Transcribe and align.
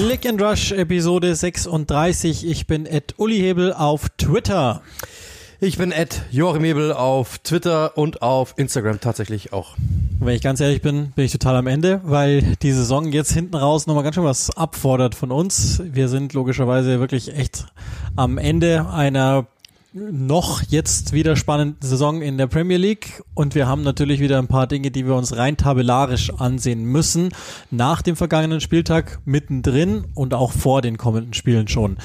Click 0.00 0.26
and 0.26 0.40
Rush 0.40 0.70
Episode 0.70 1.34
36. 1.34 2.46
Ich 2.46 2.68
bin 2.68 2.86
Ed 2.86 3.14
Uli 3.16 3.36
Hebel 3.40 3.72
auf 3.72 4.08
Twitter. 4.10 4.80
Ich 5.58 5.76
bin 5.76 5.90
Ed 5.90 6.22
Joachim 6.30 6.62
Hebel 6.62 6.92
auf 6.92 7.38
Twitter 7.38 7.98
und 7.98 8.22
auf 8.22 8.54
Instagram 8.58 9.00
tatsächlich 9.00 9.52
auch. 9.52 9.74
wenn 10.20 10.36
ich 10.36 10.40
ganz 10.40 10.60
ehrlich 10.60 10.82
bin, 10.82 11.10
bin 11.16 11.24
ich 11.24 11.32
total 11.32 11.56
am 11.56 11.66
Ende, 11.66 12.00
weil 12.04 12.42
die 12.62 12.70
Saison 12.70 13.10
jetzt 13.10 13.32
hinten 13.32 13.56
raus 13.56 13.88
nochmal 13.88 14.04
ganz 14.04 14.14
schön 14.14 14.22
was 14.22 14.56
abfordert 14.56 15.16
von 15.16 15.32
uns. 15.32 15.82
Wir 15.84 16.08
sind 16.08 16.32
logischerweise 16.32 17.00
wirklich 17.00 17.34
echt 17.34 17.66
am 18.14 18.38
Ende 18.38 18.88
einer 18.88 19.48
noch 19.92 20.62
jetzt 20.68 21.12
wieder 21.12 21.34
spannenden 21.36 21.78
Saison 21.80 22.20
in 22.20 22.36
der 22.36 22.46
Premier 22.46 22.76
League 22.76 23.22
und 23.34 23.54
wir 23.54 23.66
haben 23.66 23.82
natürlich 23.82 24.20
wieder 24.20 24.38
ein 24.38 24.46
paar 24.46 24.66
Dinge, 24.66 24.90
die 24.90 25.06
wir 25.06 25.14
uns 25.14 25.36
rein 25.36 25.56
tabellarisch 25.56 26.30
ansehen 26.34 26.84
müssen, 26.84 27.30
nach 27.70 28.02
dem 28.02 28.14
vergangenen 28.14 28.60
Spieltag 28.60 29.20
mittendrin 29.24 30.04
und 30.14 30.34
auch 30.34 30.52
vor 30.52 30.82
den 30.82 30.98
kommenden 30.98 31.32
Spielen 31.32 31.68
schon. 31.68 31.96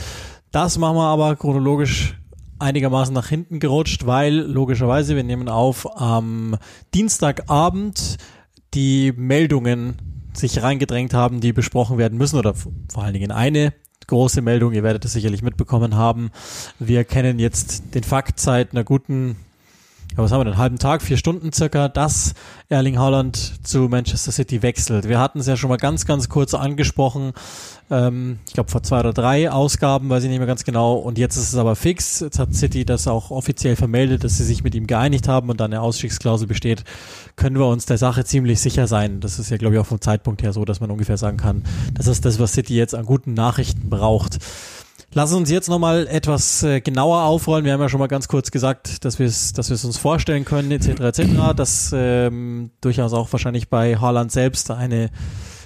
Das 0.51 0.77
machen 0.77 0.95
wir 0.95 1.07
aber 1.07 1.35
chronologisch 1.35 2.17
einigermaßen 2.59 3.13
nach 3.13 3.27
hinten 3.27 3.59
gerutscht, 3.59 4.05
weil 4.05 4.33
logischerweise 4.33 5.15
wir 5.17 5.23
nehmen 5.23 5.49
auf 5.49 5.99
am 5.99 6.55
Dienstagabend 6.93 8.17
die 8.73 9.11
Meldungen 9.15 9.97
sich 10.33 10.63
reingedrängt 10.63 11.13
haben, 11.13 11.41
die 11.41 11.51
besprochen 11.51 11.97
werden 11.97 12.17
müssen 12.17 12.39
oder 12.39 12.53
vor 12.53 13.03
allen 13.03 13.13
Dingen 13.13 13.31
eine 13.31 13.73
große 14.13 14.43
Meldung, 14.43 14.73
ihr 14.73 14.83
werdet 14.83 15.03
es 15.05 15.13
sicherlich 15.13 15.41
mitbekommen 15.41 15.95
haben. 15.95 16.29
Wir 16.77 17.03
kennen 17.03 17.39
jetzt 17.39 17.95
den 17.95 18.03
Fakt 18.03 18.39
seit 18.39 18.71
einer 18.71 18.83
guten, 18.83 19.37
ja, 20.11 20.17
was 20.17 20.31
haben 20.31 20.41
wir 20.41 20.45
einen 20.45 20.59
halben 20.59 20.77
Tag, 20.77 21.01
vier 21.01 21.17
Stunden 21.17 21.51
circa, 21.51 21.89
dass 21.89 22.35
Erling 22.69 22.99
Haaland 22.99 23.65
zu 23.65 23.89
Manchester 23.89 24.31
City 24.31 24.61
wechselt. 24.61 25.09
Wir 25.09 25.19
hatten 25.19 25.39
es 25.39 25.47
ja 25.47 25.57
schon 25.57 25.69
mal 25.69 25.77
ganz, 25.77 26.05
ganz 26.05 26.29
kurz 26.29 26.53
angesprochen, 26.53 27.33
ähm, 27.89 28.39
ich 28.47 28.53
glaube 28.53 28.71
vor 28.71 28.83
zwei 28.83 28.99
oder 28.99 29.13
drei 29.13 29.51
Ausgaben, 29.51 30.09
weiß 30.09 30.23
ich 30.23 30.29
nicht 30.29 30.39
mehr 30.39 30.47
ganz 30.47 30.63
genau. 30.63 30.95
Und 30.95 31.17
jetzt 31.17 31.35
ist 31.35 31.53
es 31.53 31.55
aber 31.55 31.75
fix. 31.75 32.21
Jetzt 32.21 32.39
hat 32.39 32.53
City 32.53 32.85
das 32.85 33.07
auch 33.07 33.31
offiziell 33.31 33.75
vermeldet, 33.75 34.23
dass 34.23 34.37
sie 34.37 34.43
sich 34.43 34.63
mit 34.63 34.75
ihm 34.75 34.87
geeinigt 34.87 35.27
haben 35.27 35.49
und 35.49 35.59
dann 35.59 35.71
eine 35.71 35.81
Ausstiegsklausel 35.81 36.47
besteht. 36.47 36.83
Können 37.35 37.57
wir 37.57 37.67
uns 37.67 37.85
der 37.85 37.97
Sache 37.97 38.25
ziemlich 38.25 38.61
sicher 38.61 38.87
sein. 38.87 39.19
Das 39.19 39.39
ist 39.39 39.49
ja, 39.49 39.57
glaube 39.57 39.75
ich, 39.75 39.81
auch 39.81 39.85
vom 39.85 40.01
Zeitpunkt 40.01 40.43
her 40.43 40.53
so, 40.53 40.65
dass 40.65 40.79
man 40.79 40.91
ungefähr 40.91 41.17
sagen 41.17 41.37
kann, 41.37 41.63
das 41.93 42.07
ist 42.07 42.25
das, 42.25 42.39
was 42.39 42.53
City 42.53 42.75
jetzt 42.75 42.95
an 42.95 43.05
guten 43.05 43.33
Nachrichten 43.33 43.89
braucht. 43.89 44.39
Lass 45.15 45.31
uns 45.31 45.51
jetzt 45.51 45.69
nochmal 45.69 46.07
etwas 46.07 46.63
äh, 46.63 46.81
genauer 46.81 47.21
aufrollen. 47.23 47.65
Wir 47.65 47.73
haben 47.73 47.81
ja 47.81 47.89
schon 47.89 47.99
mal 47.99 48.07
ganz 48.07 48.27
kurz 48.27 48.49
gesagt, 48.49 49.05
dass 49.05 49.19
wir 49.19 49.27
es 49.27 49.53
dass 49.53 49.69
wir 49.69 49.75
es 49.75 49.85
uns 49.85 49.97
vorstellen 49.97 50.43
können, 50.43 50.71
etc. 50.71 51.01
etc. 51.01 51.53
Dass 51.55 51.91
ähm, 51.95 52.71
durchaus 52.81 53.13
auch 53.13 53.31
wahrscheinlich 53.31 53.69
bei 53.69 53.97
Haaland 53.97 54.31
selbst 54.31 54.71
eine 54.71 55.11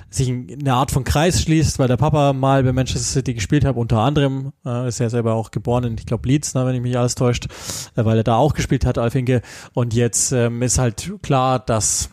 sich 0.10 0.30
eine 0.30 0.74
Art 0.74 0.92
von 0.92 1.04
Kreis 1.04 1.42
schließt, 1.42 1.80
weil 1.80 1.88
der 1.88 1.98
Papa 1.98 2.34
mal 2.34 2.64
bei 2.64 2.72
Manchester 2.72 3.08
City 3.08 3.34
gespielt 3.34 3.66
hat, 3.66 3.76
unter 3.76 4.00
anderem, 4.00 4.54
äh, 4.66 4.88
ist 4.88 5.00
er 5.00 5.10
selber 5.10 5.34
auch 5.34 5.52
geboren 5.52 5.84
in, 5.84 5.98
ich 5.98 6.06
glaube, 6.06 6.28
Leeds, 6.28 6.54
ne, 6.54 6.66
wenn 6.66 6.76
ich 6.76 6.82
mich 6.82 6.98
alles 6.98 7.16
täuscht, 7.16 7.48
äh, 7.96 8.06
weil 8.06 8.18
er 8.18 8.24
da 8.24 8.38
auch 8.38 8.54
gespielt 8.54 8.86
hat, 8.86 8.98
Alfinke. 8.98 9.42
Und 9.74 9.94
jetzt 9.94 10.32
ähm, 10.32 10.62
ist 10.62 10.78
halt 10.78 11.14
klar, 11.22 11.60
dass 11.60 12.10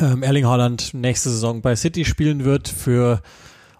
ähm, 0.00 0.22
Erling 0.22 0.46
Haaland 0.46 0.94
nächste 0.94 1.30
Saison 1.30 1.60
bei 1.60 1.76
City 1.76 2.04
spielen 2.04 2.44
wird 2.44 2.68
für 2.68 3.20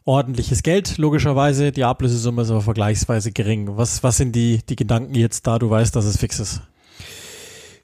ordentliches 0.05 0.63
Geld, 0.63 0.99
logischerweise. 0.99 1.73
Die 1.73 1.85
Ablösesumme 1.85 2.43
ist 2.43 2.51
aber 2.51 2.61
vergleichsweise 2.61 3.33
gering. 3.33 3.77
Was, 3.77 4.03
was 4.03 4.17
sind 4.19 4.35
die, 4.35 4.61
die 4.69 4.77
Gedanken 4.77 5.15
jetzt 5.15 5.47
da, 5.47 5.59
du 5.59 5.71
weißt, 5.71 5.95
dass 5.95 6.05
es 6.05 6.19
fix 6.19 6.39
ist? 6.41 6.63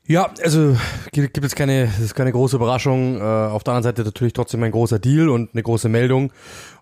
Ja, 0.08 0.30
also 0.42 0.74
gibt, 1.12 1.34
gibt 1.34 1.44
es 1.44 1.54
keine, 1.54 1.84
das 1.84 2.00
ist 2.00 2.14
keine 2.14 2.32
große 2.32 2.56
Überraschung. 2.56 3.20
Äh, 3.20 3.22
auf 3.22 3.62
der 3.62 3.74
anderen 3.74 3.82
Seite 3.82 4.04
natürlich 4.04 4.32
trotzdem 4.32 4.62
ein 4.62 4.70
großer 4.70 4.98
Deal 4.98 5.28
und 5.28 5.50
eine 5.52 5.62
große 5.62 5.90
Meldung. 5.90 6.32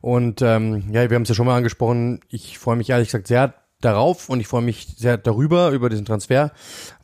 Und 0.00 0.42
ähm, 0.42 0.84
ja, 0.92 1.10
wir 1.10 1.16
haben 1.16 1.22
es 1.22 1.28
ja 1.28 1.34
schon 1.34 1.46
mal 1.46 1.56
angesprochen. 1.56 2.20
Ich 2.28 2.56
freue 2.60 2.76
mich 2.76 2.88
ehrlich 2.88 3.08
gesagt 3.08 3.26
sehr 3.26 3.54
darauf 3.80 4.28
und 4.28 4.38
ich 4.38 4.46
freue 4.46 4.62
mich 4.62 4.86
sehr 4.96 5.18
darüber, 5.18 5.70
über 5.70 5.88
diesen 5.88 6.04
Transfer, 6.04 6.52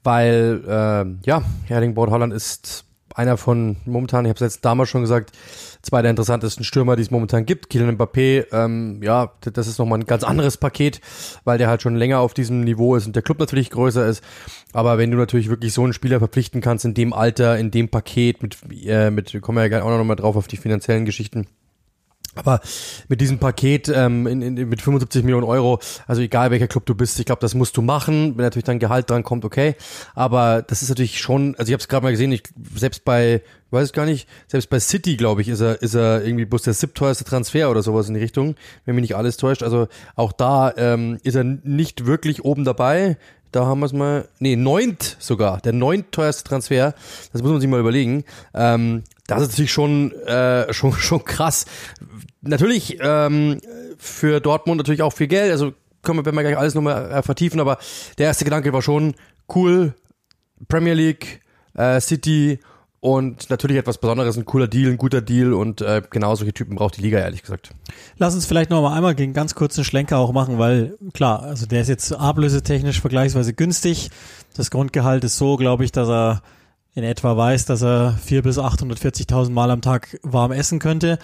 weil 0.04 0.62
äh, 0.64 1.26
ja, 1.26 1.42
Erling 1.68 1.94
Braut 1.94 2.10
Holland 2.10 2.32
ist 2.32 2.84
einer 3.14 3.36
von 3.36 3.76
momentan, 3.84 4.24
ich 4.24 4.30
habe 4.30 4.44
es 4.44 4.54
jetzt 4.54 4.64
damals 4.64 4.88
schon 4.88 5.02
gesagt, 5.02 5.32
zwei 5.82 6.02
der 6.02 6.10
interessantesten 6.10 6.64
Stürmer, 6.64 6.96
die 6.96 7.02
es 7.02 7.10
momentan 7.10 7.46
gibt. 7.46 7.70
Kylian 7.70 7.96
Mbappé, 7.96 8.46
ähm, 8.52 9.02
ja, 9.02 9.32
das 9.40 9.66
ist 9.66 9.78
nochmal 9.78 10.00
ein 10.00 10.06
ganz 10.06 10.24
anderes 10.24 10.56
Paket, 10.56 11.00
weil 11.44 11.58
der 11.58 11.68
halt 11.68 11.82
schon 11.82 11.96
länger 11.96 12.20
auf 12.20 12.34
diesem 12.34 12.62
Niveau 12.62 12.96
ist 12.96 13.06
und 13.06 13.16
der 13.16 13.22
Club 13.22 13.38
natürlich 13.38 13.70
größer 13.70 14.06
ist. 14.06 14.22
Aber 14.72 14.98
wenn 14.98 15.10
du 15.10 15.16
natürlich 15.16 15.48
wirklich 15.48 15.72
so 15.72 15.84
einen 15.84 15.92
Spieler 15.92 16.18
verpflichten 16.18 16.60
kannst 16.60 16.84
in 16.84 16.94
dem 16.94 17.12
Alter, 17.12 17.58
in 17.58 17.70
dem 17.70 17.88
Paket, 17.88 18.42
mit, 18.42 18.58
äh, 18.84 19.10
mit 19.10 19.40
kommen 19.42 19.58
wir 19.58 19.66
ja 19.66 19.82
auch 19.82 19.90
noch 19.90 20.04
mal 20.04 20.14
drauf 20.14 20.36
auf 20.36 20.48
die 20.48 20.56
finanziellen 20.56 21.04
Geschichten, 21.04 21.46
aber 22.34 22.60
mit 23.08 23.20
diesem 23.20 23.38
Paket 23.38 23.88
ähm, 23.88 24.26
in, 24.26 24.40
in, 24.42 24.54
mit 24.68 24.80
75 24.80 25.22
Millionen 25.22 25.44
Euro, 25.46 25.80
also 26.06 26.22
egal 26.22 26.50
welcher 26.50 26.68
Club 26.68 26.86
du 26.86 26.94
bist, 26.94 27.18
ich 27.20 27.26
glaube, 27.26 27.40
das 27.40 27.54
musst 27.54 27.76
du 27.76 27.82
machen. 27.82 28.36
Wenn 28.36 28.44
natürlich 28.44 28.64
dein 28.64 28.78
Gehalt 28.78 29.10
dran 29.10 29.22
kommt, 29.22 29.44
okay. 29.44 29.74
Aber 30.14 30.62
das 30.62 30.82
ist 30.82 30.88
natürlich 30.88 31.20
schon, 31.20 31.54
also 31.56 31.68
ich 31.68 31.74
habe 31.74 31.80
es 31.80 31.88
gerade 31.88 32.04
mal 32.04 32.10
gesehen, 32.10 32.32
ich, 32.32 32.44
selbst 32.74 33.04
bei, 33.04 33.42
weiß 33.70 33.88
ich 33.88 33.92
gar 33.92 34.06
nicht, 34.06 34.28
selbst 34.48 34.70
bei 34.70 34.80
City, 34.80 35.16
glaube 35.16 35.42
ich, 35.42 35.48
ist 35.48 35.60
er, 35.60 35.82
ist 35.82 35.94
er 35.94 36.24
irgendwie 36.24 36.46
bloß 36.46 36.62
der 36.62 36.74
siebteuerste 36.74 37.24
Transfer 37.24 37.70
oder 37.70 37.82
sowas 37.82 38.08
in 38.08 38.14
die 38.14 38.20
Richtung, 38.20 38.54
wenn 38.86 38.94
mich 38.94 39.02
nicht 39.02 39.16
alles 39.16 39.36
täuscht. 39.36 39.62
Also 39.62 39.88
auch 40.16 40.32
da 40.32 40.72
ähm, 40.76 41.18
ist 41.22 41.34
er 41.34 41.44
nicht 41.44 42.06
wirklich 42.06 42.44
oben 42.44 42.64
dabei. 42.64 43.18
Da 43.50 43.66
haben 43.66 43.80
wir 43.80 43.86
es 43.86 43.92
mal, 43.92 44.28
nee, 44.38 44.56
neunt 44.56 45.18
sogar, 45.18 45.60
der 45.60 45.74
neunteuerste 45.74 46.44
Transfer. 46.44 46.94
Das 47.32 47.42
muss 47.42 47.52
man 47.52 47.60
sich 47.60 47.68
mal 47.68 47.80
überlegen. 47.80 48.24
Ähm, 48.54 49.02
das 49.26 49.42
ist 49.42 49.50
natürlich 49.50 49.72
schon, 49.72 50.12
äh, 50.22 50.72
schon, 50.72 50.92
schon 50.92 51.24
krass. 51.24 51.66
Natürlich 52.42 52.98
ähm, 53.00 53.60
für 53.98 54.40
Dortmund 54.40 54.78
natürlich 54.78 55.02
auch 55.02 55.12
viel 55.12 55.28
Geld. 55.28 55.52
Also 55.52 55.72
können 56.02 56.18
wir, 56.18 56.24
wenn 56.26 56.34
wir 56.34 56.42
gleich 56.42 56.58
alles 56.58 56.74
nochmal 56.74 57.10
äh, 57.10 57.22
vertiefen, 57.22 57.60
aber 57.60 57.78
der 58.18 58.26
erste 58.26 58.44
Gedanke 58.44 58.72
war 58.72 58.82
schon 58.82 59.14
cool. 59.54 59.94
Premier 60.68 60.94
League, 60.94 61.40
äh, 61.74 62.00
City 62.00 62.58
und 63.00 63.50
natürlich 63.50 63.78
etwas 63.78 63.98
Besonderes, 63.98 64.36
ein 64.36 64.44
cooler 64.44 64.68
Deal, 64.68 64.90
ein 64.90 64.96
guter 64.96 65.20
Deal 65.20 65.52
und 65.54 65.80
äh, 65.80 66.02
genau 66.10 66.36
solche 66.36 66.52
Typen 66.52 66.76
braucht 66.76 66.96
die 66.96 67.02
Liga, 67.02 67.18
ehrlich 67.18 67.42
gesagt. 67.42 67.70
Lass 68.16 68.34
uns 68.34 68.46
vielleicht 68.46 68.70
noch 68.70 68.80
mal 68.80 68.94
einmal 68.94 69.16
gegen 69.16 69.32
ganz 69.32 69.56
kurzen 69.56 69.84
Schlenker 69.84 70.18
auch 70.18 70.32
machen, 70.32 70.58
weil 70.58 70.96
klar, 71.12 71.42
also 71.42 71.66
der 71.66 71.80
ist 71.80 71.88
jetzt 71.88 72.12
ablösetechnisch 72.12 73.00
vergleichsweise 73.00 73.54
günstig. 73.54 74.10
Das 74.56 74.70
Grundgehalt 74.70 75.24
ist 75.24 75.36
so, 75.36 75.56
glaube 75.56 75.84
ich, 75.84 75.90
dass 75.90 76.08
er 76.08 76.42
in 76.94 77.02
etwa 77.02 77.36
weiß, 77.36 77.64
dass 77.64 77.82
er 77.82 78.18
vier 78.22 78.42
bis 78.42 78.58
840.000 78.58 79.50
Mal 79.50 79.70
am 79.70 79.80
Tag 79.80 80.18
warm 80.22 80.52
essen 80.52 80.78
könnte. 80.78 81.18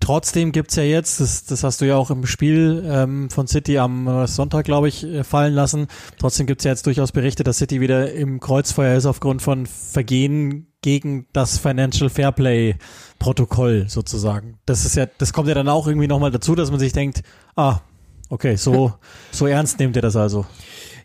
Trotzdem 0.00 0.52
gibt's 0.52 0.76
ja 0.76 0.82
jetzt, 0.82 1.20
das, 1.20 1.44
das 1.44 1.62
hast 1.64 1.80
du 1.80 1.86
ja 1.86 1.96
auch 1.96 2.10
im 2.10 2.26
Spiel 2.26 2.84
ähm, 2.86 3.30
von 3.30 3.46
City 3.46 3.78
am 3.78 4.26
Sonntag, 4.26 4.64
glaube 4.64 4.88
ich, 4.88 5.04
äh, 5.04 5.24
fallen 5.24 5.54
lassen. 5.54 5.88
Trotzdem 6.18 6.46
gibt's 6.46 6.64
ja 6.64 6.70
jetzt 6.70 6.86
durchaus 6.86 7.12
Berichte, 7.12 7.44
dass 7.44 7.58
City 7.58 7.80
wieder 7.80 8.12
im 8.12 8.40
Kreuzfeuer 8.40 8.96
ist 8.96 9.06
aufgrund 9.06 9.42
von 9.42 9.66
Vergehen 9.66 10.68
gegen 10.80 11.26
das 11.32 11.58
Financial 11.58 12.10
Fairplay 12.10 12.76
Protokoll 13.18 13.86
sozusagen. 13.88 14.58
Das 14.66 14.84
ist 14.84 14.96
ja, 14.96 15.06
das 15.06 15.32
kommt 15.32 15.48
ja 15.48 15.54
dann 15.54 15.68
auch 15.68 15.86
irgendwie 15.86 16.08
nochmal 16.08 16.30
dazu, 16.30 16.54
dass 16.54 16.70
man 16.70 16.78
sich 16.78 16.92
denkt, 16.92 17.22
ah, 17.56 17.80
okay, 18.28 18.56
so, 18.56 18.92
so 19.30 19.46
ernst 19.46 19.78
nehmt 19.78 19.96
ihr 19.96 20.02
das 20.02 20.16
also. 20.16 20.44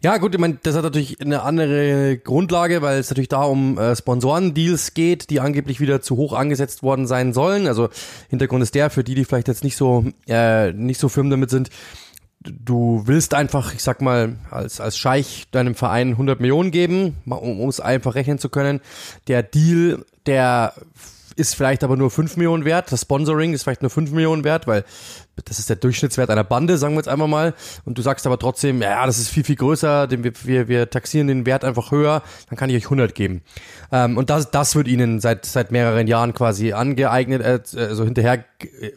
Ja, 0.01 0.17
gut, 0.17 0.33
ich 0.33 0.39
meine, 0.39 0.57
das 0.63 0.75
hat 0.75 0.83
natürlich 0.83 1.19
eine 1.19 1.41
andere 1.41 2.17
Grundlage, 2.17 2.81
weil 2.81 2.99
es 2.99 3.09
natürlich 3.09 3.27
da 3.27 3.43
um 3.43 3.77
äh, 3.77 3.95
Sponsorendeals 3.95 4.93
geht, 4.93 5.29
die 5.29 5.41
angeblich 5.41 5.81
wieder 5.81 6.01
zu 6.01 6.15
hoch 6.15 6.31
angesetzt 6.31 6.83
worden 6.83 7.05
sein 7.05 7.33
sollen. 7.33 7.67
Also 7.67 7.89
Hintergrund 8.29 8.63
ist 8.63 8.75
der, 8.75 8.89
für 8.89 9.03
die, 9.03 9.13
die 9.13 9.25
vielleicht 9.25 9.49
jetzt 9.49 9.63
nicht 9.63 9.75
so 9.75 10.05
äh, 10.28 10.72
nicht 10.72 11.01
so 11.01 11.09
firm 11.09 11.29
damit 11.29 11.49
sind, 11.49 11.69
du 12.41 13.03
willst 13.05 13.34
einfach, 13.34 13.73
ich 13.73 13.84
sag 13.84 14.01
mal, 14.01 14.37
als, 14.49 14.79
als 14.79 14.97
Scheich 14.97 15.47
deinem 15.51 15.75
Verein 15.75 16.11
100 16.11 16.40
Millionen 16.40 16.72
geben, 16.72 17.17
um 17.25 17.67
es 17.67 17.81
einfach 17.81 18.16
rechnen 18.16 18.40
zu 18.40 18.47
können. 18.47 18.79
Der 19.28 19.43
Deal, 19.43 20.05
der 20.25 20.73
ist 21.35 21.55
vielleicht 21.55 21.84
aber 21.84 21.97
nur 21.97 22.11
5 22.11 22.37
Millionen 22.37 22.66
wert. 22.66 22.91
Das 22.91 23.02
Sponsoring 23.02 23.53
ist 23.53 23.63
vielleicht 23.63 23.81
nur 23.81 23.90
5 23.90 24.11
Millionen 24.11 24.43
wert, 24.43 24.67
weil 24.67 24.84
das 25.46 25.59
ist 25.59 25.70
der 25.70 25.76
Durchschnittswert 25.76 26.30
einer 26.30 26.44
Bande, 26.44 26.78
sagen 26.78 26.94
wir 26.94 27.00
jetzt 27.00 27.08
einmal 27.08 27.28
mal. 27.28 27.53
Und 27.86 27.97
du 27.97 28.02
sagst 28.02 28.26
aber 28.26 28.38
trotzdem, 28.38 28.82
ja, 28.82 29.06
das 29.06 29.20
ist 29.20 29.30
viel, 29.30 29.44
viel 29.44 29.56
größer, 29.56 30.09
wir, 30.09 30.34
wir, 30.44 30.68
wir 30.68 30.90
taxieren 30.90 31.28
den 31.28 31.46
Wert 31.46 31.64
einfach 31.64 31.91
höher, 31.91 32.24
dann 32.50 32.58
kann 32.58 32.70
ich 32.70 32.76
euch 32.76 32.86
100 32.86 33.16
geben. 33.16 33.41
Ähm, 33.91 34.18
und 34.18 34.30
das, 34.30 34.52
das 34.52 34.76
wird 34.76 34.88
ihnen 34.88 35.20
seit, 35.20 35.46
seit 35.46 35.72
mehreren 35.72 36.08
Jahren 36.08 36.34
quasi 36.34 36.74
angeeignet, 36.74 37.41
äh, 37.41 37.59
also 37.76 38.03
hinterher, 38.03 38.44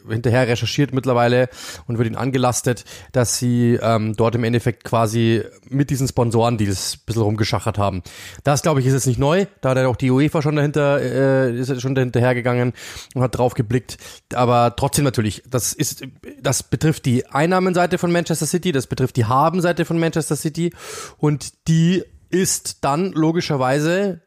hinterher 0.09 0.47
recherchiert 0.47 0.93
mittlerweile 0.93 1.49
und 1.87 1.97
wird 1.97 2.07
ihnen 2.07 2.17
angelastet, 2.17 2.85
dass 3.11 3.37
sie 3.37 3.79
ähm, 3.81 4.15
dort 4.15 4.35
im 4.35 4.43
Endeffekt 4.43 4.83
quasi 4.83 5.43
mit 5.69 5.89
diesen 5.89 6.07
Sponsorendeals 6.07 6.97
ein 6.97 7.05
bisschen 7.05 7.21
rumgeschachert 7.21 7.77
haben. 7.77 8.03
Das, 8.43 8.61
glaube 8.61 8.79
ich, 8.79 8.85
ist 8.85 8.93
jetzt 8.93 9.07
nicht 9.07 9.19
neu. 9.19 9.45
Da 9.61 9.69
hat 9.69 9.77
ja 9.77 9.87
auch 9.87 9.95
die 9.95 10.11
UEFA 10.11 10.41
schon 10.41 10.55
dahinter, 10.55 10.99
äh, 10.99 11.55
ist 11.57 11.81
schon 11.81 11.95
dahinter 11.95 12.33
gegangen 12.33 12.73
und 13.13 13.21
hat 13.21 13.37
drauf 13.37 13.53
geblickt. 13.53 13.97
Aber 14.33 14.75
trotzdem 14.75 15.05
natürlich, 15.05 15.43
das 15.49 15.73
ist 15.73 16.03
das 16.41 16.63
betrifft 16.63 17.05
die 17.05 17.25
Einnahmenseite 17.27 17.97
von 17.97 18.11
Manchester 18.11 18.45
City, 18.45 18.71
das 18.71 18.87
betrifft 18.87 19.15
die 19.15 19.25
Habenseite 19.25 19.85
von 19.85 19.99
Manchester 19.99 20.35
City 20.35 20.73
und 21.17 21.67
die 21.67 22.03
ist 22.29 22.83
dann 22.83 23.11
logischerweise 23.11 24.21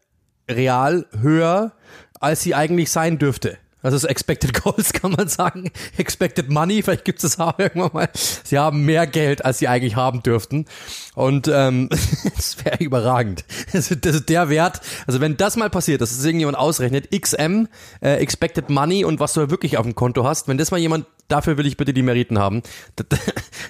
real 0.49 1.07
höher, 1.21 1.73
als 2.21 2.43
sie 2.43 2.55
eigentlich 2.55 2.91
sein 2.91 3.19
dürfte. 3.19 3.59
Also 3.87 3.97
das 3.99 4.05
Expected 4.05 4.53
Goals 4.63 4.93
kann 4.95 5.13
man 5.13 5.29
sagen. 5.29 5.71
Expected 5.97 6.51
Money, 6.51 6.83
vielleicht 6.83 7.05
gibt 7.05 7.23
es 7.23 7.37
das 7.37 7.41
auch 7.41 7.57
irgendwann 7.59 7.93
mal. 7.93 8.09
Sie 8.43 8.59
haben 8.59 8.85
mehr 8.85 9.07
Geld, 9.07 9.45
als 9.45 9.59
sie 9.59 9.69
eigentlich 9.69 9.95
haben 9.95 10.25
dürften. 10.25 10.65
Und 11.15 11.49
ähm, 11.53 11.89
das 12.37 12.65
wäre 12.65 12.83
überragend. 12.83 13.45
Ist, 13.73 14.05
das 14.05 14.17
ist 14.17 14.29
der 14.29 14.49
Wert. 14.49 14.81
Also 15.07 15.21
wenn 15.21 15.37
das 15.37 15.57
mal 15.57 15.71
passiert, 15.71 16.01
dass 16.01 16.11
es 16.11 16.25
irgendjemand 16.25 16.59
ausrechnet, 16.59 17.11
XM, 17.13 17.69
äh, 18.01 18.15
Expected 18.17 18.71
Money 18.71 19.05
und 19.05 19.21
was 19.21 19.35
du 19.35 19.51
wirklich 19.51 19.79
auf 19.79 19.85
dem 19.85 19.95
Konto 19.95 20.25
hast, 20.25 20.49
wenn 20.49 20.59
das 20.59 20.73
mal 20.73 20.79
jemand 20.79 21.07
dafür 21.29 21.57
will 21.57 21.67
ich 21.67 21.77
bitte 21.77 21.93
die 21.93 22.03
Meriten 22.03 22.39
haben. 22.39 22.63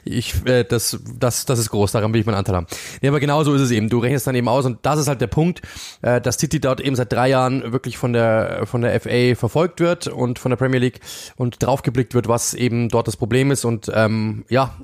Ich, 0.08 0.46
äh, 0.46 0.62
das, 0.62 1.00
das, 1.18 1.46
das 1.46 1.58
ist 1.58 1.70
groß, 1.70 1.90
daran 1.90 2.12
will 2.12 2.20
ich 2.20 2.26
meinen 2.26 2.36
Anteil 2.36 2.54
haben. 2.54 2.66
Nee, 3.02 3.08
aber 3.08 3.18
genau 3.18 3.42
so 3.42 3.54
ist 3.54 3.60
es 3.60 3.72
eben. 3.72 3.88
Du 3.88 3.98
rechnest 3.98 4.26
dann 4.28 4.36
eben 4.36 4.48
aus 4.48 4.64
und 4.64 4.78
das 4.82 5.00
ist 5.00 5.08
halt 5.08 5.20
der 5.20 5.26
Punkt, 5.26 5.62
äh, 6.02 6.20
dass 6.20 6.38
City 6.38 6.60
dort 6.60 6.80
eben 6.80 6.94
seit 6.94 7.12
drei 7.12 7.28
Jahren 7.28 7.72
wirklich 7.72 7.98
von 7.98 8.12
der, 8.12 8.66
von 8.66 8.82
der 8.82 9.00
FA 9.00 9.34
verfolgt 9.34 9.80
wird 9.80 10.06
und 10.06 10.38
von 10.38 10.50
der 10.50 10.56
Premier 10.56 10.78
League 10.78 11.00
und 11.34 11.60
draufgeblickt 11.60 12.14
wird, 12.14 12.28
was 12.28 12.54
eben 12.54 12.88
dort 12.88 13.08
das 13.08 13.16
Problem 13.16 13.50
ist 13.50 13.64
und 13.64 13.90
ähm, 13.92 14.44
ja, 14.48 14.76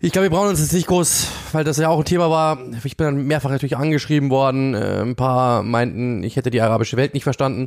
ich 0.00 0.12
glaube, 0.12 0.24
wir 0.24 0.30
brauchen 0.30 0.48
uns 0.48 0.60
jetzt 0.60 0.72
nicht 0.72 0.86
groß, 0.86 1.28
weil 1.52 1.64
das 1.64 1.78
ja 1.78 1.88
auch 1.88 1.98
ein 1.98 2.04
Thema 2.04 2.30
war. 2.30 2.58
Ich 2.84 2.96
bin 2.96 3.06
dann 3.06 3.26
mehrfach 3.26 3.50
natürlich 3.50 3.76
angeschrieben 3.76 4.30
worden. 4.30 4.74
Äh, 4.74 5.02
ein 5.02 5.16
paar 5.16 5.62
meinten, 5.62 6.22
ich 6.22 6.36
hätte 6.36 6.50
die 6.50 6.60
arabische 6.60 6.96
Welt 6.96 7.14
nicht 7.14 7.24
verstanden. 7.24 7.66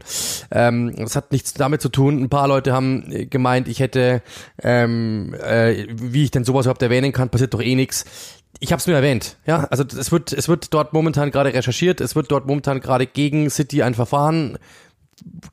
Ähm, 0.52 0.94
das 0.96 1.16
hat 1.16 1.32
nichts 1.32 1.54
damit 1.54 1.82
zu 1.82 1.90
tun. 1.90 2.22
Ein 2.22 2.30
paar 2.30 2.48
Leute 2.48 2.74
haben 2.74 3.30
gemeint, 3.30 3.68
ich 3.68 3.80
hätte, 3.80 4.22
ähm, 4.62 5.34
äh, 5.34 5.88
wie 5.90 6.24
ich 6.24 6.32
denn 6.32 6.44
sowas 6.44 6.66
überhaupt 6.66 6.84
erwähnen 6.84 7.12
kann, 7.12 7.30
passiert 7.30 7.54
doch 7.54 7.62
eh 7.62 7.76
nichts. 7.76 8.06
Ich 8.60 8.72
habe 8.72 8.80
es 8.80 8.88
nur 8.88 8.96
erwähnt, 8.96 9.38
ja. 9.46 9.66
Also 9.66 9.84
es 9.84 10.12
wird, 10.12 10.34
es 10.34 10.50
wird 10.50 10.74
dort 10.74 10.94
momentan 10.94 11.32
gerade 11.32 11.54
recherchiert. 11.54 12.02
Es 12.02 12.16
wird 12.16 12.32
dort 12.32 12.46
momentan 12.46 12.82
gerade 12.82 13.08
gegen 13.08 13.50
City 13.50 13.84
ein 13.84 13.94
Verfahren 13.94 14.58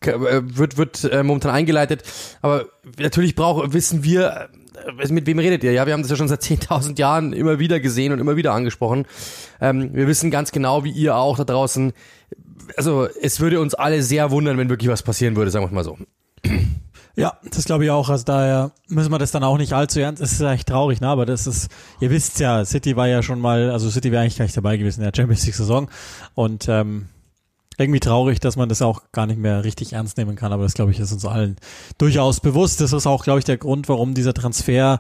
äh, 0.03 0.43
wird 0.43 0.77
wird 0.77 1.05
äh, 1.05 1.23
momentan 1.23 1.53
eingeleitet. 1.53 2.03
Aber 2.43 2.67
natürlich 2.99 3.35
brauchen 3.35 3.73
wissen 3.73 4.05
wir 4.05 4.29
äh, 4.31 4.49
mit 5.09 5.27
wem 5.27 5.39
redet 5.39 5.65
ihr? 5.65 5.73
Ja, 5.73 5.87
wir 5.87 5.93
haben 5.93 6.03
das 6.03 6.11
ja 6.11 6.17
schon 6.17 6.29
seit 6.29 6.43
10.000 6.43 6.99
Jahren 6.99 7.33
immer 7.33 7.59
wieder 7.59 7.81
gesehen 7.81 8.13
und 8.13 8.19
immer 8.19 8.37
wieder 8.37 8.53
angesprochen. 8.53 9.07
Ähm, 9.61 9.91
wir 9.95 10.07
wissen 10.07 10.31
ganz 10.31 10.53
genau, 10.53 10.85
wie 10.85 10.91
ihr 10.91 11.17
auch 11.17 11.37
da 11.37 11.45
draußen. 11.45 11.93
Also, 12.77 13.09
es 13.23 13.41
würde 13.41 13.61
uns 13.61 13.75
alle 13.75 14.03
sehr 14.03 14.31
wundern, 14.31 14.59
wenn 14.59 14.69
wirklich 14.69 14.91
was 14.91 15.03
passieren 15.03 15.37
würde, 15.37 15.51
sagen 15.51 15.67
wir 15.67 15.73
mal 15.73 15.85
so. 15.85 15.99
Ja, 17.19 17.39
das 17.51 17.65
glaube 17.65 17.85
ich 17.85 17.91
auch. 17.91 18.11
Also 18.11 18.25
daher 18.25 18.73
müssen 18.89 19.11
wir 19.11 19.19
das 19.19 19.31
dann 19.31 19.43
auch 19.43 19.57
nicht 19.57 19.73
allzu 19.73 20.01
ernst. 20.01 20.21
Es 20.21 20.33
ist 20.33 20.41
echt 20.43 20.69
traurig, 20.69 21.01
ne? 21.01 21.09
Aber 21.09 21.25
das 21.25 21.47
ist, 21.47 21.71
ihr 21.99 22.11
wisst 22.11 22.39
ja, 22.41 22.63
City 22.67 22.95
war 22.95 23.09
ja 23.09 23.23
schon 23.23 23.41
mal, 23.41 23.71
also 23.71 23.89
City 23.89 24.13
wäre 24.13 24.21
eigentlich 24.21 24.37
gar 24.37 24.45
nicht 24.45 24.55
dabei 24.55 24.77
gewesen 24.77 25.01
in 25.01 25.11
der 25.11 25.17
Champions 25.17 25.47
League 25.47 25.55
Saison. 25.55 25.89
Und 26.35 26.69
ähm, 26.69 27.09
irgendwie 27.79 28.01
traurig, 28.01 28.41
dass 28.41 28.57
man 28.57 28.69
das 28.69 28.83
auch 28.83 29.03
gar 29.13 29.27
nicht 29.27 29.39
mehr 29.39 29.65
richtig 29.65 29.93
ernst 29.93 30.17
nehmen 30.17 30.37
kann, 30.37 30.53
aber 30.53 30.63
das 30.63 30.75
glaube 30.75 30.93
ich 30.93 31.01
ist 31.01 31.13
uns 31.13 31.25
allen 31.25 31.57
durchaus 31.99 32.41
bewusst. 32.41 32.81
Das 32.81 32.93
ist 32.93 33.07
auch, 33.07 33.25
glaube 33.25 33.39
ich, 33.39 33.45
der 33.45 33.59
Grund, 33.59 33.89
warum 33.89 34.15
dieser 34.15 34.35
Transfer 34.35 34.99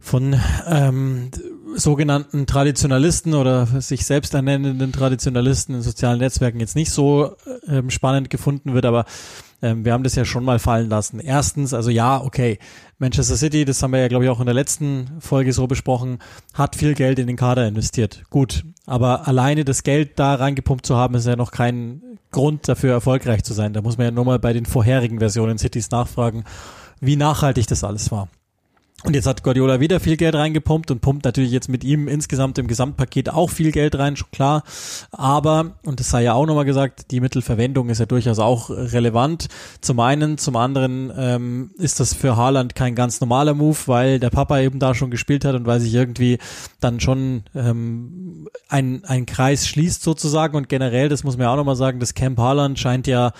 von 0.00 0.38
ähm, 0.68 1.30
sogenannten 1.76 2.46
Traditionalisten 2.46 3.32
oder 3.32 3.66
sich 3.80 4.04
selbst 4.04 4.34
ernennenden 4.34 4.92
Traditionalisten 4.92 5.74
in 5.76 5.82
sozialen 5.82 6.18
Netzwerken 6.18 6.60
jetzt 6.60 6.76
nicht 6.76 6.90
so 6.90 7.36
ähm, 7.66 7.88
spannend 7.88 8.28
gefunden 8.28 8.74
wird, 8.74 8.84
aber 8.84 9.06
ähm, 9.62 9.86
wir 9.86 9.94
haben 9.94 10.04
das 10.04 10.14
ja 10.14 10.26
schon 10.26 10.44
mal 10.44 10.58
fallen 10.58 10.90
lassen. 10.90 11.20
Erstens, 11.20 11.72
also 11.72 11.88
ja, 11.88 12.20
okay, 12.20 12.58
Manchester 12.98 13.36
City, 13.36 13.64
das 13.64 13.82
haben 13.82 13.92
wir 13.92 14.00
ja, 14.00 14.08
glaube 14.08 14.24
ich, 14.24 14.30
auch 14.30 14.40
in 14.40 14.46
der 14.46 14.54
letzten 14.54 15.20
Folge 15.20 15.52
so 15.52 15.66
besprochen, 15.66 16.18
hat 16.52 16.76
viel 16.76 16.94
Geld 16.94 17.18
in 17.18 17.26
den 17.26 17.36
Kader 17.36 17.66
investiert. 17.66 18.22
Gut, 18.30 18.64
aber 18.86 19.26
alleine 19.26 19.64
das 19.64 19.82
Geld 19.82 20.18
da 20.18 20.34
reingepumpt 20.34 20.86
zu 20.86 20.96
haben, 20.96 21.14
ist 21.14 21.26
ja 21.26 21.36
noch 21.36 21.50
kein 21.50 22.02
Grund 22.30 22.68
dafür, 22.68 22.92
erfolgreich 22.92 23.44
zu 23.44 23.54
sein. 23.54 23.72
Da 23.72 23.82
muss 23.82 23.98
man 23.98 24.06
ja 24.06 24.10
nur 24.10 24.24
mal 24.24 24.38
bei 24.38 24.52
den 24.52 24.66
vorherigen 24.66 25.18
Versionen 25.18 25.58
Cities 25.58 25.90
nachfragen, 25.90 26.44
wie 27.00 27.16
nachhaltig 27.16 27.66
das 27.66 27.84
alles 27.84 28.10
war. 28.10 28.28
Und 29.04 29.14
jetzt 29.14 29.26
hat 29.26 29.42
Guardiola 29.42 29.80
wieder 29.80 30.00
viel 30.00 30.16
Geld 30.16 30.34
reingepumpt 30.34 30.90
und 30.90 31.02
pumpt 31.02 31.26
natürlich 31.26 31.50
jetzt 31.50 31.68
mit 31.68 31.84
ihm 31.84 32.08
insgesamt 32.08 32.56
im 32.56 32.66
Gesamtpaket 32.66 33.28
auch 33.28 33.50
viel 33.50 33.70
Geld 33.70 33.98
rein, 33.98 34.16
schon 34.16 34.30
klar. 34.30 34.62
Aber, 35.12 35.76
und 35.84 36.00
das 36.00 36.08
sei 36.08 36.22
ja 36.22 36.32
auch 36.32 36.46
nochmal 36.46 36.64
gesagt, 36.64 37.10
die 37.10 37.20
Mittelverwendung 37.20 37.90
ist 37.90 37.98
ja 37.98 38.06
durchaus 38.06 38.38
auch 38.38 38.70
relevant. 38.70 39.48
Zum 39.82 40.00
einen, 40.00 40.38
zum 40.38 40.56
anderen 40.56 41.12
ähm, 41.18 41.72
ist 41.76 42.00
das 42.00 42.14
für 42.14 42.38
Haaland 42.38 42.74
kein 42.74 42.94
ganz 42.94 43.20
normaler 43.20 43.52
Move, 43.52 43.76
weil 43.84 44.18
der 44.18 44.30
Papa 44.30 44.58
eben 44.60 44.78
da 44.78 44.94
schon 44.94 45.10
gespielt 45.10 45.44
hat 45.44 45.54
und 45.54 45.66
weil 45.66 45.80
sich 45.80 45.92
irgendwie 45.92 46.38
dann 46.80 46.98
schon 46.98 47.42
ähm, 47.54 48.48
ein, 48.70 49.04
ein 49.04 49.26
Kreis 49.26 49.68
schließt 49.68 50.02
sozusagen. 50.02 50.56
Und 50.56 50.70
generell, 50.70 51.10
das 51.10 51.24
muss 51.24 51.36
man 51.36 51.44
ja 51.44 51.52
auch 51.52 51.56
nochmal 51.56 51.76
sagen, 51.76 52.00
das 52.00 52.14
Camp 52.14 52.38
Haaland 52.38 52.78
scheint 52.78 53.06
ja 53.06 53.32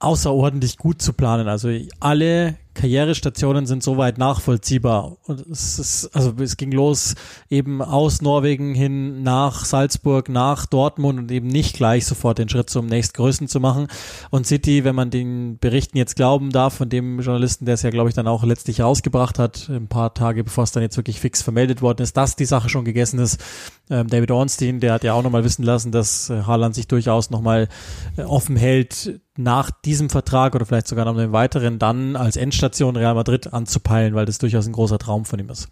außerordentlich 0.00 0.76
gut 0.76 1.00
zu 1.00 1.14
planen. 1.14 1.48
Also 1.48 1.70
alle 1.98 2.56
Karrierestationen 2.74 3.66
sind 3.66 3.82
soweit 3.82 4.18
nachvollziehbar. 4.18 5.16
Und 5.24 5.46
es 5.46 5.78
ist, 5.78 6.10
also 6.14 6.32
es 6.38 6.56
ging 6.56 6.72
los 6.72 7.14
eben 7.50 7.82
aus 7.82 8.22
Norwegen 8.22 8.74
hin 8.74 9.22
nach 9.22 9.64
Salzburg, 9.64 10.28
nach 10.28 10.66
Dortmund 10.66 11.18
und 11.18 11.30
eben 11.30 11.48
nicht 11.48 11.76
gleich 11.76 12.06
sofort 12.06 12.38
den 12.38 12.48
Schritt 12.48 12.70
zum 12.70 12.86
nächstgrößten 12.86 13.48
zu 13.48 13.60
machen. 13.60 13.88
Und 14.30 14.46
City, 14.46 14.84
wenn 14.84 14.94
man 14.94 15.10
den 15.10 15.58
Berichten 15.58 15.98
jetzt 15.98 16.16
glauben 16.16 16.50
darf, 16.50 16.74
von 16.74 16.88
dem 16.88 17.20
Journalisten, 17.20 17.66
der 17.66 17.74
es 17.74 17.82
ja, 17.82 17.90
glaube 17.90 18.08
ich, 18.08 18.14
dann 18.14 18.26
auch 18.26 18.42
letztlich 18.44 18.80
rausgebracht 18.80 19.38
hat, 19.38 19.68
ein 19.68 19.88
paar 19.88 20.14
Tage 20.14 20.44
bevor 20.44 20.64
es 20.64 20.72
dann 20.72 20.82
jetzt 20.82 20.96
wirklich 20.96 21.20
fix 21.20 21.42
vermeldet 21.42 21.82
worden 21.82 22.02
ist, 22.02 22.16
dass 22.16 22.36
die 22.36 22.44
Sache 22.44 22.68
schon 22.68 22.84
gegessen 22.84 23.18
ist. 23.18 23.42
Ähm, 23.90 24.08
David 24.08 24.30
Ornstein, 24.30 24.80
der 24.80 24.94
hat 24.94 25.04
ja 25.04 25.12
auch 25.12 25.22
nochmal 25.22 25.44
wissen 25.44 25.62
lassen, 25.62 25.92
dass 25.92 26.30
äh, 26.30 26.42
Haaland 26.42 26.74
sich 26.74 26.88
durchaus 26.88 27.30
nochmal 27.30 27.68
äh, 28.16 28.22
offen 28.22 28.56
hält, 28.56 29.20
nach 29.36 29.70
diesem 29.70 30.10
Vertrag 30.10 30.54
oder 30.54 30.66
vielleicht 30.66 30.88
sogar 30.88 31.06
noch 31.06 31.16
einem 31.16 31.32
weiteren 31.32 31.78
dann 31.78 32.16
als 32.16 32.36
Endstation 32.62 32.96
Real 32.96 33.14
Madrid 33.14 33.52
anzupeilen, 33.52 34.14
weil 34.14 34.24
das 34.24 34.38
durchaus 34.38 34.66
ein 34.66 34.72
großer 34.72 34.98
Traum 34.98 35.24
von 35.24 35.40
ihm 35.40 35.50
ist. 35.50 35.68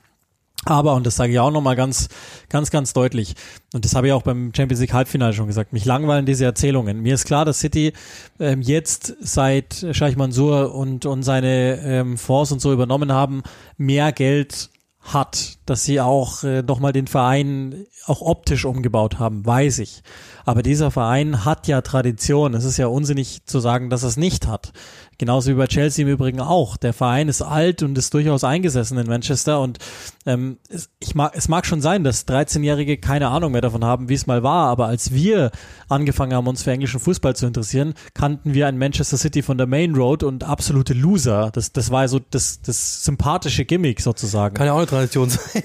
Aber, 0.64 0.94
und 0.94 1.06
das 1.06 1.16
sage 1.16 1.32
ich 1.32 1.38
auch 1.38 1.52
nochmal 1.52 1.76
ganz, 1.76 2.08
ganz, 2.50 2.70
ganz 2.70 2.92
deutlich, 2.92 3.34
und 3.72 3.84
das 3.84 3.94
habe 3.94 4.08
ich 4.08 4.12
auch 4.12 4.22
beim 4.22 4.52
Champions 4.54 4.80
League 4.80 4.92
Halbfinale 4.92 5.32
schon 5.32 5.46
gesagt, 5.46 5.72
mich 5.72 5.86
langweilen 5.86 6.26
diese 6.26 6.44
Erzählungen. 6.44 7.00
Mir 7.00 7.14
ist 7.14 7.24
klar, 7.24 7.44
dass 7.44 7.60
City 7.60 7.92
ähm, 8.40 8.60
jetzt 8.60 9.14
seit 9.20 9.86
Scheich 9.92 10.16
Mansour 10.16 10.74
und, 10.74 11.06
und 11.06 11.22
seine 11.22 11.80
ähm, 11.82 12.18
Fonds 12.18 12.52
und 12.52 12.60
so 12.60 12.72
übernommen 12.72 13.12
haben, 13.12 13.42
mehr 13.78 14.12
Geld 14.12 14.68
hat, 15.00 15.58
dass 15.64 15.84
sie 15.84 16.00
auch 16.00 16.44
äh, 16.44 16.62
nochmal 16.62 16.92
den 16.92 17.06
Verein 17.06 17.86
auch 18.04 18.20
optisch 18.20 18.66
umgebaut 18.66 19.18
haben, 19.18 19.46
weiß 19.46 19.78
ich. 19.78 20.02
Aber 20.44 20.62
dieser 20.62 20.90
Verein 20.90 21.46
hat 21.46 21.68
ja 21.68 21.80
Tradition. 21.80 22.52
Es 22.52 22.64
ist 22.64 22.76
ja 22.76 22.86
unsinnig 22.86 23.46
zu 23.46 23.60
sagen, 23.60 23.88
dass 23.88 24.02
es 24.02 24.18
nicht 24.18 24.46
hat. 24.46 24.72
Genauso 25.20 25.50
wie 25.50 25.54
bei 25.54 25.66
Chelsea 25.66 26.06
im 26.06 26.10
Übrigen 26.10 26.40
auch. 26.40 26.78
Der 26.78 26.94
Verein 26.94 27.28
ist 27.28 27.42
alt 27.42 27.82
und 27.82 27.98
ist 27.98 28.14
durchaus 28.14 28.42
eingesessen 28.42 28.96
in 28.96 29.06
Manchester 29.06 29.60
und 29.60 29.78
ähm, 30.24 30.56
es, 30.70 30.88
ich 30.98 31.14
mag, 31.14 31.34
es 31.36 31.46
mag 31.46 31.66
schon 31.66 31.82
sein, 31.82 32.04
dass 32.04 32.26
13-Jährige 32.26 32.96
keine 32.96 33.28
Ahnung 33.28 33.52
mehr 33.52 33.60
davon 33.60 33.84
haben, 33.84 34.08
wie 34.08 34.14
es 34.14 34.26
mal 34.26 34.42
war, 34.42 34.68
aber 34.68 34.86
als 34.86 35.12
wir 35.12 35.50
angefangen 35.90 36.32
haben, 36.32 36.46
uns 36.46 36.62
für 36.62 36.70
englischen 36.70 37.00
Fußball 37.00 37.36
zu 37.36 37.44
interessieren, 37.44 37.92
kannten 38.14 38.54
wir 38.54 38.66
ein 38.66 38.78
Manchester 38.78 39.18
City 39.18 39.42
von 39.42 39.58
der 39.58 39.66
Main 39.66 39.94
Road 39.94 40.22
und 40.22 40.42
absolute 40.42 40.94
Loser. 40.94 41.50
Das, 41.52 41.70
das 41.72 41.90
war 41.90 42.08
so 42.08 42.18
das, 42.30 42.62
das 42.62 43.04
sympathische 43.04 43.66
Gimmick 43.66 44.00
sozusagen. 44.00 44.54
Kann 44.54 44.68
ja 44.68 44.72
auch 44.72 44.78
eine 44.78 44.86
Tradition 44.86 45.28
sein. 45.28 45.62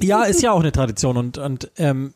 ja, 0.00 0.22
ist 0.22 0.42
ja 0.42 0.52
auch 0.52 0.60
eine 0.60 0.70
Tradition 0.70 1.16
und, 1.16 1.38
und 1.38 1.72
ähm, 1.76 2.14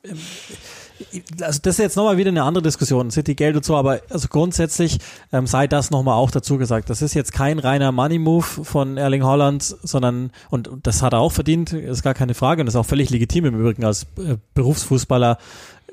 also 1.41 1.61
das 1.63 1.75
ist 1.75 1.79
jetzt 1.79 1.97
nochmal 1.97 2.17
wieder 2.17 2.31
eine 2.31 2.43
andere 2.43 2.63
Diskussion, 2.63 3.11
City 3.11 3.35
Geld 3.35 3.57
und 3.57 3.65
so, 3.65 3.77
aber 3.77 4.01
also 4.11 4.29
grundsätzlich 4.29 4.99
ähm, 5.33 5.47
sei 5.47 5.67
das 5.67 5.91
nochmal 5.91 6.15
auch 6.15 6.31
dazu 6.31 6.59
gesagt. 6.59 6.91
Das 6.91 7.03
ist 7.03 7.15
jetzt 7.15 7.33
kein 7.33 7.59
reiner 7.59 7.93
Money-Move 7.93 8.65
von 8.65 8.97
Erling 8.97 9.25
Holland, 9.25 9.63
sondern, 9.63 10.31
und, 10.51 10.71
das 10.83 11.03
hat 11.03 11.13
er 11.13 11.21
auch 11.21 11.33
verdient, 11.33 11.73
ist 11.73 12.03
gar 12.03 12.15
keine 12.15 12.35
Frage 12.35 12.63
und 12.63 12.69
ist 12.69 12.77
auch 12.77 12.87
völlig 12.87 13.11
legitim 13.11 13.47
im 13.47 13.59
Übrigen 13.59 13.85
als 13.85 14.05
äh, 14.19 14.37
Berufsfußballer 14.55 15.39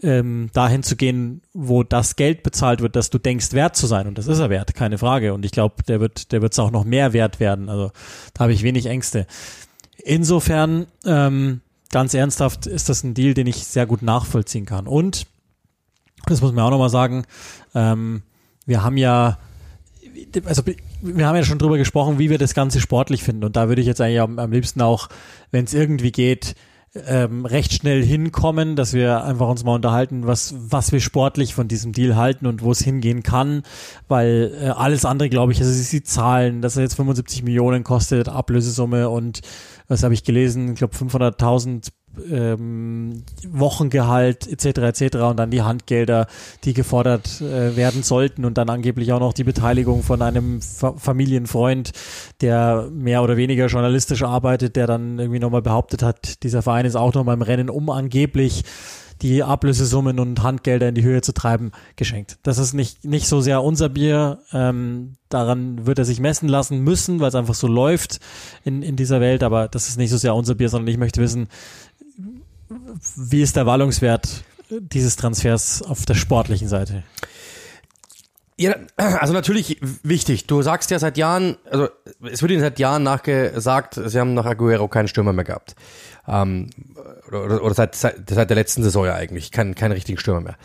ähm, 0.04 0.50
dahin 0.54 0.84
zu 0.84 0.96
gehen, 0.96 1.42
wo 1.54 1.84
das 1.84 2.16
Geld 2.16 2.44
bezahlt 2.44 2.82
wird, 2.82 2.96
das 2.96 3.10
du 3.10 3.18
denkst 3.18 3.54
wert 3.54 3.76
zu 3.76 3.88
sein. 3.88 4.08
Und 4.08 4.18
das 4.18 4.28
ist 4.28 4.40
er 4.40 4.50
wert, 4.50 4.76
keine 4.76 4.98
Frage. 4.98 5.34
Und 5.34 5.46
ich 5.46 5.52
glaube, 5.52 5.84
der 5.88 6.00
wird, 6.00 6.32
der 6.32 6.42
wird 6.42 6.54
es 6.54 6.60
auch 6.60 6.72
noch 6.72 6.84
mehr 6.84 7.14
wert 7.14 7.40
werden. 7.40 7.70
Also 7.70 7.92
da 8.34 8.44
habe 8.44 8.54
ich 8.54 8.64
wenig 8.64 8.86
Ängste. 8.86 9.26
Insofern, 9.98 10.88
ähm, 11.06 11.62
ganz 11.94 12.14
ernsthaft 12.14 12.66
ist 12.66 12.90
das 12.90 13.04
ein 13.04 13.14
Deal, 13.14 13.34
den 13.34 13.48
ich 13.48 13.66
sehr 13.66 13.86
gut 13.86 14.02
nachvollziehen 14.02 14.66
kann. 14.66 14.88
Und, 14.88 15.28
das 16.26 16.42
muss 16.42 16.52
man 16.52 16.66
auch 16.66 16.72
nochmal 16.72 16.90
sagen, 16.90 17.24
ähm, 17.76 18.24
wir 18.66 18.84
haben 18.84 18.98
ja, 18.98 19.38
also 20.46 20.64
wir 21.02 21.28
haben 21.28 21.36
ja 21.36 21.44
schon 21.44 21.60
drüber 21.60 21.78
gesprochen, 21.78 22.18
wie 22.18 22.30
wir 22.30 22.40
das 22.40 22.54
Ganze 22.54 22.82
sportlich 22.82 23.24
finden. 23.24 23.44
Und 23.44 23.56
da 23.56 23.68
würde 23.68 23.82
ich 23.82 23.88
jetzt 23.88 24.02
eigentlich 24.02 24.22
am, 24.22 24.40
am 24.40 24.52
liebsten 24.52 24.82
auch, 24.82 25.10
wenn 25.52 25.66
es 25.66 25.74
irgendwie 25.74 26.12
geht, 26.12 26.56
ähm, 26.96 27.46
recht 27.46 27.74
schnell 27.74 28.04
hinkommen, 28.04 28.76
dass 28.76 28.94
wir 28.94 29.24
einfach 29.24 29.48
uns 29.48 29.64
mal 29.64 29.76
unterhalten, 29.76 30.28
was, 30.28 30.54
was 30.58 30.92
wir 30.92 31.00
sportlich 31.00 31.56
von 31.56 31.68
diesem 31.68 31.92
Deal 31.92 32.16
halten 32.16 32.46
und 32.46 32.62
wo 32.62 32.72
es 32.72 32.82
hingehen 32.82 33.24
kann, 33.24 33.64
weil 34.08 34.56
äh, 34.62 34.68
alles 34.70 35.04
andere, 35.04 35.30
glaube 35.30 35.52
ich, 35.52 35.60
also 35.60 35.92
die 35.92 36.04
Zahlen, 36.04 36.62
dass 36.62 36.78
er 36.78 36.84
jetzt 36.84 36.96
75 36.96 37.44
Millionen 37.44 37.84
kostet, 37.84 38.30
Ablösesumme 38.30 39.10
und 39.10 39.42
was 39.88 40.04
habe 40.04 40.14
ich 40.14 40.24
gelesen, 40.24 40.74
ich 40.74 40.80
glaube 40.80 40.96
500.000 40.96 41.90
ähm, 42.32 43.24
Wochengehalt 43.48 44.48
etc. 44.48 45.02
etc. 45.02 45.18
und 45.18 45.38
dann 45.38 45.52
die 45.52 45.62
Handgelder, 45.62 46.28
die 46.64 46.74
gefordert 46.74 47.42
äh, 47.42 47.76
werden 47.76 48.04
sollten 48.04 48.46
und 48.46 48.58
dann 48.58 48.70
angeblich 48.70 49.12
auch 49.14 49.20
noch 49.20 49.34
die 49.34 49.44
Beteiligung 49.44 50.04
von 50.04 50.22
einem 50.22 50.62
Fa 50.62 50.94
Familienfreund, 50.98 51.92
der 52.42 52.90
mehr 52.92 53.24
oder 53.24 53.38
weniger 53.38 53.68
journalistisch 53.68 54.24
arbeitet, 54.24 54.76
der 54.76 54.88
dann 54.88 55.20
irgendwie 55.20 55.40
nochmal 55.40 55.62
behauptet 55.62 56.04
hat, 56.04 56.44
dieser 56.44 56.62
Verein 56.62 56.86
ist 56.86 56.96
auch 56.96 57.14
nochmal 57.14 57.36
im 57.36 57.42
Rennen, 57.42 57.70
um 57.70 57.90
angeblich 57.90 58.64
die 59.24 59.42
Ablösesummen 59.42 60.20
und 60.20 60.44
Handgelder 60.44 60.90
in 60.90 60.96
die 60.96 61.04
Höhe 61.04 61.22
zu 61.22 61.34
treiben, 61.34 61.72
geschenkt. 61.96 62.38
Das 62.44 62.58
ist 62.58 62.74
nicht, 62.74 63.06
nicht 63.06 63.28
so 63.28 63.40
sehr 63.40 63.64
unser 63.64 63.88
Bier. 63.88 64.40
Ähm, 64.52 65.16
daran 65.30 65.86
wird 65.86 65.98
er 65.98 66.06
sich 66.06 66.20
messen 66.20 66.50
lassen 66.50 66.82
müssen, 66.82 67.22
weil 67.22 67.30
es 67.30 67.36
einfach 67.36 67.54
so 67.54 67.68
läuft 67.68 68.20
in, 68.66 68.82
in 68.82 68.98
dieser 68.98 69.22
Welt. 69.22 69.42
Aber 69.42 69.70
das 69.70 69.88
ist 69.88 69.98
nicht 69.98 70.10
so 70.10 70.18
sehr 70.18 70.36
unser 70.36 70.56
Bier, 70.56 70.68
sondern 70.68 70.90
ich 70.90 70.98
möchte 70.98 71.22
wissen, 71.22 71.48
wie 73.16 73.42
ist 73.42 73.56
der 73.56 73.66
Wallungswert 73.66 74.44
dieses 74.70 75.16
Transfers 75.16 75.82
auf 75.82 76.06
der 76.06 76.16
sportlichen 76.16 76.68
Seite? 76.68 77.04
Ja, 78.58 78.76
also 78.98 79.34
natürlich 79.34 79.80
wichtig. 80.04 80.46
Du 80.46 80.62
sagst 80.62 80.92
ja 80.92 81.00
seit 81.00 81.18
Jahren, 81.18 81.58
also 81.70 81.90
es 82.32 82.42
wird 82.42 82.52
ihnen 82.52 82.62
seit 82.62 82.78
Jahren 82.78 83.02
nachgesagt, 83.02 84.00
sie 84.06 84.20
haben 84.20 84.36
nach 84.36 84.46
Aguero 84.46 84.88
keinen 84.88 85.08
Stürmer 85.08 85.34
mehr 85.34 85.44
gehabt. 85.44 85.76
Ähm, 86.28 86.70
oder, 87.28 87.64
oder 87.64 87.74
seit, 87.74 87.96
seit, 87.96 88.30
seit 88.30 88.50
der 88.50 88.56
letzten 88.56 88.84
Saison 88.84 89.06
ja 89.06 89.16
eigentlich, 89.16 89.52
keinen 89.52 89.76
keinen 89.76 89.92
richtigen 89.92 90.20
Stürmer 90.20 90.42
mehr. 90.42 90.56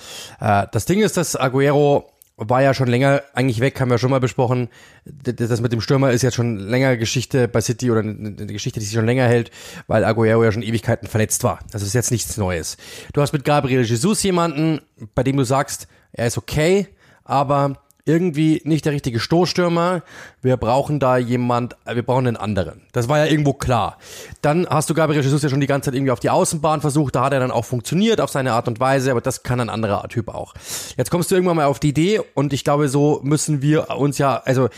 Äh, 0.41 0.67
das 0.71 0.85
Ding 0.85 1.01
ist, 1.01 1.17
dass 1.17 1.35
Aguero 1.35 2.13
war 2.39 2.63
ja 2.63 2.73
schon 2.73 2.89
länger 2.89 3.23
eigentlich 3.35 3.61
weg, 3.61 3.81
haben 3.81 3.91
wir 3.91 3.99
schon 3.99 4.11
mal 4.11 4.21
besprochen. 4.21 4.69
Das 5.05 5.61
mit 5.61 5.73
dem 5.73 5.81
Stürmer 5.81 6.13
ist 6.13 6.23
jetzt 6.23 6.37
schon 6.37 6.57
länger 6.57 6.97
Geschichte 6.97 7.49
bei 7.49 7.61
City 7.61 7.91
oder 7.91 8.01
eine 8.01 8.47
Geschichte, 8.47 8.79
die 8.79 8.87
sich 8.87 8.95
schon 8.95 9.07
länger 9.07 9.27
hält, 9.27 9.51
weil 9.89 10.05
Aguero 10.05 10.45
ja 10.45 10.53
schon 10.53 10.63
Ewigkeiten 10.63 11.09
verletzt 11.09 11.43
war. 11.43 11.59
Das 11.73 11.83
ist 11.83 11.95
jetzt 11.95 12.13
nichts 12.13 12.37
Neues. 12.37 12.77
Du 13.13 13.21
hast 13.21 13.33
mit 13.33 13.45
Gabriel 13.45 13.83
Jesus 13.83 14.23
jemanden, 14.23 14.81
bei 15.15 15.25
dem 15.25 15.37
du 15.37 15.45
sagst, 15.45 15.89
er 16.13 16.29
ist 16.29 16.39
okay, 16.39 16.89
aber 17.25 17.83
irgendwie 18.09 18.61
nicht 18.65 18.85
der 18.85 18.93
richtige 18.93 19.21
Stoßstürmer. 19.21 20.03
Wir 20.41 20.57
brauchen 20.57 20.99
da 20.99 21.19
jemand, 21.19 21.77
wir 21.85 22.03
brauchen 22.03 22.27
einen 22.27 22.37
anderen. 22.37 22.83
Das 22.93 23.09
war 23.09 23.19
ja 23.19 23.27
irgendwo 23.27 23.53
klar. 23.53 23.99
Dann 24.43 24.67
hast 24.69 24.89
du 24.89 24.95
Gabriel 24.95 25.23
Jesus 25.23 25.43
ja 25.43 25.49
schon 25.49 25.61
die 25.61 25.67
ganze 25.67 25.91
Zeit 25.91 25.95
irgendwie 25.95 26.11
auf 26.11 26.21
die 26.21 26.31
Außenbahn 26.31 26.81
versucht. 26.81 27.15
Da 27.15 27.25
hat 27.25 27.33
er 27.33 27.41
dann 27.41 27.51
auch 27.51 27.65
funktioniert 27.65 28.21
auf 28.21 28.31
seine 28.31 28.53
Art 28.53 28.67
und 28.67 28.81
Weise, 28.81 29.11
aber 29.11 29.21
das 29.21 29.43
kann 29.43 29.61
ein 29.61 29.71
anderer 29.71 30.09
Typ 30.09 30.29
auch. 30.29 30.55
Jetzt 30.97 31.11
kommst 31.11 31.31
du 31.31 31.35
irgendwann 31.35 31.57
mal 31.57 31.67
auf 31.67 31.79
die 31.79 31.91
Idee 31.91 32.21
und 32.35 32.53
ich 32.53 32.65
glaube, 32.65 32.89
so 32.89 33.21
müssen 33.23 33.63
wir 33.63 33.91
uns 33.91 34.19
ja, 34.19 34.37
also 34.45 34.69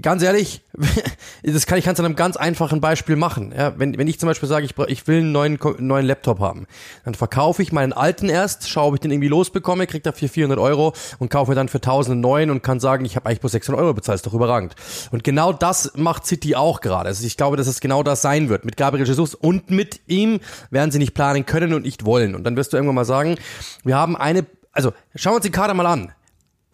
ganz 0.00 0.22
ehrlich, 0.22 0.62
das 1.42 1.66
kann 1.66 1.78
ich 1.78 1.84
ganz 1.84 1.98
an 1.98 2.06
einem 2.06 2.16
ganz 2.16 2.36
einfachen 2.36 2.80
Beispiel 2.80 3.16
machen. 3.16 3.52
Ja, 3.56 3.78
wenn, 3.78 3.96
wenn 3.96 4.08
ich 4.08 4.18
zum 4.20 4.28
Beispiel 4.28 4.48
sage, 4.48 4.66
ich, 4.66 4.74
ich 4.88 5.06
will 5.06 5.18
einen 5.18 5.32
neuen, 5.32 5.58
neuen 5.78 6.06
Laptop 6.06 6.40
haben, 6.40 6.66
dann 7.04 7.14
verkaufe 7.14 7.62
ich 7.62 7.72
meinen 7.72 7.92
alten 7.92 8.28
erst, 8.28 8.68
schaue, 8.68 8.88
ob 8.88 8.94
ich 8.94 9.00
den 9.00 9.10
irgendwie 9.10 9.28
losbekomme, 9.28 9.86
krieg 9.86 10.02
dafür 10.02 10.28
400 10.28 10.58
Euro 10.58 10.92
und 11.18 11.30
kaufe 11.30 11.50
mir 11.50 11.54
dann 11.54 11.68
für 11.68 11.78
1000 11.78 12.20
neuen 12.20 12.50
und 12.50 12.62
kann 12.62 12.80
sagen, 12.80 13.04
ich 13.04 13.16
habe 13.16 13.26
eigentlich 13.26 13.40
bloß 13.40 13.52
600 13.52 13.82
Euro 13.82 13.94
bezahlt, 13.94 14.16
ist 14.16 14.26
doch 14.26 14.34
überragend. 14.34 14.74
Und 15.10 15.24
genau 15.24 15.52
das 15.52 15.92
macht 15.96 16.26
City 16.26 16.56
auch 16.56 16.80
gerade. 16.80 17.08
Also 17.08 17.26
ich 17.26 17.36
glaube, 17.36 17.56
dass 17.56 17.66
es 17.66 17.80
genau 17.80 18.02
das 18.02 18.22
sein 18.22 18.48
wird. 18.48 18.64
Mit 18.64 18.76
Gabriel 18.76 19.06
Jesus 19.06 19.34
und 19.34 19.70
mit 19.70 20.00
ihm 20.06 20.40
werden 20.70 20.90
sie 20.90 20.98
nicht 20.98 21.14
planen 21.14 21.46
können 21.46 21.72
und 21.72 21.82
nicht 21.82 22.04
wollen. 22.04 22.34
Und 22.34 22.44
dann 22.44 22.56
wirst 22.56 22.72
du 22.72 22.76
irgendwann 22.76 22.96
mal 22.96 23.04
sagen, 23.04 23.36
wir 23.84 23.96
haben 23.96 24.16
eine, 24.16 24.44
also 24.72 24.92
schauen 25.14 25.32
wir 25.32 25.36
uns 25.36 25.44
den 25.44 25.52
Kader 25.52 25.74
mal 25.74 25.86
an 25.86 26.12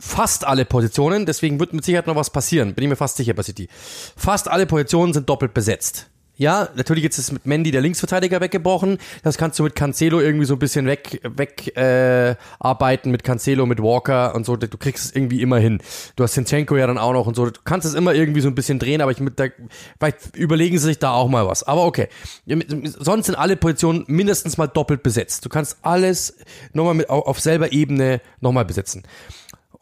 fast 0.03 0.45
alle 0.45 0.65
Positionen, 0.65 1.27
deswegen 1.27 1.61
wird 1.61 1.73
mit 1.73 1.85
Sicherheit 1.85 2.09
noch 2.09 2.17
was 2.17 2.31
passieren, 2.31 2.75
bin 2.75 2.83
ich 2.83 2.89
mir 2.91 2.97
fast 2.97 3.17
sicher 3.17 3.35
bei 3.35 3.45
City. 3.45 3.69
Fast 4.17 4.49
alle 4.49 4.67
Positionen 4.67 5.13
sind 5.13 5.29
doppelt 5.29 5.55
besetzt. 5.55 6.09
Ja, 6.37 6.71
natürlich 6.75 7.05
jetzt 7.05 7.19
ist 7.19 7.31
mit 7.31 7.47
Mandy 7.47 7.71
der 7.71 7.83
Linksverteidiger 7.83 8.41
weggebrochen. 8.41 8.99
Das 9.23 9.39
kannst 9.39 9.59
du 9.59 9.63
mit 9.63 9.77
Cancelo 9.77 10.19
irgendwie 10.19 10.47
so 10.47 10.55
ein 10.55 10.59
bisschen 10.59 10.87
weg, 10.87 11.21
weg 11.23 11.77
äh, 11.77 12.35
arbeiten, 12.59 13.13
mit 13.13 13.23
Cancelo, 13.23 13.65
mit 13.65 13.81
Walker 13.81 14.35
und 14.35 14.45
so. 14.45 14.57
Du 14.57 14.77
kriegst 14.77 15.05
es 15.05 15.15
irgendwie 15.15 15.41
immer 15.41 15.59
hin. 15.59 15.81
Du 16.17 16.25
hast 16.25 16.33
Sinchenko 16.33 16.77
ja 16.77 16.87
dann 16.89 16.99
auch 16.99 17.13
noch 17.13 17.27
und 17.27 17.37
so. 17.37 17.47
Du 17.47 17.61
kannst 17.65 17.87
es 17.87 17.95
immer 17.95 18.13
irgendwie 18.15 18.41
so 18.41 18.49
ein 18.49 18.57
bisschen 18.57 18.81
drehen, 18.81 19.03
aber 19.03 19.13
ich 19.13 19.21
mit 19.21 19.39
der, 19.39 19.53
vielleicht 19.99 20.35
überlegen 20.35 20.79
sie 20.79 20.87
sich 20.87 20.99
da 20.99 21.13
auch 21.13 21.29
mal 21.29 21.47
was. 21.47 21.63
Aber 21.63 21.85
okay. 21.85 22.09
Sonst 22.99 23.27
sind 23.27 23.37
alle 23.37 23.57
Positionen 23.57 24.05
mindestens 24.09 24.57
mal 24.57 24.67
doppelt 24.67 25.05
besetzt. 25.05 25.45
Du 25.45 25.49
kannst 25.49 25.77
alles 25.83 26.39
nochmal 26.73 26.95
mit, 26.95 27.09
auf 27.09 27.39
selber 27.39 27.73
Ebene 27.73 28.21
nochmal 28.41 28.65
besetzen. 28.65 29.05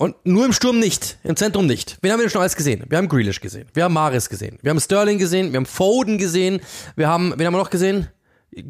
Und 0.01 0.17
nur 0.25 0.47
im 0.47 0.55
Sturm 0.55 0.79
nicht, 0.79 1.19
im 1.25 1.37
Zentrum 1.37 1.67
nicht. 1.67 1.99
Wen 2.01 2.11
haben 2.11 2.21
wir 2.21 2.31
schon 2.31 2.41
alles 2.41 2.57
gesehen? 2.57 2.85
Wir 2.89 2.97
haben 2.97 3.07
Grealish 3.07 3.43
gesehen, 3.43 3.69
wir 3.75 3.85
haben 3.85 3.93
Maris 3.93 4.31
gesehen, 4.31 4.59
wir 4.63 4.71
haben 4.71 4.81
Sterling 4.81 5.19
gesehen, 5.19 5.53
wir 5.53 5.59
haben 5.59 5.67
Foden 5.67 6.17
gesehen, 6.17 6.63
wir 6.97 7.07
haben, 7.07 7.35
wen 7.37 7.47
haben 7.47 7.53
wir 7.53 7.59
noch 7.59 7.69
gesehen? 7.69 8.09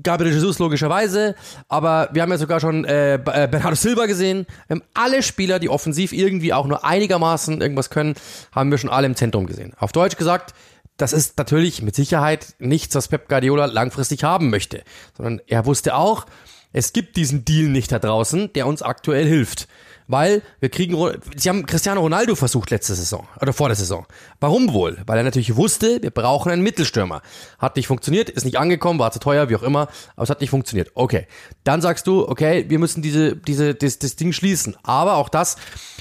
Gabriel 0.03 0.33
Jesus 0.33 0.59
logischerweise, 0.59 1.37
aber 1.69 2.09
wir 2.13 2.23
haben 2.23 2.33
ja 2.33 2.37
sogar 2.37 2.59
schon 2.59 2.85
äh, 2.85 3.15
äh, 3.15 3.19
Bernardo 3.47 3.77
Silva 3.77 4.07
gesehen. 4.07 4.45
Alle 4.93 5.23
Spieler, 5.23 5.61
die 5.61 5.69
offensiv 5.69 6.13
irgendwie 6.13 6.53
auch 6.53 6.67
nur 6.67 6.85
einigermaßen 6.85 7.61
irgendwas 7.61 7.91
können, 7.91 8.17
haben 8.51 8.73
wir 8.73 8.79
schon 8.79 8.91
alle 8.91 9.07
im 9.07 9.15
Zentrum 9.15 9.47
gesehen. 9.47 9.73
Auf 9.79 9.93
Deutsch 9.93 10.17
gesagt, 10.17 10.53
das 10.97 11.13
ist 11.13 11.39
natürlich 11.39 11.81
mit 11.81 11.95
Sicherheit 11.95 12.57
nichts, 12.59 12.97
was 12.97 13.07
Pep 13.07 13.29
Guardiola 13.29 13.67
langfristig 13.67 14.25
haben 14.25 14.51
möchte, 14.51 14.83
sondern 15.17 15.41
er 15.47 15.65
wusste 15.65 15.95
auch, 15.95 16.27
es 16.73 16.93
gibt 16.93 17.17
diesen 17.17 17.45
Deal 17.45 17.69
nicht 17.69 17.93
da 17.93 18.01
draußen, 18.01 18.53
der 18.53 18.67
uns 18.67 18.83
aktuell 18.83 19.27
hilft 19.27 19.69
weil 20.11 20.43
wir 20.59 20.69
kriegen, 20.69 20.97
sie 21.37 21.49
haben 21.49 21.67
Cristiano 21.67 22.01
Ronaldo 22.01 22.35
versucht 22.35 22.71
letzte 22.71 22.95
Saison 22.95 23.27
oder 23.41 23.53
vor 23.53 23.69
der 23.69 23.77
Saison. 23.77 24.07
Warum 24.41 24.73
wohl? 24.73 24.99
Weil 25.07 25.19
er 25.19 25.25
natürlich 25.25 25.57
wusste, 25.57 26.03
wir 26.03 26.11
brauchen 26.11 26.51
einen 26.51 26.63
Mittelstürmer. 26.63 27.23
Hat 27.59 27.77
nicht 27.77 27.87
funktioniert, 27.87 28.29
ist 28.29 28.45
nicht 28.45 28.59
angekommen, 28.59 28.99
war 28.99 29.13
zu 29.13 29.21
teuer, 29.21 29.49
wie 29.49 29.57
auch 29.57 29.63
immer, 29.63 29.89
aber 30.17 30.25
es 30.25 30.31
hat 30.31 30.41
nicht 30.41 30.51
funktioniert. 30.51 30.91
Okay, 30.95 31.27
dann 31.65 31.81
sagst 31.81 32.07
du, 32.07 32.29
okay, 32.29 32.67
wir 32.69 32.79
müssen 32.79 33.03
diese, 33.03 33.37
diese, 33.37 33.75
das, 33.75 33.99
das 33.99 34.17
Ding 34.17 34.33
schließen. 34.33 34.77
Aber 34.83 35.17
auch 35.17 35.29
das, 35.29 35.57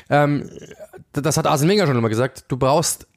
ähm, 0.09 0.49
das 1.13 1.37
hat 1.37 1.45
Arsene 1.45 1.71
Wenger 1.71 1.87
schon 1.87 1.97
immer 1.97 2.09
gesagt, 2.09 2.45
du 2.47 2.57
brauchst 2.57 3.07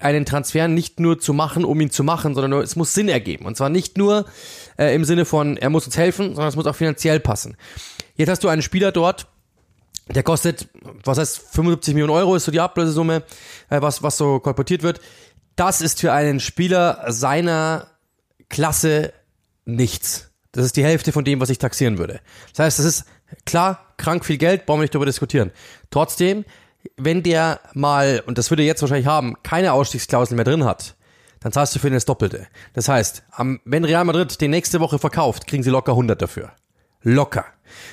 einen 0.00 0.24
Transfer 0.24 0.68
nicht 0.68 0.98
nur 0.98 1.18
zu 1.18 1.32
machen, 1.32 1.64
um 1.64 1.80
ihn 1.80 1.90
zu 1.90 2.04
machen, 2.04 2.34
sondern 2.34 2.60
es 2.62 2.76
muss 2.76 2.94
Sinn 2.94 3.08
ergeben. 3.08 3.44
Und 3.46 3.56
zwar 3.56 3.68
nicht 3.68 3.98
nur 3.98 4.24
äh, 4.78 4.94
im 4.94 5.04
Sinne 5.04 5.24
von, 5.24 5.56
er 5.56 5.70
muss 5.70 5.86
uns 5.86 5.96
helfen, 5.96 6.28
sondern 6.28 6.48
es 6.48 6.56
muss 6.56 6.66
auch 6.66 6.76
finanziell 6.76 7.20
passen. 7.20 7.56
Jetzt 8.16 8.28
hast 8.28 8.44
du 8.44 8.48
einen 8.48 8.62
Spieler 8.62 8.92
dort, 8.92 9.26
der 10.14 10.22
kostet, 10.22 10.68
was 11.04 11.18
heißt 11.18 11.38
75 11.52 11.94
Millionen 11.94 12.12
Euro 12.12 12.34
ist 12.34 12.44
so 12.44 12.52
die 12.52 12.60
Ablösesumme, 12.60 13.22
äh, 13.68 13.80
was, 13.80 14.02
was 14.02 14.16
so 14.16 14.40
kolportiert 14.40 14.82
wird. 14.82 15.00
Das 15.56 15.80
ist 15.80 16.00
für 16.00 16.12
einen 16.12 16.40
Spieler 16.40 17.04
seiner 17.08 17.88
Klasse 18.48 19.12
nichts. 19.64 20.30
Das 20.52 20.64
ist 20.64 20.76
die 20.76 20.84
Hälfte 20.84 21.12
von 21.12 21.24
dem, 21.24 21.40
was 21.40 21.50
ich 21.50 21.58
taxieren 21.58 21.98
würde. 21.98 22.20
Das 22.54 22.66
heißt, 22.66 22.78
das 22.80 22.86
ist 22.86 23.04
klar, 23.44 23.94
krank 23.96 24.24
viel 24.24 24.38
Geld, 24.38 24.66
brauchen 24.66 24.80
wir 24.80 24.82
nicht 24.82 24.94
darüber 24.94 25.06
diskutieren. 25.06 25.52
Trotzdem, 25.90 26.44
wenn 26.96 27.22
der 27.22 27.60
mal, 27.74 28.22
und 28.26 28.38
das 28.38 28.50
würde 28.50 28.62
er 28.62 28.66
jetzt 28.66 28.82
wahrscheinlich 28.82 29.06
haben, 29.06 29.36
keine 29.42 29.72
Ausstiegsklausel 29.72 30.34
mehr 30.34 30.44
drin 30.44 30.64
hat, 30.64 30.96
dann 31.40 31.52
zahlst 31.52 31.74
du 31.74 31.78
für 31.78 31.86
ihn 31.86 31.94
das 31.94 32.04
Doppelte. 32.04 32.46
Das 32.74 32.88
heißt, 32.88 33.22
wenn 33.64 33.84
Real 33.84 34.04
Madrid 34.04 34.40
den 34.40 34.50
nächste 34.50 34.80
Woche 34.80 34.98
verkauft, 34.98 35.46
kriegen 35.46 35.62
sie 35.62 35.70
locker 35.70 35.92
100 35.92 36.20
dafür. 36.20 36.52
Locker. 37.02 37.44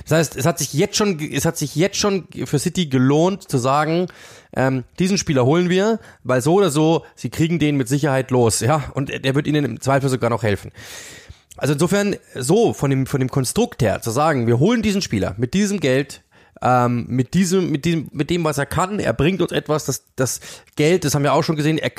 Das 0.03 0.17
heißt, 0.17 0.35
es 0.35 0.45
hat 0.45 0.57
sich 0.57 0.73
jetzt 0.73 0.95
schon, 0.95 1.19
es 1.19 1.45
hat 1.45 1.57
sich 1.57 1.75
jetzt 1.75 1.97
schon 1.97 2.27
für 2.45 2.59
City 2.59 2.87
gelohnt 2.87 3.49
zu 3.49 3.57
sagen, 3.57 4.07
ähm, 4.55 4.83
diesen 4.99 5.17
Spieler 5.17 5.45
holen 5.45 5.69
wir, 5.69 5.99
weil 6.23 6.41
so 6.41 6.55
oder 6.55 6.71
so, 6.71 7.05
sie 7.15 7.29
kriegen 7.29 7.59
den 7.59 7.77
mit 7.77 7.87
Sicherheit 7.87 8.31
los, 8.31 8.59
ja, 8.59 8.83
und 8.93 9.09
der 9.09 9.35
wird 9.35 9.47
ihnen 9.47 9.65
im 9.65 9.81
Zweifel 9.81 10.09
sogar 10.09 10.29
noch 10.29 10.43
helfen. 10.43 10.71
Also 11.57 11.73
insofern, 11.73 12.15
so 12.35 12.73
von 12.73 12.89
dem, 12.89 13.07
von 13.07 13.19
dem 13.19 13.29
Konstrukt 13.29 13.81
her 13.81 14.01
zu 14.01 14.11
sagen, 14.11 14.47
wir 14.47 14.59
holen 14.59 14.83
diesen 14.83 15.01
Spieler 15.01 15.33
mit 15.37 15.53
diesem 15.53 15.79
Geld, 15.79 16.21
ähm, 16.61 17.05
mit 17.07 17.33
diesem, 17.33 17.71
mit 17.71 17.85
diesem, 17.85 18.09
mit 18.11 18.29
dem, 18.29 18.43
was 18.43 18.57
er 18.57 18.65
kann. 18.65 18.99
Er 18.99 19.13
bringt 19.13 19.41
uns 19.41 19.51
etwas, 19.51 19.85
das, 19.85 20.03
das 20.15 20.39
Geld, 20.75 21.05
das 21.05 21.15
haben 21.15 21.23
wir 21.23 21.33
auch 21.33 21.43
schon 21.43 21.55
gesehen. 21.55 21.77
Er, 21.77 21.91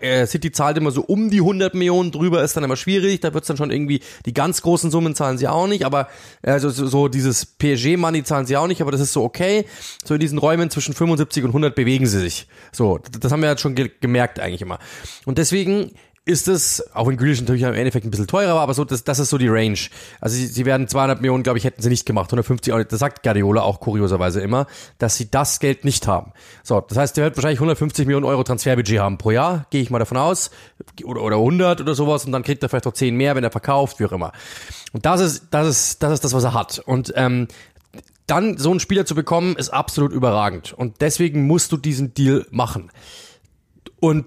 er, 0.00 0.26
City 0.26 0.52
zahlt 0.52 0.76
immer 0.76 0.90
so 0.90 1.02
um 1.02 1.30
die 1.30 1.38
100 1.38 1.74
Millionen, 1.74 2.10
drüber 2.10 2.42
ist 2.42 2.56
dann 2.56 2.64
immer 2.64 2.76
schwierig. 2.76 3.20
Da 3.20 3.34
wird's 3.34 3.48
dann 3.48 3.56
schon 3.56 3.70
irgendwie, 3.70 4.00
die 4.26 4.34
ganz 4.34 4.62
großen 4.62 4.90
Summen 4.90 5.14
zahlen 5.14 5.38
sie 5.38 5.48
auch 5.48 5.66
nicht, 5.66 5.84
aber 5.84 6.08
also 6.42 6.70
so, 6.70 6.86
so 6.86 7.08
dieses 7.08 7.46
PSG-Money 7.46 8.24
zahlen 8.24 8.46
sie 8.46 8.56
auch 8.56 8.66
nicht, 8.66 8.80
aber 8.80 8.92
das 8.92 9.00
ist 9.00 9.12
so 9.12 9.24
okay. 9.24 9.64
So 10.04 10.14
in 10.14 10.20
diesen 10.20 10.38
Räumen 10.38 10.70
zwischen 10.70 10.94
75 10.94 11.44
und 11.44 11.50
100 11.50 11.74
bewegen 11.74 12.06
sie 12.06 12.20
sich. 12.20 12.46
So, 12.72 12.98
das 13.20 13.32
haben 13.32 13.42
wir 13.42 13.50
jetzt 13.50 13.62
schon 13.62 13.74
ge 13.74 13.90
gemerkt 14.00 14.38
eigentlich 14.38 14.62
immer. 14.62 14.78
Und 15.24 15.38
deswegen 15.38 15.92
ist 16.28 16.46
es, 16.46 16.94
auch 16.94 17.08
wenn 17.08 17.16
Grealish 17.16 17.40
natürlich 17.40 17.62
im 17.62 17.72
Endeffekt 17.72 18.04
ein 18.06 18.10
bisschen 18.10 18.26
teurer 18.26 18.54
war, 18.54 18.60
aber 18.60 18.74
so, 18.74 18.84
das, 18.84 19.02
das 19.02 19.18
ist 19.18 19.30
so 19.30 19.38
die 19.38 19.48
Range. 19.48 19.78
Also 20.20 20.36
sie, 20.36 20.46
sie 20.46 20.66
werden 20.66 20.86
200 20.86 21.22
Millionen, 21.22 21.42
glaube 21.42 21.58
ich, 21.58 21.64
hätten 21.64 21.80
sie 21.80 21.88
nicht 21.88 22.04
gemacht, 22.04 22.26
150 22.26 22.70
auch 22.72 22.76
nicht. 22.76 22.92
Das 22.92 23.00
sagt 23.00 23.22
Guardiola 23.22 23.62
auch 23.62 23.80
kurioserweise 23.80 24.42
immer, 24.42 24.66
dass 24.98 25.16
sie 25.16 25.30
das 25.30 25.58
Geld 25.58 25.86
nicht 25.86 26.06
haben. 26.06 26.32
So, 26.62 26.82
das 26.82 26.98
heißt, 26.98 27.16
der 27.16 27.24
wird 27.24 27.36
wahrscheinlich 27.36 27.60
150 27.60 28.06
Millionen 28.06 28.26
Euro 28.26 28.44
Transferbudget 28.44 29.00
haben 29.00 29.16
pro 29.16 29.30
Jahr, 29.30 29.66
gehe 29.70 29.80
ich 29.80 29.88
mal 29.88 29.98
davon 29.98 30.18
aus, 30.18 30.50
oder, 31.02 31.22
oder 31.22 31.36
100 31.36 31.80
oder 31.80 31.94
sowas 31.94 32.26
und 32.26 32.32
dann 32.32 32.42
kriegt 32.42 32.62
er 32.62 32.68
vielleicht 32.68 32.84
noch 32.84 32.92
10 32.92 33.16
mehr, 33.16 33.34
wenn 33.34 33.42
er 33.44 33.50
verkauft, 33.50 33.98
wie 33.98 34.04
auch 34.04 34.12
immer. 34.12 34.32
Und 34.92 35.06
das 35.06 35.22
ist, 35.22 35.46
das 35.50 35.66
ist, 35.66 36.02
das 36.02 36.12
ist 36.12 36.24
das, 36.24 36.34
was 36.34 36.44
er 36.44 36.52
hat. 36.52 36.78
Und 36.80 37.10
ähm, 37.16 37.48
dann 38.26 38.58
so 38.58 38.70
einen 38.70 38.80
Spieler 38.80 39.06
zu 39.06 39.14
bekommen, 39.14 39.56
ist 39.56 39.70
absolut 39.70 40.12
überragend. 40.12 40.74
Und 40.74 41.00
deswegen 41.00 41.46
musst 41.46 41.72
du 41.72 41.78
diesen 41.78 42.12
Deal 42.12 42.46
machen. 42.50 42.92
Und 43.98 44.26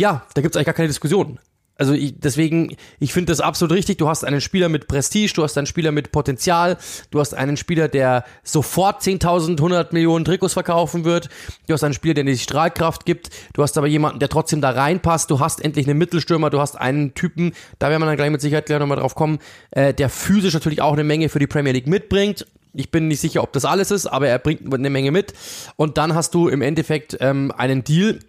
ja, 0.00 0.26
da 0.34 0.42
gibt's 0.42 0.56
eigentlich 0.56 0.66
gar 0.66 0.74
keine 0.74 0.88
Diskussion. 0.88 1.38
Also 1.80 1.94
ich, 1.94 2.20
deswegen, 2.20 2.76
ich 2.98 3.14
finde 3.14 3.32
das 3.32 3.40
absolut 3.40 3.74
richtig. 3.74 3.96
Du 3.96 4.06
hast 4.06 4.22
einen 4.22 4.42
Spieler 4.42 4.68
mit 4.68 4.86
Prestige, 4.86 5.32
du 5.34 5.42
hast 5.42 5.56
einen 5.56 5.66
Spieler 5.66 5.92
mit 5.92 6.12
Potenzial, 6.12 6.76
du 7.10 7.20
hast 7.20 7.32
einen 7.32 7.56
Spieler, 7.56 7.88
der 7.88 8.24
sofort 8.42 9.02
10.000, 9.02 9.56
100 9.56 9.94
Millionen 9.94 10.26
Trikots 10.26 10.52
verkaufen 10.52 11.06
wird. 11.06 11.30
Du 11.66 11.72
hast 11.72 11.82
einen 11.82 11.94
Spieler, 11.94 12.12
der 12.12 12.24
dir 12.24 12.32
die 12.32 12.38
Strahlkraft 12.38 13.06
gibt. 13.06 13.30
Du 13.54 13.62
hast 13.62 13.78
aber 13.78 13.86
jemanden, 13.86 14.18
der 14.18 14.28
trotzdem 14.28 14.60
da 14.60 14.70
reinpasst. 14.72 15.30
Du 15.30 15.40
hast 15.40 15.64
endlich 15.64 15.88
einen 15.88 15.98
Mittelstürmer. 15.98 16.50
Du 16.50 16.60
hast 16.60 16.78
einen 16.78 17.14
Typen, 17.14 17.52
da 17.78 17.88
werden 17.88 18.02
wir 18.02 18.06
dann 18.06 18.16
gleich 18.16 18.30
mit 18.30 18.42
Sicherheit 18.42 18.66
gleich 18.66 18.78
nochmal 18.78 18.98
drauf 18.98 19.14
kommen, 19.14 19.38
äh, 19.70 19.94
der 19.94 20.10
physisch 20.10 20.52
natürlich 20.52 20.82
auch 20.82 20.92
eine 20.92 21.04
Menge 21.04 21.30
für 21.30 21.38
die 21.38 21.46
Premier 21.46 21.72
League 21.72 21.86
mitbringt. 21.86 22.46
Ich 22.74 22.90
bin 22.90 23.08
nicht 23.08 23.20
sicher, 23.20 23.42
ob 23.42 23.54
das 23.54 23.64
alles 23.64 23.90
ist, 23.90 24.06
aber 24.06 24.28
er 24.28 24.38
bringt 24.38 24.72
eine 24.72 24.90
Menge 24.90 25.12
mit. 25.12 25.32
Und 25.76 25.96
dann 25.96 26.14
hast 26.14 26.34
du 26.34 26.48
im 26.48 26.60
Endeffekt 26.60 27.16
ähm, 27.20 27.52
einen 27.56 27.84
Deal, 27.84 28.20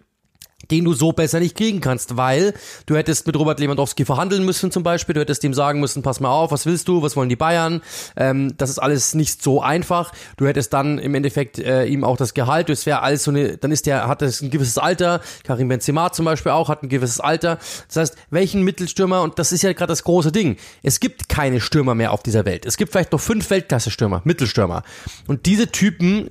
den 0.70 0.84
du 0.84 0.92
so 0.94 1.12
besser 1.12 1.40
nicht 1.40 1.56
kriegen 1.56 1.80
kannst, 1.80 2.16
weil 2.16 2.54
du 2.86 2.96
hättest 2.96 3.26
mit 3.26 3.36
Robert 3.36 3.60
Lewandowski 3.60 4.04
verhandeln 4.04 4.44
müssen 4.44 4.70
zum 4.70 4.82
Beispiel, 4.82 5.14
du 5.14 5.20
hättest 5.20 5.44
ihm 5.44 5.54
sagen 5.54 5.80
müssen, 5.80 6.02
pass 6.02 6.20
mal 6.20 6.30
auf, 6.30 6.52
was 6.52 6.66
willst 6.66 6.88
du, 6.88 7.02
was 7.02 7.16
wollen 7.16 7.28
die 7.28 7.36
Bayern, 7.36 7.82
ähm, 8.16 8.54
das 8.56 8.70
ist 8.70 8.78
alles 8.78 9.14
nicht 9.14 9.42
so 9.42 9.62
einfach, 9.62 10.12
du 10.36 10.46
hättest 10.46 10.72
dann 10.72 10.98
im 10.98 11.14
Endeffekt 11.14 11.58
äh, 11.58 11.84
ihm 11.84 12.04
auch 12.04 12.16
das 12.16 12.34
Gehalt, 12.34 12.68
das 12.68 12.86
wäre 12.86 13.02
alles 13.02 13.24
so 13.24 13.30
eine, 13.30 13.56
dann 13.56 13.72
ist 13.72 13.86
der, 13.86 14.08
hat 14.08 14.22
das 14.22 14.40
ein 14.40 14.50
gewisses 14.50 14.78
Alter, 14.78 15.20
Karim 15.44 15.68
Benzema 15.68 16.12
zum 16.12 16.24
Beispiel 16.24 16.52
auch, 16.52 16.68
hat 16.68 16.82
ein 16.82 16.88
gewisses 16.88 17.20
Alter, 17.20 17.58
das 17.88 17.96
heißt, 17.96 18.16
welchen 18.30 18.62
Mittelstürmer, 18.62 19.22
und 19.22 19.38
das 19.38 19.52
ist 19.52 19.62
ja 19.62 19.72
gerade 19.72 19.90
das 19.90 20.04
große 20.04 20.32
Ding, 20.32 20.56
es 20.82 21.00
gibt 21.00 21.28
keine 21.28 21.60
Stürmer 21.60 21.94
mehr 21.94 22.12
auf 22.12 22.22
dieser 22.22 22.44
Welt, 22.44 22.66
es 22.66 22.76
gibt 22.76 22.92
vielleicht 22.92 23.12
noch 23.12 23.20
fünf 23.20 23.50
Weltklasse-Stürmer, 23.50 24.22
Mittelstürmer, 24.24 24.82
und 25.26 25.46
diese 25.46 25.70
Typen 25.70 26.28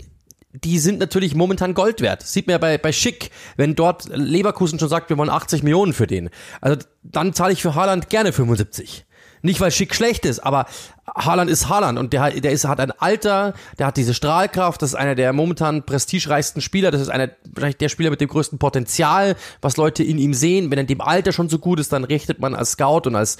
die 0.53 0.79
sind 0.79 1.00
natürlich 1.00 1.36
momentan 1.36 1.74
Gold 1.74 2.01
wert. 2.01 2.24
sieht 2.24 2.48
man 2.48 2.53
ja 2.53 2.58
bei, 2.58 2.77
bei 2.77 2.91
Schick, 2.91 3.31
wenn 3.58 3.75
dort 3.75 4.10
Leverkusen 4.10 4.79
schon 4.79 4.89
sagt, 4.89 5.10
wir 5.10 5.17
wollen 5.17 5.29
80 5.29 5.63
Millionen 5.63 5.93
für 5.93 6.08
den. 6.08 6.29
Also 6.60 6.84
dann 7.03 7.34
zahle 7.34 7.53
ich 7.53 7.62
für 7.62 7.75
Haaland 7.75 8.10
gerne 8.10 8.34
75. 8.34 9.05
Nicht, 9.43 9.60
weil 9.60 9.72
Schick 9.72 9.96
schlecht 9.96 10.25
ist, 10.25 10.39
aber 10.39 10.65
Haaland 11.08 11.50
ist 11.50 11.67
Haaland 11.67 11.98
und 11.98 12.13
der, 12.13 12.29
der 12.29 12.51
ist, 12.51 12.65
hat 12.65 12.79
ein 12.79 12.91
Alter, 12.91 13.53
der 13.79 13.88
hat 13.88 13.98
diese 13.98 14.13
Strahlkraft, 14.13 14.81
das 14.81 14.91
ist 14.91 14.96
einer 14.96 15.15
der 15.15 15.34
momentan 15.34 15.84
prestigereichsten 15.84 16.62
Spieler, 16.62 16.91
das 16.91 17.01
ist 17.01 17.10
einer, 17.10 17.31
wahrscheinlich 17.51 17.77
der 17.77 17.89
Spieler 17.89 18.12
mit 18.12 18.22
dem 18.22 18.27
größten 18.27 18.60
Potenzial, 18.60 19.36
was 19.62 19.77
Leute 19.77 20.03
in 20.03 20.20
ihm 20.20 20.36
sehen. 20.36 20.70
Wenn 20.70 20.77
er 20.77 20.84
dem 20.84 21.01
Alter 21.01 21.31
schon 21.31 21.50
so 21.50 21.58
gut 21.58 21.79
ist, 21.79 21.91
dann 21.91 22.03
richtet 22.03 22.39
man 22.39 22.53
als 22.53 22.74
Scout 22.74 23.01
und 23.05 23.15
als 23.15 23.38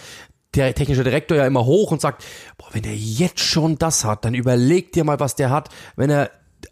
der 0.56 0.74
technische 0.74 1.04
Direktor 1.04 1.38
ja 1.38 1.46
immer 1.46 1.66
hoch 1.66 1.92
und 1.92 2.02
sagt, 2.02 2.26
boah, 2.58 2.68
wenn 2.72 2.84
er 2.84 2.96
jetzt 2.96 3.40
schon 3.40 3.78
das 3.78 4.04
hat, 4.04 4.26
dann 4.26 4.34
überleg 4.34 4.92
dir 4.92 5.04
mal, 5.04 5.20
was 5.20 5.36
der 5.36 5.50
hat, 5.50 5.70
wenn 5.96 6.10
er 6.10 6.32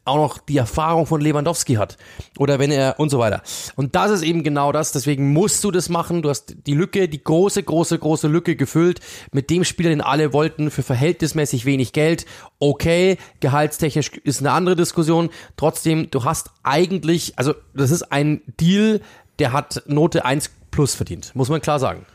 auch 0.10 0.18
noch 0.18 0.38
die 0.39 0.58
Erfahrung 0.58 1.06
von 1.06 1.22
Lewandowski 1.22 1.75
hat 1.75 1.98
oder 2.38 2.60
wenn 2.60 2.72
er 2.72 3.00
und 3.00 3.10
so 3.10 3.20
weiter. 3.20 3.42
Und 3.75 3.96
das 3.96 4.12
ist 4.12 4.24
eben 4.24 4.44
genau 4.44 4.72
das, 4.72 4.92
deswegen 4.92 5.32
musst 5.32 5.63
du 5.63 5.72
das 5.72 5.89
machen. 5.89 6.22
Du 6.22 6.30
hast 6.30 6.56
die 6.68 6.74
Lücke, 6.74 7.08
die 7.08 7.24
große, 7.24 7.63
große, 7.63 7.98
große 7.98 8.28
Lücke 8.28 8.56
gefüllt 8.56 9.00
mit 9.32 9.50
dem 9.50 9.63
Spieler, 9.63 9.89
den 9.89 10.01
alle 10.01 10.34
wollten, 10.34 10.72
für 10.72 10.84
verhältnismäßig 10.84 11.66
wenig 11.66 11.94
Geld. 11.94 12.25
Okay, 12.60 13.18
gehaltstechnisch 13.39 14.12
ist 14.24 14.39
eine 14.39 14.51
andere 14.51 14.75
Diskussion. 14.75 15.30
Trotzdem, 15.56 16.12
du 16.12 16.24
hast 16.24 16.51
eigentlich, 16.63 17.34
also 17.38 17.54
das 17.74 17.92
ist 17.92 18.12
ein 18.12 18.42
Deal, 18.60 19.01
der 19.39 19.54
hat 19.54 19.84
Note 19.88 20.25
1 20.25 20.51
plus 20.72 20.96
verdient, 20.96 21.32
muss 21.36 21.50
man 21.50 21.62
klar 21.62 21.80
sagen. 21.80 22.06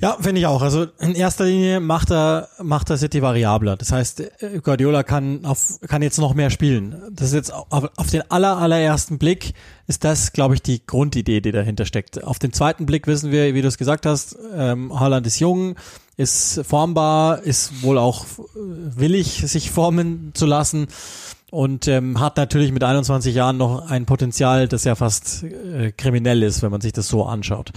Ja, 0.00 0.16
finde 0.18 0.40
ich 0.40 0.46
auch. 0.46 0.62
Also 0.62 0.86
in 0.98 1.14
erster 1.14 1.44
Linie 1.44 1.78
macht 1.78 2.10
er, 2.10 2.48
macht 2.62 2.88
er 2.88 2.96
City 2.96 3.20
variabler. 3.20 3.76
Das 3.76 3.92
heißt, 3.92 4.22
Guardiola 4.62 5.02
kann 5.02 5.44
auf, 5.44 5.78
kann 5.86 6.00
jetzt 6.00 6.18
noch 6.18 6.32
mehr 6.32 6.48
spielen. 6.48 6.96
Das 7.10 7.28
ist 7.28 7.34
jetzt 7.34 7.52
auf, 7.52 7.90
auf 7.96 8.10
den 8.10 8.22
aller, 8.30 8.56
allerersten 8.56 9.18
Blick 9.18 9.52
ist 9.86 10.04
das, 10.04 10.32
glaube 10.32 10.54
ich, 10.54 10.62
die 10.62 10.86
Grundidee, 10.86 11.42
die 11.42 11.52
dahinter 11.52 11.84
steckt. 11.84 12.24
Auf 12.24 12.38
den 12.38 12.54
zweiten 12.54 12.86
Blick 12.86 13.06
wissen 13.06 13.30
wir, 13.30 13.54
wie 13.54 13.60
du 13.60 13.68
es 13.68 13.76
gesagt 13.76 14.06
hast, 14.06 14.38
ähm, 14.56 14.98
Haaland 14.98 15.26
ist 15.26 15.38
jung, 15.38 15.76
ist 16.16 16.62
formbar, 16.64 17.42
ist 17.42 17.82
wohl 17.82 17.98
auch 17.98 18.24
willig, 18.54 19.42
sich 19.46 19.70
formen 19.70 20.30
zu 20.32 20.46
lassen 20.46 20.86
und 21.50 21.88
ähm, 21.88 22.20
hat 22.20 22.38
natürlich 22.38 22.72
mit 22.72 22.84
21 22.84 23.34
Jahren 23.34 23.58
noch 23.58 23.90
ein 23.90 24.06
Potenzial, 24.06 24.66
das 24.68 24.84
ja 24.84 24.94
fast 24.94 25.42
äh, 25.42 25.92
kriminell 25.92 26.42
ist, 26.42 26.62
wenn 26.62 26.70
man 26.70 26.80
sich 26.80 26.92
das 26.92 27.08
so 27.08 27.24
anschaut. 27.24 27.72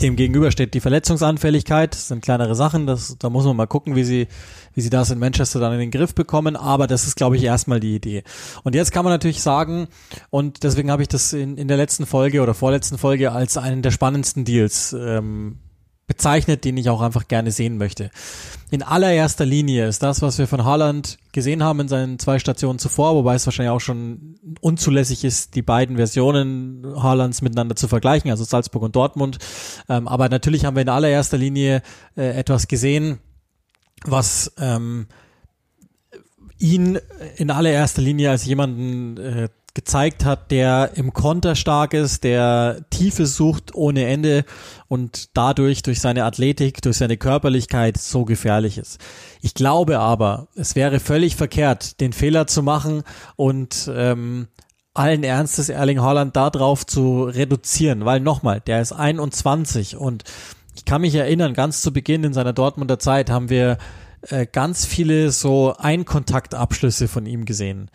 Dem 0.00 0.16
gegenüber 0.16 0.50
steht 0.50 0.72
die 0.74 0.80
Verletzungsanfälligkeit. 0.80 1.94
Das 1.94 2.08
sind 2.08 2.22
kleinere 2.22 2.54
Sachen. 2.54 2.86
Das, 2.86 3.16
da 3.18 3.28
muss 3.28 3.44
man 3.44 3.56
mal 3.56 3.66
gucken, 3.66 3.96
wie 3.96 4.04
sie, 4.04 4.28
wie 4.74 4.80
sie 4.80 4.90
das 4.90 5.10
in 5.10 5.18
Manchester 5.18 5.60
dann 5.60 5.74
in 5.74 5.78
den 5.78 5.90
Griff 5.90 6.14
bekommen. 6.14 6.56
Aber 6.56 6.86
das 6.86 7.06
ist, 7.06 7.16
glaube 7.16 7.36
ich, 7.36 7.44
erstmal 7.44 7.80
die 7.80 7.94
Idee. 7.94 8.22
Und 8.64 8.74
jetzt 8.74 8.92
kann 8.92 9.04
man 9.04 9.12
natürlich 9.12 9.42
sagen, 9.42 9.88
und 10.30 10.62
deswegen 10.62 10.90
habe 10.90 11.02
ich 11.02 11.08
das 11.08 11.32
in, 11.32 11.58
in 11.58 11.68
der 11.68 11.76
letzten 11.76 12.06
Folge 12.06 12.40
oder 12.40 12.54
vorletzten 12.54 12.96
Folge 12.96 13.32
als 13.32 13.56
einen 13.58 13.82
der 13.82 13.90
spannendsten 13.90 14.44
Deals 14.44 14.94
ähm, 14.98 15.58
bezeichnet, 16.10 16.64
den 16.64 16.76
ich 16.76 16.90
auch 16.90 17.02
einfach 17.02 17.28
gerne 17.28 17.52
sehen 17.52 17.78
möchte. 17.78 18.10
In 18.72 18.82
allererster 18.82 19.46
Linie 19.46 19.86
ist 19.86 20.02
das, 20.02 20.22
was 20.22 20.38
wir 20.38 20.48
von 20.48 20.64
Haaland 20.64 21.18
gesehen 21.30 21.62
haben 21.62 21.78
in 21.78 21.86
seinen 21.86 22.18
zwei 22.18 22.40
Stationen 22.40 22.80
zuvor, 22.80 23.14
wobei 23.14 23.36
es 23.36 23.46
wahrscheinlich 23.46 23.70
auch 23.70 23.80
schon 23.80 24.34
unzulässig 24.60 25.22
ist, 25.22 25.54
die 25.54 25.62
beiden 25.62 25.98
Versionen 25.98 26.84
Haalands 27.00 27.42
miteinander 27.42 27.76
zu 27.76 27.86
vergleichen, 27.86 28.28
also 28.28 28.42
Salzburg 28.42 28.82
und 28.82 28.96
Dortmund. 28.96 29.38
Ähm, 29.88 30.08
aber 30.08 30.28
natürlich 30.28 30.64
haben 30.64 30.74
wir 30.74 30.82
in 30.82 30.88
allererster 30.88 31.38
Linie 31.38 31.80
äh, 32.16 32.36
etwas 32.36 32.66
gesehen, 32.66 33.20
was 34.04 34.52
ähm, 34.58 35.06
ihn 36.58 36.98
in 37.36 37.52
allererster 37.52 38.02
Linie 38.02 38.30
als 38.30 38.44
jemanden 38.46 39.16
äh, 39.16 39.48
gezeigt 39.74 40.24
hat, 40.24 40.50
der 40.50 40.92
im 40.94 41.12
Konter 41.12 41.54
stark 41.54 41.94
ist, 41.94 42.24
der 42.24 42.84
Tiefe 42.90 43.26
sucht 43.26 43.74
ohne 43.74 44.06
Ende 44.06 44.44
und 44.88 45.36
dadurch 45.36 45.82
durch 45.82 46.00
seine 46.00 46.24
Athletik, 46.24 46.82
durch 46.82 46.96
seine 46.96 47.16
Körperlichkeit 47.16 47.96
so 47.96 48.24
gefährlich 48.24 48.78
ist. 48.78 48.98
Ich 49.40 49.54
glaube 49.54 50.00
aber, 50.00 50.48
es 50.54 50.74
wäre 50.74 51.00
völlig 51.00 51.36
verkehrt, 51.36 52.00
den 52.00 52.12
Fehler 52.12 52.46
zu 52.46 52.62
machen 52.62 53.02
und 53.36 53.90
ähm, 53.94 54.48
allen 54.92 55.22
Ernstes 55.22 55.68
Erling 55.68 56.00
Haaland 56.00 56.34
darauf 56.34 56.84
zu 56.84 57.24
reduzieren, 57.24 58.04
weil 58.04 58.20
nochmal, 58.20 58.60
der 58.60 58.80
ist 58.80 58.92
21 58.92 59.96
und 59.96 60.24
ich 60.74 60.84
kann 60.84 61.02
mich 61.02 61.14
erinnern, 61.14 61.54
ganz 61.54 61.82
zu 61.82 61.92
Beginn 61.92 62.24
in 62.24 62.32
seiner 62.32 62.52
Dortmunder 62.52 62.98
Zeit 62.98 63.30
haben 63.30 63.50
wir 63.50 63.78
äh, 64.22 64.46
ganz 64.50 64.84
viele 64.84 65.30
so 65.30 65.74
Einkontaktabschlüsse 65.78 67.06
von 67.06 67.26
ihm 67.26 67.44
gesehen 67.44 67.90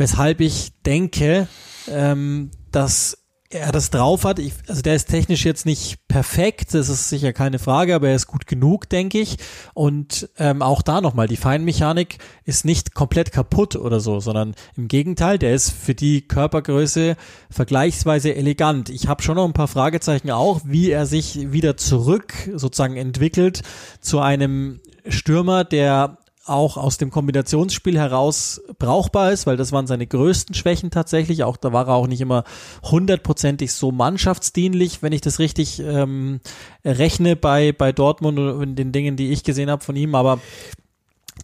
weshalb 0.00 0.40
ich 0.40 0.72
denke, 0.84 1.46
ähm, 1.88 2.50
dass 2.72 3.18
er 3.52 3.72
das 3.72 3.90
drauf 3.90 4.24
hat. 4.24 4.38
Ich, 4.38 4.54
also 4.68 4.80
der 4.80 4.94
ist 4.94 5.08
technisch 5.08 5.44
jetzt 5.44 5.66
nicht 5.66 6.06
perfekt, 6.06 6.72
das 6.72 6.88
ist 6.88 7.08
sicher 7.08 7.32
keine 7.32 7.58
Frage, 7.58 7.96
aber 7.96 8.08
er 8.08 8.14
ist 8.14 8.28
gut 8.28 8.46
genug, 8.46 8.88
denke 8.88 9.18
ich. 9.18 9.38
Und 9.74 10.30
ähm, 10.38 10.62
auch 10.62 10.82
da 10.82 11.00
nochmal, 11.00 11.26
die 11.26 11.36
Feinmechanik 11.36 12.18
ist 12.44 12.64
nicht 12.64 12.94
komplett 12.94 13.32
kaputt 13.32 13.74
oder 13.74 13.98
so, 13.98 14.20
sondern 14.20 14.54
im 14.76 14.86
Gegenteil, 14.86 15.36
der 15.36 15.52
ist 15.52 15.70
für 15.70 15.96
die 15.96 16.22
Körpergröße 16.22 17.16
vergleichsweise 17.50 18.34
elegant. 18.36 18.88
Ich 18.88 19.08
habe 19.08 19.22
schon 19.22 19.34
noch 19.34 19.46
ein 19.46 19.52
paar 19.52 19.68
Fragezeichen 19.68 20.30
auch, 20.30 20.60
wie 20.64 20.90
er 20.90 21.06
sich 21.06 21.52
wieder 21.52 21.76
zurück 21.76 22.32
sozusagen 22.54 22.96
entwickelt 22.96 23.62
zu 24.00 24.20
einem 24.20 24.80
Stürmer, 25.08 25.64
der 25.64 26.18
auch 26.50 26.76
aus 26.76 26.98
dem 26.98 27.10
Kombinationsspiel 27.10 27.98
heraus 27.98 28.60
brauchbar 28.78 29.32
ist, 29.32 29.46
weil 29.46 29.56
das 29.56 29.72
waren 29.72 29.86
seine 29.86 30.06
größten 30.06 30.54
Schwächen 30.54 30.90
tatsächlich. 30.90 31.44
Auch 31.44 31.56
da 31.56 31.72
war 31.72 31.88
er 31.88 31.94
auch 31.94 32.06
nicht 32.06 32.20
immer 32.20 32.44
hundertprozentig 32.82 33.72
so 33.72 33.92
mannschaftsdienlich, 33.92 35.02
wenn 35.02 35.12
ich 35.12 35.20
das 35.20 35.38
richtig 35.38 35.80
ähm, 35.80 36.40
rechne 36.84 37.36
bei, 37.36 37.72
bei 37.72 37.92
Dortmund 37.92 38.38
und 38.38 38.76
den 38.76 38.92
Dingen, 38.92 39.16
die 39.16 39.30
ich 39.30 39.44
gesehen 39.44 39.70
habe 39.70 39.84
von 39.84 39.96
ihm. 39.96 40.14
Aber 40.14 40.40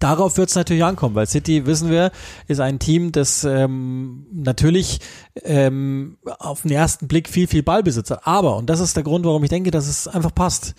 Darauf 0.00 0.36
wird 0.36 0.50
es 0.50 0.54
natürlich 0.54 0.84
ankommen, 0.84 1.14
weil 1.14 1.26
City, 1.26 1.66
wissen 1.66 1.90
wir, 1.90 2.10
ist 2.48 2.60
ein 2.60 2.78
Team, 2.78 3.12
das 3.12 3.44
ähm, 3.44 4.26
natürlich 4.30 5.00
ähm, 5.42 6.18
auf 6.38 6.62
den 6.62 6.72
ersten 6.72 7.08
Blick 7.08 7.28
viel, 7.28 7.46
viel 7.46 7.62
Ballbesitz 7.62 8.10
hat. 8.10 8.26
Aber, 8.26 8.56
und 8.56 8.68
das 8.68 8.80
ist 8.80 8.96
der 8.96 9.04
Grund, 9.04 9.24
warum 9.24 9.42
ich 9.44 9.50
denke, 9.50 9.70
dass 9.70 9.86
es 9.86 10.06
einfach 10.06 10.34
passt. 10.34 10.74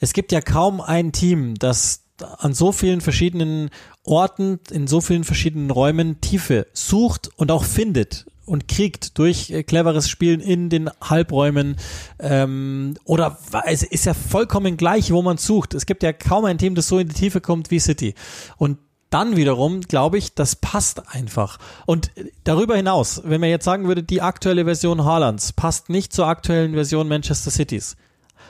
Es 0.00 0.12
gibt 0.12 0.32
ja 0.32 0.40
kaum 0.40 0.80
ein 0.80 1.12
Team, 1.12 1.54
das 1.54 2.04
an 2.22 2.54
so 2.54 2.72
vielen 2.72 3.00
verschiedenen 3.00 3.70
Orten, 4.04 4.60
in 4.70 4.86
so 4.86 5.00
vielen 5.00 5.24
verschiedenen 5.24 5.70
Räumen 5.70 6.20
Tiefe 6.20 6.66
sucht 6.72 7.30
und 7.36 7.50
auch 7.50 7.64
findet 7.64 8.26
und 8.48 8.66
kriegt 8.66 9.18
durch 9.18 9.50
äh, 9.50 9.62
cleveres 9.62 10.08
Spielen 10.08 10.40
in 10.40 10.70
den 10.70 10.90
Halbräumen 11.02 11.76
ähm, 12.18 12.94
oder 13.04 13.38
es 13.66 13.82
ist 13.82 14.06
ja 14.06 14.14
vollkommen 14.14 14.76
gleich, 14.76 15.12
wo 15.12 15.22
man 15.22 15.36
sucht. 15.36 15.74
Es 15.74 15.86
gibt 15.86 16.02
ja 16.02 16.12
kaum 16.12 16.44
ein 16.44 16.58
Team, 16.58 16.74
das 16.74 16.88
so 16.88 16.98
in 16.98 17.08
die 17.08 17.14
Tiefe 17.14 17.40
kommt 17.40 17.70
wie 17.70 17.78
City. 17.78 18.14
Und 18.56 18.78
dann 19.10 19.36
wiederum 19.36 19.80
glaube 19.82 20.18
ich, 20.18 20.34
das 20.34 20.56
passt 20.56 21.14
einfach. 21.14 21.58
Und 21.86 22.10
darüber 22.44 22.76
hinaus, 22.76 23.22
wenn 23.24 23.40
man 23.40 23.50
jetzt 23.50 23.64
sagen 23.64 23.86
würde, 23.86 24.02
die 24.02 24.22
aktuelle 24.22 24.64
Version 24.64 25.04
Haalands 25.04 25.52
passt 25.52 25.88
nicht 25.88 26.12
zur 26.12 26.26
aktuellen 26.26 26.74
Version 26.74 27.08
Manchester 27.08 27.50
Cities, 27.50 27.96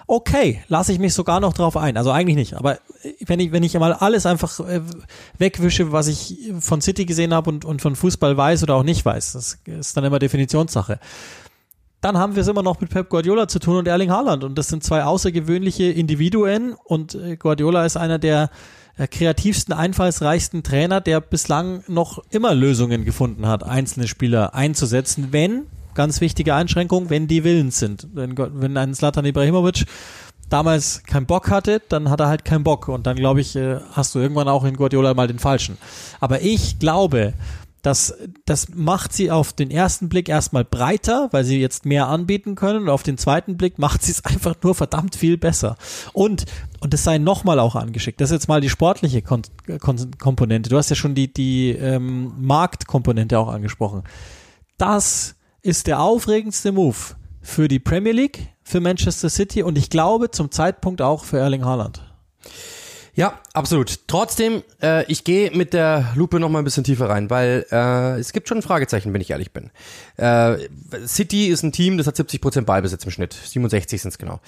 okay, 0.08 0.64
lasse 0.68 0.92
ich 0.92 0.98
mich 0.98 1.14
sogar 1.14 1.38
noch 1.38 1.52
drauf 1.52 1.76
ein. 1.76 1.96
Also 1.96 2.10
eigentlich 2.10 2.36
nicht, 2.36 2.54
aber 2.54 2.78
wenn 3.26 3.38
ich, 3.38 3.52
wenn 3.52 3.62
ich 3.62 3.78
mal 3.78 3.92
alles 3.92 4.26
einfach 4.26 4.58
äh, 4.60 4.80
wegwische, 5.36 5.92
was 5.92 6.08
ich 6.08 6.50
von 6.58 6.80
City 6.80 7.04
gesehen 7.04 7.32
habe 7.32 7.50
und, 7.50 7.64
und 7.64 7.82
von 7.82 7.94
Fußball 7.94 8.36
weiß 8.36 8.62
oder 8.64 8.74
auch 8.74 8.82
nicht 8.82 9.04
weiß, 9.04 9.34
das 9.34 9.58
ist 9.66 9.96
dann 9.96 10.04
immer 10.04 10.18
Definitionssache. 10.18 10.98
dann 12.00 12.16
haben 12.16 12.36
wir 12.36 12.42
es 12.42 12.48
immer 12.48 12.62
noch 12.62 12.80
mit 12.80 12.90
Pep 12.90 13.08
Guardiola 13.10 13.48
zu 13.48 13.58
tun 13.58 13.76
und 13.76 13.86
Erling 13.86 14.10
Haaland. 14.10 14.44
Und 14.44 14.56
das 14.56 14.68
sind 14.68 14.82
zwei 14.82 15.04
außergewöhnliche 15.04 15.84
Individuen. 15.84 16.74
Und 16.84 17.14
äh, 17.14 17.36
Guardiola 17.36 17.84
ist 17.84 17.96
einer 17.96 18.18
der 18.18 18.50
äh, 18.96 19.06
kreativsten, 19.08 19.74
einfallsreichsten 19.74 20.62
Trainer, 20.62 21.00
der 21.00 21.20
bislang 21.20 21.82
noch 21.86 22.22
immer 22.30 22.54
Lösungen 22.54 23.04
gefunden 23.04 23.46
hat, 23.46 23.62
einzelne 23.62 24.08
Spieler 24.08 24.54
einzusetzen, 24.54 25.28
wenn, 25.32 25.66
ganz 25.98 26.20
wichtige 26.20 26.54
Einschränkung, 26.54 27.10
wenn 27.10 27.26
die 27.26 27.42
willens 27.42 27.80
sind. 27.80 28.06
Wenn, 28.14 28.38
wenn 28.38 28.76
ein 28.76 28.94
Slatan 28.94 29.24
Ibrahimovic 29.24 29.84
damals 30.48 31.02
keinen 31.02 31.26
Bock 31.26 31.50
hatte, 31.50 31.82
dann 31.88 32.08
hat 32.08 32.20
er 32.20 32.28
halt 32.28 32.44
keinen 32.44 32.62
Bock. 32.62 32.86
Und 32.86 33.08
dann, 33.08 33.16
glaube 33.16 33.40
ich, 33.40 33.56
äh, 33.56 33.80
hast 33.90 34.14
du 34.14 34.20
irgendwann 34.20 34.46
auch 34.46 34.62
in 34.62 34.76
Guardiola 34.76 35.12
mal 35.14 35.26
den 35.26 35.40
Falschen. 35.40 35.76
Aber 36.20 36.40
ich 36.40 36.78
glaube, 36.78 37.34
das, 37.82 38.14
das 38.44 38.68
macht 38.68 39.12
sie 39.12 39.32
auf 39.32 39.52
den 39.52 39.72
ersten 39.72 40.08
Blick 40.08 40.28
erstmal 40.28 40.64
breiter, 40.64 41.30
weil 41.32 41.42
sie 41.42 41.60
jetzt 41.60 41.84
mehr 41.84 42.06
anbieten 42.06 42.54
können. 42.54 42.82
Und 42.82 42.90
auf 42.90 43.02
den 43.02 43.18
zweiten 43.18 43.56
Blick 43.56 43.80
macht 43.80 44.04
sie 44.04 44.12
es 44.12 44.24
einfach 44.24 44.54
nur 44.62 44.76
verdammt 44.76 45.16
viel 45.16 45.36
besser. 45.36 45.76
Und, 46.12 46.44
und 46.78 46.94
das 46.94 47.02
sei 47.02 47.18
nochmal 47.18 47.58
auch 47.58 47.74
angeschickt. 47.74 48.20
Das 48.20 48.30
ist 48.30 48.34
jetzt 48.34 48.48
mal 48.48 48.60
die 48.60 48.70
sportliche 48.70 49.20
Kon 49.20 49.42
Kon 49.80 50.12
Komponente. 50.16 50.70
Du 50.70 50.76
hast 50.76 50.90
ja 50.90 50.96
schon 50.96 51.16
die, 51.16 51.32
die 51.32 51.70
ähm, 51.70 52.34
Marktkomponente 52.38 53.36
auch 53.36 53.48
angesprochen. 53.48 54.04
Das 54.76 55.34
ist 55.68 55.86
der 55.86 56.00
aufregendste 56.00 56.72
Move 56.72 56.96
für 57.42 57.68
die 57.68 57.78
Premier 57.78 58.12
League, 58.12 58.48
für 58.62 58.80
Manchester 58.80 59.28
City 59.28 59.62
und 59.62 59.76
ich 59.76 59.90
glaube 59.90 60.30
zum 60.30 60.50
Zeitpunkt 60.50 61.02
auch 61.02 61.24
für 61.24 61.36
Erling 61.36 61.62
Haaland. 61.62 62.02
Ja, 63.12 63.38
absolut. 63.52 64.06
Trotzdem, 64.06 64.62
äh, 64.80 65.04
ich 65.12 65.24
gehe 65.24 65.50
mit 65.50 65.74
der 65.74 66.12
Lupe 66.14 66.40
noch 66.40 66.48
mal 66.48 66.60
ein 66.60 66.64
bisschen 66.64 66.84
tiefer 66.84 67.10
rein, 67.10 67.28
weil 67.28 67.66
äh, 67.70 68.18
es 68.18 68.32
gibt 68.32 68.48
schon 68.48 68.58
ein 68.58 68.62
Fragezeichen, 68.62 69.12
wenn 69.12 69.20
ich 69.20 69.28
ehrlich 69.28 69.52
bin. 69.52 69.70
Äh, 70.16 70.56
City 71.06 71.48
ist 71.48 71.62
ein 71.62 71.72
Team, 71.72 71.98
das 71.98 72.06
hat 72.06 72.16
70% 72.16 72.62
Ballbesitz 72.62 73.04
im 73.04 73.10
Schnitt, 73.10 73.34
67 73.34 74.00
sind 74.00 74.08
es 74.08 74.16
genau. 74.16 74.40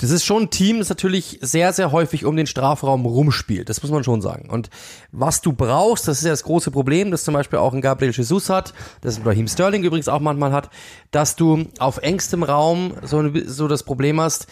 Das 0.00 0.10
ist 0.10 0.24
schon 0.24 0.44
ein 0.44 0.50
Team, 0.50 0.78
das 0.78 0.88
natürlich 0.88 1.40
sehr, 1.42 1.72
sehr 1.72 1.90
häufig 1.90 2.24
um 2.24 2.36
den 2.36 2.46
Strafraum 2.46 3.04
rumspielt. 3.04 3.68
Das 3.68 3.82
muss 3.82 3.90
man 3.90 4.04
schon 4.04 4.22
sagen. 4.22 4.48
Und 4.48 4.70
was 5.10 5.40
du 5.40 5.52
brauchst, 5.52 6.06
das 6.06 6.18
ist 6.18 6.24
ja 6.24 6.30
das 6.30 6.44
große 6.44 6.70
Problem, 6.70 7.10
das 7.10 7.24
zum 7.24 7.34
Beispiel 7.34 7.58
auch 7.58 7.74
ein 7.74 7.80
Gabriel 7.80 8.12
Jesus 8.12 8.48
hat, 8.48 8.74
das 9.00 9.18
ein 9.18 9.24
Raheem 9.24 9.48
Sterling 9.48 9.82
übrigens 9.82 10.08
auch 10.08 10.20
manchmal 10.20 10.52
hat, 10.52 10.70
dass 11.10 11.34
du 11.34 11.66
auf 11.80 11.98
engstem 11.98 12.44
Raum 12.44 12.94
so, 13.02 13.28
so 13.44 13.66
das 13.66 13.82
Problem 13.82 14.20
hast, 14.20 14.46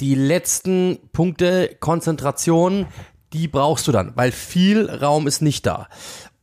die 0.00 0.14
letzten 0.14 0.98
Punkte 1.12 1.76
Konzentration, 1.80 2.86
die 3.34 3.46
brauchst 3.46 3.86
du 3.88 3.92
dann, 3.92 4.12
weil 4.14 4.32
viel 4.32 4.88
Raum 4.88 5.26
ist 5.26 5.42
nicht 5.42 5.66
da 5.66 5.88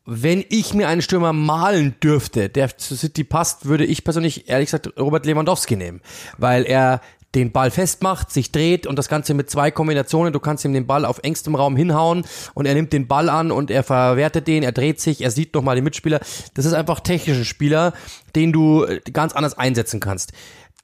wenn 0.06 0.46
ich 0.50 0.74
mir 0.74 0.88
einen 0.88 1.02
Stürmer 1.02 1.34
malen 1.34 1.96
dürfte, 2.02 2.48
der 2.48 2.78
zu 2.78 2.96
City 2.96 3.24
passt, 3.24 3.66
würde 3.66 3.86
ich 3.86 4.04
persönlich 4.04 4.48
ehrlich 4.48 4.68
gesagt 4.68 4.94
Robert 5.00 5.26
Lewandowski 5.26 5.76
nehmen, 5.76 6.02
weil 6.38 6.64
er 6.64 7.02
den 7.36 7.52
Ball 7.52 7.70
festmacht, 7.70 8.32
sich 8.32 8.52
dreht 8.52 8.88
und 8.88 8.98
das 8.98 9.10
Ganze 9.10 9.34
mit 9.34 9.50
zwei 9.50 9.70
Kombinationen. 9.70 10.34
Du 10.34 10.40
kannst 10.40 10.66
ihm 10.66 10.74
den 10.74 10.88
Ball 10.88 11.06
auf 11.06 11.20
engstem 11.24 11.56
Raum 11.56 11.76
hinhauen 11.76 12.26
und 12.54 12.66
er 12.66 12.74
nimmt 12.74 12.94
den 12.94 13.08
Ball 13.08 13.30
an 13.30 13.52
und 13.52 13.70
er 13.70 13.84
verwertet 13.84 14.48
den, 14.48 14.64
er 14.64 14.72
dreht 14.72 15.00
sich, 15.02 15.22
er 15.22 15.32
sieht 15.32 15.54
nochmal 15.54 15.76
den 15.76 15.84
Mitspieler. 15.84 16.20
Das 16.54 16.66
ist 16.66 16.74
einfach 16.74 17.02
technischer 17.02 17.46
Spieler, 17.46 17.94
den 18.36 18.52
du 18.52 18.86
ganz 19.12 19.34
anders 19.34 19.58
einsetzen 19.58 20.00
kannst. 20.00 20.32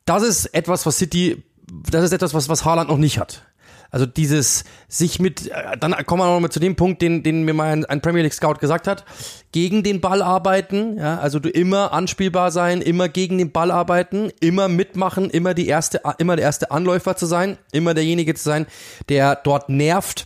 Das 0.06 0.24
ist 0.24 0.48
etwas, 0.54 0.86
was 0.86 0.98
City, 0.98 1.44
das 1.90 2.04
ist 2.04 2.12
etwas, 2.12 2.34
was, 2.34 2.50
was 2.50 2.66
Haaland 2.66 2.90
noch 2.90 2.98
nicht 2.98 3.18
hat. 3.18 3.44
Also 3.92 4.06
dieses 4.06 4.64
sich 4.88 5.20
mit, 5.20 5.48
äh, 5.48 5.78
dann 5.78 5.94
kommen 6.06 6.22
wir 6.22 6.34
noch 6.34 6.40
mal 6.40 6.50
zu 6.50 6.62
dem 6.62 6.76
Punkt, 6.76 7.02
den, 7.02 7.24
den 7.24 7.44
mir 7.44 7.54
mal 7.54 7.72
ein, 7.72 7.86
ein, 7.86 8.02
Premier 8.02 8.24
League 8.24 8.34
Scout 8.34 8.56
gesagt 8.56 8.88
hat, 8.88 9.04
gegen 9.52 9.84
den 9.84 10.00
Ball 10.00 10.22
arbeiten, 10.22 10.98
ja, 10.98 11.20
also 11.20 11.40
du 11.40 11.50
immer 11.50 11.92
anspielbar 11.92 12.52
sein, 12.52 12.82
immer 12.82 13.10
gegen 13.10 13.38
den 13.38 13.52
Ball 13.52 13.70
arbeiten, 13.70 14.32
immer 14.40 14.70
mitmachen, 14.70 15.30
immer 15.30 15.54
die 15.54 15.68
erste, 15.68 16.02
immer 16.18 16.38
der 16.38 16.46
erste 16.46 16.72
Anläufer 16.72 17.18
zu 17.18 17.26
sein, 17.26 17.58
immer 17.74 17.94
derjenige 17.94 18.34
zu 18.34 18.44
sein, 18.44 18.66
der 19.10 19.36
dort 19.36 19.68
nervt, 19.68 20.26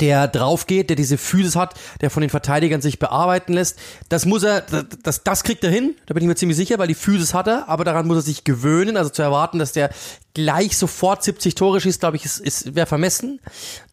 der 0.00 0.28
drauf 0.28 0.66
geht, 0.66 0.90
der 0.90 0.96
diese 0.96 1.18
Physis 1.18 1.56
hat, 1.56 1.74
der 2.00 2.10
von 2.10 2.20
den 2.20 2.30
Verteidigern 2.30 2.80
sich 2.80 2.98
bearbeiten 2.98 3.52
lässt. 3.52 3.78
Das 4.08 4.26
muss 4.26 4.42
er, 4.42 4.62
das, 5.02 5.22
das 5.22 5.44
kriegt 5.44 5.64
er 5.64 5.70
hin, 5.70 5.94
da 6.06 6.14
bin 6.14 6.22
ich 6.22 6.28
mir 6.28 6.34
ziemlich 6.34 6.56
sicher, 6.56 6.78
weil 6.78 6.88
die 6.88 6.94
Physis 6.94 7.34
hat 7.34 7.46
er, 7.46 7.68
aber 7.68 7.84
daran 7.84 8.06
muss 8.06 8.16
er 8.16 8.22
sich 8.22 8.44
gewöhnen, 8.44 8.96
also 8.96 9.10
zu 9.10 9.22
erwarten, 9.22 9.58
dass 9.58 9.72
der 9.72 9.90
gleich 10.34 10.76
sofort 10.76 11.22
70 11.22 11.54
Tore 11.54 11.80
schießt, 11.80 12.00
glaube 12.00 12.16
ich, 12.16 12.24
ist, 12.24 12.40
ist 12.40 12.74
wäre 12.74 12.86
vermessen. 12.86 13.40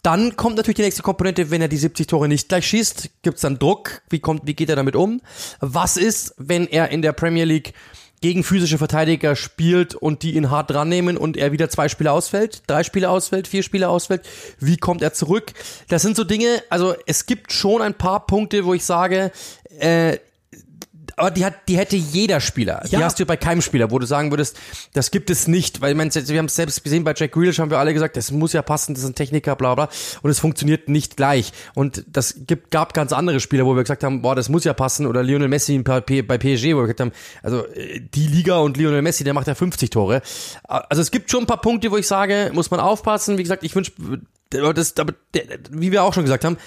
Dann 0.03 0.35
kommt 0.37 0.55
natürlich 0.55 0.77
die 0.77 0.83
nächste 0.83 1.01
Komponente, 1.01 1.51
wenn 1.51 1.61
er 1.61 1.67
die 1.67 1.77
70 1.77 2.07
Tore 2.07 2.27
nicht 2.27 2.47
gleich 2.47 2.67
schießt, 2.67 3.09
gibt's 3.21 3.41
dann 3.41 3.59
Druck, 3.59 4.01
wie 4.09 4.19
kommt, 4.19 4.45
wie 4.45 4.53
geht 4.53 4.69
er 4.69 4.75
damit 4.75 4.95
um? 4.95 5.21
Was 5.59 5.97
ist, 5.97 6.33
wenn 6.37 6.67
er 6.67 6.89
in 6.89 7.01
der 7.01 7.11
Premier 7.11 7.45
League 7.45 7.73
gegen 8.21 8.43
physische 8.43 8.77
Verteidiger 8.77 9.35
spielt 9.35 9.95
und 9.95 10.23
die 10.23 10.35
ihn 10.35 10.51
hart 10.51 10.69
dran 10.71 10.89
nehmen 10.89 11.17
und 11.17 11.37
er 11.37 11.51
wieder 11.51 11.69
zwei 11.69 11.87
Spiele 11.89 12.11
ausfällt, 12.11 12.63
drei 12.67 12.83
Spiele 12.83 13.09
ausfällt, 13.09 13.47
vier 13.47 13.63
Spiele 13.63 13.89
ausfällt. 13.89 14.21
Wie 14.59 14.77
kommt 14.77 15.01
er 15.01 15.13
zurück? 15.13 15.53
Das 15.87 16.01
sind 16.01 16.15
so 16.15 16.23
Dinge, 16.23 16.61
also 16.69 16.95
es 17.05 17.25
gibt 17.25 17.53
schon 17.53 17.81
ein 17.81 17.93
paar 17.93 18.25
Punkte, 18.25 18.65
wo 18.65 18.73
ich 18.73 18.83
sage, 18.83 19.31
äh, 19.79 20.17
aber 21.19 21.31
die 21.31 21.45
hat, 21.45 21.67
die 21.67 21.77
hätte 21.77 21.95
jeder 21.95 22.39
Spieler. 22.39 22.81
Ja. 22.85 22.99
Die 22.99 23.03
hast 23.03 23.19
du 23.19 23.25
bei 23.25 23.37
keinem 23.37 23.61
Spieler, 23.61 23.91
wo 23.91 23.99
du 23.99 24.05
sagen 24.05 24.31
würdest, 24.31 24.57
das 24.93 25.11
gibt 25.11 25.29
es 25.29 25.47
nicht, 25.47 25.81
weil 25.81 25.95
man, 25.95 26.13
wir 26.13 26.37
haben 26.37 26.45
es 26.45 26.55
selbst 26.55 26.83
gesehen 26.83 27.03
bei 27.03 27.13
Jack 27.15 27.33
Grealish 27.33 27.59
haben 27.59 27.69
wir 27.69 27.79
alle 27.79 27.93
gesagt, 27.93 28.17
das 28.17 28.31
muss 28.31 28.53
ja 28.53 28.61
passen, 28.61 28.93
das 28.93 29.03
ist 29.03 29.09
ein 29.09 29.15
Techniker, 29.15 29.55
bla 29.55 29.75
bla, 29.75 29.89
und 30.21 30.29
es 30.29 30.39
funktioniert 30.39 30.89
nicht 30.89 31.17
gleich. 31.17 31.51
Und 31.75 32.05
das 32.07 32.35
gibt, 32.47 32.71
gab 32.71 32.93
ganz 32.93 33.13
andere 33.13 33.39
Spieler, 33.39 33.65
wo 33.65 33.75
wir 33.75 33.83
gesagt 33.83 34.03
haben, 34.03 34.21
boah, 34.21 34.35
das 34.35 34.49
muss 34.49 34.63
ja 34.63 34.73
passen, 34.73 35.05
oder 35.05 35.23
Lionel 35.23 35.47
Messi 35.47 35.77
bei 35.79 36.01
PSG, 36.01 36.75
wo 36.75 36.79
wir 36.79 36.87
gesagt 36.87 37.01
haben, 37.01 37.11
also 37.43 37.65
äh, 37.67 37.99
die 37.99 38.27
Liga 38.27 38.57
und 38.59 38.77
Lionel 38.77 39.01
Messi, 39.01 39.23
der 39.23 39.33
macht 39.33 39.47
ja 39.47 39.55
50 39.55 39.89
Tore. 39.89 40.21
Also 40.63 41.01
es 41.01 41.11
gibt 41.11 41.29
schon 41.29 41.43
ein 41.43 41.47
paar 41.47 41.61
Punkte, 41.61 41.91
wo 41.91 41.97
ich 41.97 42.07
sage, 42.07 42.51
muss 42.53 42.71
man 42.71 42.79
aufpassen. 42.79 43.37
Wie 43.37 43.43
gesagt, 43.43 43.63
ich 43.63 43.75
wünsche, 43.75 43.91
das, 44.49 44.97
aber 44.97 45.13
wie 45.69 45.91
wir 45.91 46.03
auch 46.03 46.13
schon 46.13 46.23
gesagt 46.23 46.43
haben, 46.45 46.57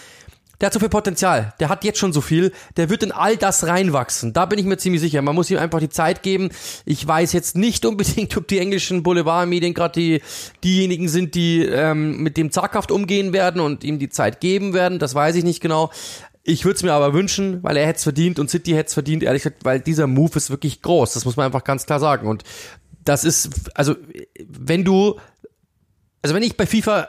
der 0.63 0.67
hat 0.67 0.75
so 0.75 0.79
viel 0.79 0.89
Potenzial. 0.89 1.55
Der 1.59 1.69
hat 1.69 1.83
jetzt 1.83 1.99
schon 1.99 2.13
so 2.13 2.21
viel. 2.21 2.53
Der 2.77 2.89
wird 2.89 3.03
in 3.03 3.11
all 3.11 3.37
das 3.37 3.67
reinwachsen. 3.67 4.33
Da 4.33 4.47
bin 4.47 4.61
ich 4.61 4.65
mir 4.65 4.77
ziemlich 4.77 5.01
sicher. 5.01 5.21
Man 5.21 5.35
muss 5.35 5.51
ihm 5.51 5.59
einfach 5.59 5.81
die 5.81 5.89
Zeit 5.89 6.23
geben. 6.23 6.51
Ich 6.85 7.05
weiß 7.05 7.33
jetzt 7.33 7.57
nicht 7.57 7.85
unbedingt, 7.85 8.37
ob 8.37 8.47
die 8.47 8.61
englischen 8.61 9.03
Boulevardmedien 9.03 9.75
gerade 9.75 10.01
die, 10.01 10.23
diejenigen 10.63 11.09
sind, 11.09 11.35
die 11.35 11.65
ähm, 11.65 12.23
mit 12.23 12.37
dem 12.37 12.53
zaghaft 12.53 12.93
umgehen 12.93 13.33
werden 13.33 13.61
und 13.61 13.83
ihm 13.83 13.99
die 13.99 14.09
Zeit 14.09 14.41
geben 14.41 14.73
werden. 14.73 15.01
Das 15.01 15.17
weiß 15.17 15.35
ich 15.35 15.43
nicht 15.43 15.61
genau. 15.61 15.91
Ich 16.45 16.65
würde 16.65 16.77
es 16.77 16.85
mir 16.85 16.93
aber 16.93 17.13
wünschen, 17.13 17.61
weil 17.65 17.77
er 17.77 17.87
hätte 17.89 17.97
es 17.97 18.05
verdient 18.05 18.39
und 18.39 18.49
City 18.49 18.71
hätte 18.71 18.87
es 18.87 18.95
verdient, 18.95 19.25
ehrlich 19.25 19.43
gesagt, 19.43 19.65
weil 19.65 19.81
dieser 19.81 20.07
Move 20.07 20.37
ist 20.37 20.51
wirklich 20.51 20.81
groß. 20.81 21.13
Das 21.15 21.25
muss 21.25 21.37
man 21.37 21.47
einfach 21.47 21.65
ganz 21.65 21.87
klar 21.87 21.99
sagen. 21.99 22.29
Und 22.29 22.45
das 23.05 23.25
ist, 23.25 23.51
also, 23.75 23.97
wenn 24.49 24.85
du, 24.85 25.19
also 26.23 26.37
wenn 26.37 26.45
ich 26.45 26.57
bei 26.57 26.67
FIFA 26.67 27.09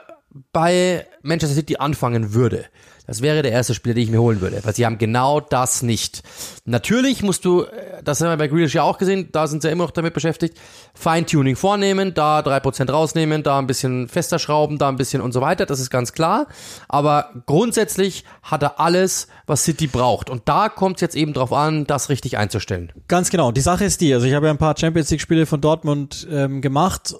bei 0.52 1.06
Manchester 1.22 1.54
City 1.54 1.76
anfangen 1.76 2.34
würde, 2.34 2.64
das 3.06 3.20
wäre 3.20 3.42
der 3.42 3.52
erste 3.52 3.74
Spieler, 3.74 3.94
den 3.94 4.04
ich 4.04 4.10
mir 4.10 4.20
holen 4.20 4.40
würde, 4.40 4.60
weil 4.62 4.74
sie 4.74 4.86
haben 4.86 4.98
genau 4.98 5.40
das 5.40 5.82
nicht. 5.82 6.22
Natürlich 6.64 7.22
musst 7.22 7.44
du, 7.44 7.62
äh, 7.62 8.02
das 8.02 8.20
haben 8.20 8.30
wir 8.30 8.36
bei 8.36 8.48
Grealish 8.48 8.74
ja 8.74 8.82
auch 8.82 8.98
gesehen, 8.98 9.28
da 9.32 9.46
sind 9.46 9.62
sie 9.62 9.70
immer 9.70 9.84
noch 9.84 9.90
damit 9.90 10.14
beschäftigt, 10.14 10.58
Feintuning 10.94 11.56
vornehmen, 11.56 12.14
da 12.14 12.42
drei 12.42 12.60
Prozent 12.60 12.90
rausnehmen, 12.90 13.42
da 13.42 13.58
ein 13.58 13.66
bisschen 13.66 14.08
fester 14.08 14.38
schrauben, 14.38 14.78
da 14.78 14.88
ein 14.88 14.96
bisschen 14.96 15.20
und 15.20 15.32
so 15.32 15.40
weiter, 15.40 15.66
das 15.66 15.80
ist 15.80 15.90
ganz 15.90 16.12
klar. 16.12 16.46
Aber 16.88 17.30
grundsätzlich 17.46 18.24
hat 18.42 18.62
er 18.62 18.80
alles, 18.80 19.28
was 19.46 19.64
City 19.64 19.86
braucht. 19.86 20.30
Und 20.30 20.42
da 20.46 20.68
kommt 20.68 20.96
es 20.96 21.00
jetzt 21.02 21.16
eben 21.16 21.32
drauf 21.34 21.52
an, 21.52 21.86
das 21.86 22.08
richtig 22.08 22.38
einzustellen. 22.38 22.92
Ganz 23.08 23.30
genau. 23.30 23.52
Die 23.52 23.60
Sache 23.60 23.84
ist 23.84 24.00
die, 24.00 24.14
also 24.14 24.26
ich 24.26 24.34
habe 24.34 24.46
ja 24.46 24.52
ein 24.52 24.58
paar 24.58 24.76
Champions 24.78 25.10
League-Spiele 25.10 25.46
von 25.46 25.60
Dortmund 25.60 26.26
ähm, 26.30 26.62
gemacht. 26.62 27.14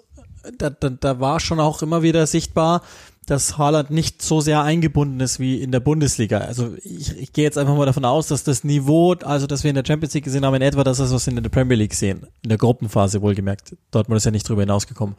Da, 0.59 0.71
da, 0.71 0.91
da 0.91 1.21
war 1.21 1.41
schon 1.41 1.59
auch 1.59 1.81
immer 1.81 2.03
wieder 2.03 2.27
sichtbar, 2.27 2.83
dass 3.27 3.59
Haaland 3.59 3.91
nicht 3.91 4.23
so 4.23 4.41
sehr 4.41 4.63
eingebunden 4.63 5.21
ist 5.21 5.41
wie 5.41 5.63
in 5.63 5.73
der 5.73 5.81
Bundesliga. 5.81 6.39
Also 6.39 6.75
ich, 6.83 7.17
ich 7.17 7.33
gehe 7.33 7.45
jetzt 7.45 7.59
einfach 7.59 7.77
mal 7.77 7.87
davon 7.87 8.05
aus, 8.05 8.29
dass 8.29 8.45
das 8.45 8.65
Niveau, 8.65 9.15
also 9.15 9.47
dass 9.47 9.65
wir 9.65 9.71
in 9.71 9.77
der 9.77 9.85
Champions 9.87 10.15
League 10.15 10.25
gesehen 10.25 10.45
haben, 10.45 10.55
in 10.55 10.63
etwa 10.63 10.85
das 10.85 10.99
ist, 11.01 11.13
was 11.13 11.27
wir 11.27 11.37
in 11.37 11.43
der 11.43 11.51
Premier 11.51 11.77
League 11.77 11.95
sehen. 11.95 12.27
In 12.43 12.49
der 12.51 12.59
Gruppenphase 12.59 13.23
wohlgemerkt. 13.23 13.77
Dortmund 13.91 14.19
ist 14.19 14.25
ja 14.25 14.31
nicht 14.31 14.49
drüber 14.49 14.63
hinausgekommen. 14.63 15.17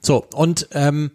So, 0.00 0.24
und 0.34 0.68
ähm, 0.72 1.10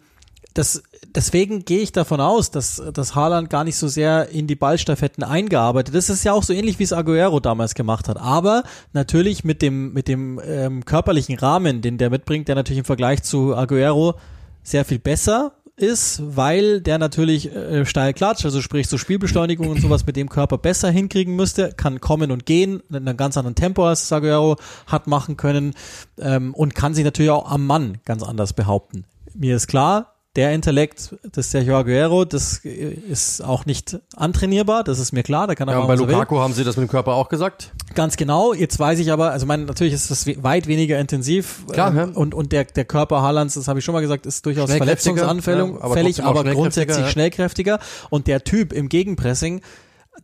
das, 0.54 0.82
deswegen 1.14 1.64
gehe 1.64 1.80
ich 1.80 1.92
davon 1.92 2.20
aus, 2.20 2.50
dass, 2.50 2.82
dass 2.92 3.14
Haaland 3.14 3.50
gar 3.50 3.64
nicht 3.64 3.76
so 3.76 3.88
sehr 3.88 4.28
in 4.28 4.46
die 4.46 4.54
Ballstaffetten 4.54 5.24
eingearbeitet 5.24 5.94
ist. 5.94 6.08
Das 6.08 6.18
ist 6.18 6.24
ja 6.24 6.32
auch 6.32 6.42
so 6.42 6.52
ähnlich, 6.52 6.78
wie 6.78 6.84
es 6.84 6.92
Aguero 6.92 7.40
damals 7.40 7.74
gemacht 7.74 8.08
hat. 8.08 8.18
Aber 8.18 8.64
natürlich 8.92 9.44
mit 9.44 9.62
dem, 9.62 9.92
mit 9.92 10.08
dem 10.08 10.40
ähm, 10.44 10.84
körperlichen 10.84 11.38
Rahmen, 11.38 11.80
den 11.80 11.98
der 11.98 12.10
mitbringt, 12.10 12.48
der 12.48 12.54
natürlich 12.54 12.80
im 12.80 12.84
Vergleich 12.84 13.22
zu 13.22 13.56
Aguero 13.56 14.14
sehr 14.62 14.84
viel 14.84 14.98
besser 14.98 15.52
ist, 15.76 16.20
weil 16.36 16.80
der 16.80 16.98
natürlich 16.98 17.54
äh, 17.54 17.86
steil 17.86 18.12
klatscht, 18.12 18.44
also 18.44 18.60
sprich 18.60 18.88
so 18.88 18.98
Spielbeschleunigung 18.98 19.68
und 19.68 19.80
sowas 19.80 20.06
mit 20.06 20.16
dem 20.16 20.28
Körper 20.28 20.58
besser 20.58 20.90
hinkriegen 20.90 21.34
müsste, 21.34 21.72
kann 21.72 22.00
kommen 22.00 22.30
und 22.30 22.46
gehen 22.46 22.82
in 22.90 22.96
einem 22.96 23.16
ganz 23.16 23.36
anderen 23.36 23.54
Tempo 23.54 23.86
als 23.86 24.08
Saguero 24.08 24.56
hat 24.86 25.06
machen 25.06 25.36
können 25.36 25.74
ähm, 26.18 26.54
und 26.54 26.74
kann 26.74 26.94
sich 26.94 27.04
natürlich 27.04 27.30
auch 27.30 27.50
am 27.50 27.66
Mann 27.66 27.98
ganz 28.04 28.22
anders 28.22 28.52
behaupten. 28.52 29.04
Mir 29.34 29.56
ist 29.56 29.66
klar, 29.66 30.11
der 30.34 30.52
Intellekt 30.52 31.14
des 31.36 31.50
Sergio 31.50 31.76
Aguero, 31.76 32.24
das 32.24 32.58
ist 32.64 33.44
auch 33.44 33.66
nicht 33.66 33.98
antrainierbar, 34.16 34.82
das 34.82 34.98
ist 34.98 35.12
mir 35.12 35.22
klar, 35.22 35.46
da 35.46 35.54
kann 35.54 35.68
er 35.68 35.74
Ja, 35.74 35.80
machen, 35.80 35.88
bei. 35.88 36.12
Lukaku 36.12 36.38
haben 36.38 36.54
sie 36.54 36.64
das 36.64 36.76
mit 36.78 36.88
dem 36.88 36.90
Körper 36.90 37.12
auch 37.14 37.28
gesagt. 37.28 37.72
Ganz 37.94 38.16
genau. 38.16 38.54
Jetzt 38.54 38.78
weiß 38.78 38.98
ich 38.98 39.12
aber, 39.12 39.32
also 39.32 39.44
mein, 39.44 39.66
natürlich 39.66 39.92
ist 39.92 40.10
das 40.10 40.26
we- 40.26 40.42
weit 40.42 40.66
weniger 40.68 40.98
intensiv. 40.98 41.66
Klar, 41.70 41.90
ähm, 41.90 41.96
ja. 41.96 42.04
Und, 42.04 42.34
und 42.34 42.52
der, 42.52 42.64
der 42.64 42.86
Körper 42.86 43.20
Haalands, 43.20 43.54
das 43.54 43.68
habe 43.68 43.80
ich 43.80 43.84
schon 43.84 43.92
mal 43.92 44.00
gesagt, 44.00 44.24
ist 44.24 44.46
durchaus 44.46 44.72
verletzungsanfällig, 44.72 45.68
ja, 45.68 45.80
aber 45.82 45.94
fällig, 45.94 46.22
auch 46.22 46.26
aber 46.28 46.44
grundsätzlich 46.50 47.10
schnellkräftiger. 47.10 47.78
Und 48.08 48.26
der 48.26 48.42
Typ 48.42 48.72
im 48.72 48.88
Gegenpressing, 48.88 49.60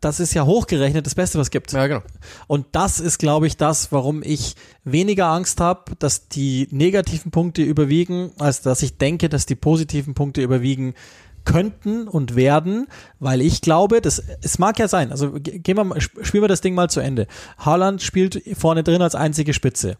das 0.00 0.20
ist 0.20 0.34
ja 0.34 0.44
hochgerechnet 0.44 1.06
das 1.06 1.14
Beste, 1.14 1.38
was 1.38 1.46
es 1.46 1.50
gibt. 1.50 1.72
Ja, 1.72 1.86
genau. 1.86 2.02
Und 2.46 2.66
das 2.72 3.00
ist, 3.00 3.18
glaube 3.18 3.46
ich, 3.46 3.56
das, 3.56 3.92
warum 3.92 4.22
ich 4.22 4.54
weniger 4.84 5.26
Angst 5.26 5.60
habe, 5.60 5.92
dass 5.98 6.28
die 6.28 6.68
negativen 6.70 7.30
Punkte 7.30 7.62
überwiegen, 7.62 8.32
als 8.38 8.62
dass 8.62 8.82
ich 8.82 8.98
denke, 8.98 9.28
dass 9.28 9.46
die 9.46 9.54
positiven 9.54 10.14
Punkte 10.14 10.42
überwiegen 10.42 10.94
könnten 11.52 12.06
und 12.06 12.36
werden, 12.36 12.86
weil 13.18 13.40
ich 13.40 13.60
glaube, 13.62 14.00
das, 14.00 14.22
es 14.42 14.58
mag 14.58 14.78
ja 14.78 14.86
sein, 14.86 15.10
also 15.10 15.32
ge- 15.32 15.58
gehen 15.58 15.76
wir 15.76 15.84
mal, 15.84 15.96
sp- 15.98 16.20
spielen 16.22 16.42
wir 16.44 16.48
das 16.48 16.60
Ding 16.60 16.74
mal 16.74 16.90
zu 16.90 17.00
Ende. 17.00 17.26
Haaland 17.58 18.02
spielt 18.02 18.42
vorne 18.56 18.82
drin 18.82 19.00
als 19.02 19.14
einzige 19.14 19.54
Spitze. 19.54 19.96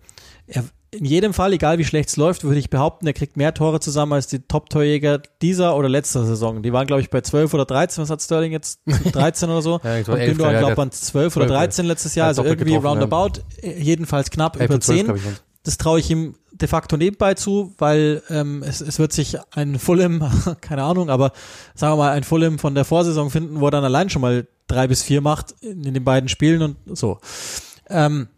Er, 0.46 0.64
in 0.90 1.04
jedem 1.04 1.34
Fall, 1.34 1.52
egal 1.52 1.78
wie 1.78 1.84
schlecht 1.84 2.08
es 2.08 2.16
läuft, 2.16 2.44
würde 2.44 2.58
ich 2.58 2.70
behaupten, 2.70 3.06
er 3.06 3.12
kriegt 3.12 3.37
mehr 3.37 3.52
Tore 3.52 3.78
zusammen 3.80 4.14
als 4.14 4.26
die 4.26 4.38
Top-Torjäger 4.40 5.20
dieser 5.42 5.76
oder 5.76 5.88
letzter 5.88 6.24
Saison. 6.24 6.62
Die 6.62 6.72
waren, 6.72 6.87
glaube 6.87 7.02
ich, 7.02 7.11
bei 7.11 7.20
12 7.20 7.52
oder 7.52 7.66
13. 7.66 8.02
Was 8.02 8.08
hat 8.11 8.22
Sterling 8.22 8.52
jetzt? 8.52 8.80
13 9.12 9.50
oder 9.50 9.61
so? 9.62 9.80
Ja, 9.84 9.94
ich 9.96 9.98
und 10.00 10.04
glaub, 10.14 10.18
11, 10.18 10.28
Gündogan, 10.30 10.52
ja, 10.54 10.58
glaube 10.61 10.74
der- 10.76 10.82
an 10.84 10.92
12 10.92 11.37
oder 11.37 11.46
12, 11.46 11.58
13 11.58 11.87
letztes 11.87 12.14
Jahr. 12.14 12.24
Ja, 12.26 12.28
Also 12.28 12.44
irgendwie 12.44 12.72
ja. 12.72 12.78
roundabout, 12.78 13.40
äh, 13.62 13.78
jedenfalls 13.80 14.30
knapp 14.30 14.56
11 14.56 14.64
über 14.66 14.74
und 14.74 14.84
12, 14.84 15.06
10. 15.22 15.37
Das 15.68 15.76
traue 15.76 16.00
ich 16.00 16.11
ihm 16.11 16.35
de 16.50 16.66
facto 16.66 16.96
nebenbei 16.96 17.35
zu, 17.35 17.74
weil 17.76 18.22
ähm, 18.31 18.62
es, 18.62 18.81
es 18.81 18.98
wird 18.98 19.12
sich 19.12 19.37
ein 19.50 19.78
Fulham, 19.78 20.24
keine 20.62 20.83
Ahnung, 20.83 21.11
aber 21.11 21.33
sagen 21.74 21.92
wir 21.92 22.04
mal, 22.04 22.12
ein 22.12 22.24
Fulham 22.24 22.59
von 22.59 22.74
der 22.74 22.87
Vorsaison 22.87 23.28
finden, 23.28 23.61
wo 23.61 23.66
er 23.66 23.72
dann 23.72 23.85
allein 23.85 24.09
schon 24.09 24.22
mal 24.22 24.46
drei 24.66 24.88
bis 24.88 25.02
vier 25.02 25.20
macht 25.20 25.54
in, 25.61 25.85
in 25.85 25.92
den 25.92 26.04
beiden 26.04 26.31
Spielen 26.31 26.62
und 26.62 26.96
so. 26.96 27.18
Ähm, 27.90 28.28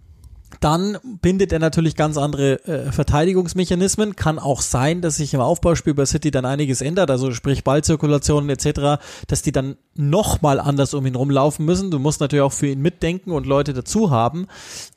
dann 0.60 0.98
bindet 1.22 1.52
er 1.52 1.58
natürlich 1.58 1.96
ganz 1.96 2.18
andere 2.18 2.62
äh, 2.66 2.92
Verteidigungsmechanismen. 2.92 4.14
Kann 4.14 4.38
auch 4.38 4.60
sein, 4.60 5.00
dass 5.00 5.16
sich 5.16 5.32
im 5.32 5.40
Aufbauspiel 5.40 5.94
bei 5.94 6.04
City 6.04 6.30
dann 6.30 6.44
einiges 6.44 6.82
ändert, 6.82 7.10
also 7.10 7.32
sprich 7.32 7.64
Ballzirkulationen 7.64 8.50
etc., 8.50 9.02
dass 9.26 9.40
die 9.40 9.52
dann 9.52 9.76
nochmal 9.94 10.60
anders 10.60 10.92
um 10.92 11.06
ihn 11.06 11.14
rumlaufen 11.14 11.64
müssen. 11.64 11.90
Du 11.90 11.98
musst 11.98 12.20
natürlich 12.20 12.42
auch 12.42 12.52
für 12.52 12.66
ihn 12.66 12.82
mitdenken 12.82 13.30
und 13.30 13.46
Leute 13.46 13.72
dazu 13.72 14.10
haben. 14.10 14.48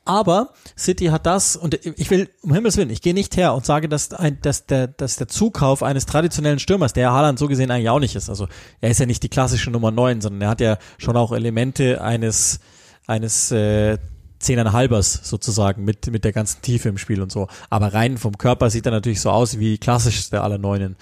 Aber 0.04 0.50
City 0.78 1.06
hat 1.06 1.26
das, 1.26 1.56
und 1.56 1.76
ich 1.86 2.10
will, 2.10 2.30
um 2.42 2.54
Himmels 2.54 2.76
Willen, 2.76 2.90
ich 2.90 3.02
gehe 3.02 3.14
nicht 3.14 3.38
her 3.38 3.54
und 3.54 3.66
sage, 3.66 3.88
dass, 3.88 4.12
ein, 4.12 4.40
dass, 4.42 4.66
der, 4.66 4.88
dass 4.88 5.16
der 5.16 5.30
Zukauf 5.30 5.82
eines 5.82 6.06
traditionellen 6.06 6.60
Stürmers, 6.60 6.92
der 6.92 7.12
Haaland 7.12 7.40
so 7.40 7.48
gesehen 7.48 7.72
eigentlich 7.72 7.90
auch 7.90 8.00
nicht 8.00 8.16
ist, 8.16 8.30
also 8.30 8.48
er 8.82 8.92
ist 8.92 9.00
ja 9.00 9.06
nicht 9.06 9.24
die 9.24 9.30
klassische 9.30 9.72
Nummer 9.72 9.92
9, 9.92 10.20
sondern 10.20 10.42
er 10.42 10.50
hat 10.50 10.60
ja 10.60 10.78
schon 10.98 11.16
auch 11.16 11.32
Elemente 11.32 12.02
eines, 12.02 12.60
eines 13.08 13.52
äh, 13.52 13.98
Zehneinhalbers 14.44 15.22
sozusagen 15.24 15.84
mit, 15.84 16.08
mit 16.12 16.24
der 16.24 16.34
ganzen 16.34 16.62
Tiefe 16.62 16.90
im 16.90 16.98
Spiel 16.98 17.22
und 17.22 17.32
so. 17.32 17.48
Aber 17.70 17.94
rein 17.94 18.18
vom 18.18 18.38
Körper 18.38 18.70
sieht 18.70 18.86
er 18.86 18.92
natürlich 18.92 19.22
so 19.22 19.32
aus 19.32 19.60
wie 19.60 19.78
klassischste 19.78 20.42
aller 20.42 20.58
Neunen. 20.58 20.96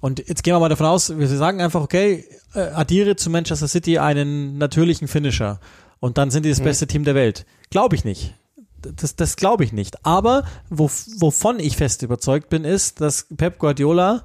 Und 0.00 0.26
jetzt 0.26 0.42
gehen 0.42 0.54
wir 0.54 0.60
mal 0.60 0.68
davon 0.68 0.86
aus, 0.86 1.16
wir 1.16 1.28
sagen 1.28 1.60
einfach, 1.60 1.82
okay, 1.82 2.24
äh, 2.54 2.60
addiere 2.60 3.16
zu 3.16 3.30
Manchester 3.30 3.68
City 3.68 3.98
einen 3.98 4.56
natürlichen 4.58 5.08
Finisher 5.08 5.60
und 6.00 6.16
dann 6.18 6.30
sind 6.30 6.44
die 6.44 6.50
das 6.50 6.60
beste 6.60 6.86
Team 6.86 7.04
der 7.04 7.14
Welt. 7.14 7.44
Glaube 7.68 7.94
ich 7.94 8.04
nicht. 8.04 8.34
Das, 8.80 9.14
das 9.14 9.36
glaube 9.36 9.62
ich 9.62 9.72
nicht. 9.72 10.06
Aber 10.06 10.44
wo, 10.70 10.90
wovon 11.18 11.60
ich 11.60 11.76
fest 11.76 12.02
überzeugt 12.02 12.48
bin, 12.48 12.64
ist, 12.64 13.02
dass 13.02 13.26
Pep 13.36 13.58
Guardiola 13.58 14.24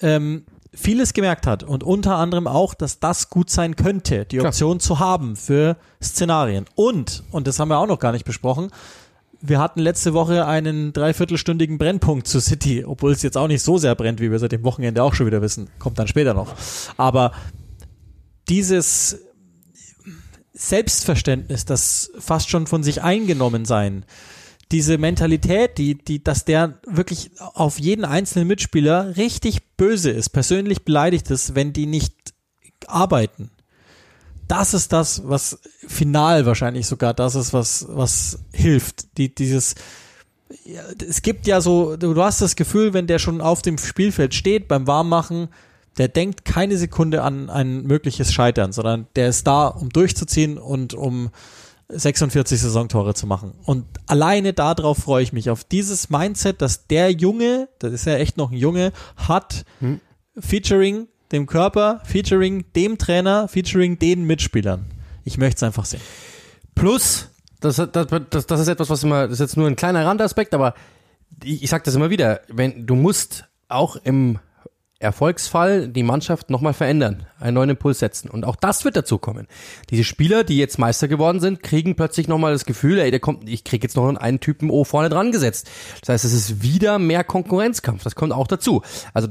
ähm, 0.00 0.46
vieles 0.74 1.12
gemerkt 1.12 1.46
hat 1.46 1.62
und 1.62 1.84
unter 1.84 2.16
anderem 2.16 2.46
auch, 2.46 2.74
dass 2.74 2.98
das 2.98 3.28
gut 3.28 3.50
sein 3.50 3.76
könnte, 3.76 4.24
die 4.24 4.38
Klar. 4.38 4.48
Option 4.48 4.80
zu 4.80 4.98
haben 4.98 5.36
für 5.36 5.76
Szenarien. 6.02 6.64
Und, 6.74 7.24
und 7.30 7.46
das 7.46 7.58
haben 7.58 7.68
wir 7.68 7.78
auch 7.78 7.86
noch 7.86 7.98
gar 7.98 8.12
nicht 8.12 8.24
besprochen, 8.24 8.70
wir 9.44 9.58
hatten 9.58 9.80
letzte 9.80 10.14
Woche 10.14 10.46
einen 10.46 10.92
dreiviertelstündigen 10.92 11.76
Brennpunkt 11.76 12.28
zu 12.28 12.40
City, 12.40 12.84
obwohl 12.84 13.10
es 13.10 13.22
jetzt 13.22 13.36
auch 13.36 13.48
nicht 13.48 13.62
so 13.62 13.76
sehr 13.76 13.96
brennt, 13.96 14.20
wie 14.20 14.30
wir 14.30 14.38
seit 14.38 14.52
dem 14.52 14.62
Wochenende 14.62 15.02
auch 15.02 15.14
schon 15.14 15.26
wieder 15.26 15.42
wissen. 15.42 15.68
Kommt 15.80 15.98
dann 15.98 16.06
später 16.06 16.32
noch. 16.32 16.54
Aber 16.96 17.32
dieses 18.48 19.18
Selbstverständnis, 20.52 21.64
das 21.64 22.12
fast 22.20 22.50
schon 22.50 22.68
von 22.68 22.84
sich 22.84 23.02
eingenommen 23.02 23.64
sein, 23.64 24.04
diese 24.72 24.96
Mentalität, 24.96 25.76
die, 25.76 25.96
die, 25.96 26.24
dass 26.24 26.44
der 26.44 26.78
wirklich 26.86 27.30
auf 27.38 27.78
jeden 27.78 28.04
einzelnen 28.04 28.48
Mitspieler 28.48 29.16
richtig 29.16 29.76
böse 29.76 30.10
ist, 30.10 30.30
persönlich 30.30 30.84
beleidigt 30.84 31.30
ist, 31.30 31.54
wenn 31.54 31.72
die 31.74 31.86
nicht 31.86 32.14
arbeiten. 32.86 33.50
Das 34.48 34.74
ist 34.74 34.92
das, 34.92 35.28
was 35.28 35.60
final 35.86 36.46
wahrscheinlich 36.46 36.86
sogar 36.86 37.14
das 37.14 37.34
ist, 37.34 37.52
was, 37.52 37.86
was 37.88 38.40
hilft. 38.52 39.18
Die, 39.18 39.34
dieses, 39.34 39.74
es 41.06 41.22
gibt 41.22 41.46
ja 41.46 41.60
so, 41.60 41.96
du 41.96 42.20
hast 42.22 42.40
das 42.40 42.56
Gefühl, 42.56 42.94
wenn 42.94 43.06
der 43.06 43.18
schon 43.18 43.40
auf 43.40 43.62
dem 43.62 43.78
Spielfeld 43.78 44.34
steht 44.34 44.68
beim 44.68 44.86
Warmmachen, 44.86 45.48
der 45.98 46.08
denkt 46.08 46.46
keine 46.46 46.78
Sekunde 46.78 47.22
an 47.22 47.50
ein 47.50 47.82
mögliches 47.82 48.32
Scheitern, 48.32 48.72
sondern 48.72 49.06
der 49.16 49.28
ist 49.28 49.46
da, 49.46 49.66
um 49.66 49.90
durchzuziehen 49.90 50.56
und 50.56 50.94
um 50.94 51.30
46 51.92 52.60
Saisontore 52.60 53.14
zu 53.14 53.26
machen. 53.26 53.52
Und 53.64 53.84
alleine 54.06 54.52
darauf 54.52 54.98
freue 54.98 55.22
ich 55.22 55.32
mich, 55.32 55.50
auf 55.50 55.64
dieses 55.64 56.10
Mindset, 56.10 56.62
dass 56.62 56.86
der 56.86 57.10
Junge, 57.10 57.68
das 57.78 57.92
ist 57.92 58.06
ja 58.06 58.16
echt 58.16 58.36
noch 58.36 58.50
ein 58.50 58.56
Junge, 58.56 58.92
hat, 59.16 59.64
featuring 60.38 61.08
dem 61.30 61.46
Körper, 61.46 62.00
featuring 62.04 62.64
dem 62.74 62.98
Trainer, 62.98 63.48
featuring 63.48 63.98
den 63.98 64.24
Mitspielern. 64.24 64.86
Ich 65.24 65.38
möchte 65.38 65.56
es 65.56 65.62
einfach 65.62 65.84
sehen. 65.84 66.02
Plus, 66.74 67.28
das, 67.60 67.76
das, 67.76 68.06
das, 68.30 68.46
das 68.46 68.60
ist 68.60 68.68
etwas, 68.68 68.90
was 68.90 69.04
immer, 69.04 69.22
das 69.22 69.34
ist 69.34 69.40
jetzt 69.40 69.56
nur 69.56 69.66
ein 69.66 69.76
kleiner 69.76 70.04
Randaspekt, 70.04 70.52
aber 70.54 70.74
ich, 71.42 71.62
ich 71.62 71.70
sage 71.70 71.84
das 71.84 71.94
immer 71.94 72.10
wieder, 72.10 72.40
wenn 72.48 72.86
du 72.86 72.94
musst 72.94 73.44
auch 73.68 73.96
im 73.96 74.38
Erfolgsfall 75.02 75.88
die 75.88 76.02
Mannschaft 76.02 76.48
nochmal 76.48 76.72
verändern, 76.72 77.26
einen 77.40 77.54
neuen 77.54 77.70
Impuls 77.70 77.98
setzen. 77.98 78.30
Und 78.30 78.44
auch 78.44 78.56
das 78.56 78.84
wird 78.84 78.96
dazu 78.96 79.18
kommen. 79.18 79.48
Diese 79.90 80.04
Spieler, 80.04 80.44
die 80.44 80.56
jetzt 80.56 80.78
Meister 80.78 81.08
geworden 81.08 81.40
sind, 81.40 81.62
kriegen 81.62 81.96
plötzlich 81.96 82.28
nochmal 82.28 82.52
das 82.52 82.64
Gefühl, 82.64 82.98
ey, 82.98 83.10
der 83.10 83.20
kommt, 83.20 83.48
ich 83.48 83.64
krieg 83.64 83.82
jetzt 83.82 83.96
noch 83.96 84.14
einen 84.14 84.40
Typen 84.40 84.70
O 84.70 84.84
vorne 84.84 85.08
dran 85.08 85.32
gesetzt. 85.32 85.68
Das 86.00 86.10
heißt, 86.10 86.24
es 86.24 86.32
ist 86.32 86.62
wieder 86.62 86.98
mehr 86.98 87.24
Konkurrenzkampf. 87.24 88.04
Das 88.04 88.14
kommt 88.14 88.32
auch 88.32 88.46
dazu. 88.46 88.82
Also 89.12 89.28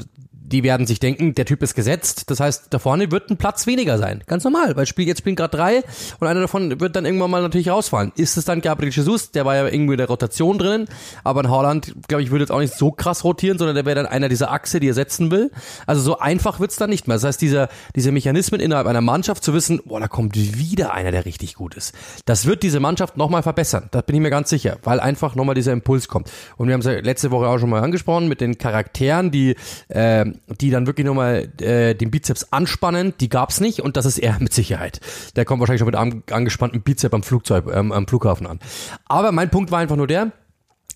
die 0.51 0.63
werden 0.63 0.85
sich 0.85 0.99
denken, 0.99 1.33
der 1.33 1.45
Typ 1.45 1.63
ist 1.63 1.75
gesetzt. 1.75 2.29
Das 2.29 2.39
heißt, 2.39 2.65
da 2.69 2.79
vorne 2.79 3.11
wird 3.11 3.29
ein 3.29 3.37
Platz 3.37 3.67
weniger 3.67 3.97
sein. 3.97 4.23
Ganz 4.27 4.43
normal, 4.43 4.75
weil 4.75 4.85
Spiel, 4.85 5.07
jetzt 5.07 5.19
spielen 5.19 5.35
gerade 5.35 5.55
drei 5.55 5.83
und 6.19 6.27
einer 6.27 6.41
davon 6.41 6.79
wird 6.79 6.95
dann 6.95 7.05
irgendwann 7.05 7.31
mal 7.31 7.41
natürlich 7.41 7.69
rausfallen. 7.69 8.11
Ist 8.15 8.37
es 8.37 8.45
dann 8.45 8.61
Gabriel 8.61 8.91
Jesus? 8.91 9.31
Der 9.31 9.45
war 9.45 9.55
ja 9.55 9.67
irgendwie 9.67 9.93
in 9.93 9.97
der 9.97 10.07
Rotation 10.07 10.57
drinnen, 10.57 10.87
aber 11.23 11.41
ein 11.41 11.49
Haaland, 11.49 11.95
glaube 12.07 12.23
ich, 12.23 12.31
würde 12.31 12.43
jetzt 12.43 12.51
auch 12.51 12.59
nicht 12.59 12.73
so 12.73 12.91
krass 12.91 13.23
rotieren, 13.23 13.57
sondern 13.57 13.75
der 13.75 13.85
wäre 13.85 13.95
dann 13.95 14.05
einer 14.05 14.29
dieser 14.29 14.51
Achse, 14.51 14.79
die 14.79 14.89
er 14.89 14.93
setzen 14.93 15.31
will. 15.31 15.51
Also 15.87 16.01
so 16.01 16.19
einfach 16.19 16.59
wird's 16.59 16.75
dann 16.75 16.89
nicht 16.89 17.07
mehr. 17.07 17.15
Das 17.15 17.23
heißt, 17.23 17.41
dieser, 17.41 17.69
diese 17.95 18.11
Mechanismen 18.11 18.59
innerhalb 18.59 18.87
einer 18.87 19.01
Mannschaft 19.01 19.43
zu 19.43 19.53
wissen, 19.53 19.81
boah, 19.85 19.99
da 19.99 20.07
kommt 20.07 20.35
wieder 20.35 20.93
einer, 20.93 21.11
der 21.11 21.25
richtig 21.25 21.55
gut 21.55 21.75
ist. 21.75 21.93
Das 22.25 22.45
wird 22.45 22.63
diese 22.63 22.79
Mannschaft 22.79 23.17
nochmal 23.17 23.43
verbessern. 23.43 23.87
Da 23.91 24.01
bin 24.01 24.15
ich 24.15 24.21
mir 24.21 24.29
ganz 24.29 24.49
sicher, 24.49 24.77
weil 24.83 24.99
einfach 24.99 25.35
nochmal 25.35 25.55
dieser 25.55 25.71
Impuls 25.71 26.07
kommt. 26.07 26.29
Und 26.57 26.67
wir 26.67 26.73
haben 26.73 26.81
es 26.81 26.85
ja 26.85 26.93
letzte 26.99 27.31
Woche 27.31 27.47
auch 27.47 27.57
schon 27.57 27.69
mal 27.69 27.81
angesprochen 27.81 28.27
mit 28.27 28.41
den 28.41 28.57
Charakteren, 28.57 29.31
die, 29.31 29.55
äh, 29.87 30.25
die 30.47 30.69
dann 30.69 30.88
wirklich 30.88 31.06
nochmal 31.06 31.51
äh, 31.62 31.95
den 31.95 32.12
Bizeps 32.12 32.51
anspannen, 32.51 33.13
die 33.19 33.30
gab's 33.30 33.60
nicht 33.60 33.82
und 33.82 33.97
das 33.97 34.06
ist 34.06 34.19
er 34.19 34.38
mit 34.39 34.54
Sicherheit. 34.54 34.99
Der 35.36 35.45
kommt 35.45 35.60
wahrscheinlich 35.60 35.80
schon 35.80 35.88
mit 35.88 35.95
an, 35.95 36.23
angespannten 36.30 36.82
Bizeps 36.82 37.13
am 37.13 37.23
Flugzeug, 37.23 37.65
ähm, 37.73 37.91
am 37.91 38.08
Flughafen 38.08 38.47
an. 38.47 38.60
Aber 39.06 39.32
mein 39.32 39.49
Punkt 39.49 39.71
war 39.71 39.80
einfach 39.80 39.95
nur 39.95 40.08
der, 40.08 40.32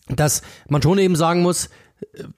dass 0.07 0.41
man 0.67 0.81
schon 0.81 0.97
eben 0.97 1.15
sagen 1.15 1.41
muss, 1.41 1.69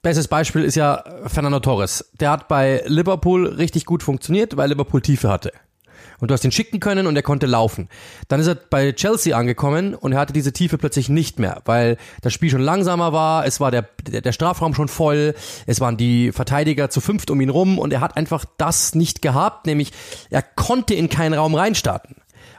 bestes 0.02 0.28
Beispiel 0.28 0.64
ist 0.64 0.76
ja 0.76 1.04
Fernando 1.26 1.60
Torres. 1.60 2.10
Der 2.20 2.30
hat 2.30 2.48
bei 2.48 2.82
Liverpool 2.86 3.46
richtig 3.46 3.84
gut 3.84 4.02
funktioniert, 4.02 4.56
weil 4.56 4.70
Liverpool 4.70 5.02
Tiefe 5.02 5.28
hatte. 5.28 5.52
Und 6.20 6.30
du 6.30 6.34
hast 6.34 6.44
ihn 6.44 6.52
schicken 6.52 6.80
können 6.80 7.06
und 7.06 7.16
er 7.16 7.22
konnte 7.22 7.46
laufen. 7.46 7.88
Dann 8.28 8.40
ist 8.40 8.46
er 8.46 8.56
bei 8.56 8.92
Chelsea 8.92 9.36
angekommen 9.36 9.94
und 9.94 10.12
er 10.12 10.18
hatte 10.18 10.32
diese 10.32 10.52
Tiefe 10.52 10.78
plötzlich 10.78 11.08
nicht 11.08 11.38
mehr, 11.38 11.62
weil 11.64 11.96
das 12.22 12.32
Spiel 12.32 12.50
schon 12.50 12.60
langsamer 12.60 13.12
war, 13.12 13.46
es 13.46 13.60
war 13.60 13.70
der, 13.70 13.88
der, 14.02 14.32
Strafraum 14.32 14.74
schon 14.74 14.88
voll, 14.88 15.34
es 15.66 15.80
waren 15.80 15.96
die 15.96 16.32
Verteidiger 16.32 16.90
zu 16.90 17.00
fünft 17.00 17.30
um 17.30 17.40
ihn 17.40 17.50
rum 17.50 17.78
und 17.78 17.92
er 17.92 18.00
hat 18.00 18.16
einfach 18.16 18.44
das 18.56 18.94
nicht 18.94 19.22
gehabt, 19.22 19.66
nämlich 19.66 19.92
er 20.30 20.42
konnte 20.42 20.94
in 20.94 21.08
keinen 21.08 21.34
Raum 21.34 21.54
reinstarten. 21.54 22.16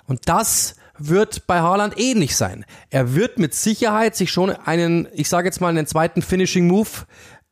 Und 0.08 0.22
das 0.26 0.76
wird 1.00 1.48
bei 1.48 1.62
Haaland 1.62 1.98
ähnlich 1.98 2.36
sein. 2.36 2.66
Er 2.90 3.16
wird 3.16 3.40
mit 3.40 3.54
Sicherheit 3.54 4.16
sich 4.16 4.32
schon 4.32 4.50
einen, 4.52 5.08
ich 5.14 5.30
sage 5.30 5.48
jetzt 5.48 5.62
mal 5.62 5.70
einen 5.70 5.88
zweiten 5.88 6.22
Finishing 6.22 6.68
Move 6.68 6.90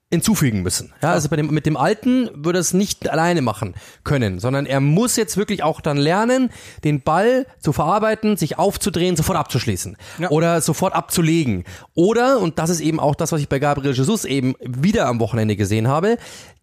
hinzufügen 0.09 0.61
müssen. 0.61 0.93
Ja, 1.01 1.11
also 1.11 1.27
bei 1.27 1.35
dem, 1.35 1.47
mit 1.47 1.65
dem 1.65 1.75
Alten 1.75 2.29
würde 2.33 2.59
er 2.59 2.61
es 2.61 2.73
nicht 2.73 3.09
alleine 3.09 3.41
machen 3.41 3.75
können, 4.05 4.39
sondern 4.39 4.65
er 4.65 4.79
muss 4.79 5.17
jetzt 5.17 5.35
wirklich 5.35 5.63
auch 5.63 5.81
dann 5.81 5.97
lernen, 5.97 6.49
den 6.85 7.01
Ball 7.01 7.45
zu 7.59 7.73
verarbeiten, 7.73 8.37
sich 8.37 8.57
aufzudrehen, 8.57 9.17
sofort 9.17 9.37
abzuschließen 9.37 9.97
Ja. 10.19 10.29
oder 10.29 10.61
sofort 10.61 10.93
abzulegen. 10.93 11.65
Oder, 11.93 12.39
und 12.39 12.57
das 12.57 12.69
ist 12.69 12.79
eben 12.79 13.01
auch 13.01 13.15
das, 13.15 13.33
was 13.33 13.41
ich 13.41 13.49
bei 13.49 13.59
Gabriel 13.59 13.93
Jesus 13.93 14.23
eben 14.23 14.55
wieder 14.61 15.07
am 15.07 15.19
Wochenende 15.19 15.57
gesehen 15.57 15.89
habe, 15.89 16.17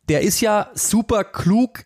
der 0.09 0.22
ist 0.22 0.40
ja 0.40 0.70
super 0.74 1.22
klug 1.24 1.85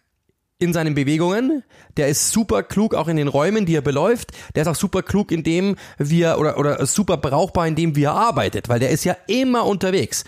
in 0.60 0.72
seinen 0.72 0.94
Bewegungen, 0.94 1.64
der 1.96 2.08
ist 2.08 2.30
super 2.30 2.62
klug 2.62 2.94
auch 2.94 3.08
in 3.08 3.16
den 3.16 3.28
Räumen, 3.28 3.66
die 3.66 3.76
er 3.76 3.80
beläuft, 3.80 4.30
der 4.54 4.62
ist 4.62 4.68
auch 4.68 4.74
super 4.76 5.02
klug 5.02 5.32
in 5.32 5.42
dem, 5.42 5.76
wie 5.98 6.22
er, 6.22 6.38
oder, 6.38 6.56
oder 6.58 6.84
super 6.86 7.16
brauchbar 7.16 7.66
in 7.66 7.74
dem, 7.76 7.96
wie 7.96 8.04
er 8.04 8.14
arbeitet, 8.14 8.68
weil 8.68 8.78
der 8.80 8.90
ist 8.90 9.04
ja 9.04 9.16
immer 9.26 9.66
unterwegs. 9.66 10.24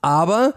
Aber 0.00 0.54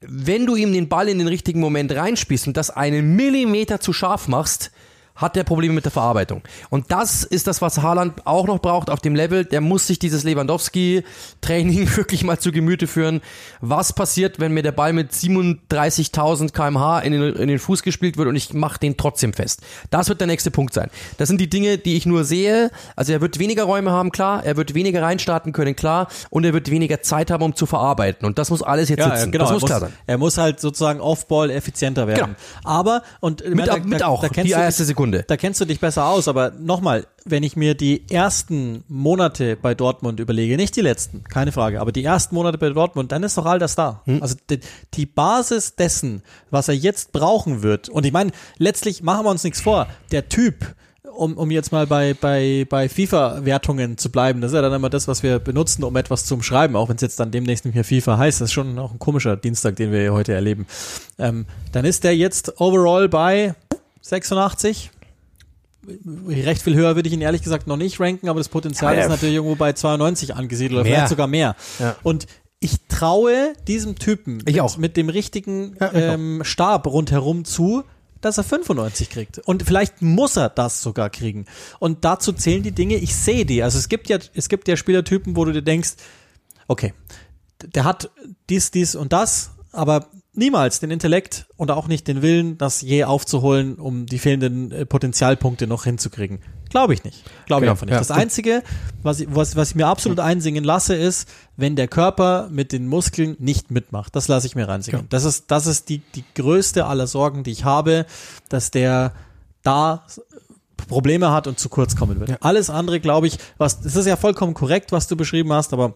wenn 0.00 0.46
du 0.46 0.56
ihm 0.56 0.72
den 0.72 0.88
Ball 0.88 1.08
in 1.08 1.18
den 1.18 1.28
richtigen 1.28 1.60
Moment 1.60 1.92
reinspielst 1.92 2.46
und 2.46 2.56
das 2.56 2.70
einen 2.70 3.16
Millimeter 3.16 3.80
zu 3.80 3.92
scharf 3.92 4.28
machst, 4.28 4.70
hat 5.16 5.36
er 5.36 5.44
Probleme 5.44 5.74
mit 5.74 5.84
der 5.84 5.92
Verarbeitung. 5.92 6.42
Und 6.70 6.90
das 6.90 7.24
ist 7.24 7.46
das, 7.46 7.62
was 7.62 7.82
Haaland 7.82 8.26
auch 8.26 8.46
noch 8.46 8.60
braucht 8.60 8.90
auf 8.90 9.00
dem 9.00 9.14
Level. 9.14 9.44
Der 9.44 9.60
muss 9.60 9.86
sich 9.86 9.98
dieses 9.98 10.24
Lewandowski-Training 10.24 11.88
wirklich 11.96 12.24
mal 12.24 12.38
zu 12.38 12.52
Gemüte 12.52 12.86
führen. 12.86 13.20
Was 13.60 13.92
passiert, 13.92 14.38
wenn 14.40 14.52
mir 14.52 14.62
der 14.62 14.72
Ball 14.72 14.92
mit 14.92 15.12
37.000 15.12 16.52
kmh 16.52 17.00
in 17.00 17.12
den, 17.12 17.34
in 17.34 17.48
den 17.48 17.58
Fuß 17.58 17.82
gespielt 17.82 18.16
wird 18.16 18.28
und 18.28 18.36
ich 18.36 18.52
mache 18.54 18.78
den 18.78 18.96
trotzdem 18.96 19.32
fest? 19.32 19.62
Das 19.90 20.08
wird 20.08 20.20
der 20.20 20.26
nächste 20.26 20.50
Punkt 20.50 20.74
sein. 20.74 20.90
Das 21.18 21.28
sind 21.28 21.40
die 21.40 21.48
Dinge, 21.48 21.78
die 21.78 21.96
ich 21.96 22.06
nur 22.06 22.24
sehe. 22.24 22.70
Also 22.94 23.12
er 23.12 23.20
wird 23.20 23.38
weniger 23.38 23.64
Räume 23.64 23.90
haben, 23.90 24.10
klar. 24.10 24.44
Er 24.44 24.56
wird 24.56 24.74
weniger 24.74 25.02
reinstarten 25.02 25.52
können, 25.52 25.76
klar. 25.76 26.08
Und 26.30 26.44
er 26.44 26.52
wird 26.52 26.70
weniger 26.70 27.02
Zeit 27.02 27.30
haben, 27.30 27.42
um 27.42 27.54
zu 27.54 27.66
verarbeiten. 27.66 28.26
Und 28.26 28.38
das 28.38 28.50
muss 28.50 28.62
alles 28.62 28.88
jetzt 28.88 28.98
Ja, 29.00 29.16
sitzen. 29.16 29.32
genau. 29.32 29.44
Das 29.44 29.52
muss 29.54 29.62
er, 29.62 29.66
klar 29.66 29.80
muss, 29.80 29.88
sein. 29.88 29.98
er 30.06 30.18
muss 30.18 30.38
halt 30.38 30.60
sozusagen 30.60 31.00
Off-Ball 31.00 31.50
effizienter 31.50 32.06
werden. 32.06 32.36
Aber, 32.64 33.02
und 33.20 33.48
Mit, 33.48 33.66
da, 33.66 33.78
mit 33.78 34.00
da, 34.00 34.06
auch, 34.06 34.22
da 34.22 34.28
kennst 34.28 34.48
die 34.48 34.52
erste 34.52 34.82
dich, 34.82 34.88
Sekunde. 35.06 35.24
Da 35.26 35.36
kennst 35.36 35.60
du 35.60 35.64
dich 35.64 35.80
besser 35.80 36.06
aus, 36.06 36.28
aber 36.28 36.52
nochmal, 36.58 37.06
wenn 37.24 37.42
ich 37.42 37.56
mir 37.56 37.74
die 37.74 38.08
ersten 38.10 38.84
Monate 38.88 39.56
bei 39.56 39.74
Dortmund 39.74 40.20
überlege, 40.20 40.56
nicht 40.56 40.76
die 40.76 40.80
letzten, 40.80 41.24
keine 41.24 41.52
Frage, 41.52 41.80
aber 41.80 41.92
die 41.92 42.04
ersten 42.04 42.34
Monate 42.34 42.58
bei 42.58 42.70
Dortmund, 42.70 43.12
dann 43.12 43.22
ist 43.22 43.38
doch 43.38 43.46
all 43.46 43.58
das 43.58 43.74
da. 43.74 44.02
Hm. 44.04 44.22
Also 44.22 44.36
die, 44.50 44.60
die 44.94 45.06
Basis 45.06 45.76
dessen, 45.76 46.22
was 46.50 46.68
er 46.68 46.74
jetzt 46.74 47.12
brauchen 47.12 47.62
wird, 47.62 47.88
und 47.88 48.06
ich 48.06 48.12
meine, 48.12 48.32
letztlich 48.58 49.02
machen 49.02 49.24
wir 49.24 49.30
uns 49.30 49.44
nichts 49.44 49.60
vor, 49.60 49.86
der 50.12 50.28
Typ, 50.28 50.74
um, 51.02 51.38
um 51.38 51.50
jetzt 51.50 51.72
mal 51.72 51.86
bei, 51.86 52.14
bei, 52.14 52.66
bei 52.68 52.88
FIFA-Wertungen 52.88 53.96
zu 53.96 54.10
bleiben, 54.10 54.40
das 54.40 54.50
ist 54.50 54.56
ja 54.56 54.62
dann 54.62 54.74
immer 54.74 54.90
das, 54.90 55.08
was 55.08 55.22
wir 55.22 55.38
benutzen, 55.38 55.82
um 55.84 55.96
etwas 55.96 56.26
zu 56.26 56.34
umschreiben, 56.34 56.76
auch 56.76 56.88
wenn 56.88 56.96
es 56.96 57.02
jetzt 57.02 57.18
dann 57.18 57.30
demnächst 57.30 57.64
nicht 57.64 57.74
mehr 57.74 57.84
FIFA 57.84 58.18
heißt, 58.18 58.40
das 58.40 58.50
ist 58.50 58.52
schon 58.52 58.78
auch 58.78 58.92
ein 58.92 58.98
komischer 58.98 59.36
Dienstag, 59.36 59.76
den 59.76 59.92
wir 59.92 60.12
heute 60.12 60.34
erleben. 60.34 60.66
Ähm, 61.18 61.46
dann 61.72 61.86
ist 61.86 62.04
der 62.04 62.14
jetzt 62.14 62.60
overall 62.60 63.08
bei 63.08 63.54
86, 64.02 64.90
recht 66.28 66.62
viel 66.62 66.74
höher 66.74 66.96
würde 66.96 67.08
ich 67.08 67.14
ihn 67.14 67.20
ehrlich 67.20 67.42
gesagt 67.42 67.66
noch 67.66 67.76
nicht 67.76 68.00
ranken, 68.00 68.28
aber 68.28 68.40
das 68.40 68.48
Potenzial 68.48 68.96
Ja, 68.96 69.02
ist 69.02 69.08
natürlich 69.08 69.36
irgendwo 69.36 69.56
bei 69.56 69.72
92 69.72 70.34
angesiedelt 70.34 70.80
oder 70.80 70.84
vielleicht 70.84 71.08
sogar 71.08 71.26
mehr. 71.26 71.56
Ja. 71.78 71.96
Und 72.02 72.26
ich 72.60 72.76
traue 72.88 73.52
diesem 73.68 73.96
Typen 73.96 74.38
mit, 74.44 74.60
auch. 74.60 74.76
mit 74.76 74.96
dem 74.96 75.08
richtigen 75.08 75.76
Ja, 75.80 75.92
ähm, 75.92 76.40
Stab 76.44 76.86
rundherum 76.86 77.44
zu, 77.44 77.84
dass 78.20 78.38
er 78.38 78.44
95 78.44 79.10
kriegt. 79.10 79.38
Und 79.40 79.62
vielleicht 79.62 80.02
muss 80.02 80.36
er 80.36 80.48
das 80.48 80.82
sogar 80.82 81.10
kriegen. 81.10 81.46
Und 81.78 82.04
dazu 82.04 82.32
zählen 82.32 82.62
die 82.62 82.72
Dinge, 82.72 82.96
ich 82.96 83.14
sehe 83.14 83.44
die. 83.44 83.62
Also 83.62 83.78
es 83.78 83.88
gibt 83.88 84.08
ja, 84.08 84.18
es 84.34 84.48
gibt 84.48 84.68
ja 84.68 84.76
Spielertypen, 84.76 85.36
wo 85.36 85.44
du 85.44 85.52
dir 85.52 85.62
denkst, 85.62 85.94
okay, 86.66 86.94
der 87.62 87.84
hat 87.84 88.10
dies, 88.48 88.70
dies 88.70 88.94
und 88.94 89.12
das, 89.12 89.52
aber 89.76 90.06
niemals 90.32 90.80
den 90.80 90.90
Intellekt 90.90 91.46
und 91.56 91.70
auch 91.70 91.88
nicht 91.88 92.08
den 92.08 92.22
Willen, 92.22 92.58
das 92.58 92.82
je 92.82 93.04
aufzuholen, 93.04 93.76
um 93.76 94.06
die 94.06 94.18
fehlenden 94.18 94.70
äh, 94.72 94.86
Potenzialpunkte 94.86 95.66
noch 95.66 95.84
hinzukriegen. 95.84 96.40
Glaube 96.68 96.94
ich 96.94 97.04
nicht. 97.04 97.22
Glaube 97.46 97.60
ich 97.60 97.62
Genau, 97.62 97.72
einfach 97.72 97.86
nicht. 97.86 97.92
ja. 97.92 97.98
Das 97.98 98.10
Einzige, 98.10 98.62
was 99.02 99.20
ich, 99.20 99.28
was, 99.30 99.56
was 99.56 99.70
ich 99.70 99.74
mir 99.76 99.86
absolut 99.86 100.20
einsingen 100.20 100.64
lasse, 100.64 100.94
ist, 100.94 101.28
wenn 101.56 101.76
der 101.76 101.88
Körper 101.88 102.48
mit 102.50 102.72
den 102.72 102.86
Muskeln 102.86 103.36
nicht 103.38 103.70
mitmacht. 103.70 104.14
Das 104.16 104.28
lasse 104.28 104.46
ich 104.46 104.56
mir 104.56 104.68
reinsingen. 104.68 105.02
Ja. 105.02 105.06
Das 105.08 105.24
ist, 105.24 105.50
das 105.50 105.66
ist 105.66 105.88
die, 105.88 105.98
die 106.14 106.24
größte 106.34 106.86
aller 106.86 107.06
Sorgen, 107.06 107.44
die 107.44 107.52
ich 107.52 107.64
habe, 107.64 108.04
dass 108.48 108.70
der 108.70 109.12
da 109.62 110.04
Probleme 110.88 111.30
hat 111.32 111.46
und 111.46 111.58
zu 111.58 111.68
kurz 111.68 111.96
kommen 111.96 112.20
wird. 112.20 112.28
Ja. 112.30 112.36
Alles 112.40 112.68
andere, 112.70 113.00
glaube 113.00 113.26
ich, 113.26 113.38
was, 113.58 113.80
das 113.80 113.96
ist 113.96 114.06
ja 114.06 114.16
vollkommen 114.16 114.54
korrekt, 114.54 114.92
was 114.92 115.08
du 115.08 115.16
beschrieben 115.16 115.52
hast, 115.52 115.72
aber 115.72 115.94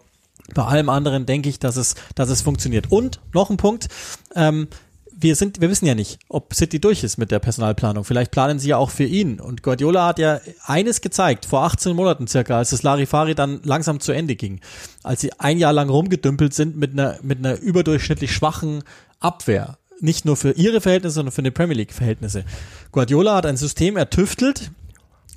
bei 0.54 0.64
allem 0.64 0.88
anderen 0.88 1.26
denke 1.26 1.48
ich, 1.48 1.58
dass 1.58 1.76
es, 1.76 1.94
dass 2.14 2.30
es 2.30 2.42
funktioniert. 2.42 2.90
Und 2.90 3.20
noch 3.32 3.50
ein 3.50 3.56
Punkt, 3.56 3.88
ähm, 4.34 4.68
wir 5.22 5.36
sind, 5.36 5.60
wir 5.60 5.68
wissen 5.68 5.86
ja 5.86 5.94
nicht, 5.94 6.18
ob 6.28 6.54
City 6.54 6.80
durch 6.80 7.04
ist 7.04 7.18
mit 7.18 7.30
der 7.30 7.40
Personalplanung. 7.40 8.04
Vielleicht 8.04 8.30
planen 8.30 8.58
sie 8.58 8.70
ja 8.70 8.78
auch 8.78 8.90
für 8.90 9.04
ihn. 9.04 9.38
Und 9.38 9.62
Guardiola 9.62 10.06
hat 10.06 10.18
ja 10.18 10.40
eines 10.64 11.02
gezeigt, 11.02 11.44
vor 11.44 11.62
18 11.64 11.94
Monaten 11.94 12.26
circa, 12.26 12.56
als 12.56 12.70
das 12.70 12.82
Larifari 12.82 13.34
dann 13.34 13.60
langsam 13.62 14.00
zu 14.00 14.12
Ende 14.12 14.34
ging. 14.34 14.60
Als 15.02 15.20
sie 15.20 15.32
ein 15.38 15.58
Jahr 15.58 15.74
lang 15.74 15.90
rumgedümpelt 15.90 16.54
sind 16.54 16.76
mit 16.76 16.92
einer, 16.92 17.18
mit 17.22 17.38
einer 17.38 17.58
überdurchschnittlich 17.58 18.32
schwachen 18.32 18.82
Abwehr. 19.18 19.78
Nicht 20.00 20.24
nur 20.24 20.36
für 20.36 20.52
ihre 20.52 20.80
Verhältnisse, 20.80 21.16
sondern 21.16 21.32
für 21.32 21.42
die 21.42 21.50
Premier 21.50 21.76
League 21.76 21.92
Verhältnisse. 21.92 22.44
Guardiola 22.90 23.36
hat 23.36 23.46
ein 23.46 23.58
System 23.58 23.98
ertüftelt, 23.98 24.70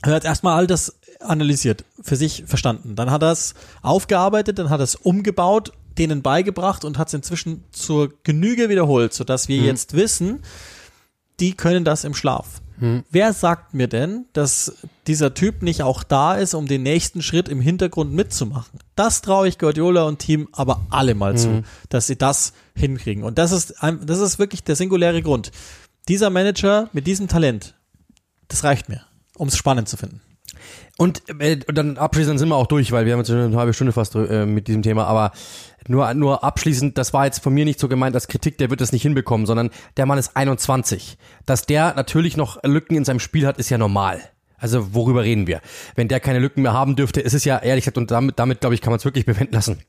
er 0.04 0.14
hat 0.16 0.26
erstmal 0.26 0.58
all 0.58 0.68
das 0.68 1.00
analysiert, 1.24 1.86
für 2.02 2.16
sich 2.16 2.44
verstanden. 2.46 2.96
Dann 2.96 3.12
hat 3.12 3.24
er 3.24 3.32
es 3.32 3.54
aufgearbeitet, 3.82 4.60
dann 4.60 4.70
hat 4.70 4.80
er 4.80 4.86
es 4.86 4.96
umgebaut, 4.96 5.72
denen 5.98 6.22
beigebracht 6.22 6.86
und 6.86 6.98
hat 6.98 7.08
es 7.08 7.14
inzwischen 7.14 7.64
zur 7.72 8.14
Genüge 8.24 8.70
wiederholt, 8.70 9.14
sodass 9.14 9.48
wir 9.48 9.58
jetzt 9.58 9.94
wissen, 9.96 10.42
die 11.40 11.54
können 11.54 11.84
das 11.86 12.04
im 12.04 12.14
Schlaf. 12.14 12.62
Wer 13.12 13.34
sagt 13.34 13.74
mir 13.74 13.88
denn, 13.88 14.26
dass 14.34 14.76
dieser 15.08 15.34
Typ 15.34 15.62
nicht 15.62 15.84
auch 15.84 16.04
da 16.04 16.36
ist, 16.36 16.54
um 16.54 16.68
den 16.68 16.84
nächsten 16.84 17.22
Schritt 17.22 17.48
im 17.48 17.62
Hintergrund 17.62 18.12
mitzumachen? 18.12 18.80
Das 18.96 19.22
traue 19.22 19.48
ich 19.48 19.60
Guardiola 19.60 20.04
und 20.04 20.20
Team 20.20 20.50
aber 20.52 20.82
alle 20.90 21.16
mal 21.16 21.38
zu, 21.38 21.64
dass 21.90 22.08
sie 22.08 22.18
das 22.18 22.54
hinkriegen. 22.76 23.24
Und 23.24 23.38
das 23.38 23.52
ist, 23.52 23.76
das 23.82 24.20
ist 24.20 24.40
wirklich 24.40 24.64
der 24.64 24.76
singuläre 24.76 25.22
Grund. 25.22 25.52
Dieser 26.10 26.30
Manager 26.30 26.90
mit 26.92 27.08
diesem 27.08 27.28
Talent, 27.28 27.76
das 28.50 28.64
reicht 28.64 28.90
mir, 28.90 29.02
um 29.38 29.48
es 29.48 29.56
spannend 29.56 29.88
zu 29.88 29.96
finden. 29.96 30.20
Und, 30.98 31.24
äh, 31.40 31.60
und 31.68 31.78
dann 31.78 31.98
abschließend 31.98 32.40
sind 32.40 32.50
wir 32.50 32.56
auch 32.56 32.68
durch, 32.68 32.92
weil 32.92 33.06
wir 33.06 33.14
haben 33.14 33.20
jetzt 33.20 33.32
eine 33.32 33.56
halbe 33.58 33.74
Stunde 33.74 33.94
fast 33.94 34.16
äh, 34.16 34.46
mit 34.46 34.68
diesem 34.68 34.82
Thema, 34.82 35.06
aber 35.06 35.32
nur, 35.88 36.14
nur 36.14 36.44
abschließend, 36.44 36.98
das 36.98 37.14
war 37.14 37.26
jetzt 37.26 37.44
von 37.44 37.54
mir 37.54 37.66
nicht 37.66 37.80
so 37.80 37.88
gemeint 37.88 38.16
als 38.16 38.28
Kritik, 38.28 38.58
der 38.58 38.70
wird 38.70 38.82
das 38.82 38.92
nicht 38.92 39.02
hinbekommen, 39.02 39.46
sondern 39.46 39.70
der 39.98 40.06
Mann 40.06 40.18
ist 40.18 40.36
21. 40.36 41.18
Dass 41.46 41.66
der 41.66 41.96
natürlich 41.96 42.38
noch 42.38 42.62
Lücken 42.64 42.96
in 42.96 43.06
seinem 43.06 43.20
Spiel 43.20 43.48
hat, 43.48 43.58
ist 43.58 43.70
ja 43.70 43.78
normal. 43.78 44.22
Also 44.58 44.94
worüber 44.94 45.24
reden 45.24 45.46
wir? 45.46 45.60
Wenn 45.96 46.08
der 46.08 46.22
keine 46.22 46.40
Lücken 46.40 46.62
mehr 46.62 46.74
haben 46.74 46.96
dürfte, 46.96 47.20
ist 47.20 47.34
es 47.34 47.44
ja 47.44 47.58
ehrlich 47.58 47.84
gesagt, 47.84 47.98
und 47.98 48.12
damit, 48.12 48.40
damit 48.40 48.62
glaube 48.62 48.76
ich, 48.76 48.82
kann 48.82 48.92
man 48.92 48.98
es 48.98 49.06
wirklich 49.06 49.26
bewenden 49.26 49.54
lassen. 49.54 49.82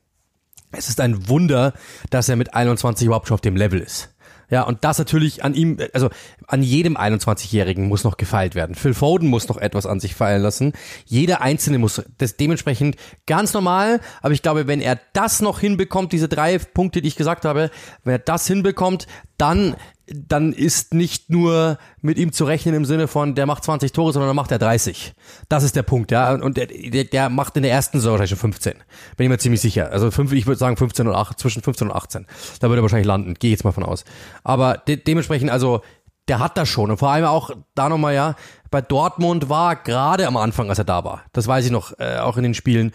Es 0.71 0.89
ist 0.89 0.99
ein 0.99 1.29
Wunder, 1.29 1.73
dass 2.09 2.27
er 2.27 2.35
mit 2.35 2.53
21 2.53 3.05
überhaupt 3.05 3.27
schon 3.27 3.35
auf 3.35 3.41
dem 3.41 3.55
Level 3.55 3.79
ist. 3.79 4.14
Ja, 4.49 4.63
und 4.63 4.83
das 4.83 4.97
natürlich 4.97 5.43
an 5.43 5.53
ihm, 5.53 5.77
also 5.93 6.09
an 6.47 6.61
jedem 6.61 6.97
21-Jährigen 6.97 7.87
muss 7.87 8.03
noch 8.03 8.17
gefeilt 8.17 8.55
werden. 8.55 8.75
Phil 8.75 8.93
Foden 8.93 9.29
muss 9.29 9.47
noch 9.47 9.57
etwas 9.57 9.85
an 9.85 9.99
sich 9.99 10.15
feilen 10.15 10.41
lassen. 10.41 10.73
Jeder 11.05 11.41
Einzelne 11.41 11.77
muss 11.77 12.01
das 12.17 12.37
dementsprechend 12.37 12.95
ganz 13.25 13.53
normal, 13.53 13.99
aber 14.21 14.33
ich 14.33 14.41
glaube, 14.41 14.67
wenn 14.67 14.81
er 14.81 14.99
das 15.13 15.41
noch 15.41 15.59
hinbekommt, 15.59 16.11
diese 16.11 16.27
drei 16.27 16.57
Punkte, 16.57 17.01
die 17.01 17.07
ich 17.07 17.15
gesagt 17.15 17.45
habe, 17.45 17.71
wenn 18.03 18.13
er 18.13 18.19
das 18.19 18.47
hinbekommt, 18.47 19.07
dann 19.37 19.75
dann 20.07 20.53
ist 20.53 20.93
nicht 20.93 21.29
nur 21.29 21.77
mit 22.01 22.17
ihm 22.17 22.31
zu 22.31 22.45
rechnen 22.45 22.75
im 22.75 22.85
Sinne 22.85 23.07
von, 23.07 23.33
der 23.33 23.45
macht 23.45 23.63
20 23.63 23.91
Tore, 23.91 24.13
sondern 24.13 24.29
dann 24.29 24.35
macht 24.35 24.51
er 24.51 24.59
30. 24.59 25.13
Das 25.49 25.63
ist 25.63 25.75
der 25.75 25.83
Punkt, 25.83 26.11
ja. 26.11 26.33
Und 26.33 26.57
der, 26.57 26.67
der, 26.67 27.05
der 27.05 27.29
macht 27.29 27.57
in 27.57 27.63
der 27.63 27.71
ersten 27.71 27.99
Saison 27.99 28.11
wahrscheinlich 28.11 28.29
schon 28.29 28.39
15. 28.39 28.73
Bin 29.17 29.25
ich 29.25 29.29
mir 29.29 29.37
ziemlich 29.37 29.61
sicher. 29.61 29.91
Also 29.91 30.11
fünf, 30.11 30.31
ich 30.31 30.45
würde 30.45 30.59
sagen 30.59 30.77
15 30.77 31.07
und 31.07 31.15
8, 31.15 31.39
zwischen 31.39 31.63
15 31.63 31.89
und 31.89 31.95
18. 31.95 32.27
Da 32.59 32.69
würde 32.69 32.81
er 32.81 32.83
wahrscheinlich 32.83 33.07
landen. 33.07 33.33
Gehe 33.33 33.51
jetzt 33.51 33.63
mal 33.63 33.71
von 33.71 33.83
aus. 33.83 34.05
Aber 34.43 34.77
de 34.77 34.97
dementsprechend, 34.97 35.49
also, 35.49 35.81
der 36.27 36.39
hat 36.39 36.57
das 36.57 36.69
schon. 36.69 36.91
Und 36.91 36.97
vor 36.97 37.09
allem 37.09 37.25
auch, 37.25 37.51
da 37.73 37.89
nochmal, 37.89 38.13
ja, 38.13 38.35
bei 38.71 38.81
Dortmund 38.81 39.49
war 39.49 39.75
gerade 39.75 40.27
am 40.27 40.37
Anfang, 40.37 40.69
als 40.69 40.79
er 40.79 40.85
da 40.85 41.03
war, 41.03 41.23
das 41.33 41.47
weiß 41.47 41.65
ich 41.65 41.71
noch, 41.71 41.97
äh, 41.99 42.17
auch 42.17 42.37
in 42.37 42.43
den 42.43 42.53
Spielen, 42.53 42.93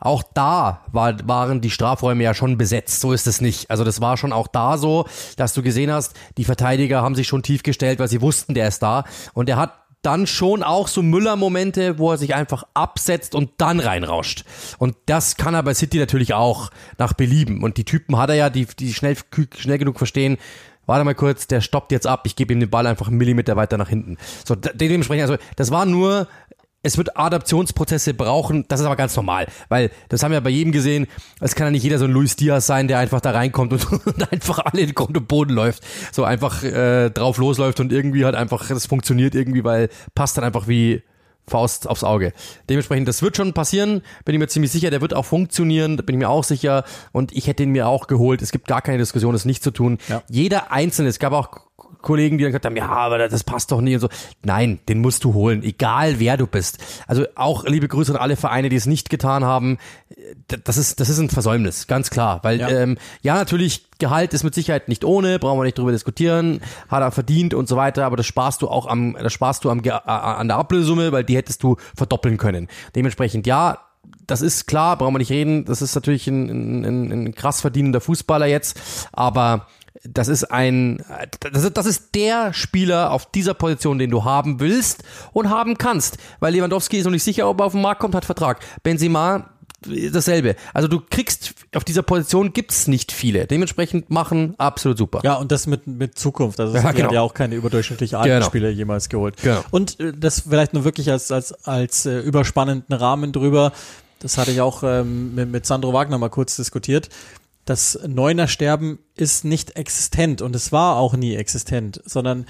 auch 0.00 0.22
da 0.34 0.82
war, 0.92 1.16
waren 1.26 1.60
die 1.60 1.70
Strafräume 1.70 2.22
ja 2.22 2.34
schon 2.34 2.58
besetzt. 2.58 3.00
So 3.00 3.12
ist 3.12 3.26
es 3.26 3.40
nicht. 3.40 3.70
Also 3.70 3.84
das 3.84 4.00
war 4.00 4.16
schon 4.16 4.32
auch 4.32 4.48
da 4.48 4.78
so, 4.78 5.06
dass 5.36 5.54
du 5.54 5.62
gesehen 5.62 5.90
hast, 5.90 6.14
die 6.36 6.44
Verteidiger 6.44 7.02
haben 7.02 7.14
sich 7.14 7.28
schon 7.28 7.42
tief 7.42 7.62
gestellt, 7.62 7.98
weil 7.98 8.08
sie 8.08 8.20
wussten, 8.20 8.54
der 8.54 8.68
ist 8.68 8.82
da. 8.82 9.04
Und 9.32 9.48
er 9.48 9.56
hat 9.56 9.74
dann 10.02 10.26
schon 10.28 10.62
auch 10.62 10.86
so 10.86 11.02
Müller-Momente, 11.02 11.98
wo 11.98 12.12
er 12.12 12.18
sich 12.18 12.34
einfach 12.34 12.64
absetzt 12.74 13.34
und 13.34 13.50
dann 13.56 13.80
reinrauscht. 13.80 14.44
Und 14.78 14.94
das 15.06 15.36
kann 15.36 15.54
er 15.54 15.64
bei 15.64 15.74
City 15.74 15.98
natürlich 15.98 16.32
auch 16.32 16.70
nach 16.98 17.12
Belieben. 17.12 17.64
Und 17.64 17.76
die 17.76 17.84
Typen 17.84 18.16
hat 18.16 18.30
er 18.30 18.36
ja, 18.36 18.50
die, 18.50 18.66
die 18.66 18.94
schnell, 18.94 19.16
schnell 19.56 19.78
genug 19.78 19.98
verstehen, 19.98 20.36
warte 20.86 21.04
mal 21.04 21.16
kurz, 21.16 21.48
der 21.48 21.60
stoppt 21.60 21.90
jetzt 21.90 22.06
ab, 22.06 22.22
ich 22.26 22.36
gebe 22.36 22.52
ihm 22.52 22.60
den 22.60 22.70
Ball 22.70 22.86
einfach 22.86 23.08
einen 23.08 23.16
Millimeter 23.16 23.56
weiter 23.56 23.76
nach 23.78 23.88
hinten. 23.88 24.16
So, 24.44 24.54
de- 24.54 24.76
dementsprechend, 24.76 25.28
also 25.28 25.42
das 25.56 25.72
war 25.72 25.84
nur 25.84 26.28
es 26.86 26.96
wird 26.96 27.16
Adaptionsprozesse 27.16 28.14
brauchen, 28.14 28.64
das 28.68 28.80
ist 28.80 28.86
aber 28.86 28.96
ganz 28.96 29.16
normal, 29.16 29.48
weil 29.68 29.90
das 30.08 30.22
haben 30.22 30.30
wir 30.30 30.40
bei 30.40 30.50
jedem 30.50 30.72
gesehen, 30.72 31.08
es 31.40 31.54
kann 31.56 31.66
ja 31.66 31.70
nicht 31.72 31.82
jeder 31.82 31.98
so 31.98 32.04
ein 32.04 32.12
Luis 32.12 32.36
Diaz 32.36 32.66
sein, 32.66 32.86
der 32.86 33.00
einfach 33.00 33.20
da 33.20 33.32
reinkommt 33.32 33.72
und, 33.72 33.92
und 34.06 34.32
einfach 34.32 34.60
alle 34.60 34.82
in 34.82 34.94
Grund 34.94 35.16
und 35.16 35.26
Boden 35.26 35.52
läuft, 35.52 35.82
so 36.12 36.22
einfach 36.24 36.62
äh, 36.62 37.10
drauf 37.10 37.38
losläuft 37.38 37.80
und 37.80 37.92
irgendwie 37.92 38.24
halt 38.24 38.36
einfach, 38.36 38.68
das 38.68 38.86
funktioniert 38.86 39.34
irgendwie, 39.34 39.64
weil 39.64 39.88
passt 40.14 40.38
dann 40.38 40.44
einfach 40.44 40.68
wie 40.68 41.02
Faust 41.48 41.88
aufs 41.88 42.04
Auge. 42.04 42.32
Dementsprechend, 42.68 43.08
das 43.08 43.22
wird 43.22 43.36
schon 43.36 43.52
passieren, 43.52 44.02
bin 44.24 44.34
ich 44.34 44.38
mir 44.38 44.48
ziemlich 44.48 44.72
sicher, 44.72 44.90
der 44.90 45.00
wird 45.00 45.14
auch 45.14 45.24
funktionieren, 45.24 45.96
da 45.96 46.02
bin 46.02 46.14
ich 46.14 46.18
mir 46.18 46.28
auch 46.28 46.44
sicher 46.44 46.84
und 47.12 47.32
ich 47.32 47.46
hätte 47.46 47.62
ihn 47.62 47.70
mir 47.70 47.88
auch 47.88 48.06
geholt. 48.06 48.42
Es 48.42 48.52
gibt 48.52 48.66
gar 48.66 48.82
keine 48.82 48.98
Diskussion, 48.98 49.32
das 49.32 49.44
nicht 49.44 49.62
zu 49.62 49.70
tun. 49.70 49.98
Ja. 50.08 50.22
Jeder 50.28 50.72
Einzelne, 50.72 51.08
es 51.08 51.18
gab 51.18 51.32
auch 51.32 51.66
Kollegen, 52.02 52.38
die 52.38 52.44
dann 52.44 52.52
gesagt 52.52 52.66
haben, 52.66 52.76
ja, 52.76 52.88
aber 52.88 53.18
das 53.28 53.44
passt 53.44 53.72
doch 53.72 53.80
nie 53.80 53.94
und 53.94 54.00
so. 54.00 54.08
Nein, 54.44 54.78
den 54.88 55.00
musst 55.00 55.24
du 55.24 55.34
holen, 55.34 55.62
egal 55.62 56.18
wer 56.20 56.36
du 56.36 56.46
bist. 56.46 56.78
Also 57.06 57.24
auch 57.34 57.64
liebe 57.64 57.88
Grüße 57.88 58.12
an 58.12 58.18
alle 58.20 58.36
Vereine, 58.36 58.68
die 58.68 58.76
es 58.76 58.86
nicht 58.86 59.10
getan 59.10 59.44
haben. 59.44 59.78
Das 60.64 60.76
ist, 60.76 61.00
das 61.00 61.08
ist 61.08 61.18
ein 61.18 61.30
Versäumnis, 61.30 61.86
ganz 61.86 62.10
klar. 62.10 62.40
Weil 62.42 62.60
Ja. 62.60 62.68
ähm, 62.68 62.98
ja 63.22 63.34
natürlich, 63.34 63.86
Gehalt 63.98 64.34
ist 64.34 64.44
mit 64.44 64.54
Sicherheit 64.54 64.88
nicht 64.88 65.04
ohne, 65.04 65.38
brauchen 65.38 65.58
wir 65.58 65.64
nicht 65.64 65.78
drüber 65.78 65.92
diskutieren, 65.92 66.60
hat 66.88 67.02
er 67.02 67.10
verdient 67.10 67.54
und 67.54 67.68
so 67.68 67.76
weiter, 67.76 68.04
aber 68.04 68.16
das 68.16 68.26
sparst 68.26 68.62
du 68.62 68.68
auch 68.68 68.86
am, 68.86 69.16
das 69.20 69.32
sparst 69.32 69.64
du 69.64 69.70
am, 69.70 69.80
äh, 69.82 69.90
an 69.90 70.48
der 70.48 70.58
Ablösesumme, 70.58 71.12
weil 71.12 71.24
die 71.24 71.36
hättest 71.36 71.62
du 71.62 71.76
verdoppeln 71.96 72.36
können. 72.36 72.68
Dementsprechend, 72.94 73.46
ja, 73.46 73.78
das 74.26 74.42
ist 74.42 74.66
klar, 74.66 74.96
brauchen 74.98 75.14
wir 75.14 75.18
nicht 75.18 75.30
reden. 75.30 75.64
Das 75.64 75.82
ist 75.82 75.94
natürlich 75.94 76.26
ein, 76.28 76.84
ein, 76.84 77.12
ein 77.12 77.34
krass 77.34 77.60
verdienender 77.60 78.00
Fußballer 78.00 78.46
jetzt, 78.46 78.78
aber 79.12 79.66
das 80.04 80.28
ist 80.28 80.44
ein, 80.44 81.02
das 81.40 81.64
ist, 81.64 81.76
das 81.76 81.86
ist 81.86 82.14
der 82.14 82.52
Spieler 82.52 83.10
auf 83.12 83.30
dieser 83.30 83.54
Position, 83.54 83.98
den 83.98 84.10
du 84.10 84.24
haben 84.24 84.60
willst 84.60 85.02
und 85.32 85.50
haben 85.50 85.78
kannst. 85.78 86.18
Weil 86.40 86.54
Lewandowski 86.54 86.98
ist 86.98 87.04
noch 87.04 87.12
nicht 87.12 87.22
sicher, 87.24 87.48
ob 87.48 87.60
er 87.60 87.66
auf 87.66 87.72
den 87.72 87.82
Markt 87.82 88.00
kommt, 88.00 88.14
hat 88.14 88.24
Vertrag. 88.24 88.60
Benzema 88.82 89.50
dasselbe. 90.12 90.56
Also 90.72 90.88
du 90.88 91.00
kriegst 91.00 91.54
auf 91.74 91.84
dieser 91.84 92.02
Position 92.02 92.52
gibt's 92.52 92.88
nicht 92.88 93.12
viele. 93.12 93.46
Dementsprechend 93.46 94.10
machen 94.10 94.54
absolut 94.58 94.98
super. 94.98 95.20
Ja, 95.22 95.34
und 95.34 95.52
das 95.52 95.66
mit, 95.66 95.86
mit 95.86 96.18
Zukunft. 96.18 96.58
Also 96.60 96.74
es 96.74 96.82
Ja, 96.82 96.90
ja, 96.90 96.92
genau. 96.96 97.12
ja 97.12 97.20
auch 97.20 97.34
keine 97.34 97.54
überdurchschnittlich 97.54 98.16
alten 98.16 98.30
Genau. 98.30 98.46
Spieler 98.46 98.70
jemals 98.70 99.08
geholt. 99.08 99.36
Genau. 99.42 99.62
Und 99.70 100.00
äh, 100.00 100.12
das 100.16 100.40
vielleicht 100.40 100.74
nur 100.74 100.84
wirklich 100.84 101.10
als, 101.10 101.30
als, 101.30 101.52
als 101.66 102.06
äh, 102.06 102.18
überspannenden 102.20 102.96
Rahmen 102.96 103.32
drüber. 103.32 103.72
Das 104.20 104.38
hatte 104.38 104.50
ich 104.50 104.60
auch 104.60 104.82
ähm, 104.82 105.34
mit, 105.34 105.50
mit 105.50 105.66
Sandro 105.66 105.92
Wagner 105.92 106.18
mal 106.18 106.30
kurz 106.30 106.56
diskutiert. 106.56 107.10
Das 107.66 107.98
Neuner-Sterben 108.06 109.00
ist 109.16 109.44
nicht 109.44 109.76
existent 109.76 110.40
und 110.40 110.56
es 110.56 110.72
war 110.72 110.96
auch 110.96 111.14
nie 111.14 111.34
existent, 111.34 112.00
sondern 112.06 112.46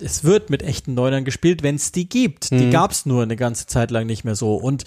es 0.00 0.24
wird 0.24 0.50
mit 0.50 0.62
echten 0.62 0.94
Neunern 0.94 1.24
gespielt, 1.24 1.62
wenn 1.62 1.76
es 1.76 1.92
die 1.92 2.08
gibt. 2.08 2.50
Die 2.50 2.70
gab's 2.70 3.06
nur 3.06 3.22
eine 3.22 3.36
ganze 3.36 3.66
Zeit 3.66 3.90
lang 3.90 4.06
nicht 4.06 4.24
mehr 4.24 4.34
so. 4.34 4.54
Und 4.56 4.84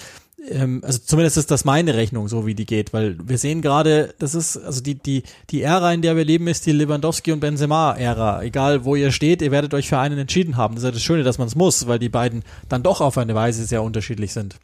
ähm, 0.50 0.82
also 0.84 1.00
zumindest 1.00 1.38
ist 1.38 1.52
das 1.52 1.66
meine 1.66 1.94
Rechnung, 1.96 2.28
so 2.28 2.46
wie 2.46 2.56
die 2.56 2.66
geht, 2.66 2.94
weil 2.94 3.18
wir 3.24 3.38
sehen 3.38 3.62
gerade, 3.62 4.14
das 4.20 4.36
ist, 4.36 4.58
also 4.58 4.82
die, 4.82 4.96
die, 4.96 5.24
die 5.50 5.62
Ära, 5.62 5.94
in 5.94 6.02
der 6.02 6.16
wir 6.16 6.26
leben, 6.26 6.48
ist 6.48 6.66
die 6.66 6.72
Lewandowski 6.72 7.32
und 7.32 7.40
Benzema-Ära. 7.40 8.44
Egal, 8.44 8.86
wo 8.86 8.96
ihr 8.96 9.12
steht, 9.12 9.42
ihr 9.42 9.52
werdet 9.52 9.74
euch 9.74 9.90
für 9.90 10.00
einen 10.00 10.18
entschieden 10.18 10.58
haben. 10.58 10.76
Das 10.76 10.84
ist 10.84 10.88
ja 10.88 10.92
das 10.92 11.04
Schöne, 11.04 11.24
dass 11.24 11.38
man 11.38 11.48
es 11.48 11.56
muss, 11.56 11.88
weil 11.88 12.00
die 12.00 12.10
beiden 12.10 12.44
dann 12.70 12.84
doch 12.84 13.02
auf 13.02 13.18
eine 13.18 13.36
Weise 13.36 13.66
sehr 13.66 13.84
unterschiedlich 13.84 14.34
sind. 14.34 14.56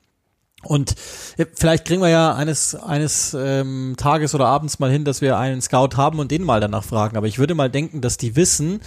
Und 0.64 0.96
äh, 1.38 1.46
vielleicht 1.54 1.86
kriegen 1.86 2.02
wir 2.02 2.10
ja 2.10 2.34
eines, 2.34 2.76
eines 2.76 3.36
ähm, 3.38 3.96
Tages 3.98 4.34
oder 4.34 4.48
abends 4.48 4.80
mal 4.80 4.92
hin, 4.92 5.06
dass 5.06 5.22
wir 5.22 5.38
einen 5.38 5.62
Scout 5.62 5.98
haben 5.98 6.20
und 6.20 6.32
den 6.32 6.44
mal 6.44 6.60
danach 6.60 6.84
fragen. 6.84 7.18
Aber 7.18 7.28
ich 7.28 7.40
würde 7.40 7.56
mal 7.56 7.70
denken, 7.70 8.02
dass 8.02 8.18
die 8.18 8.36
wissen, 8.36 8.82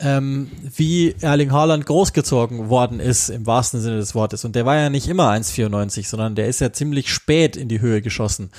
ähm, 0.00 0.50
wie 0.62 1.14
Erling 1.20 1.52
Haaland 1.52 1.86
großgezogen 1.86 2.68
worden 2.68 3.00
ist, 3.00 3.28
im 3.28 3.46
wahrsten 3.46 3.80
Sinne 3.80 3.96
des 3.96 4.14
Wortes. 4.14 4.44
Und 4.44 4.56
der 4.56 4.66
war 4.66 4.76
ja 4.76 4.90
nicht 4.90 5.08
immer 5.08 5.30
1,94, 5.30 6.06
sondern 6.06 6.34
der 6.34 6.48
ist 6.48 6.60
ja 6.60 6.72
ziemlich 6.72 7.12
spät 7.12 7.56
in 7.56 7.68
die 7.68 7.80
Höhe 7.80 8.02
geschossen. 8.02 8.50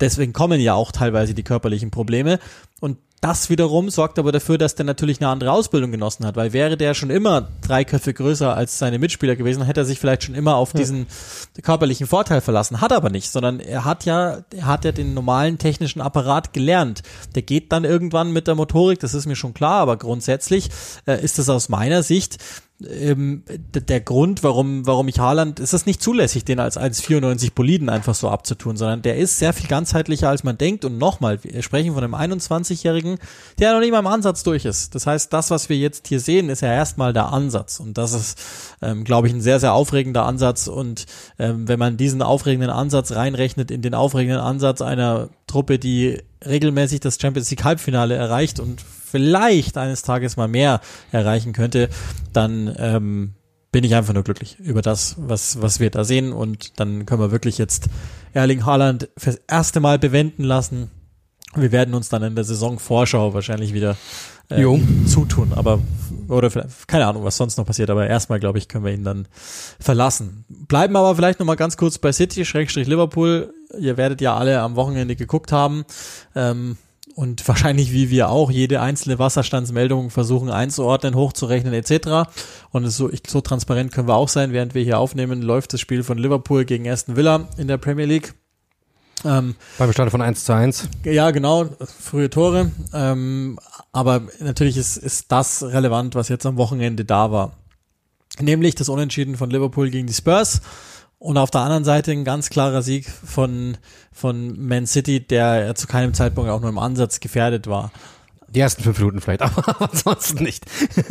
Deswegen 0.00 0.32
kommen 0.32 0.60
ja 0.60 0.74
auch 0.74 0.92
teilweise 0.92 1.34
die 1.34 1.42
körperlichen 1.42 1.90
Probleme. 1.90 2.38
Und 2.80 2.96
das 3.20 3.50
wiederum 3.50 3.90
sorgt 3.90 4.18
aber 4.18 4.32
dafür, 4.32 4.56
dass 4.56 4.74
der 4.74 4.86
natürlich 4.86 5.20
eine 5.20 5.28
andere 5.28 5.52
Ausbildung 5.52 5.90
genossen 5.90 6.24
hat, 6.24 6.36
weil 6.36 6.54
wäre 6.54 6.78
der 6.78 6.94
schon 6.94 7.10
immer 7.10 7.48
drei 7.60 7.84
Köpfe 7.84 8.14
größer 8.14 8.56
als 8.56 8.78
seine 8.78 8.98
Mitspieler 8.98 9.36
gewesen, 9.36 9.62
hätte 9.62 9.80
er 9.80 9.84
sich 9.84 9.98
vielleicht 9.98 10.24
schon 10.24 10.34
immer 10.34 10.56
auf 10.56 10.72
diesen 10.72 11.06
körperlichen 11.62 12.06
Vorteil 12.06 12.40
verlassen. 12.40 12.80
Hat 12.80 12.92
er 12.92 12.96
aber 12.96 13.10
nicht, 13.10 13.30
sondern 13.30 13.60
er 13.60 13.84
hat 13.84 14.06
ja, 14.06 14.38
er 14.54 14.66
hat 14.66 14.86
ja 14.86 14.92
den 14.92 15.12
normalen 15.12 15.58
technischen 15.58 16.00
Apparat 16.00 16.54
gelernt. 16.54 17.02
Der 17.34 17.42
geht 17.42 17.72
dann 17.72 17.84
irgendwann 17.84 18.32
mit 18.32 18.46
der 18.46 18.54
Motorik, 18.54 19.00
das 19.00 19.12
ist 19.12 19.26
mir 19.26 19.36
schon 19.36 19.52
klar, 19.52 19.80
aber 19.80 19.98
grundsätzlich 19.98 20.70
äh, 21.06 21.22
ist 21.22 21.38
das 21.38 21.50
aus 21.50 21.68
meiner 21.68 22.02
Sicht 22.02 22.38
ähm, 22.88 23.42
der 23.74 24.00
Grund, 24.00 24.42
warum, 24.42 24.86
warum 24.86 25.08
ich 25.08 25.18
Haaland, 25.18 25.60
ist 25.60 25.74
es 25.74 25.86
nicht 25.86 26.02
zulässig, 26.02 26.44
den 26.44 26.60
als 26.60 26.78
1,94 26.78 27.52
Boliden 27.54 27.88
einfach 27.88 28.14
so 28.14 28.28
abzutun, 28.28 28.76
sondern 28.76 29.02
der 29.02 29.16
ist 29.16 29.38
sehr 29.38 29.52
viel 29.52 29.68
ganzheitlicher, 29.68 30.28
als 30.28 30.44
man 30.44 30.56
denkt. 30.58 30.84
Und 30.84 30.98
nochmal, 30.98 31.42
wir 31.42 31.62
sprechen 31.62 31.94
von 31.94 32.04
einem 32.04 32.14
21-Jährigen, 32.14 33.09
der 33.58 33.72
noch 33.72 33.80
nicht 33.80 33.92
mal 33.92 33.98
im 33.98 34.06
Ansatz 34.06 34.42
durch 34.42 34.64
ist. 34.64 34.94
Das 34.94 35.06
heißt, 35.06 35.32
das, 35.32 35.50
was 35.50 35.68
wir 35.68 35.76
jetzt 35.76 36.08
hier 36.08 36.20
sehen, 36.20 36.48
ist 36.48 36.62
ja 36.62 36.72
erstmal 36.72 37.12
der 37.12 37.32
Ansatz. 37.32 37.80
Und 37.80 37.98
das 37.98 38.12
ist, 38.12 38.38
ähm, 38.82 39.04
glaube 39.04 39.28
ich, 39.28 39.34
ein 39.34 39.40
sehr, 39.40 39.60
sehr 39.60 39.72
aufregender 39.72 40.26
Ansatz. 40.26 40.68
Und 40.68 41.06
ähm, 41.38 41.68
wenn 41.68 41.78
man 41.78 41.96
diesen 41.96 42.22
aufregenden 42.22 42.70
Ansatz 42.70 43.12
reinrechnet 43.12 43.70
in 43.70 43.82
den 43.82 43.94
aufregenden 43.94 44.40
Ansatz 44.40 44.82
einer 44.82 45.30
Truppe, 45.46 45.78
die 45.78 46.22
regelmäßig 46.46 47.00
das 47.00 47.18
Champions 47.20 47.50
League 47.50 47.64
Halbfinale 47.64 48.14
erreicht 48.14 48.60
und 48.60 48.80
vielleicht 48.80 49.76
eines 49.76 50.02
Tages 50.02 50.36
mal 50.36 50.48
mehr 50.48 50.80
erreichen 51.10 51.52
könnte, 51.52 51.88
dann 52.32 52.74
ähm, 52.78 53.34
bin 53.72 53.84
ich 53.84 53.94
einfach 53.94 54.14
nur 54.14 54.24
glücklich 54.24 54.58
über 54.58 54.82
das, 54.82 55.16
was, 55.18 55.62
was 55.62 55.80
wir 55.80 55.90
da 55.90 56.04
sehen. 56.04 56.32
Und 56.32 56.78
dann 56.80 57.06
können 57.06 57.20
wir 57.20 57.30
wirklich 57.30 57.58
jetzt 57.58 57.88
Erling 58.32 58.64
Haaland 58.64 59.08
fürs 59.16 59.40
erste 59.48 59.80
Mal 59.80 59.98
bewenden 59.98 60.44
lassen. 60.44 60.90
Wir 61.56 61.72
werden 61.72 61.94
uns 61.94 62.08
dann 62.08 62.22
in 62.22 62.34
der 62.34 62.44
Saisonvorschau 62.44 63.34
wahrscheinlich 63.34 63.74
wieder 63.74 63.96
äh, 64.50 64.64
zutun. 65.06 65.52
Aber, 65.54 65.80
oder 66.28 66.50
vielleicht, 66.50 66.86
keine 66.86 67.06
Ahnung, 67.06 67.24
was 67.24 67.36
sonst 67.36 67.56
noch 67.56 67.66
passiert. 67.66 67.90
Aber 67.90 68.06
erstmal, 68.06 68.38
glaube 68.38 68.58
ich, 68.58 68.68
können 68.68 68.84
wir 68.84 68.92
ihn 68.92 69.04
dann 69.04 69.26
verlassen. 69.80 70.44
Bleiben 70.48 70.94
aber 70.96 71.16
vielleicht 71.16 71.40
nochmal 71.40 71.56
ganz 71.56 71.76
kurz 71.76 71.98
bei 71.98 72.12
City, 72.12 72.44
Schrägstrich 72.44 72.86
Liverpool. 72.86 73.52
Ihr 73.78 73.96
werdet 73.96 74.20
ja 74.20 74.36
alle 74.36 74.60
am 74.60 74.76
Wochenende 74.76 75.16
geguckt 75.16 75.50
haben. 75.50 75.84
Ähm, 76.34 76.76
und 77.14 77.46
wahrscheinlich 77.48 77.92
wie 77.92 78.10
wir 78.10 78.30
auch 78.30 78.50
jede 78.50 78.80
einzelne 78.80 79.18
Wasserstandsmeldung 79.18 80.10
versuchen 80.10 80.50
einzuordnen, 80.50 81.14
hochzurechnen 81.14 81.74
etc. 81.74 82.30
Und 82.70 82.88
so, 82.88 83.10
ich, 83.10 83.22
so 83.26 83.40
transparent 83.40 83.92
können 83.92 84.08
wir 84.08 84.14
auch 84.14 84.28
sein, 84.28 84.52
während 84.52 84.74
wir 84.74 84.82
hier 84.82 84.98
aufnehmen, 84.98 85.42
läuft 85.42 85.72
das 85.72 85.80
Spiel 85.80 86.02
von 86.02 86.18
Liverpool 86.18 86.64
gegen 86.64 86.88
Aston 86.88 87.16
Villa 87.16 87.48
in 87.56 87.68
der 87.68 87.78
Premier 87.78 88.06
League. 88.06 88.34
Ähm, 89.24 89.54
Beim 89.78 89.88
Bestand 89.88 90.10
von 90.10 90.22
1 90.22 90.44
zu 90.44 90.54
1. 90.54 90.88
ja, 91.04 91.30
genau, 91.30 91.66
frühe 92.00 92.30
Tore. 92.30 92.70
Ähm, 92.92 93.58
aber 93.92 94.22
natürlich 94.38 94.76
ist, 94.76 94.96
ist 94.96 95.30
das 95.30 95.62
relevant, 95.62 96.14
was 96.14 96.28
jetzt 96.28 96.46
am 96.46 96.56
Wochenende 96.56 97.04
da 97.04 97.30
war. 97.30 97.52
Nämlich 98.38 98.74
das 98.74 98.88
Unentschieden 98.88 99.36
von 99.36 99.50
Liverpool 99.50 99.90
gegen 99.90 100.06
die 100.06 100.14
Spurs. 100.14 100.62
Und 101.18 101.36
auf 101.36 101.50
der 101.50 101.60
anderen 101.60 101.84
Seite 101.84 102.12
ein 102.12 102.24
ganz 102.24 102.48
klarer 102.48 102.80
Sieg 102.80 103.06
von, 103.10 103.76
von 104.10 104.58
Man 104.58 104.86
City, 104.86 105.20
der 105.20 105.74
zu 105.74 105.86
keinem 105.86 106.14
Zeitpunkt 106.14 106.50
auch 106.50 106.60
nur 106.60 106.70
im 106.70 106.78
Ansatz 106.78 107.20
gefährdet 107.20 107.66
war. 107.66 107.92
Die 108.48 108.60
ersten 108.60 108.82
fünf 108.82 108.98
Minuten 108.98 109.20
vielleicht, 109.20 109.42
aber 109.42 109.82
ansonsten 109.82 110.42
nicht. 110.42 110.64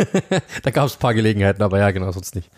da 0.63 0.71
gab 0.71 0.87
es 0.87 0.95
ein 0.95 0.99
paar 0.99 1.13
Gelegenheiten, 1.13 1.61
aber 1.61 1.77
ja, 1.77 1.91
genau, 1.91 2.11
sonst 2.11 2.33
nicht. 2.33 2.49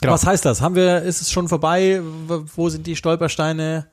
Genau. 0.00 0.12
Was 0.12 0.24
heißt 0.24 0.44
das? 0.44 0.60
Haben 0.60 0.76
wir, 0.76 1.02
ist 1.02 1.20
es 1.20 1.32
schon 1.32 1.48
vorbei? 1.48 2.00
Wo 2.26 2.68
sind 2.68 2.86
die 2.86 2.94
Stolpersteine? 2.94 3.86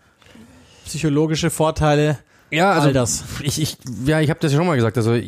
Psychologische 0.87 1.49
Vorteile? 1.49 2.17
Ja, 2.49 2.71
also 2.71 2.87
All 2.87 2.93
das. 2.93 3.23
ich, 3.41 3.61
ich, 3.61 3.77
ja, 4.05 4.21
ich 4.21 4.29
habe 4.29 4.39
das 4.39 4.51
ja 4.51 4.57
schon 4.57 4.67
mal 4.67 4.75
gesagt. 4.75 4.97
Also, 4.97 5.19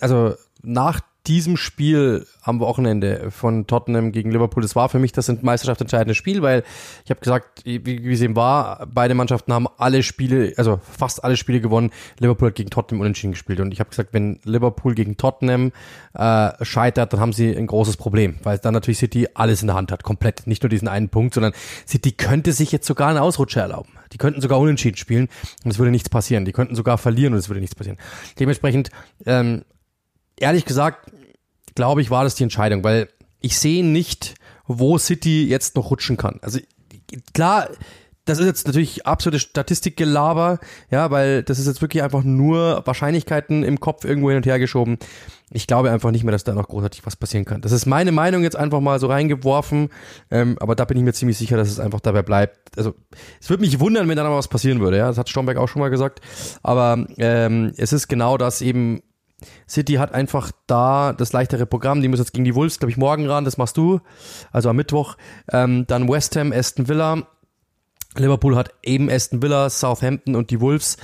also 0.00 0.34
nach 0.62 1.00
diesem 1.26 1.56
Spiel 1.56 2.26
am 2.42 2.60
Wochenende 2.60 3.30
von 3.30 3.66
Tottenham 3.66 4.12
gegen 4.12 4.30
Liverpool, 4.30 4.62
das 4.62 4.76
war 4.76 4.88
für 4.88 4.98
mich 4.98 5.12
das 5.12 5.28
Meisterschaft 5.42 5.80
entscheidende 5.80 6.14
Spiel, 6.14 6.42
weil 6.42 6.62
ich 7.04 7.10
habe 7.10 7.20
gesagt, 7.20 7.62
wie, 7.64 8.12
es 8.12 8.20
eben 8.20 8.36
war, 8.36 8.86
beide 8.92 9.14
Mannschaften 9.14 9.52
haben 9.52 9.66
alle 9.78 10.02
Spiele, 10.02 10.52
also 10.56 10.80
fast 10.82 11.24
alle 11.24 11.36
Spiele 11.36 11.60
gewonnen. 11.60 11.90
Liverpool 12.18 12.48
hat 12.48 12.54
gegen 12.54 12.70
Tottenham 12.70 13.00
unentschieden 13.00 13.32
gespielt 13.32 13.60
und 13.60 13.72
ich 13.72 13.80
habe 13.80 13.90
gesagt, 13.90 14.12
wenn 14.12 14.38
Liverpool 14.44 14.94
gegen 14.94 15.16
Tottenham 15.16 15.72
äh, 16.14 16.52
scheitert, 16.64 17.12
dann 17.12 17.20
haben 17.20 17.32
sie 17.32 17.56
ein 17.56 17.66
großes 17.66 17.96
Problem, 17.96 18.36
weil 18.42 18.58
dann 18.58 18.74
natürlich 18.74 18.98
City 18.98 19.28
alles 19.34 19.62
in 19.62 19.66
der 19.66 19.76
Hand 19.76 19.92
hat, 19.92 20.04
komplett, 20.04 20.46
nicht 20.46 20.62
nur 20.62 20.70
diesen 20.70 20.88
einen 20.88 21.08
Punkt, 21.08 21.34
sondern 21.34 21.52
City 21.86 22.12
könnte 22.12 22.52
sich 22.52 22.72
jetzt 22.72 22.86
sogar 22.86 23.08
einen 23.08 23.18
Ausrutscher 23.18 23.62
erlauben. 23.62 23.90
Die 24.12 24.18
könnten 24.18 24.40
sogar 24.40 24.58
unentschieden 24.58 24.96
spielen 24.96 25.28
und 25.64 25.70
es 25.70 25.78
würde 25.78 25.90
nichts 25.90 26.08
passieren. 26.08 26.44
Die 26.44 26.52
könnten 26.52 26.74
sogar 26.74 26.98
verlieren 26.98 27.32
und 27.32 27.38
es 27.38 27.48
würde 27.48 27.60
nichts 27.60 27.74
passieren. 27.74 27.98
Dementsprechend, 28.38 28.90
ähm, 29.26 29.64
ehrlich 30.38 30.64
gesagt, 30.64 31.10
glaube 31.74 32.00
ich, 32.00 32.10
war 32.10 32.24
das 32.24 32.34
die 32.34 32.42
Entscheidung, 32.42 32.84
weil 32.84 33.08
ich 33.40 33.58
sehe 33.58 33.84
nicht, 33.84 34.34
wo 34.66 34.98
City 34.98 35.46
jetzt 35.46 35.76
noch 35.76 35.90
rutschen 35.90 36.16
kann. 36.16 36.38
Also 36.42 36.58
klar, 37.32 37.68
das 38.26 38.40
ist 38.40 38.46
jetzt 38.46 38.66
natürlich 38.66 39.06
absolute 39.06 39.38
Statistikgelaber, 39.38 40.58
ja, 40.90 41.12
weil 41.12 41.44
das 41.44 41.60
ist 41.60 41.68
jetzt 41.68 41.80
wirklich 41.80 42.02
einfach 42.02 42.24
nur 42.24 42.82
Wahrscheinlichkeiten 42.84 43.62
im 43.62 43.78
Kopf 43.78 44.04
irgendwo 44.04 44.30
hin 44.30 44.38
und 44.38 44.46
her 44.46 44.58
geschoben. 44.58 44.98
Ich 45.50 45.68
glaube 45.68 45.92
einfach 45.92 46.10
nicht 46.10 46.24
mehr, 46.24 46.32
dass 46.32 46.42
da 46.42 46.52
noch 46.52 46.66
großartig 46.66 47.06
was 47.06 47.14
passieren 47.14 47.44
kann. 47.44 47.60
Das 47.60 47.70
ist 47.70 47.86
meine 47.86 48.10
Meinung 48.10 48.42
jetzt 48.42 48.56
einfach 48.56 48.80
mal 48.80 48.98
so 48.98 49.06
reingeworfen, 49.06 49.90
ähm, 50.32 50.56
aber 50.58 50.74
da 50.74 50.84
bin 50.84 50.96
ich 50.96 51.04
mir 51.04 51.12
ziemlich 51.12 51.38
sicher, 51.38 51.56
dass 51.56 51.68
es 51.68 51.78
einfach 51.78 52.00
dabei 52.00 52.22
bleibt. 52.22 52.76
Also 52.76 52.94
es 53.40 53.48
würde 53.48 53.60
mich 53.60 53.78
wundern, 53.78 54.08
wenn 54.08 54.16
da 54.16 54.24
noch 54.24 54.36
was 54.36 54.48
passieren 54.48 54.80
würde, 54.80 54.98
ja, 54.98 55.06
das 55.06 55.18
hat 55.18 55.28
Stromberg 55.28 55.58
auch 55.58 55.68
schon 55.68 55.80
mal 55.80 55.90
gesagt, 55.90 56.20
aber 56.64 57.06
ähm, 57.18 57.72
es 57.76 57.92
ist 57.92 58.08
genau 58.08 58.36
das 58.38 58.60
eben, 58.60 59.02
City 59.68 59.94
hat 59.94 60.12
einfach 60.14 60.50
da 60.66 61.12
das 61.12 61.32
leichtere 61.32 61.66
Programm. 61.66 62.00
Die 62.00 62.08
müssen 62.08 62.22
jetzt 62.22 62.32
gegen 62.32 62.44
die 62.44 62.54
Wolves, 62.54 62.78
glaube 62.78 62.90
ich, 62.90 62.96
morgen 62.96 63.28
ran. 63.28 63.44
Das 63.44 63.58
machst 63.58 63.76
du. 63.76 64.00
Also 64.52 64.70
am 64.70 64.76
Mittwoch. 64.76 65.16
Ähm, 65.52 65.86
dann 65.86 66.08
West 66.08 66.36
Ham, 66.36 66.52
Aston 66.52 66.88
Villa. 66.88 67.26
Liverpool 68.16 68.56
hat 68.56 68.72
eben 68.82 69.10
Aston 69.10 69.42
Villa, 69.42 69.68
Southampton 69.68 70.36
und 70.36 70.50
die 70.50 70.60
Wolves. 70.60 70.96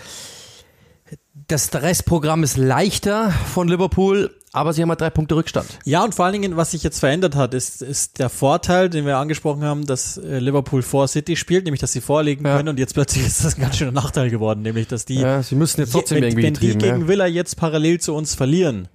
Das 1.49 1.73
Restprogramm 1.75 2.45
ist 2.45 2.57
leichter 2.57 3.31
von 3.31 3.67
Liverpool, 3.69 4.31
aber 4.53 4.73
sie 4.73 4.83
haben 4.83 4.91
halt 4.91 5.01
drei 5.01 5.11
Punkte 5.11 5.35
Rückstand. 5.35 5.67
Ja, 5.85 6.05
und 6.05 6.15
vor 6.15 6.25
allen 6.27 6.35
Dingen, 6.35 6.57
was 6.57 6.71
sich 6.73 6.83
jetzt 6.83 7.01
verändert 7.01 7.35
hat, 7.37 7.55
ist, 7.55 7.83
ist 7.83 8.19
der 8.19 8.29
Vorteil, 8.29 8.91
den 8.91 9.07
wir 9.07 9.17
angesprochen 9.17 9.65
haben, 9.65 9.87
dass 9.87 10.19
äh, 10.19 10.39
Liverpool 10.39 10.83
vor 10.83 11.09
City 11.09 11.37
spielt, 11.37 11.65
nämlich 11.65 11.81
dass 11.81 11.93
sie 11.93 12.01
vorlegen 12.01 12.45
Ja. 12.47 12.57
können 12.57 12.69
und 12.69 12.79
jetzt 12.79 12.95
plötzlich 12.95 13.27
ist 13.27 13.45
das 13.45 13.57
ein 13.57 13.63
ganz 13.63 13.77
schöner 13.79 13.93
Nachteil 13.93 14.31
geworden, 14.31 14.63
nämlich 14.63 14.87
dass 14.89 15.05
die, 15.05 15.21
Ja, 15.21 15.43
sie 15.43 15.55
müssen 15.55 15.81
jetzt 15.81 15.93
trotzdem 15.93 16.17
wenn, 16.17 16.25
irgendwie 16.25 16.43
wenn 16.45 16.55
die 16.55 16.79
gegen 16.79 17.01
Ja. 17.03 17.09
Villa 17.09 17.27
jetzt 17.27 17.57
parallel 17.57 17.99
zu 18.01 18.15
uns 18.15 18.35
verlieren, 18.35 18.89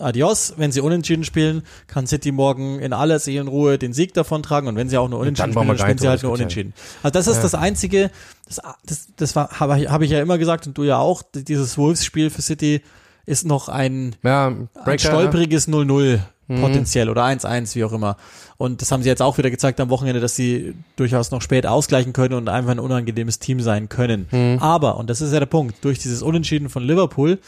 Adios, 0.00 0.54
wenn 0.56 0.72
sie 0.72 0.80
unentschieden 0.80 1.24
spielen, 1.24 1.62
kann 1.86 2.06
City 2.06 2.32
morgen 2.32 2.78
in 2.80 2.92
aller 2.92 3.18
Seelenruhe 3.18 3.78
den 3.78 3.92
Sieg 3.92 4.14
davontragen 4.14 4.68
und 4.68 4.76
wenn 4.76 4.88
sie 4.88 4.98
auch 4.98 5.08
nur 5.08 5.18
unentschieden 5.20 5.52
spielen, 5.52 5.68
dann 5.68 5.78
spielen 5.78 5.98
sie 5.98 6.08
halt 6.08 6.22
nur 6.22 6.32
unentschieden. 6.32 6.74
Also 7.02 7.12
das 7.12 7.26
ist 7.26 7.36
Ja. 7.36 7.42
das 7.42 7.54
einzige, 7.54 8.10
das, 8.46 8.60
das, 8.86 9.08
das 9.16 9.36
war, 9.36 9.60
habe 9.60 9.80
ich, 9.80 9.88
hab 9.88 10.02
ich 10.02 10.10
ja 10.10 10.20
immer 10.20 10.38
gesagt 10.38 10.66
und 10.66 10.76
du 10.78 10.84
ja 10.84 10.98
auch, 10.98 11.22
dieses 11.34 11.76
Wolves-Spiel 11.78 12.30
für 12.30 12.42
City 12.42 12.82
ist 13.26 13.46
noch 13.46 13.68
ein, 13.68 14.16
Ja, 14.22 14.52
ein 14.84 14.98
stolperiges 14.98 15.68
0-0 15.68 16.20
Mhm. 16.48 16.62
potenziell 16.62 17.08
oder 17.08 17.22
1-1, 17.24 17.76
wie 17.76 17.84
auch 17.84 17.92
immer. 17.92 18.16
Und 18.56 18.82
das 18.82 18.90
haben 18.90 19.04
sie 19.04 19.08
jetzt 19.08 19.22
auch 19.22 19.38
wieder 19.38 19.52
gezeigt 19.52 19.78
am 19.78 19.88
Wochenende, 19.88 20.18
dass 20.18 20.34
sie 20.34 20.74
durchaus 20.96 21.30
noch 21.30 21.42
spät 21.42 21.64
ausgleichen 21.64 22.12
können 22.12 22.34
und 22.34 22.48
einfach 22.48 22.72
ein 22.72 22.80
unangenehmes 22.80 23.38
Team 23.38 23.60
sein 23.60 23.88
können. 23.88 24.26
Mhm. 24.32 24.58
Aber, 24.58 24.96
und 24.96 25.08
das 25.08 25.20
ist 25.20 25.32
ja 25.32 25.38
der 25.38 25.46
Punkt, 25.46 25.76
durch 25.84 26.00
dieses 26.00 26.22
Unentschieden 26.22 26.68
von 26.68 26.82
Liverpool 26.82 27.38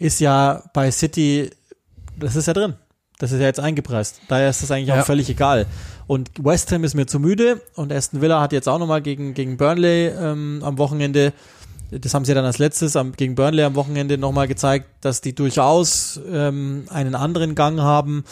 ist 0.00 0.18
ja 0.18 0.64
bei 0.74 0.90
City, 0.90 1.50
das 2.22 2.36
ist 2.36 2.46
ja 2.46 2.52
drin. 2.52 2.74
Das 3.18 3.30
ist 3.30 3.38
ja 3.40 3.46
jetzt 3.46 3.60
eingepreist. 3.60 4.20
Daher 4.28 4.50
ist 4.50 4.62
das 4.62 4.70
eigentlich 4.70 4.88
Ja. 4.88 5.00
auch 5.02 5.06
völlig 5.06 5.28
egal. 5.28 5.66
Und 6.06 6.30
West 6.42 6.72
Ham 6.72 6.82
ist 6.82 6.94
mir 6.94 7.06
zu 7.06 7.20
müde 7.20 7.60
und 7.76 7.92
Aston 7.92 8.20
Villa 8.20 8.40
hat 8.40 8.52
jetzt 8.52 8.68
auch 8.68 8.78
nochmal 8.78 9.00
gegen, 9.02 9.34
gegen 9.34 9.56
Burnley 9.56 10.08
ähm, 10.08 10.60
am 10.64 10.78
Wochenende 10.78 11.32
das 12.00 12.14
haben 12.14 12.24
sie 12.24 12.32
dann 12.32 12.46
als 12.46 12.56
letztes 12.56 12.96
am, 12.96 13.12
gegen 13.12 13.34
Burnley 13.34 13.64
am 13.64 13.74
Wochenende 13.74 14.16
nochmal 14.16 14.48
gezeigt, 14.48 14.86
dass 15.02 15.20
die 15.20 15.34
durchaus 15.34 16.18
ähm, 16.26 16.86
einen 16.88 17.14
anderen 17.14 17.54
Gang 17.54 17.80
haben, 17.80 18.24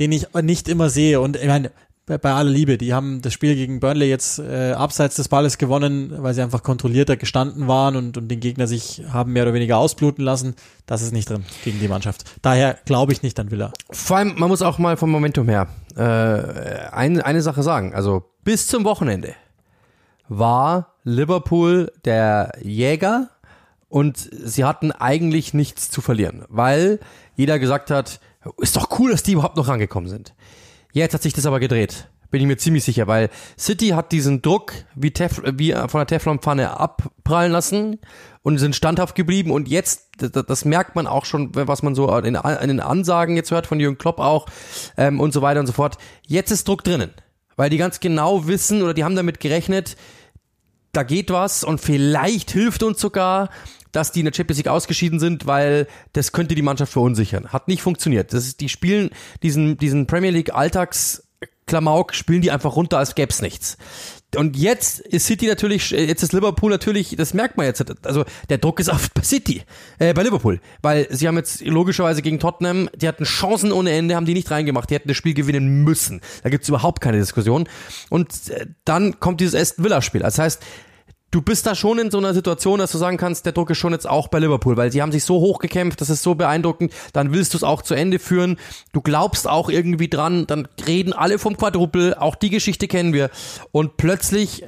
den 0.00 0.10
ich 0.10 0.26
nicht 0.42 0.68
immer 0.68 0.90
sehe. 0.90 1.20
Und 1.20 1.36
ich 1.36 1.46
meine, 1.46 1.70
bei, 2.06 2.18
bei 2.18 2.32
aller 2.32 2.50
Liebe, 2.50 2.78
die 2.78 2.94
haben 2.94 3.20
das 3.20 3.32
Spiel 3.32 3.56
gegen 3.56 3.80
Burnley 3.80 4.08
jetzt 4.08 4.38
äh, 4.38 4.72
abseits 4.72 5.16
des 5.16 5.28
Balles 5.28 5.58
gewonnen, 5.58 6.14
weil 6.18 6.34
sie 6.34 6.42
einfach 6.42 6.62
kontrollierter 6.62 7.16
gestanden 7.16 7.66
waren 7.66 7.96
und, 7.96 8.16
und 8.16 8.28
den 8.28 8.38
Gegner 8.38 8.68
sich 8.68 9.02
haben 9.12 9.32
mehr 9.32 9.42
oder 9.42 9.54
weniger 9.54 9.76
ausbluten 9.78 10.24
lassen. 10.24 10.54
Das 10.86 11.02
ist 11.02 11.12
nicht 11.12 11.28
drin 11.28 11.44
gegen 11.64 11.80
die 11.80 11.88
Mannschaft. 11.88 12.24
Daher 12.42 12.78
glaube 12.84 13.12
ich 13.12 13.22
nicht 13.24 13.38
an 13.40 13.50
Villa. 13.50 13.72
Vor 13.90 14.18
allem, 14.18 14.34
man 14.38 14.48
muss 14.48 14.62
auch 14.62 14.78
mal 14.78 14.96
vom 14.96 15.10
Momentum 15.10 15.48
her 15.48 15.66
äh, 15.96 16.00
eine, 16.00 17.26
eine 17.26 17.42
Sache 17.42 17.64
sagen. 17.64 17.92
Also 17.92 18.22
bis 18.44 18.68
zum 18.68 18.84
Wochenende 18.84 19.34
war 20.28 20.94
Liverpool 21.02 21.92
der 22.04 22.52
Jäger 22.62 23.30
und 23.88 24.16
sie 24.16 24.64
hatten 24.64 24.92
eigentlich 24.92 25.54
nichts 25.54 25.90
zu 25.90 26.00
verlieren, 26.00 26.44
weil 26.48 27.00
jeder 27.34 27.58
gesagt 27.58 27.90
hat, 27.90 28.20
ist 28.58 28.76
doch 28.76 28.98
cool, 29.00 29.10
dass 29.10 29.24
die 29.24 29.32
überhaupt 29.32 29.56
noch 29.56 29.66
rangekommen 29.66 30.08
sind. 30.08 30.34
Jetzt 30.96 31.12
hat 31.12 31.20
sich 31.22 31.34
das 31.34 31.44
aber 31.44 31.60
gedreht. 31.60 32.08
Bin 32.30 32.40
ich 32.40 32.46
mir 32.46 32.56
ziemlich 32.56 32.82
sicher, 32.82 33.06
weil 33.06 33.28
City 33.58 33.88
hat 33.88 34.12
diesen 34.12 34.40
Druck 34.40 34.72
wie, 34.94 35.10
Tef 35.10 35.42
wie 35.44 35.72
von 35.72 35.98
der 35.98 36.06
Teflonpfanne 36.06 36.80
abprallen 36.80 37.52
lassen 37.52 37.98
und 38.40 38.56
sind 38.56 38.74
standhaft 38.74 39.14
geblieben 39.14 39.50
und 39.50 39.68
jetzt, 39.68 40.08
das, 40.16 40.64
merkt 40.64 40.96
man 40.96 41.06
auch 41.06 41.26
schon, 41.26 41.54
was 41.54 41.82
man 41.82 41.94
so 41.94 42.16
in, 42.16 42.34
in 42.34 42.68
den 42.68 42.80
Ansagen 42.80 43.36
jetzt 43.36 43.50
hört 43.50 43.66
von 43.66 43.78
Jürgen 43.78 43.98
Klopp 43.98 44.18
auch 44.20 44.46
ähm, 44.96 45.20
und 45.20 45.34
so 45.34 45.42
weiter 45.42 45.60
und 45.60 45.66
so 45.66 45.74
fort. 45.74 45.98
Jetzt 46.26 46.50
ist 46.50 46.66
Druck 46.66 46.82
drinnen, 46.82 47.10
weil 47.56 47.68
die 47.68 47.76
ganz 47.76 48.00
genau 48.00 48.46
wissen 48.46 48.80
oder 48.80 48.94
die 48.94 49.04
haben 49.04 49.16
damit 49.16 49.38
gerechnet, 49.38 49.98
da 50.92 51.02
geht 51.02 51.30
was 51.30 51.62
und 51.62 51.78
vielleicht 51.78 52.52
hilft 52.52 52.82
uns 52.82 53.02
sogar, 53.02 53.50
dass 53.96 54.12
die 54.12 54.20
in 54.20 54.26
der 54.26 54.34
Champions 54.34 54.58
League 54.58 54.68
ausgeschieden 54.68 55.18
sind, 55.18 55.46
weil 55.46 55.86
das 56.12 56.32
könnte 56.32 56.54
die 56.54 56.62
Mannschaft 56.62 56.92
verunsichern. 56.92 57.48
Hat 57.48 57.66
nicht 57.66 57.80
funktioniert. 57.80 58.32
Das 58.34 58.46
ist, 58.46 58.60
die 58.60 58.68
spielen 58.68 59.08
diesen, 59.42 59.78
diesen 59.78 60.06
Premier 60.06 60.30
League 60.30 60.54
Alltagsklamauk, 60.54 62.14
spielen 62.14 62.42
die 62.42 62.50
einfach 62.50 62.76
runter, 62.76 62.98
als 62.98 63.14
gäb's 63.14 63.40
nichts. 63.40 63.78
Und 64.36 64.54
jetzt 64.56 65.00
ist 65.00 65.24
City 65.24 65.46
natürlich, 65.46 65.92
jetzt 65.92 66.22
ist 66.22 66.34
Liverpool 66.34 66.70
natürlich, 66.70 67.16
das 67.16 67.32
merkt 67.32 67.56
man 67.56 67.64
jetzt, 67.64 67.82
also 68.04 68.24
der 68.50 68.58
Druck 68.58 68.80
ist 68.80 68.90
auf 68.90 69.10
bei 69.12 69.22
City, 69.22 69.62
äh, 69.98 70.12
bei 70.12 70.24
Liverpool, 70.24 70.60
weil 70.82 71.06
sie 71.10 71.26
haben 71.26 71.36
jetzt 71.36 71.64
logischerweise 71.64 72.20
gegen 72.20 72.38
Tottenham, 72.38 72.90
die 72.94 73.08
hatten 73.08 73.24
Chancen 73.24 73.72
ohne 73.72 73.92
Ende, 73.92 74.14
haben 74.14 74.26
die 74.26 74.34
nicht 74.34 74.50
reingemacht, 74.50 74.90
die 74.90 74.94
hätten 74.94 75.08
das 75.08 75.16
Spiel 75.16 75.32
gewinnen 75.32 75.84
müssen. 75.84 76.20
Da 76.42 76.50
gibt's 76.50 76.68
überhaupt 76.68 77.00
keine 77.00 77.18
Diskussion. 77.18 77.66
Und 78.10 78.50
äh, 78.50 78.66
dann 78.84 79.20
kommt 79.20 79.40
dieses 79.40 79.54
Aston 79.54 79.84
Villa 79.84 80.02
Spiel. 80.02 80.20
Das 80.20 80.38
heißt, 80.38 80.62
du 81.30 81.42
bist 81.42 81.66
da 81.66 81.74
schon 81.74 81.98
in 81.98 82.10
so 82.10 82.18
einer 82.18 82.34
Situation, 82.34 82.78
dass 82.78 82.92
du 82.92 82.98
sagen 82.98 83.16
kannst, 83.16 83.46
der 83.46 83.52
Druck 83.52 83.70
ist 83.70 83.78
schon 83.78 83.92
jetzt 83.92 84.08
auch 84.08 84.28
bei 84.28 84.38
Liverpool, 84.38 84.76
weil 84.76 84.92
sie 84.92 85.02
haben 85.02 85.12
sich 85.12 85.24
so 85.24 85.40
hochgekämpft, 85.40 86.00
das 86.00 86.10
ist 86.10 86.22
so 86.22 86.34
beeindruckend, 86.34 86.92
dann 87.12 87.32
willst 87.32 87.54
du 87.54 87.58
es 87.58 87.64
auch 87.64 87.82
zu 87.82 87.94
Ende 87.94 88.18
führen, 88.18 88.58
du 88.92 89.00
glaubst 89.00 89.48
auch 89.48 89.68
irgendwie 89.68 90.08
dran, 90.08 90.46
dann 90.46 90.68
reden 90.86 91.12
alle 91.12 91.38
vom 91.38 91.56
Quadruple, 91.56 92.20
auch 92.20 92.34
die 92.36 92.50
Geschichte 92.50 92.88
kennen 92.88 93.12
wir. 93.12 93.30
Und 93.72 93.96
plötzlich 93.96 94.64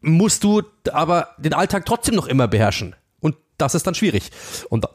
musst 0.00 0.44
du 0.44 0.62
aber 0.92 1.28
den 1.38 1.54
Alltag 1.54 1.86
trotzdem 1.86 2.14
noch 2.14 2.26
immer 2.26 2.48
beherrschen. 2.48 2.96
Und 3.20 3.36
das 3.56 3.74
ist 3.74 3.86
dann 3.86 3.94
schwierig. 3.94 4.30
Und 4.68 4.86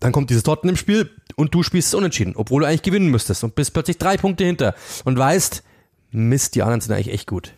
dann 0.00 0.12
kommt 0.12 0.30
dieses 0.30 0.42
Tottenham-Spiel 0.42 1.10
und 1.36 1.54
du 1.54 1.62
spielst 1.62 1.88
es 1.88 1.94
unentschieden, 1.94 2.34
obwohl 2.36 2.62
du 2.62 2.68
eigentlich 2.68 2.82
gewinnen 2.82 3.08
müsstest 3.08 3.44
und 3.44 3.54
bist 3.54 3.72
plötzlich 3.72 3.98
drei 3.98 4.16
Punkte 4.16 4.44
hinter 4.44 4.74
und 5.04 5.16
weißt, 5.16 5.62
Mist, 6.10 6.54
die 6.54 6.62
anderen 6.62 6.80
sind 6.80 6.92
eigentlich 6.92 7.14
echt 7.14 7.26
gut. 7.26 7.54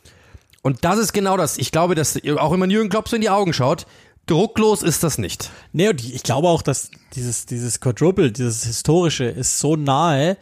Und 0.63 0.85
das 0.85 0.99
ist 0.99 1.13
genau 1.13 1.37
das. 1.37 1.59
Ich 1.59 1.73
glaube, 1.73 1.95
dass 1.95 2.17
auch 2.39 2.53
wenn 2.53 2.61
man 2.61 2.71
Jürgen 2.71 2.89
Klopp 2.89 3.09
so 3.09 3.17
in 3.17 3.23
die 3.23 3.31
Augen 3.31 3.53
schaut, 3.53 3.87
drucklos 4.27 4.83
ist 4.83 5.03
das 5.03 5.19
nicht. 5.19 5.51
Nee, 5.73 5.89
und 5.89 6.05
ich 6.05 6.23
glaube 6.23 6.49
auch, 6.49 6.63
dass 6.63 6.91
dieses, 7.15 7.47
dieses 7.47 7.81
Quadruple, 7.81 8.33
dieses 8.33 8.65
Historische 8.65 9.25
ist 9.25 9.59
so 9.59 9.77
nahe, 9.77 10.37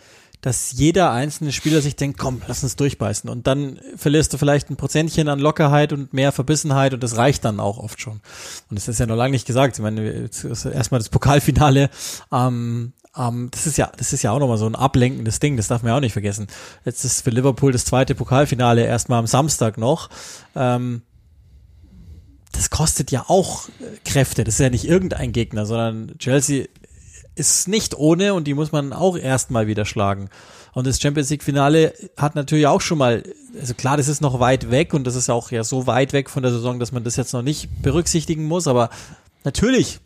dass 0.47 0.73
jeder 0.73 1.11
einzelne 1.11 1.51
Spieler 1.51 1.81
sich 1.81 1.97
denkt, 1.97 2.19
komm, 2.19 2.41
lass 2.47 2.63
uns 2.63 2.77
durchbeißen. 2.77 3.29
Und 3.29 3.47
dann 3.47 3.81
verlierst 3.97 4.33
du 4.33 4.39
vielleicht 4.39 4.71
ein 4.71 4.77
Prozentchen 4.77 5.29
an 5.29 5.41
Lockerheit 5.41 5.93
und 5.93 6.13
mehr 6.13 6.31
Verbissenheit 6.31 6.95
und 6.95 7.03
das 7.03 7.17
reicht 7.17 7.45
dann 7.45 7.59
auch 7.59 7.79
oft 7.79 8.01
schon. 8.01 8.21
Und 8.71 8.77
es 8.77 8.87
ist 8.87 9.01
ja 9.01 9.07
noch 9.07 9.17
lange 9.17 9.33
nicht 9.33 9.47
gesagt. 9.47 9.77
Ich 9.77 9.83
meine, 9.83 10.31
erstmal 10.73 11.01
das 11.01 11.09
Pokalfinale. 11.09 11.91
Ähm, 12.31 12.93
ähm, 13.17 13.49
das 13.51 13.67
ist 13.67 13.79
ja, 13.79 13.91
das 13.97 14.13
ist 14.13 14.23
ja 14.23 14.33
auch 14.33 14.39
nochmal 14.39 14.59
so 14.59 14.67
ein 14.67 14.75
ablenkendes 14.75 15.41
Ding, 15.41 15.57
das 15.57 15.69
darf 15.69 15.83
man 15.83 15.91
ja 15.91 15.97
auch 15.97 16.01
nicht 16.01 16.13
vergessen. 16.13 16.47
Jetzt 16.85 17.05
ist 17.05 17.23
für 17.23 17.31
Liverpool 17.31 17.73
das 17.73 17.85
zweite 17.85 18.15
Pokalfinale 18.15 18.85
erstmal 18.85 19.19
am 19.19 19.27
Samstag 19.27 19.79
noch. 19.79 20.11
Ähm, 20.55 21.03
das 22.53 22.71
kostet 22.71 23.11
ja 23.11 23.25
auch 23.29 23.69
äh, 23.69 23.73
Kräfte. 24.05 24.45
Das 24.45 24.55
ist 24.55 24.61
ja 24.61 24.71
nicht 24.71 24.87
irgendein 24.87 25.33
Gegner, 25.33 25.67
sondern 25.67 26.17
Chelsea 26.19 26.67
ist 27.35 27.69
nicht 27.69 27.95
ohne 27.95 28.35
und 28.35 28.45
die 28.45 28.55
muss 28.55 28.73
man 28.73 28.93
auch 28.93 29.17
erstmal 29.17 29.67
wieder 29.67 29.85
schlagen. 29.85 30.31
Und 30.73 30.87
das 30.87 31.01
Champions 31.01 31.31
League 31.31 31.43
Finale 31.43 31.95
hat 32.17 32.35
natürlich 32.35 32.67
auch 32.67 32.81
schon 32.81 32.99
mal, 32.99 33.23
also 33.59 33.75
klar, 33.75 33.97
das 33.97 34.09
ist 34.09 34.21
noch 34.21 34.41
weit 34.41 34.71
weg 34.71 34.93
und 34.95 35.05
das 35.05 35.15
ist 35.15 35.31
auch 35.31 35.51
ja 35.51 35.65
so 35.65 35.87
weit 35.87 36.13
weg 36.13 36.29
von 36.29 36.43
der 36.43 36.53
Saison, 36.53 36.79
dass 36.79 36.93
man 36.93 37.05
das 37.05 37.17
jetzt 37.17 37.33
noch 37.33 37.43
nicht 37.43 37.83
berücksichtigen 37.83 38.45
muss, 38.45 38.67
aber 38.67 38.91
natürlich 39.45 40.01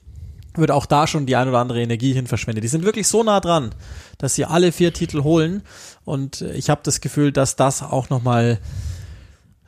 wird 0.55 0.71
auch 0.71 0.87
da 0.87 1.07
schon 1.07 1.27
die 1.27 1.37
ein 1.37 1.49
oder 1.49 1.59
andere 1.59 1.81
Energie 1.81 2.13
hin 2.13 2.27
verschwendet. 2.27 2.65
Die 2.65 2.69
sind 2.69 2.85
wirklich 2.85 3.09
so 3.09 3.23
nah 3.23 3.41
dran, 3.41 3.71
dass 4.19 4.35
sie 4.35 4.45
alle 4.45 4.73
vier 4.73 4.93
Titel 4.93 5.23
holen 5.23 5.63
und 6.05 6.41
äh, 6.41 6.53
ich 6.53 6.71
habe 6.71 6.81
das 6.85 7.01
Gefühl, 7.01 7.33
dass 7.33 7.57
das 7.57 7.83
auch 7.83 8.11
nochmal 8.11 8.59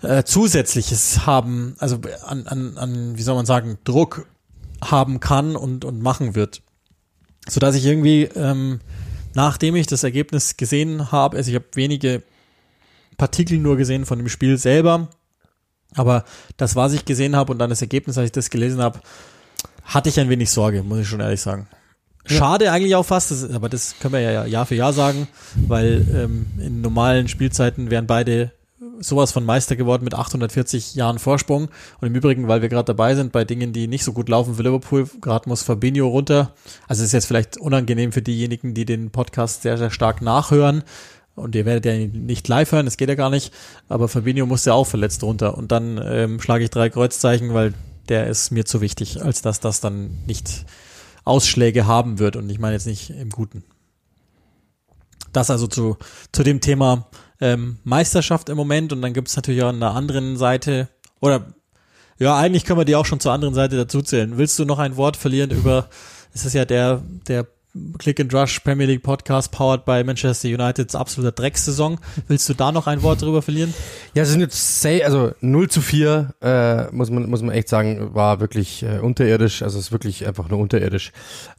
äh, 0.03 0.25
zusätzliches 0.25 1.27
haben, 1.27 1.77
also 1.79 2.01
an, 2.27 2.47
an, 2.47 2.77
an, 2.77 3.17
wie 3.17 3.23
soll 3.23 3.37
man 3.37 3.47
sagen, 3.47 3.79
Druck 3.85 4.27
haben 4.83 5.21
kann 5.21 5.57
und, 5.57 5.85
und 5.85 6.03
machen 6.03 6.35
wird. 6.35 6.63
Sodass 7.49 7.75
ich 7.75 7.85
irgendwie, 7.85 8.25
ähm, 8.35 8.81
nachdem 9.35 9.77
ich 9.77 9.87
das 9.87 10.03
Ergebnis 10.03 10.57
gesehen 10.57 11.13
habe, 11.13 11.37
also 11.37 11.51
ich 11.51 11.55
habe 11.55 11.67
wenige 11.75 12.23
Partikel 13.17 13.59
nur 13.59 13.77
gesehen 13.77 14.05
von 14.05 14.19
dem 14.19 14.29
Spiel 14.29 14.59
selber, 14.59 15.09
aber 15.95 16.25
das, 16.57 16.75
was 16.75 16.93
ich 16.93 17.05
gesehen 17.05 17.37
habe 17.37 17.53
und 17.53 17.59
dann 17.59 17.71
das 17.71 17.83
Ergebnis, 17.83 18.19
als 18.19 18.27
ich 18.27 18.33
das 18.33 18.51
gelesen 18.51 18.81
habe, 18.81 19.01
hatte 19.85 20.09
ich 20.09 20.19
ein 20.21 20.29
wenig 20.29 20.51
Sorge, 20.51 20.83
muss 20.83 21.01
ich 21.01 21.09
schon 21.09 21.21
ehrlich 21.21 21.41
sagen. 21.41 21.67
Schade 22.25 22.71
eigentlich 22.71 22.95
auch 22.95 23.05
fast, 23.05 23.33
das, 23.33 23.51
aber 23.51 23.69
das 23.69 23.97
können 24.01 24.15
wir 24.15 24.21
ja 24.21 24.47
Jahr 24.47 24.65
für 24.65 24.77
Jahr 24.77 24.93
sagen, 24.93 25.27
weil 25.67 26.07
ähm, 26.15 26.47
in 26.59 26.81
normalen 26.81 27.27
Spielzeiten 27.27 27.91
wären 27.91 28.07
beide 28.07 28.53
sowas 29.01 29.33
von 29.33 29.45
Meister 29.45 29.77
geworden 29.77 30.05
mit 30.05 30.15
840 30.15 30.95
Jahren 30.95 31.19
Vorsprung. 31.19 31.69
Und 32.01 32.09
im 32.09 32.15
Übrigen, 32.15 32.49
weil 32.49 32.63
wir 32.63 32.69
gerade 32.69 32.87
dabei 32.87 33.15
sind, 33.15 33.33
bei 33.33 33.45
Dingen, 33.45 33.73
die 33.73 33.89
nicht 33.89 34.05
so 34.05 34.13
gut 34.13 34.29
laufen 34.29 34.55
für 34.55 34.63
Liverpool, 34.63 35.09
gerade 35.21 35.49
muss 35.49 35.63
Fabinho 35.63 36.07
runter. 36.09 36.53
Also 36.89 37.03
es 37.03 37.09
ist 37.09 37.13
jetzt 37.13 37.27
vielleicht 37.27 37.59
unangenehm 37.59 38.13
für 38.13 38.23
diejenigen, 38.23 38.75
die 38.75 38.85
den 38.85 39.11
Podcast 39.11 39.63
sehr, 39.63 39.79
sehr 39.79 39.91
stark 39.91 40.23
nachhören. 40.23 40.85
Und 41.35 41.55
ihr 41.55 41.65
werdet 41.65 41.87
ja 41.87 42.07
nicht 42.07 42.47
live 42.49 42.73
hören, 42.73 42.85
das 42.85 42.99
geht 42.99 43.09
ja 43.09 43.15
gar 43.15 43.31
nicht. 43.31 43.53
Aber 43.89 44.09
Fabinho 44.09 44.47
musste 44.47 44.75
auch 44.75 44.87
verletzt 44.87 45.23
runter. 45.23 45.57
Und 45.57 45.73
dann 45.73 46.01
ähm, 46.05 46.41
schlage 46.41 46.65
ich 46.65 46.71
drei 46.71 46.91
Kreuzzeichen, 46.91 47.55
weil 47.55 47.75
der 48.13 48.27
ist 48.27 48.51
mir 48.51 48.67
zu 48.67 48.83
wichtig, 48.83 49.23
als 49.23 49.41
dass 49.41 49.59
das 49.59 49.81
dann 49.81 50.19
nicht 50.27 50.67
Ausschläge 51.25 51.87
haben 51.87 52.19
wird. 52.19 52.37
Und 52.37 52.51
ich 52.51 52.59
meine 52.59 52.75
jetzt 52.75 52.87
nicht 52.87 53.09
im 53.09 53.31
Guten. 53.31 53.65
Das 55.33 55.49
also 55.49 55.67
zu, 55.67 55.97
zu 56.31 56.43
dem 56.43 56.61
Thema 56.61 57.09
ähm, 57.41 57.79
Meisterschaft 57.85 58.51
im 58.51 58.59
Moment. 58.59 58.93
Und 58.93 59.01
dann 59.01 59.15
gibt 59.15 59.29
es 59.29 59.37
natürlich 59.37 59.63
auch 59.63 59.71
an 59.71 59.81
der 59.81 59.93
anderen 59.93 60.37
Seite, 60.37 60.91
oder 61.21 61.55
ja, 62.19 62.37
eigentlich 62.37 62.67
können 62.67 62.81
wir 62.81 62.85
die 62.85 62.97
auch 62.97 63.07
schon 63.07 63.19
zur 63.19 63.33
anderen 63.33 63.55
Seite 63.55 63.77
dazu 63.79 64.03
zählen. 64.03 64.37
Willst 64.37 64.59
du 64.59 64.67
noch 64.67 64.79
ein 64.79 64.99
Wort 64.99 65.17
verlieren 65.17 65.51
über, 65.51 65.89
es 66.35 66.45
ist 66.45 66.53
ja 66.53 66.67
der, 66.67 67.03
der 67.29 67.47
Click 67.97 68.21
and 68.21 68.33
Rush 68.35 68.61
Premier 68.61 68.87
League 68.87 69.03
Podcast 69.03 69.51
powered 69.51 69.87
by 69.87 70.05
Manchester 70.05 70.49
Uniteds 70.49 70.95
absoluter 70.95 71.33
Dreckssaison. 71.33 71.99
Willst 72.29 72.47
du 72.49 72.55
da 72.55 72.71
noch 72.71 72.87
ein 72.87 73.03
Wort 73.03 73.23
drüber 73.23 73.41
verlieren? 73.41 73.73
Ja, 74.13 74.25
es 74.25 74.29
sind 74.29 74.41
jetzt 74.41 74.83
say, 74.83 75.03
also 75.03 75.33
0 75.41 75.71
zu 75.71 75.81
4, 75.81 76.35
äh, 76.43 76.95
muss 76.95 77.09
man 77.09 77.31
muss 77.31 77.41
man 77.41 77.55
echt 77.55 77.71
sagen, 77.71 78.15
war 78.15 78.41
wirklich 78.41 78.83
äh, 78.83 78.99
unterirdisch, 78.99 79.63
also 79.63 79.79
es 79.79 79.87
ist 79.87 79.93
wirklich 79.93 80.27
einfach 80.27 80.51
nur 80.51 80.59
unterirdisch. 80.59 81.13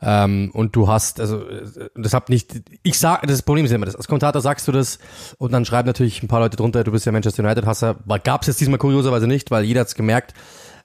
Ähm, 0.04 0.52
und 0.54 0.76
du 0.76 0.88
hast 0.88 1.20
also 1.20 1.48
äh, 1.50 1.90
das 1.96 2.14
hab 2.14 2.30
nicht 2.30 2.62
ich 2.84 3.00
sag 3.00 3.26
das 3.26 3.42
Problem 3.42 3.66
ist 3.66 3.72
immer 3.72 3.88
das. 3.88 3.96
Als 3.96 4.08
Kommentator 4.08 4.42
sagst 4.42 4.68
du 4.68 4.72
das 4.72 5.00
und 5.40 5.52
dann 5.52 5.66
schreiben 5.66 5.88
natürlich 5.88 6.22
ein 6.22 6.28
paar 6.28 6.42
Leute 6.42 6.58
drunter, 6.58 6.84
du 6.84 6.92
bist 6.92 7.08
ja 7.08 7.12
Manchester 7.12 7.44
United 7.44 7.66
Hasser. 7.66 7.96
Gab 8.24 8.42
es 8.42 8.48
jetzt 8.48 8.62
diesmal 8.62 8.78
kurioserweise 8.78 9.26
nicht, 9.26 9.50
weil 9.50 9.64
jeder 9.64 9.82
hat's 9.82 9.96
gemerkt 9.96 10.36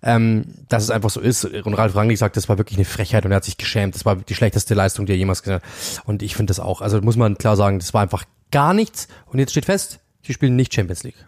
ähm, 0.03 0.45
dass 0.69 0.85
es 0.85 0.91
einfach 0.91 1.11
so 1.11 1.21
ist. 1.21 1.45
Und 1.45 1.75
Ralf 1.75 1.95
Rangnick 1.95 2.19
sagt, 2.19 2.37
das 2.37 2.49
war 2.49 2.59
wirklich 2.59 2.79
eine 2.79 2.85
Frechheit 2.85 3.25
und 3.25 3.33
er 3.33 3.37
hat 3.37 3.45
sich 3.45 3.57
geschämt. 3.57 3.95
Das 3.95 4.05
war 4.05 4.17
die 4.17 4.35
schlechteste 4.35 4.75
Leistung, 4.75 5.07
die 5.07 5.13
er 5.13 5.19
jemals 5.19 5.43
gesehen 5.43 5.57
hat. 5.57 5.63
Und 6.05 6.23
ich 6.23 6.37
finde 6.37 6.51
das 6.51 6.61
auch. 6.61 6.81
Also 6.81 7.01
muss 7.01 7.17
man 7.17 7.37
klar 7.37 7.57
sagen, 7.57 7.79
das 7.79 7.95
war 7.95 8.03
einfach 8.03 8.25
gar 8.51 8.75
nichts. 8.75 9.09
Und 9.27 9.39
jetzt 9.39 9.51
steht 9.51 9.65
fest, 9.65 10.01
sie 10.23 10.33
spielen 10.33 10.57
nicht 10.57 10.73
Champions 10.73 11.03
League. 11.03 11.27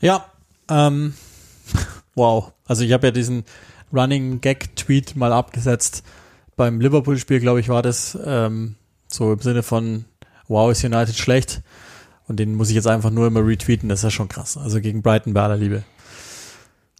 Ja, 0.00 0.26
ähm, 0.68 1.14
wow. 2.14 2.52
Also 2.66 2.84
ich 2.84 2.92
habe 2.92 3.06
ja 3.06 3.10
diesen 3.12 3.44
Running 3.92 4.40
Gag 4.40 4.74
Tweet 4.74 5.14
mal 5.16 5.32
abgesetzt. 5.32 6.02
Beim 6.56 6.80
Liverpool-Spiel, 6.80 7.40
glaube 7.40 7.60
ich, 7.60 7.68
war 7.68 7.82
das 7.82 8.18
ähm, 8.24 8.76
so 9.06 9.32
im 9.32 9.40
Sinne 9.40 9.62
von 9.62 10.06
Wow, 10.48 10.70
ist 10.70 10.84
United 10.84 11.16
schlecht. 11.16 11.62
Und 12.26 12.36
den 12.38 12.54
muss 12.54 12.68
ich 12.68 12.74
jetzt 12.74 12.86
einfach 12.86 13.10
nur 13.10 13.26
immer 13.26 13.46
retweeten, 13.46 13.88
das 13.88 14.00
ist 14.00 14.04
ja 14.04 14.10
schon 14.10 14.28
krass. 14.28 14.56
Also 14.56 14.80
gegen 14.80 15.02
Brighton 15.02 15.34
bei 15.34 15.42
aller 15.42 15.56
Liebe 15.56 15.82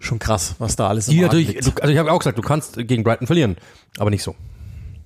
schon 0.05 0.19
krass, 0.19 0.55
was 0.59 0.77
da 0.77 0.89
alles 0.89 1.07
Die 1.07 1.21
natürlich, 1.21 1.59
du, 1.59 1.71
also 1.81 1.93
ich 1.93 1.99
habe 1.99 2.13
auch 2.13 2.19
gesagt, 2.19 2.39
du 2.39 2.43
kannst 2.43 2.77
gegen 2.77 3.05
Brighton 3.05 3.27
verlieren, 3.27 3.57
aber 3.99 4.11
nicht 4.11 4.23
so. 4.23 4.35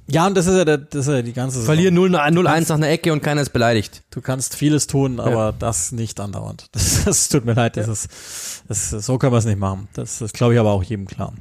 Ja, 0.09 0.27
und 0.27 0.37
das 0.37 0.47
ist 0.47 0.57
ja, 0.57 0.65
der, 0.65 0.79
das 0.79 1.09
ist 1.09 1.13
ja 1.13 1.23
die 1.23 1.33
ganze 1.33 1.63
Verlieren 1.63 1.99
0-1 1.99 2.69
nach 2.69 2.77
einer 2.77 2.89
Ecke 2.89 3.13
und 3.13 3.23
keiner 3.23 3.41
ist 3.43 3.53
beleidigt. 3.53 4.05
Du 4.11 4.21
kannst 4.21 4.55
vieles 4.55 4.87
tun, 4.87 5.19
aber 5.19 5.47
ja. 5.47 5.53
das 5.53 5.91
nicht 5.91 6.21
andauernd. 6.21 6.69
Das, 6.73 7.05
das 7.05 7.29
tut 7.29 7.45
mir 7.45 7.55
leid, 7.55 7.77
das 7.77 7.87
ja. 7.87 7.93
ist, 7.93 8.09
das, 8.69 8.91
so 8.91 9.19
können 9.19 9.33
wir 9.33 9.39
es 9.39 9.45
nicht 9.45 9.59
machen. 9.59 9.89
Das, 9.95 10.19
das 10.19 10.33
glaube 10.33 10.55
ich 10.55 10.61
aber 10.61 10.71
auch 10.71 10.83
jedem 10.83 11.07
klar. 11.07 11.33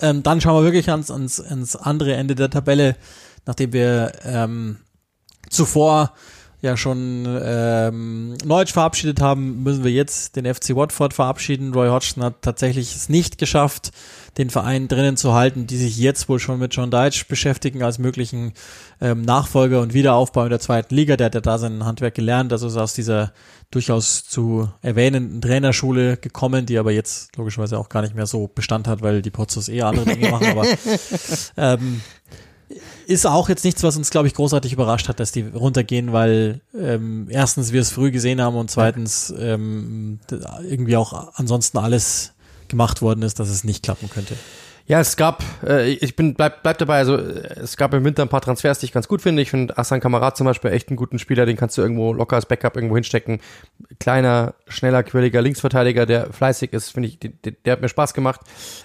Ähm, 0.00 0.22
dann 0.22 0.40
schauen 0.40 0.56
wir 0.56 0.64
wirklich 0.64 0.90
ans, 0.90 1.10
ans, 1.10 1.40
ans 1.40 1.76
andere 1.76 2.14
Ende 2.14 2.34
der 2.34 2.50
Tabelle, 2.50 2.96
nachdem 3.46 3.72
wir 3.72 4.12
ähm, 4.24 4.78
zuvor 5.48 6.12
ja 6.62 6.76
schon 6.76 7.26
ähm, 7.42 8.34
Norwich 8.44 8.72
verabschiedet 8.72 9.20
haben, 9.20 9.62
müssen 9.62 9.82
wir 9.82 9.90
jetzt 9.90 10.36
den 10.36 10.52
FC 10.52 10.76
Watford 10.76 11.14
verabschieden. 11.14 11.72
Roy 11.72 11.88
Hodgson 11.88 12.22
hat 12.22 12.42
tatsächlich 12.42 12.94
es 12.94 13.08
nicht 13.08 13.38
geschafft, 13.38 13.92
den 14.36 14.50
Verein 14.50 14.86
drinnen 14.86 15.16
zu 15.16 15.32
halten, 15.32 15.66
die 15.66 15.76
sich 15.76 15.96
jetzt 15.96 16.28
wohl 16.28 16.38
schon 16.38 16.58
mit 16.58 16.74
John 16.74 16.90
Deitch 16.90 17.26
beschäftigen 17.26 17.82
als 17.82 17.98
möglichen 17.98 18.52
ähm, 19.00 19.22
Nachfolger 19.22 19.80
und 19.80 19.94
Wiederaufbau 19.94 20.44
in 20.44 20.50
der 20.50 20.60
zweiten 20.60 20.94
Liga. 20.94 21.16
Der 21.16 21.26
hat 21.26 21.34
ja 21.34 21.40
da 21.40 21.58
sein 21.58 21.84
Handwerk 21.84 22.14
gelernt, 22.14 22.52
also 22.52 22.66
ist 22.66 22.76
aus 22.76 22.94
dieser 22.94 23.32
durchaus 23.70 24.24
zu 24.24 24.68
erwähnenden 24.82 25.40
Trainerschule 25.40 26.16
gekommen, 26.16 26.66
die 26.66 26.78
aber 26.78 26.92
jetzt 26.92 27.36
logischerweise 27.36 27.78
auch 27.78 27.88
gar 27.88 28.02
nicht 28.02 28.14
mehr 28.14 28.26
so 28.26 28.48
Bestand 28.48 28.86
hat, 28.86 29.00
weil 29.00 29.22
die 29.22 29.30
Potzos 29.30 29.68
eher 29.68 29.86
andere 29.86 30.06
Dinge 30.06 30.30
machen, 30.30 30.48
aber 30.48 30.66
ähm, 31.56 32.00
ist 33.06 33.26
auch 33.26 33.48
jetzt 33.48 33.64
nichts, 33.64 33.82
was 33.82 33.96
uns, 33.96 34.10
glaube 34.10 34.28
ich, 34.28 34.34
großartig 34.34 34.72
überrascht 34.72 35.08
hat, 35.08 35.20
dass 35.20 35.32
die 35.32 35.42
runtergehen, 35.42 36.12
weil 36.12 36.60
ähm, 36.78 37.26
erstens 37.30 37.72
wir 37.72 37.80
es 37.80 37.90
früh 37.90 38.10
gesehen 38.10 38.40
haben 38.40 38.56
und 38.56 38.70
zweitens 38.70 39.32
ähm, 39.38 40.20
irgendwie 40.62 40.96
auch 40.96 41.34
ansonsten 41.34 41.78
alles 41.78 42.32
gemacht 42.68 43.02
worden 43.02 43.22
ist, 43.22 43.40
dass 43.40 43.48
es 43.48 43.64
nicht 43.64 43.82
klappen 43.82 44.08
könnte. 44.08 44.36
Ja, 44.90 44.98
es 44.98 45.16
gab, 45.16 45.44
äh, 45.64 45.88
ich 45.88 46.16
bin 46.16 46.34
bleib, 46.34 46.64
bleib 46.64 46.78
dabei, 46.78 46.98
also 46.98 47.16
es 47.16 47.76
gab 47.76 47.94
im 47.94 48.04
Winter 48.04 48.22
ein 48.22 48.28
paar 48.28 48.40
Transfers, 48.40 48.80
die 48.80 48.86
ich 48.86 48.92
ganz 48.92 49.06
gut 49.06 49.22
finde. 49.22 49.40
Ich 49.40 49.48
finde 49.48 49.78
Asan 49.78 50.00
Kamerad 50.00 50.36
zum 50.36 50.46
Beispiel 50.46 50.72
echt 50.72 50.88
einen 50.88 50.96
guten 50.96 51.20
Spieler, 51.20 51.46
den 51.46 51.56
kannst 51.56 51.78
du 51.78 51.82
irgendwo 51.82 52.12
locker 52.12 52.34
als 52.34 52.46
Backup 52.46 52.74
irgendwo 52.74 52.96
hinstecken. 52.96 53.38
Kleiner, 54.00 54.54
schneller, 54.66 55.04
quirliger 55.04 55.42
Linksverteidiger, 55.42 56.06
der 56.06 56.32
fleißig 56.32 56.72
ist, 56.72 56.90
finde 56.90 57.08
ich, 57.08 57.20
der, 57.20 57.52
der, 57.64 57.72
hat 57.74 57.82
mir 57.82 57.88
Spaß 57.88 58.14
gemacht. 58.14 58.40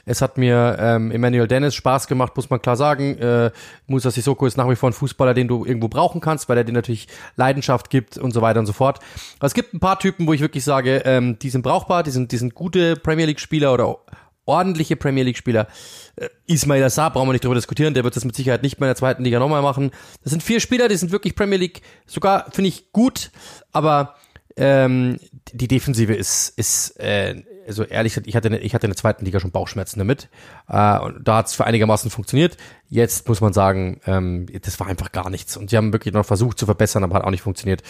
Es 0.05 0.21
hat 0.21 0.37
mir 0.37 0.77
ähm, 0.79 1.09
Emmanuel 1.09 1.47
Dennis 1.47 1.73
Spaß 1.73 2.05
gemacht, 2.05 2.33
muss 2.35 2.51
man 2.51 2.61
klar 2.61 2.75
sagen. 2.75 3.17
Äh, 3.17 3.49
Musa 3.87 4.11
Sissoko 4.11 4.45
ist 4.45 4.57
nach 4.57 4.69
wie 4.69 4.75
vor 4.75 4.91
ein 4.91 4.93
Fußballer, 4.93 5.33
den 5.33 5.47
du 5.47 5.65
irgendwo 5.65 5.87
brauchen 5.87 6.21
kannst, 6.21 6.47
weil 6.49 6.57
er 6.59 6.65
dir 6.65 6.73
natürlich 6.73 7.07
Leidenschaft 7.35 7.89
gibt 7.89 8.19
und 8.19 8.29
so 8.29 8.43
weiter 8.43 8.59
und 8.59 8.67
so 8.67 8.73
fort. 8.73 8.99
Aber 9.39 9.47
es 9.47 9.55
gibt 9.55 9.73
ein 9.73 9.79
paar 9.79 9.97
Typen, 9.97 10.27
wo 10.27 10.33
ich 10.33 10.41
wirklich 10.41 10.65
sage, 10.65 11.01
ähm, 11.03 11.39
die 11.39 11.49
sind 11.49 11.63
brauchbar, 11.63 12.03
die 12.03 12.11
sind, 12.11 12.31
die 12.31 12.37
sind 12.37 12.53
gute 12.53 12.95
Premier 12.95 13.25
League 13.25 13.39
Spieler 13.39 13.73
oder 13.73 13.97
ordentliche 14.45 14.95
Premier 14.95 15.23
League-Spieler. 15.23 15.67
Äh, 16.15 16.29
Ismail 16.47 16.83
Assar 16.83 17.11
brauchen 17.11 17.27
wir 17.27 17.33
nicht 17.33 17.43
darüber 17.43 17.55
diskutieren, 17.55 17.93
der 17.93 18.03
wird 18.03 18.15
das 18.15 18.25
mit 18.25 18.35
Sicherheit 18.35 18.63
nicht 18.63 18.79
mehr 18.79 18.87
in 18.87 18.91
der 18.91 18.97
zweiten 18.97 19.23
Liga 19.23 19.39
nochmal 19.39 19.61
machen. 19.61 19.91
Das 20.23 20.31
sind 20.31 20.43
vier 20.43 20.59
Spieler, 20.59 20.87
die 20.87 20.97
sind 20.97 21.11
wirklich 21.11 21.35
Premier 21.35 21.57
League, 21.57 21.81
sogar 22.05 22.51
finde 22.51 22.69
ich 22.69 22.91
gut, 22.91 23.31
aber 23.71 24.15
ähm, 24.57 25.19
die 25.51 25.67
Defensive 25.67 26.13
ist, 26.13 26.57
ist 26.57 26.99
äh, 26.99 27.43
also 27.67 27.83
ehrlich 27.83 28.13
gesagt, 28.13 28.27
ich 28.27 28.35
hatte, 28.35 28.55
ich 28.57 28.75
hatte 28.75 28.85
in 28.85 28.91
der 28.91 28.97
zweiten 28.97 29.25
Liga 29.25 29.39
schon 29.39 29.51
Bauchschmerzen 29.51 29.99
damit. 29.99 30.29
Äh, 30.69 30.99
und 30.99 31.27
da 31.27 31.37
hat 31.37 31.47
es 31.47 31.55
für 31.55 31.65
einigermaßen 31.65 32.11
funktioniert. 32.11 32.57
Jetzt 32.89 33.27
muss 33.27 33.41
man 33.41 33.53
sagen, 33.53 33.99
ähm, 34.05 34.45
das 34.61 34.79
war 34.79 34.87
einfach 34.87 35.11
gar 35.11 35.29
nichts. 35.29 35.57
Und 35.57 35.69
sie 35.69 35.77
haben 35.77 35.91
wirklich 35.91 36.13
noch 36.13 36.25
versucht 36.25 36.59
zu 36.59 36.65
verbessern, 36.65 37.03
aber 37.03 37.15
hat 37.15 37.23
auch 37.23 37.31
nicht 37.31 37.41
funktioniert. 37.41 37.81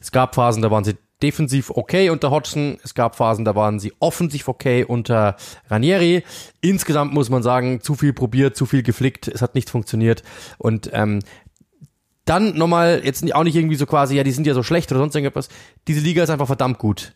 Es 0.00 0.12
gab 0.12 0.34
Phasen, 0.34 0.62
da 0.62 0.70
waren 0.70 0.84
sie 0.84 0.96
defensiv 1.24 1.70
okay 1.70 2.10
unter 2.10 2.30
Hodgson. 2.30 2.78
Es 2.84 2.94
gab 2.94 3.16
Phasen, 3.16 3.46
da 3.46 3.54
waren 3.54 3.80
sie 3.80 3.94
offensiv 3.98 4.46
okay 4.46 4.84
unter 4.84 5.36
Ranieri. 5.68 6.22
Insgesamt 6.60 7.14
muss 7.14 7.30
man 7.30 7.42
sagen, 7.42 7.80
zu 7.80 7.94
viel 7.94 8.12
probiert, 8.12 8.56
zu 8.56 8.66
viel 8.66 8.82
geflickt. 8.82 9.26
Es 9.28 9.40
hat 9.40 9.54
nicht 9.54 9.70
funktioniert. 9.70 10.22
Und 10.58 10.90
ähm, 10.92 11.20
dann 12.26 12.56
nochmal, 12.58 13.00
jetzt 13.04 13.24
auch 13.34 13.44
nicht 13.44 13.56
irgendwie 13.56 13.76
so 13.76 13.86
quasi, 13.86 14.16
ja, 14.16 14.22
die 14.22 14.32
sind 14.32 14.46
ja 14.46 14.52
so 14.52 14.62
schlecht 14.62 14.92
oder 14.92 15.00
sonst 15.00 15.14
irgendwas. 15.14 15.48
Diese 15.88 16.00
Liga 16.00 16.22
ist 16.22 16.30
einfach 16.30 16.46
verdammt 16.46 16.78
gut. 16.78 17.14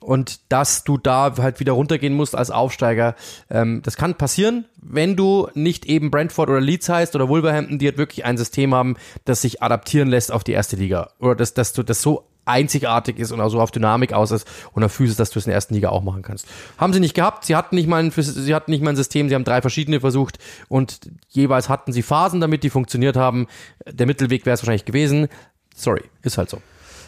Und 0.00 0.50
dass 0.50 0.82
du 0.82 0.96
da 0.96 1.34
halt 1.36 1.60
wieder 1.60 1.72
runtergehen 1.72 2.14
musst 2.14 2.34
als 2.34 2.50
Aufsteiger, 2.50 3.14
ähm, 3.50 3.82
das 3.84 3.98
kann 3.98 4.14
passieren, 4.14 4.64
wenn 4.80 5.14
du 5.14 5.48
nicht 5.52 5.84
eben 5.84 6.10
Brentford 6.10 6.48
oder 6.48 6.62
Leeds 6.62 6.88
heißt 6.88 7.14
oder 7.14 7.28
Wolverhampton, 7.28 7.78
die 7.78 7.86
halt 7.86 7.98
wirklich 7.98 8.24
ein 8.24 8.38
System 8.38 8.74
haben, 8.74 8.96
das 9.26 9.42
sich 9.42 9.62
adaptieren 9.62 10.08
lässt 10.08 10.32
auf 10.32 10.44
die 10.44 10.52
erste 10.52 10.76
Liga. 10.76 11.10
Oder 11.18 11.34
dass, 11.34 11.52
dass 11.52 11.74
du 11.74 11.82
das 11.82 12.00
so 12.00 12.29
einzigartig 12.50 13.18
ist 13.18 13.32
und 13.32 13.40
auch 13.40 13.48
so 13.48 13.60
auf 13.60 13.70
Dynamik 13.70 14.12
aus 14.12 14.30
ist 14.30 14.46
und 14.72 14.84
auf 14.84 14.92
Physis, 14.92 15.16
dass 15.16 15.30
du 15.30 15.38
es 15.38 15.46
in 15.46 15.50
der 15.50 15.56
ersten 15.56 15.74
Liga 15.74 15.88
auch 15.90 16.02
machen 16.02 16.22
kannst. 16.22 16.46
Haben 16.78 16.92
sie 16.92 17.00
nicht 17.00 17.14
gehabt, 17.14 17.44
sie 17.44 17.56
hatten 17.56 17.76
nicht 17.76 17.88
mal 17.88 18.02
ein, 18.02 18.10
sie 18.10 18.54
hatten 18.54 18.70
nicht 18.70 18.82
mal 18.82 18.90
ein 18.90 18.96
System, 18.96 19.28
sie 19.28 19.34
haben 19.34 19.44
drei 19.44 19.60
verschiedene 19.60 20.00
versucht 20.00 20.38
und 20.68 21.00
jeweils 21.28 21.68
hatten 21.68 21.92
sie 21.92 22.02
Phasen, 22.02 22.40
damit 22.40 22.62
die 22.62 22.70
funktioniert 22.70 23.16
haben. 23.16 23.46
Der 23.86 24.06
Mittelweg 24.06 24.46
wäre 24.46 24.54
es 24.54 24.62
wahrscheinlich 24.62 24.84
gewesen. 24.84 25.28
Sorry, 25.74 26.02
ist 26.22 26.38
halt 26.38 26.50
so. 26.50 26.60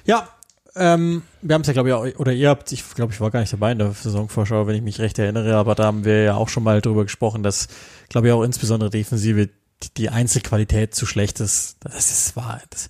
Ja, 0.05 0.29
ähm, 0.75 1.23
wir 1.43 1.55
haben 1.55 1.61
es 1.63 1.67
ja, 1.67 1.75
glaube 1.75 1.91
ich, 1.91 2.19
oder 2.19 2.33
ihr 2.33 2.49
habt, 2.49 2.73
ich 2.73 2.95
glaube, 2.95 3.13
ich 3.13 3.21
war 3.21 3.31
gar 3.31 3.41
nicht 3.41 3.53
dabei 3.53 3.73
in 3.73 3.79
der 3.79 3.93
Saisonvorschau, 3.93 4.67
wenn 4.67 4.75
ich 4.75 4.83
mich 4.83 5.01
recht 5.01 5.19
erinnere, 5.19 5.57
aber 5.57 5.75
da 5.75 5.85
haben 5.85 6.05
wir 6.05 6.23
ja 6.23 6.35
auch 6.35 6.49
schon 6.49 6.63
mal 6.63 6.81
drüber 6.81 7.03
gesprochen, 7.03 7.43
dass, 7.43 7.69
glaube 8.09 8.29
ich, 8.29 8.33
auch 8.33 8.43
insbesondere 8.43 8.89
Defensive 8.89 9.51
die 9.97 10.09
Einzelqualität 10.09 10.95
zu 10.95 11.07
schlecht 11.07 11.41
ist. 11.41 11.77
Das 11.81 12.11
ist 12.11 12.37
wahr. 12.37 12.61
Das, 12.71 12.89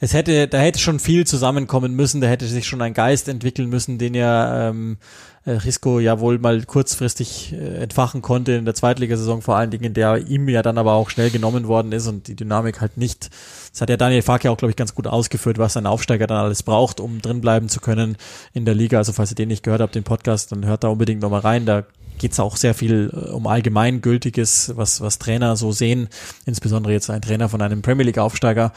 es 0.00 0.12
hätte, 0.12 0.46
da 0.48 0.58
hätte 0.58 0.78
schon 0.78 1.00
viel 1.00 1.26
zusammenkommen 1.26 1.94
müssen, 1.94 2.20
da 2.20 2.28
hätte 2.28 2.46
sich 2.46 2.66
schon 2.66 2.82
ein 2.82 2.94
Geist 2.94 3.28
entwickeln 3.28 3.68
müssen, 3.68 3.98
den 3.98 4.14
ja 4.14 4.68
ähm, 4.68 4.98
äh, 5.44 5.52
Risco 5.52 5.98
ja 5.98 6.20
wohl 6.20 6.38
mal 6.38 6.62
kurzfristig 6.64 7.52
äh, 7.52 7.82
entfachen 7.82 8.22
konnte 8.22 8.52
in 8.52 8.64
der 8.64 8.74
Zweitligasaison 8.74 9.42
vor 9.42 9.56
allen 9.56 9.70
Dingen, 9.70 9.94
der 9.94 10.26
ihm 10.28 10.48
ja 10.48 10.62
dann 10.62 10.78
aber 10.78 10.92
auch 10.92 11.10
schnell 11.10 11.30
genommen 11.30 11.66
worden 11.66 11.92
ist 11.92 12.06
und 12.06 12.28
die 12.28 12.36
Dynamik 12.36 12.80
halt 12.80 12.96
nicht. 12.96 13.30
Das 13.72 13.80
hat 13.80 13.90
ja 13.90 13.96
Daniel 13.96 14.22
Fark 14.22 14.44
ja 14.44 14.50
auch, 14.50 14.56
glaube 14.56 14.70
ich, 14.70 14.76
ganz 14.76 14.94
gut 14.94 15.06
ausgeführt, 15.06 15.58
was 15.58 15.76
ein 15.76 15.86
Aufsteiger 15.86 16.26
dann 16.26 16.38
alles 16.38 16.62
braucht, 16.62 17.00
um 17.00 17.20
drin 17.20 17.40
bleiben 17.40 17.68
zu 17.68 17.80
können 17.80 18.16
in 18.52 18.64
der 18.64 18.74
Liga. 18.74 18.98
Also 18.98 19.12
falls 19.12 19.32
ihr 19.32 19.36
den 19.36 19.48
nicht 19.48 19.62
gehört 19.62 19.80
habt, 19.80 19.94
den 19.94 20.04
Podcast, 20.04 20.52
dann 20.52 20.66
hört 20.66 20.84
da 20.84 20.88
unbedingt 20.88 21.22
nochmal 21.22 21.40
rein. 21.40 21.66
Da 21.66 21.84
geht's 22.18 22.38
auch 22.40 22.56
sehr 22.56 22.74
viel 22.74 23.10
äh, 23.12 23.30
um 23.30 23.46
allgemeingültiges, 23.46 24.72
was, 24.76 25.00
was 25.00 25.18
Trainer 25.18 25.56
so 25.56 25.72
sehen, 25.72 26.08
insbesondere 26.46 26.92
jetzt 26.92 27.10
ein 27.10 27.22
Trainer 27.22 27.48
von 27.48 27.62
einem 27.62 27.82
Premier 27.82 28.04
League 28.04 28.18
Aufsteiger. 28.18 28.72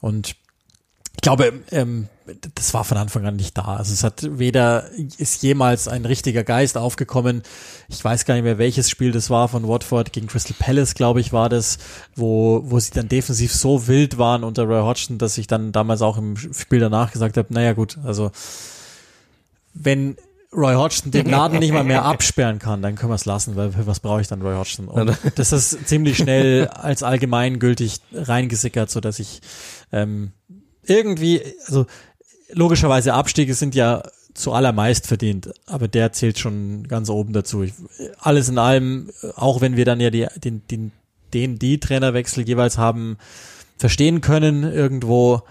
Und 0.00 0.36
ich 1.14 1.20
glaube, 1.20 1.52
ähm, 1.70 2.08
das 2.54 2.72
war 2.72 2.84
von 2.84 2.96
Anfang 2.96 3.26
an 3.26 3.36
nicht 3.36 3.56
da. 3.58 3.76
Also 3.76 3.92
es 3.92 4.04
hat 4.04 4.38
weder 4.38 4.90
ist 5.18 5.42
jemals 5.42 5.88
ein 5.88 6.04
richtiger 6.04 6.44
Geist 6.44 6.78
aufgekommen. 6.78 7.42
Ich 7.88 8.02
weiß 8.02 8.24
gar 8.24 8.34
nicht 8.34 8.44
mehr, 8.44 8.58
welches 8.58 8.88
Spiel 8.88 9.12
das 9.12 9.28
war 9.28 9.48
von 9.48 9.66
Watford 9.68 10.12
gegen 10.12 10.26
Crystal 10.26 10.56
Palace, 10.58 10.94
glaube 10.94 11.20
ich, 11.20 11.32
war 11.32 11.48
das, 11.48 11.78
wo 12.16 12.62
wo 12.64 12.78
sie 12.78 12.92
dann 12.92 13.08
defensiv 13.08 13.52
so 13.52 13.86
wild 13.86 14.18
waren 14.18 14.44
unter 14.44 14.64
Roy 14.64 14.82
Hodgson, 14.82 15.18
dass 15.18 15.38
ich 15.38 15.46
dann 15.46 15.72
damals 15.72 16.02
auch 16.02 16.16
im 16.16 16.36
Spiel 16.36 16.80
danach 16.80 17.12
gesagt 17.12 17.36
habe, 17.36 17.52
naja 17.52 17.72
gut, 17.72 17.98
also 18.04 18.30
wenn 19.74 20.16
Roy 20.54 20.74
Hodgson 20.74 21.10
den 21.10 21.30
Laden 21.30 21.58
nicht 21.58 21.72
mal 21.72 21.84
mehr 21.84 22.04
absperren 22.04 22.58
kann, 22.58 22.82
dann 22.82 22.94
können 22.94 23.10
wir 23.10 23.16
es 23.16 23.24
lassen, 23.24 23.56
weil 23.56 23.72
für 23.72 23.86
was 23.86 24.00
brauche 24.00 24.20
ich 24.20 24.28
dann 24.28 24.42
Roy 24.42 24.54
Hodgson? 24.54 24.88
Und 24.88 25.16
das 25.34 25.52
ist 25.52 25.88
ziemlich 25.88 26.18
schnell 26.18 26.68
als 26.68 27.02
allgemeingültig 27.02 28.00
reingesickert, 28.12 28.90
so 28.90 29.00
dass 29.00 29.18
ich 29.18 29.40
ähm, 29.92 30.32
irgendwie, 30.86 31.42
also 31.66 31.86
logischerweise 32.52 33.14
Abstiege 33.14 33.54
sind 33.54 33.74
ja 33.74 34.02
zuallermeist 34.34 35.06
verdient, 35.06 35.52
aber 35.66 35.88
der 35.88 36.12
zählt 36.12 36.38
schon 36.38 36.88
ganz 36.88 37.10
oben 37.10 37.32
dazu. 37.32 37.62
Ich, 37.62 37.74
alles 38.18 38.48
in 38.48 38.58
allem, 38.58 39.10
auch 39.36 39.60
wenn 39.60 39.76
wir 39.76 39.84
dann 39.84 40.00
ja 40.00 40.10
die, 40.10 40.26
den, 40.36 40.62
den, 40.70 40.92
den, 41.34 41.58
die 41.58 41.80
Trainerwechsel 41.80 42.46
jeweils 42.46 42.78
haben 42.78 43.18
verstehen 43.76 44.20
können 44.20 44.64
irgendwo, 44.64 45.42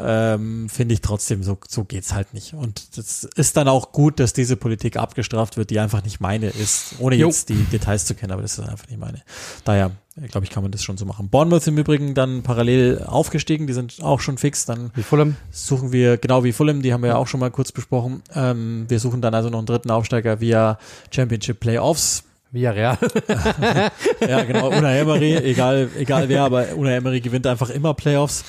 ähm, 0.00 0.68
finde 0.68 0.94
ich 0.94 1.00
trotzdem, 1.00 1.42
so, 1.42 1.58
so 1.66 1.84
geht's 1.84 2.14
halt 2.14 2.32
nicht. 2.32 2.54
Und 2.54 2.96
das 2.96 3.24
ist 3.24 3.56
dann 3.56 3.68
auch 3.68 3.92
gut, 3.92 4.20
dass 4.20 4.32
diese 4.32 4.56
Politik 4.56 4.96
abgestraft 4.96 5.56
wird, 5.56 5.70
die 5.70 5.80
einfach 5.80 6.04
nicht 6.04 6.20
meine 6.20 6.48
ist, 6.48 6.94
ohne 6.98 7.16
jo. 7.16 7.26
jetzt 7.26 7.48
die 7.48 7.64
Details 7.64 8.04
zu 8.04 8.14
kennen, 8.14 8.32
aber 8.32 8.42
das 8.42 8.58
ist 8.58 8.68
einfach 8.68 8.88
nicht 8.88 9.00
meine. 9.00 9.22
Daher, 9.64 9.90
glaube 10.30 10.44
ich, 10.44 10.50
kann 10.50 10.62
man 10.62 10.70
das 10.70 10.84
schon 10.84 10.96
so 10.96 11.04
machen. 11.04 11.28
Bournemouth 11.28 11.66
im 11.66 11.78
Übrigen 11.78 12.14
dann 12.14 12.42
parallel 12.42 13.02
aufgestiegen, 13.06 13.66
die 13.66 13.72
sind 13.72 13.98
auch 14.00 14.20
schon 14.20 14.38
fix. 14.38 14.66
Dann 14.66 14.90
wie 14.94 15.02
Fulham. 15.02 15.36
suchen 15.50 15.90
wir, 15.92 16.16
genau 16.16 16.44
wie 16.44 16.52
Fulham, 16.52 16.80
die 16.82 16.92
haben 16.92 17.02
wir 17.02 17.10
ja 17.10 17.16
auch 17.16 17.26
schon 17.26 17.40
mal 17.40 17.50
kurz 17.50 17.72
besprochen. 17.72 18.22
Ähm, 18.34 18.84
wir 18.88 19.00
suchen 19.00 19.20
dann 19.20 19.34
also 19.34 19.50
noch 19.50 19.58
einen 19.58 19.66
dritten 19.66 19.90
Aufsteiger 19.90 20.40
via 20.40 20.78
Championship 21.10 21.58
Playoffs. 21.58 22.24
Via 22.50 22.70
Real. 22.70 22.96
ja, 24.26 24.44
genau, 24.44 24.68
Una 24.68 24.94
Emery, 24.94 25.36
egal, 25.36 25.90
egal 25.98 26.30
wer, 26.30 26.44
aber 26.44 26.74
Una 26.76 26.92
Emery 26.92 27.20
gewinnt 27.20 27.46
einfach 27.46 27.68
immer 27.68 27.92
Playoffs. 27.92 28.42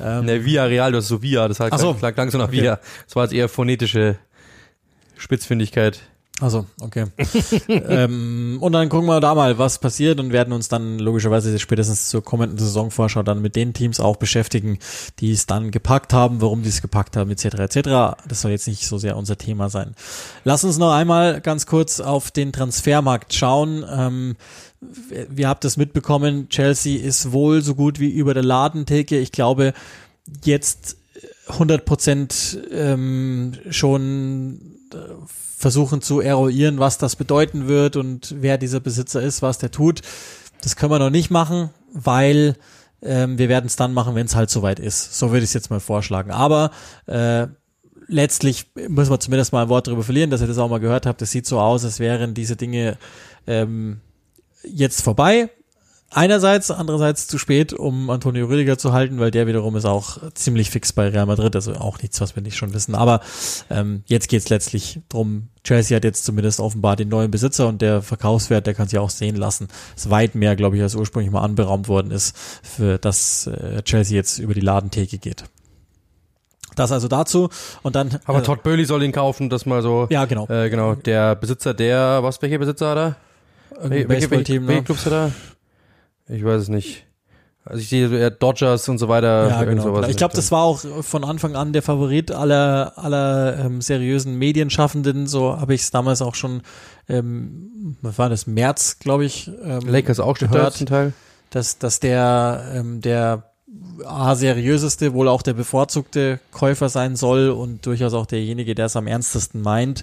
Ähm, 0.00 0.24
ne, 0.24 0.44
Via 0.44 0.64
Real, 0.64 0.92
das 0.92 1.04
ist 1.04 1.08
so 1.08 1.22
Via, 1.22 1.48
das 1.48 1.60
heißt, 1.60 1.78
so. 1.78 1.94
klang, 1.94 2.14
klang 2.14 2.30
so 2.30 2.38
nach 2.38 2.48
okay. 2.48 2.62
Via. 2.62 2.80
Das 3.06 3.16
war 3.16 3.24
jetzt 3.24 3.32
eher 3.32 3.48
phonetische 3.48 4.16
Spitzfindigkeit. 5.16 6.00
Also, 6.40 6.66
okay. 6.80 7.06
ähm, 7.68 8.56
und 8.60 8.72
dann 8.72 8.88
gucken 8.88 9.06
wir 9.06 9.20
da 9.20 9.34
mal, 9.34 9.58
was 9.58 9.78
passiert 9.78 10.18
und 10.18 10.32
werden 10.32 10.52
uns 10.52 10.68
dann 10.68 10.98
logischerweise 10.98 11.56
spätestens 11.58 12.08
zur 12.08 12.24
kommenden 12.24 12.58
Saisonvorschau 12.58 13.22
dann 13.22 13.42
mit 13.42 13.54
den 13.54 13.74
Teams 13.74 14.00
auch 14.00 14.16
beschäftigen, 14.16 14.78
die 15.20 15.30
es 15.30 15.46
dann 15.46 15.70
gepackt 15.70 16.12
haben, 16.12 16.40
warum 16.40 16.62
die 16.62 16.70
es 16.70 16.82
gepackt 16.82 17.16
haben, 17.16 17.30
etc. 17.30 17.44
etc. 17.44 17.80
Das 18.26 18.40
soll 18.40 18.50
jetzt 18.50 18.66
nicht 18.66 18.86
so 18.86 18.98
sehr 18.98 19.16
unser 19.16 19.36
Thema 19.36 19.68
sein. 19.68 19.94
Lass 20.42 20.64
uns 20.64 20.78
noch 20.78 20.92
einmal 20.92 21.40
ganz 21.40 21.66
kurz 21.66 22.00
auf 22.00 22.30
den 22.30 22.52
Transfermarkt 22.52 23.34
schauen. 23.34 23.84
Ähm, 23.88 24.36
wir 25.28 25.48
habt 25.48 25.64
es 25.64 25.76
mitbekommen, 25.76 26.48
Chelsea 26.48 27.00
ist 27.00 27.30
wohl 27.30 27.62
so 27.62 27.76
gut 27.76 28.00
wie 28.00 28.10
über 28.10 28.34
der 28.34 28.42
Ladentheke. 28.42 29.18
Ich 29.18 29.30
glaube, 29.30 29.74
jetzt 30.44 30.96
100 31.46 31.84
Prozent 31.84 32.58
ähm, 32.72 33.52
schon 33.70 34.60
äh, 34.92 34.96
versuchen 35.62 36.02
zu 36.02 36.20
eruieren, 36.20 36.80
was 36.80 36.98
das 36.98 37.14
bedeuten 37.14 37.68
wird 37.68 37.94
und 37.94 38.34
wer 38.40 38.58
dieser 38.58 38.80
Besitzer 38.80 39.22
ist, 39.22 39.42
was 39.42 39.58
der 39.58 39.70
tut. 39.70 40.02
Das 40.60 40.74
können 40.74 40.90
wir 40.90 40.98
noch 40.98 41.08
nicht 41.08 41.30
machen, 41.30 41.70
weil 41.92 42.56
ähm, 43.00 43.38
wir 43.38 43.48
werden 43.48 43.66
es 43.66 43.76
dann 43.76 43.94
machen, 43.94 44.16
wenn 44.16 44.26
es 44.26 44.34
halt 44.34 44.50
soweit 44.50 44.80
ist. 44.80 45.16
So 45.16 45.30
würde 45.30 45.44
ich 45.44 45.50
es 45.50 45.54
jetzt 45.54 45.70
mal 45.70 45.78
vorschlagen. 45.78 46.32
Aber 46.32 46.72
äh, 47.06 47.46
letztlich 48.08 48.72
müssen 48.88 49.12
wir 49.12 49.20
zumindest 49.20 49.52
mal 49.52 49.62
ein 49.62 49.68
Wort 49.68 49.86
darüber 49.86 50.02
verlieren, 50.02 50.30
dass 50.30 50.40
ihr 50.40 50.48
das 50.48 50.58
auch 50.58 50.68
mal 50.68 50.80
gehört 50.80 51.06
habt. 51.06 51.22
Es 51.22 51.30
sieht 51.30 51.46
so 51.46 51.60
aus, 51.60 51.84
als 51.84 52.00
wären 52.00 52.34
diese 52.34 52.56
Dinge 52.56 52.98
ähm, 53.46 54.00
jetzt 54.64 55.00
vorbei. 55.00 55.48
Einerseits, 56.14 56.70
andererseits 56.70 57.26
zu 57.26 57.38
spät, 57.38 57.72
um 57.72 58.10
Antonio 58.10 58.46
Rüdiger 58.46 58.76
zu 58.76 58.92
halten, 58.92 59.18
weil 59.18 59.30
der 59.30 59.46
wiederum 59.46 59.76
ist 59.76 59.86
auch 59.86 60.18
ziemlich 60.34 60.70
fix 60.70 60.92
bei 60.92 61.08
Real 61.08 61.26
Madrid, 61.26 61.56
also 61.56 61.72
auch 61.74 62.00
nichts, 62.02 62.20
was 62.20 62.36
wir 62.36 62.42
nicht 62.42 62.56
schon 62.56 62.74
wissen. 62.74 62.94
Aber 62.94 63.20
ähm, 63.70 64.02
jetzt 64.06 64.28
geht's 64.28 64.50
letztlich 64.50 65.00
drum. 65.08 65.48
Chelsea 65.64 65.96
hat 65.96 66.04
jetzt 66.04 66.24
zumindest 66.24 66.60
offenbar 66.60 66.96
den 66.96 67.08
neuen 67.08 67.30
Besitzer 67.30 67.66
und 67.66 67.80
der 67.80 68.02
Verkaufswert, 68.02 68.66
der 68.66 68.74
kann 68.74 68.88
sich 68.88 68.98
auch 68.98 69.10
sehen 69.10 69.36
lassen. 69.36 69.68
Ist 69.96 70.10
weit 70.10 70.34
mehr, 70.34 70.54
glaube 70.54 70.76
ich, 70.76 70.82
als 70.82 70.94
ursprünglich 70.94 71.32
mal 71.32 71.42
anberaumt 71.42 71.88
worden 71.88 72.10
ist, 72.10 72.36
für 72.62 72.98
dass 72.98 73.46
äh, 73.46 73.82
Chelsea 73.82 74.16
jetzt 74.16 74.38
über 74.38 74.52
die 74.52 74.60
Ladentheke 74.60 75.16
geht. 75.18 75.44
Das 76.74 76.92
also 76.92 77.08
dazu 77.08 77.48
und 77.82 77.96
dann. 77.96 78.18
Aber 78.24 78.38
äh, 78.38 78.42
Todd 78.42 78.62
Burley 78.62 78.84
soll 78.84 79.02
ihn 79.02 79.12
kaufen, 79.12 79.50
das 79.50 79.66
mal 79.66 79.82
so. 79.82 80.06
Ja, 80.10 80.24
genau. 80.24 80.46
Äh, 80.48 80.70
genau. 80.70 80.94
Der 80.94 81.36
Besitzer, 81.36 81.74
der, 81.74 82.22
was, 82.22 82.40
welcher 82.42 82.58
Besitzer 82.58 82.90
hat 82.90 82.98
er? 82.98 83.16
Welche, 83.82 84.08
welche, 84.08 84.30
welche, 84.30 84.66
welche 84.66 84.80
ne? 84.80 84.82
Clubs 84.82 85.06
hat 85.06 85.12
er? 85.12 85.32
Ich 86.32 86.44
weiß 86.44 86.62
es 86.62 86.68
nicht. 86.68 87.06
Also 87.64 87.80
ich 87.80 87.88
sehe 87.88 88.08
eher 88.10 88.30
Dodgers 88.30 88.88
und 88.88 88.98
so 88.98 89.08
weiter. 89.08 89.48
Ja, 89.48 89.64
genau. 89.64 90.02
Ich 90.04 90.16
glaube, 90.16 90.34
das 90.34 90.50
war 90.50 90.62
auch 90.62 90.80
von 91.02 91.22
Anfang 91.22 91.54
an 91.54 91.72
der 91.72 91.82
Favorit 91.82 92.32
aller 92.32 92.92
aller 92.96 93.56
ähm, 93.58 93.80
seriösen 93.80 94.36
Medienschaffenden. 94.36 95.28
So 95.28 95.60
habe 95.60 95.74
ich 95.74 95.82
es 95.82 95.90
damals 95.92 96.22
auch 96.22 96.34
schon. 96.34 96.62
Ähm, 97.08 97.96
was 98.02 98.18
war 98.18 98.28
das? 98.28 98.48
März, 98.48 98.98
glaube 98.98 99.24
ich. 99.24 99.48
Ähm, 99.62 99.86
Lakers 99.86 100.18
auch 100.18 100.38
gehört, 100.38 100.74
zum 100.74 100.86
Teil. 100.86 101.12
Dass 101.50 101.78
dass 101.78 102.00
der 102.00 102.64
ähm, 102.74 103.00
der 103.00 103.51
A, 104.04 104.34
seriöseste, 104.34 105.14
wohl 105.14 105.28
auch 105.28 105.40
der 105.40 105.54
bevorzugte 105.54 106.40
Käufer 106.50 106.88
sein 106.88 107.16
soll 107.16 107.48
und 107.48 107.86
durchaus 107.86 108.12
auch 108.12 108.26
derjenige, 108.26 108.74
der 108.74 108.86
es 108.86 108.96
am 108.96 109.06
ernstesten 109.06 109.62
meint. 109.62 110.02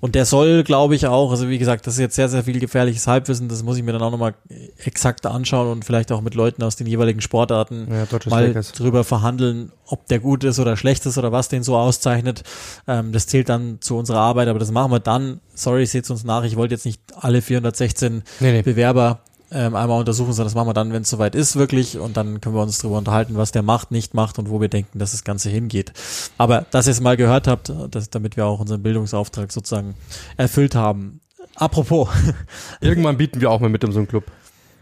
Und 0.00 0.14
der 0.14 0.24
soll, 0.24 0.62
glaube 0.64 0.94
ich, 0.94 1.06
auch, 1.06 1.30
also 1.30 1.48
wie 1.48 1.58
gesagt, 1.58 1.86
das 1.86 1.94
ist 1.94 2.00
jetzt 2.00 2.14
sehr, 2.14 2.28
sehr 2.28 2.44
viel 2.44 2.60
gefährliches 2.60 3.06
Halbwissen, 3.06 3.48
das 3.48 3.62
muss 3.62 3.76
ich 3.76 3.82
mir 3.82 3.92
dann 3.92 4.02
auch 4.02 4.10
nochmal 4.10 4.34
exakt 4.78 5.26
anschauen 5.26 5.68
und 5.68 5.84
vielleicht 5.84 6.12
auch 6.12 6.22
mit 6.22 6.34
Leuten 6.34 6.62
aus 6.62 6.76
den 6.76 6.86
jeweiligen 6.86 7.20
Sportarten 7.20 7.88
ja, 7.90 8.06
mal 8.30 8.46
Lakers. 8.48 8.72
drüber 8.72 9.04
verhandeln, 9.04 9.72
ob 9.86 10.06
der 10.06 10.20
gut 10.20 10.44
ist 10.44 10.58
oder 10.58 10.76
schlecht 10.76 11.04
ist 11.04 11.18
oder 11.18 11.30
was 11.30 11.48
den 11.48 11.62
so 11.62 11.76
auszeichnet. 11.76 12.42
Ähm, 12.86 13.12
das 13.12 13.26
zählt 13.26 13.48
dann 13.48 13.78
zu 13.80 13.98
unserer 13.98 14.20
Arbeit, 14.20 14.48
aber 14.48 14.58
das 14.58 14.70
machen 14.70 14.92
wir 14.92 15.00
dann. 15.00 15.40
Sorry, 15.54 15.84
seht 15.84 16.08
uns 16.10 16.24
nach, 16.24 16.44
ich 16.44 16.56
wollte 16.56 16.74
jetzt 16.74 16.86
nicht 16.86 17.02
alle 17.16 17.42
416 17.42 18.22
nee, 18.40 18.52
nee. 18.52 18.62
Bewerber 18.62 19.20
ähm, 19.52 19.74
einmal 19.74 19.98
untersuchen, 19.98 20.32
sondern 20.32 20.46
das 20.46 20.54
machen 20.54 20.68
wir 20.68 20.74
dann, 20.74 20.92
wenn 20.92 21.02
es 21.02 21.10
soweit 21.10 21.34
ist, 21.34 21.56
wirklich. 21.56 21.98
Und 21.98 22.16
dann 22.16 22.40
können 22.40 22.54
wir 22.54 22.62
uns 22.62 22.78
darüber 22.78 22.98
unterhalten, 22.98 23.36
was 23.36 23.52
der 23.52 23.62
macht, 23.62 23.90
nicht 23.90 24.14
macht 24.14 24.38
und 24.38 24.48
wo 24.50 24.60
wir 24.60 24.68
denken, 24.68 24.98
dass 24.98 25.12
das 25.12 25.24
Ganze 25.24 25.50
hingeht. 25.50 25.92
Aber 26.38 26.66
dass 26.70 26.86
ihr 26.86 26.92
es 26.92 27.00
mal 27.00 27.16
gehört 27.16 27.46
habt, 27.46 27.72
dass, 27.90 28.10
damit 28.10 28.36
wir 28.36 28.46
auch 28.46 28.60
unseren 28.60 28.82
Bildungsauftrag 28.82 29.50
sozusagen 29.52 29.94
erfüllt 30.36 30.74
haben. 30.74 31.20
Apropos. 31.56 32.08
Irgendwann 32.80 33.16
bieten 33.16 33.40
wir 33.40 33.50
auch 33.50 33.60
mal 33.60 33.70
mit 33.70 33.82
in 33.84 33.92
so 33.92 33.98
einem 33.98 34.08
Club. 34.08 34.24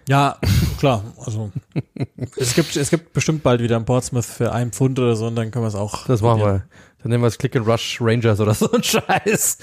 Ja, 0.09 0.39
klar. 0.79 1.05
Also 1.25 1.53
es 2.37 2.55
gibt 2.55 2.77
es 2.77 2.89
gibt 2.89 3.13
bestimmt 3.13 3.43
bald 3.43 3.61
wieder 3.61 3.77
ein 3.77 3.85
Portsmouth 3.85 4.25
für 4.25 4.53
einen 4.53 4.73
Pfund 4.73 4.99
oder 4.99 5.17
so 5.17 5.27
und 5.27 5.37
dann 5.37 5.51
können 5.51 5.65
wir 5.65 5.69
es 5.69 5.75
auch. 5.75 6.07
Das 6.07 6.23
machen 6.23 6.41
wir. 6.41 6.65
Dann 7.03 7.11
nennen 7.11 7.23
wir 7.23 7.29
es 7.29 7.39
Click 7.39 7.55
and 7.55 7.67
Rush 7.67 7.99
Rangers 8.01 8.41
oder 8.41 8.55
so 8.55 8.71
ein 8.73 8.83
Scheiß. 8.83 9.59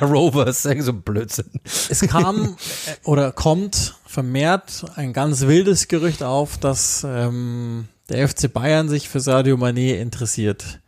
Rovers, 0.00 0.62
so 0.62 0.70
ein 0.70 1.02
Blödsinn. 1.02 1.50
Es 1.64 2.00
kam 2.02 2.56
äh, 2.86 3.08
oder 3.08 3.32
kommt 3.32 3.97
vermehrt 4.08 4.86
ein 4.96 5.12
ganz 5.12 5.42
wildes 5.42 5.86
Gerücht 5.86 6.22
auf, 6.22 6.56
dass 6.56 7.06
ähm, 7.06 7.88
der 8.08 8.26
FC 8.26 8.50
Bayern 8.50 8.88
sich 8.88 9.06
für 9.06 9.20
Sadio 9.20 9.56
Mané 9.56 9.98
interessiert. 9.98 10.80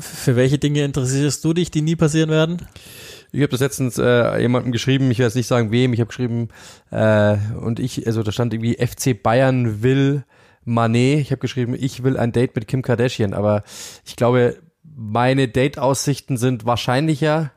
Für 0.00 0.34
welche 0.34 0.58
Dinge 0.58 0.82
interessierst 0.82 1.44
du 1.44 1.52
dich, 1.52 1.70
die 1.70 1.82
nie 1.82 1.94
passieren 1.94 2.30
werden? 2.30 2.66
Ich 3.30 3.40
habe 3.40 3.50
das 3.50 3.60
letztens 3.60 3.98
äh, 3.98 4.40
jemandem 4.40 4.72
geschrieben, 4.72 5.10
ich 5.12 5.18
werde 5.18 5.28
jetzt 5.28 5.36
nicht 5.36 5.46
sagen 5.46 5.70
wem, 5.70 5.92
ich 5.92 6.00
habe 6.00 6.08
geschrieben, 6.08 6.48
äh, 6.90 7.36
und 7.60 7.78
ich, 7.78 8.04
also 8.06 8.24
da 8.24 8.32
stand 8.32 8.52
irgendwie 8.52 8.84
FC 8.84 9.22
Bayern 9.22 9.82
will 9.82 10.24
Manet. 10.64 11.20
Ich 11.20 11.30
habe 11.30 11.40
geschrieben, 11.40 11.76
ich 11.78 12.02
will 12.02 12.16
ein 12.16 12.32
Date 12.32 12.56
mit 12.56 12.66
Kim 12.66 12.82
Kardashian, 12.82 13.32
aber 13.32 13.62
ich 14.04 14.16
glaube, 14.16 14.56
meine 14.82 15.46
Date-Aussichten 15.46 16.36
sind 16.36 16.66
wahrscheinlicher 16.66 17.52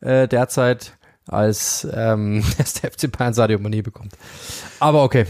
äh, 0.00 0.26
derzeit, 0.26 0.97
als 1.28 1.86
ähm, 1.92 2.44
dass 2.58 2.74
der 2.74 2.90
FC 2.90 3.10
Bayern 3.10 3.34
Sadio 3.34 3.58
Mané 3.58 3.82
bekommt. 3.82 4.12
Aber 4.80 5.02
okay. 5.02 5.26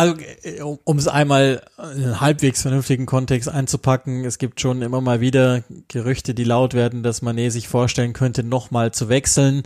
Also, 0.00 0.16
äh, 0.44 0.62
um 0.62 0.96
es 0.96 1.08
einmal 1.08 1.60
in 1.76 2.04
einen 2.04 2.20
halbwegs 2.22 2.62
vernünftigen 2.62 3.04
Kontext 3.04 3.50
einzupacken, 3.50 4.24
es 4.24 4.38
gibt 4.38 4.58
schon 4.58 4.80
immer 4.80 5.02
mal 5.02 5.20
wieder 5.20 5.62
Gerüchte, 5.88 6.32
die 6.32 6.44
laut 6.44 6.72
werden, 6.72 7.02
dass 7.02 7.22
Mané 7.22 7.50
sich 7.50 7.68
vorstellen 7.68 8.14
könnte, 8.14 8.42
nochmal 8.42 8.92
zu 8.92 9.10
wechseln 9.10 9.62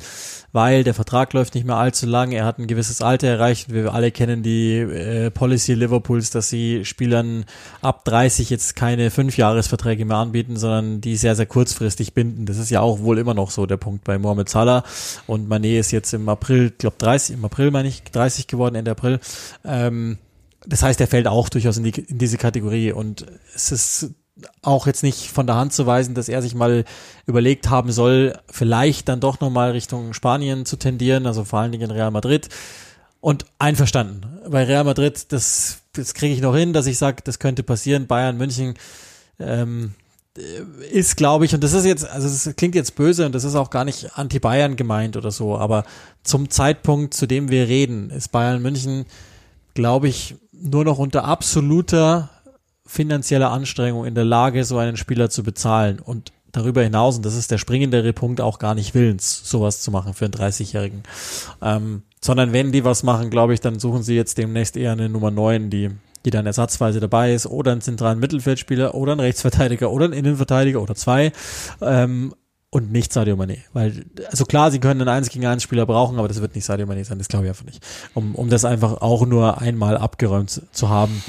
weil 0.54 0.84
der 0.84 0.94
Vertrag 0.94 1.32
läuft 1.32 1.56
nicht 1.56 1.66
mehr 1.66 1.74
allzu 1.74 2.06
lang. 2.06 2.30
Er 2.30 2.44
hat 2.44 2.60
ein 2.60 2.68
gewisses 2.68 3.02
Alter 3.02 3.26
erreicht. 3.26 3.72
Wir 3.72 3.92
alle 3.92 4.12
kennen 4.12 4.44
die 4.44 4.76
äh, 4.76 5.32
Policy 5.32 5.74
Liverpools, 5.74 6.30
dass 6.30 6.48
sie 6.48 6.84
Spielern 6.84 7.44
ab 7.82 8.04
30 8.04 8.50
jetzt 8.50 8.76
keine 8.76 9.10
Fünfjahresverträge 9.10 10.04
mehr 10.04 10.18
anbieten, 10.18 10.56
sondern 10.56 11.00
die 11.00 11.16
sehr, 11.16 11.34
sehr 11.34 11.46
kurzfristig 11.46 12.14
binden. 12.14 12.46
Das 12.46 12.56
ist 12.58 12.70
ja 12.70 12.82
auch 12.82 13.00
wohl 13.00 13.18
immer 13.18 13.34
noch 13.34 13.50
so 13.50 13.66
der 13.66 13.78
Punkt 13.78 14.04
bei 14.04 14.16
Mohamed 14.16 14.48
Salah. 14.48 14.84
Und 15.26 15.50
Mané 15.50 15.80
ist 15.80 15.90
jetzt 15.90 16.14
im 16.14 16.28
April, 16.28 16.70
glaube 16.70 16.98
30, 17.00 17.34
im 17.34 17.44
April 17.44 17.72
meine 17.72 17.88
ich, 17.88 18.04
30 18.04 18.46
geworden, 18.46 18.76
Ende 18.76 18.92
April. 18.92 19.18
Ähm, 19.64 20.18
das 20.66 20.82
heißt, 20.82 21.00
er 21.00 21.06
fällt 21.06 21.26
auch 21.26 21.48
durchaus 21.48 21.76
in, 21.76 21.84
die, 21.84 22.00
in 22.00 22.18
diese 22.18 22.38
Kategorie 22.38 22.92
und 22.92 23.26
es 23.54 23.72
ist 23.72 24.10
auch 24.62 24.86
jetzt 24.86 25.02
nicht 25.02 25.30
von 25.30 25.46
der 25.46 25.56
Hand 25.56 25.72
zu 25.72 25.86
weisen, 25.86 26.14
dass 26.14 26.28
er 26.28 26.42
sich 26.42 26.54
mal 26.54 26.84
überlegt 27.26 27.70
haben 27.70 27.92
soll, 27.92 28.36
vielleicht 28.50 29.08
dann 29.08 29.20
doch 29.20 29.40
nochmal 29.40 29.70
Richtung 29.70 30.12
Spanien 30.12 30.66
zu 30.66 30.76
tendieren, 30.76 31.26
also 31.26 31.44
vor 31.44 31.60
allen 31.60 31.72
Dingen 31.72 31.90
in 31.90 31.96
Real 31.96 32.10
Madrid. 32.10 32.48
Und 33.20 33.46
einverstanden. 33.58 34.26
Bei 34.50 34.64
Real 34.64 34.84
Madrid, 34.84 35.32
das, 35.32 35.78
das 35.94 36.12
kriege 36.12 36.34
ich 36.34 36.42
noch 36.42 36.54
hin, 36.54 36.74
dass 36.74 36.86
ich 36.86 36.98
sage, 36.98 37.22
das 37.24 37.38
könnte 37.38 37.62
passieren. 37.62 38.06
Bayern, 38.06 38.36
München 38.36 38.74
ähm, 39.38 39.94
ist, 40.90 41.16
glaube 41.16 41.44
ich, 41.44 41.54
und 41.54 41.62
das 41.62 41.72
ist 41.72 41.86
jetzt, 41.86 42.06
also 42.06 42.26
es 42.26 42.56
klingt 42.56 42.74
jetzt 42.74 42.96
böse 42.96 43.24
und 43.24 43.34
das 43.34 43.44
ist 43.44 43.54
auch 43.54 43.70
gar 43.70 43.84
nicht 43.84 44.18
anti-Bayern 44.18 44.76
gemeint 44.76 45.16
oder 45.16 45.30
so, 45.30 45.56
aber 45.56 45.84
zum 46.22 46.50
Zeitpunkt, 46.50 47.14
zu 47.14 47.26
dem 47.26 47.50
wir 47.50 47.68
reden, 47.68 48.10
ist 48.10 48.32
Bayern 48.32 48.60
München, 48.60 49.06
glaube 49.74 50.08
ich, 50.08 50.34
nur 50.62 50.84
noch 50.84 50.98
unter 50.98 51.24
absoluter 51.24 52.30
finanzieller 52.86 53.50
Anstrengung 53.50 54.04
in 54.04 54.14
der 54.14 54.24
Lage, 54.24 54.64
so 54.64 54.78
einen 54.78 54.96
Spieler 54.96 55.30
zu 55.30 55.42
bezahlen. 55.42 56.00
Und 56.00 56.32
darüber 56.52 56.82
hinaus, 56.82 57.16
und 57.16 57.26
das 57.26 57.34
ist 57.34 57.50
der 57.50 57.58
springendere 57.58 58.12
Punkt, 58.12 58.40
auch 58.40 58.58
gar 58.58 58.74
nicht 58.74 58.94
willens, 58.94 59.42
sowas 59.44 59.80
zu 59.80 59.90
machen 59.90 60.14
für 60.14 60.26
einen 60.26 60.34
30-Jährigen. 60.34 61.02
Ähm, 61.62 62.02
sondern 62.20 62.52
wenn 62.52 62.72
die 62.72 62.84
was 62.84 63.02
machen, 63.02 63.30
glaube 63.30 63.54
ich, 63.54 63.60
dann 63.60 63.78
suchen 63.78 64.02
sie 64.02 64.14
jetzt 64.14 64.38
demnächst 64.38 64.76
eher 64.76 64.92
eine 64.92 65.08
Nummer 65.08 65.30
9, 65.30 65.70
die, 65.70 65.90
die 66.24 66.30
dann 66.30 66.46
ersatzweise 66.46 67.00
dabei 67.00 67.34
ist, 67.34 67.46
oder 67.46 67.72
einen 67.72 67.80
zentralen 67.80 68.20
Mittelfeldspieler, 68.20 68.94
oder 68.94 69.12
einen 69.12 69.20
Rechtsverteidiger, 69.20 69.90
oder 69.90 70.06
einen 70.06 70.14
Innenverteidiger, 70.14 70.80
oder 70.80 70.94
zwei. 70.94 71.32
Ähm, 71.80 72.34
und 72.74 72.90
nicht 72.90 73.12
Sadio 73.12 73.36
Mané. 73.36 73.58
Weil, 73.72 74.04
also 74.30 74.44
klar, 74.44 74.72
sie 74.72 74.80
können 74.80 75.00
einen 75.00 75.08
1 75.08 75.28
gegen 75.30 75.46
1 75.46 75.62
Spieler 75.62 75.86
brauchen, 75.86 76.18
aber 76.18 76.26
das 76.26 76.40
wird 76.40 76.56
nicht 76.56 76.64
Sadio 76.64 76.86
Mané 76.86 77.04
sein, 77.04 77.18
das 77.18 77.28
glaube 77.28 77.44
ich 77.44 77.50
einfach 77.50 77.64
nicht. 77.64 77.80
Um, 78.14 78.34
um 78.34 78.50
das 78.50 78.64
einfach 78.64 79.00
auch 79.00 79.24
nur 79.26 79.60
einmal 79.60 79.96
abgeräumt 79.96 80.60
zu 80.72 80.88
haben 80.88 81.22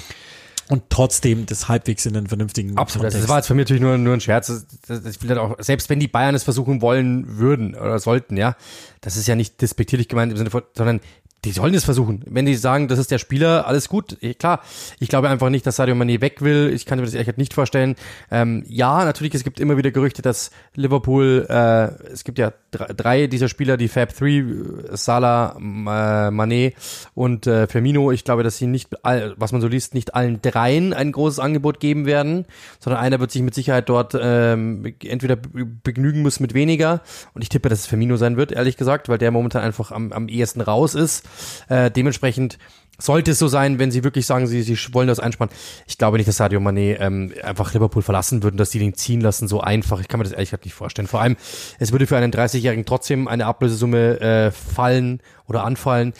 und 0.69 0.89
trotzdem 0.89 1.45
das 1.45 1.67
halbwegs 1.67 2.07
in 2.07 2.17
einen 2.17 2.25
vernünftigen 2.25 2.75
Absolut. 2.75 3.03
Kontext. 3.03 3.23
Das 3.23 3.29
war 3.29 3.37
jetzt 3.37 3.45
für 3.45 3.53
mich 3.53 3.65
natürlich 3.65 3.83
nur, 3.83 3.95
nur 3.99 4.15
ein 4.15 4.21
Scherz. 4.21 4.47
Das, 4.47 4.65
das, 4.87 5.05
ich 5.05 5.21
will 5.21 5.37
auch, 5.37 5.55
selbst 5.59 5.87
wenn 5.91 5.99
die 5.99 6.07
Bayern 6.07 6.33
es 6.33 6.43
versuchen 6.43 6.81
wollen 6.81 7.37
würden 7.37 7.75
oder 7.75 7.99
sollten, 7.99 8.37
ja, 8.37 8.55
das 9.01 9.15
ist 9.15 9.27
ja 9.27 9.35
nicht 9.35 9.61
despektierlich 9.61 10.07
gemeint 10.07 10.31
im 10.31 10.39
Sinne 10.39 10.49
von, 10.49 10.63
sondern 10.75 10.99
die 11.45 11.51
sollen 11.51 11.73
es 11.75 11.85
versuchen. 11.85 12.23
Wenn 12.27 12.45
die 12.45 12.55
sagen, 12.55 12.87
das 12.87 12.99
ist 12.99 13.11
der 13.11 13.19
Spieler, 13.19 13.67
alles 13.67 13.87
gut. 13.87 14.17
Klar, 14.39 14.61
ich 14.99 15.09
glaube 15.09 15.29
einfach 15.29 15.49
nicht, 15.49 15.65
dass 15.65 15.75
Sadio 15.75 15.95
Mané 15.95 16.19
weg 16.21 16.41
will. 16.41 16.71
Ich 16.73 16.85
kann 16.85 16.97
mir 16.99 17.05
das 17.05 17.13
ehrlich 17.13 17.37
nicht 17.37 17.53
vorstellen. 17.53 17.95
Ähm, 18.31 18.63
ja, 18.67 19.05
natürlich, 19.05 19.35
es 19.35 19.43
gibt 19.43 19.59
immer 19.59 19.77
wieder 19.77 19.91
Gerüchte, 19.91 20.21
dass 20.21 20.49
Liverpool, 20.73 21.45
äh, 21.47 22.11
es 22.11 22.23
gibt 22.23 22.39
ja 22.39 22.51
drei 22.71 23.27
dieser 23.27 23.47
Spieler, 23.47 23.77
die 23.77 23.87
Fab 23.87 24.15
3, 24.15 24.43
Salah, 24.91 25.55
äh, 25.57 26.31
Mané 26.31 26.73
und 27.13 27.47
äh, 27.47 27.67
Firmino. 27.67 28.11
Ich 28.11 28.23
glaube, 28.23 28.43
dass 28.43 28.57
sie 28.57 28.67
nicht, 28.67 29.05
all, 29.05 29.35
was 29.37 29.51
man 29.51 29.61
so 29.61 29.67
liest, 29.67 29.93
nicht 29.93 30.15
allen 30.15 30.41
dreien 30.41 30.93
ein 30.93 31.11
großes 31.11 31.39
Angebot 31.39 31.79
geben 31.79 32.05
werden, 32.05 32.45
sondern 32.79 33.01
einer 33.01 33.19
wird 33.19 33.31
sich 33.31 33.43
mit 33.43 33.53
Sicherheit 33.53 33.87
dort 33.87 34.17
ähm, 34.19 34.93
entweder 35.03 35.35
begnügen 35.35 36.23
muss 36.23 36.39
mit 36.39 36.53
weniger. 36.53 37.01
Und 37.33 37.43
ich 37.43 37.49
tippe, 37.49 37.69
dass 37.69 37.79
es 37.79 37.85
Firmino 37.85 38.17
sein 38.17 38.35
wird, 38.35 38.51
ehrlich 38.51 38.77
gesagt, 38.77 39.09
weil 39.09 39.19
der 39.19 39.31
momentan 39.31 39.61
einfach 39.61 39.91
am, 39.91 40.11
am 40.11 40.27
ehesten 40.27 40.61
raus 40.61 40.95
ist. 40.95 41.23
Äh, 41.69 41.91
dementsprechend 41.91 42.57
sollte 42.97 43.31
es 43.31 43.39
so 43.39 43.47
sein, 43.47 43.79
wenn 43.79 43.91
sie 43.91 44.03
wirklich 44.03 44.25
sagen, 44.25 44.47
sie, 44.47 44.61
sie 44.61 44.77
wollen 44.93 45.07
das 45.07 45.19
einspannen. 45.19 45.53
Ich 45.87 45.97
glaube 45.97 46.17
nicht, 46.17 46.27
dass 46.27 46.37
Sadio 46.37 46.59
Mané 46.59 46.97
ähm, 46.99 47.33
einfach 47.43 47.73
Liverpool 47.73 48.01
verlassen 48.01 48.43
würden, 48.43 48.57
dass 48.57 48.69
die 48.69 48.79
den 48.79 48.93
ziehen 48.93 49.21
lassen, 49.21 49.47
so 49.47 49.61
einfach. 49.61 49.99
Ich 49.99 50.07
kann 50.07 50.19
mir 50.19 50.23
das 50.23 50.33
ehrlich 50.33 50.49
gesagt 50.49 50.65
nicht 50.65 50.73
vorstellen. 50.73 51.07
Vor 51.07 51.21
allem, 51.21 51.35
es 51.79 51.91
würde 51.91 52.07
für 52.07 52.17
einen 52.17 52.31
30-Jährigen 52.31 52.85
trotzdem 52.85 53.27
eine 53.27 53.45
Ablösesumme 53.45 54.19
äh, 54.19 54.51
fallen 54.51 55.21
oder 55.47 55.63
anfallen. 55.63 56.13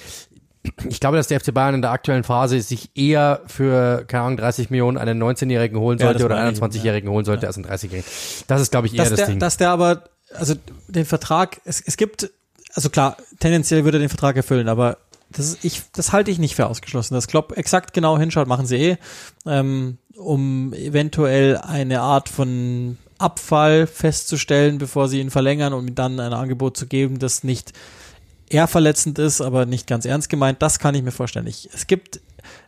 Ich 0.90 1.00
glaube, 1.00 1.18
dass 1.18 1.28
der 1.28 1.40
FC 1.40 1.54
Bayern 1.54 1.76
in 1.76 1.82
der 1.82 1.92
aktuellen 1.92 2.24
Phase 2.24 2.60
sich 2.60 2.90
eher 2.96 3.42
für, 3.46 4.04
keine 4.08 4.24
Ahnung, 4.24 4.38
30 4.38 4.72
Millionen 4.72 4.98
einen 4.98 5.22
19-Jährigen 5.22 5.80
holen 5.80 6.00
sollte 6.00 6.20
ja, 6.20 6.26
oder 6.26 6.38
einen 6.38 6.56
21-Jährigen 6.56 7.08
ja. 7.08 7.14
holen 7.14 7.24
sollte 7.24 7.44
ja. 7.44 7.48
als 7.50 7.58
einen 7.58 7.68
30-Jährigen. 7.68 8.06
Das 8.48 8.62
ist, 8.62 8.72
glaube 8.72 8.88
ich, 8.88 8.94
eher 8.94 9.04
dass 9.04 9.10
das 9.10 9.18
der, 9.18 9.28
Ding. 9.28 9.40
Dass 9.40 9.58
der 9.58 9.70
aber, 9.70 10.06
also 10.34 10.56
den 10.88 11.06
Vertrag, 11.06 11.62
es, 11.66 11.82
es 11.82 11.98
gibt, 11.98 12.32
also 12.74 12.90
klar, 12.90 13.18
tendenziell 13.40 13.84
würde 13.84 13.98
er 13.98 14.02
den 14.02 14.10
Vertrag 14.10 14.36
erfüllen, 14.36 14.68
aber 14.68 14.98
das, 15.38 15.58
ich, 15.64 15.82
das 15.94 16.12
halte 16.12 16.32
ich 16.32 16.40
nicht 16.40 16.56
für 16.56 16.68
ausgeschlossen. 16.68 17.14
Dass 17.14 17.28
Klopp 17.28 17.58
exakt 17.58 17.94
genau 17.94 18.18
hinschaut, 18.18 18.48
machen 18.48 18.66
sie 18.66 18.78
eh, 18.78 18.98
ähm, 19.46 19.98
um 20.16 20.74
eventuell 20.74 21.58
eine 21.58 22.02
Art 22.02 22.30
von 22.30 22.98
Abfall 23.18 23.88
festzustellen, 23.88 24.78
bevor 24.78 25.08
sie 25.08 25.20
ihn 25.20 25.32
verlängern 25.32 25.74
und 25.74 25.88
ihm 25.88 25.96
dann 25.96 26.20
ein 26.20 26.34
Angebot 26.34 26.78
zu 26.78 26.88
geben, 26.88 27.20
das 27.20 27.44
nicht 27.44 27.74
eher 28.50 28.68
verletzend 28.68 29.20
ist, 29.20 29.42
aber 29.42 29.66
nicht 29.66 29.88
ganz 29.88 30.06
ernst 30.06 30.30
gemeint. 30.30 30.62
Das 30.62 30.80
kann 30.80 30.96
ich 30.96 31.04
mir 31.04 31.12
vorstellen. 31.12 31.48
Ich, 31.48 31.70
es 31.74 31.88
gibt, 31.88 32.20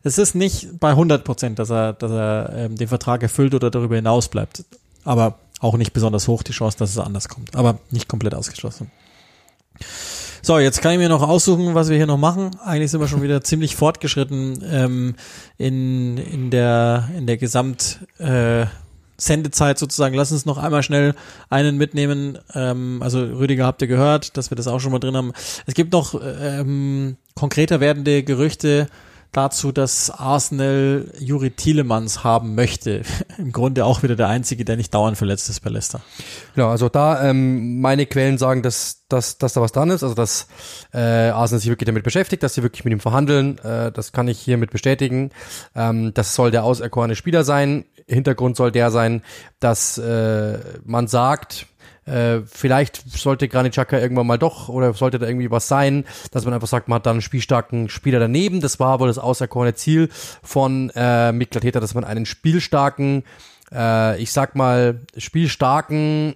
es 0.03 0.18
ist 0.18 0.36
nicht 0.36 0.80
bei 0.80 0.89
100 0.89 1.24
Prozent, 1.24 1.59
dass 1.59 1.70
er, 1.70 1.93
dass 1.93 2.11
er 2.11 2.53
ähm, 2.55 2.76
den 2.76 2.88
Vertrag 2.88 3.24
erfüllt 3.24 3.53
oder 3.53 3.70
darüber 3.70 3.95
hinaus 3.95 4.30
bleibt. 4.30 4.63
Aber 5.03 5.39
auch 5.59 5.78
nicht 5.78 5.93
besonders 5.93 6.28
hoch 6.28 6.43
die 6.43 6.51
Chance, 6.51 6.78
dass 6.78 6.91
es 6.91 6.97
anders 6.97 7.30
kommt. 7.30 7.55
Aber 7.55 7.80
nicht 7.91 8.07
komplett 8.07 8.36
ausgeschlossen. 8.36 8.91
So, 10.48 10.60
jetzt 10.60 10.82
kann 10.82 10.93
ich 10.93 10.98
mir 10.98 11.10
noch 11.10 11.28
aussuchen, 11.28 11.76
was 11.76 11.89
wir 11.89 11.98
hier 11.98 12.08
noch 12.08 12.18
machen. 12.18 12.52
Eigentlich 12.64 12.89
sind 12.89 13.02
wir 13.02 13.10
schon 13.10 13.22
wieder 13.22 13.43
ziemlich 13.43 13.76
fortgeschritten 13.76 14.64
ähm, 14.72 15.16
in, 15.58 16.18
in 16.18 16.52
der, 16.52 17.10
in 17.18 17.28
der 17.28 17.36
Gesamt, 17.36 18.00
äh, 18.18 18.66
Sendezeit 19.18 19.78
sozusagen. 19.78 20.16
Lass 20.16 20.32
uns 20.32 20.45
noch 20.45 20.58
einmal 20.58 20.84
schnell 20.84 21.16
einen 21.50 21.76
mitnehmen. 21.76 22.38
Ähm, 22.54 23.02
also 23.04 23.20
Rüdiger 23.20 23.66
habt 23.66 23.82
ihr 23.82 23.89
gehört, 23.89 24.38
dass 24.38 24.50
wir 24.50 24.56
das 24.56 24.70
auch 24.70 24.80
schon 24.80 24.93
mal 24.93 25.00
drin 25.00 25.18
haben. 25.18 25.34
Es 25.66 25.74
gibt 25.74 25.91
noch 25.91 26.18
ähm, 26.24 27.18
konkreter 27.36 27.82
werdende 27.82 28.24
Gerüchte 28.24 28.88
dazu, 29.32 29.71
dass 29.71 30.09
Arsenal 30.09 31.11
Juri 31.19 31.51
Tielemans 31.51 32.23
haben 32.23 32.55
möchte. 32.55 33.03
Im 33.38 33.51
Grunde 33.51 33.86
auch 33.86 34.03
wieder 34.03 34.15
der 34.15 34.28
Einzige, 34.28 34.65
der 34.65 34.78
nicht 34.78 34.93
dauernd 34.93 35.17
verletzt 35.17 35.49
ist 35.49 35.61
bei 35.61 35.69
Leicester. 35.69 36.01
Genau, 36.55 36.69
also 36.69 36.89
da 36.89 37.23
ähm, 37.30 37.82
meine 37.82 38.05
Quellen 38.05 38.38
sagen, 38.38 38.63
dass, 38.63 39.05
dass, 39.09 39.38
dass 39.38 39.53
da 39.53 39.61
was 39.61 39.71
dran 39.71 39.89
ist, 39.89 40.03
also 40.03 40.15
dass 40.15 40.47
äh, 40.93 40.99
Arsenal 40.99 41.59
sich 41.59 41.69
wirklich 41.69 41.88
damit 41.88 42.03
beschäftigt, 42.03 42.43
dass 42.43 42.53
sie 42.53 42.63
wirklich 42.63 42.86
mit 42.86 42.93
ihm 42.93 42.99
verhandeln. 42.99 43.57
Äh, 43.59 43.91
das 43.91 44.11
kann 44.11 44.28
ich 44.28 44.39
hiermit 44.39 44.71
bestätigen. 44.71 45.32
Ähm, 45.75 46.13
das 46.13 46.36
soll 46.36 46.51
der 46.51 46.63
auserkorene 46.63 47.15
Spieler 47.15 47.43
sein. 47.43 47.86
Hintergrund 48.07 48.55
soll 48.55 48.71
der 48.71 48.89
sein, 48.89 49.21
dass 49.59 49.97
äh, 49.97 50.59
man 50.86 51.07
sagt, 51.07 51.67
äh, 52.08 52.41
vielleicht 52.45 53.10
sollte 53.10 53.47
Granit 53.47 53.74
Xhaka 53.74 53.99
irgendwann 53.99 54.28
mal 54.28 54.38
doch 54.38 54.70
oder 54.70 54.93
sollte 54.93 55.20
da 55.20 55.28
irgendwie 55.28 55.51
was 55.51 55.68
sein, 55.68 56.05
dass 56.32 56.45
man 56.45 56.53
einfach 56.53 56.68
sagt, 56.68 56.88
man 56.88 56.97
hat 56.97 57.05
da 57.05 57.12
einen 57.12 57.22
spielstarken 57.22 57.89
Spieler 57.89 58.20
daneben. 58.20 58.62
Das 58.62 58.80
war 58.80 58.99
wohl 58.99 59.08
das 59.08 59.20
auserkorene 59.20 59.76
Ziel 59.76 60.10
von 60.41 60.91
äh, 60.95 61.32
Mikl 61.32 61.58
Arteta, 61.58 61.80
dass 61.80 61.93
man 61.93 62.03
einen 62.03 62.26
spielstarken, 62.26 63.24
äh, 63.74 64.22
ich 64.22 64.32
sag 64.32 64.55
mal, 64.55 65.01
spielstarken 65.18 66.34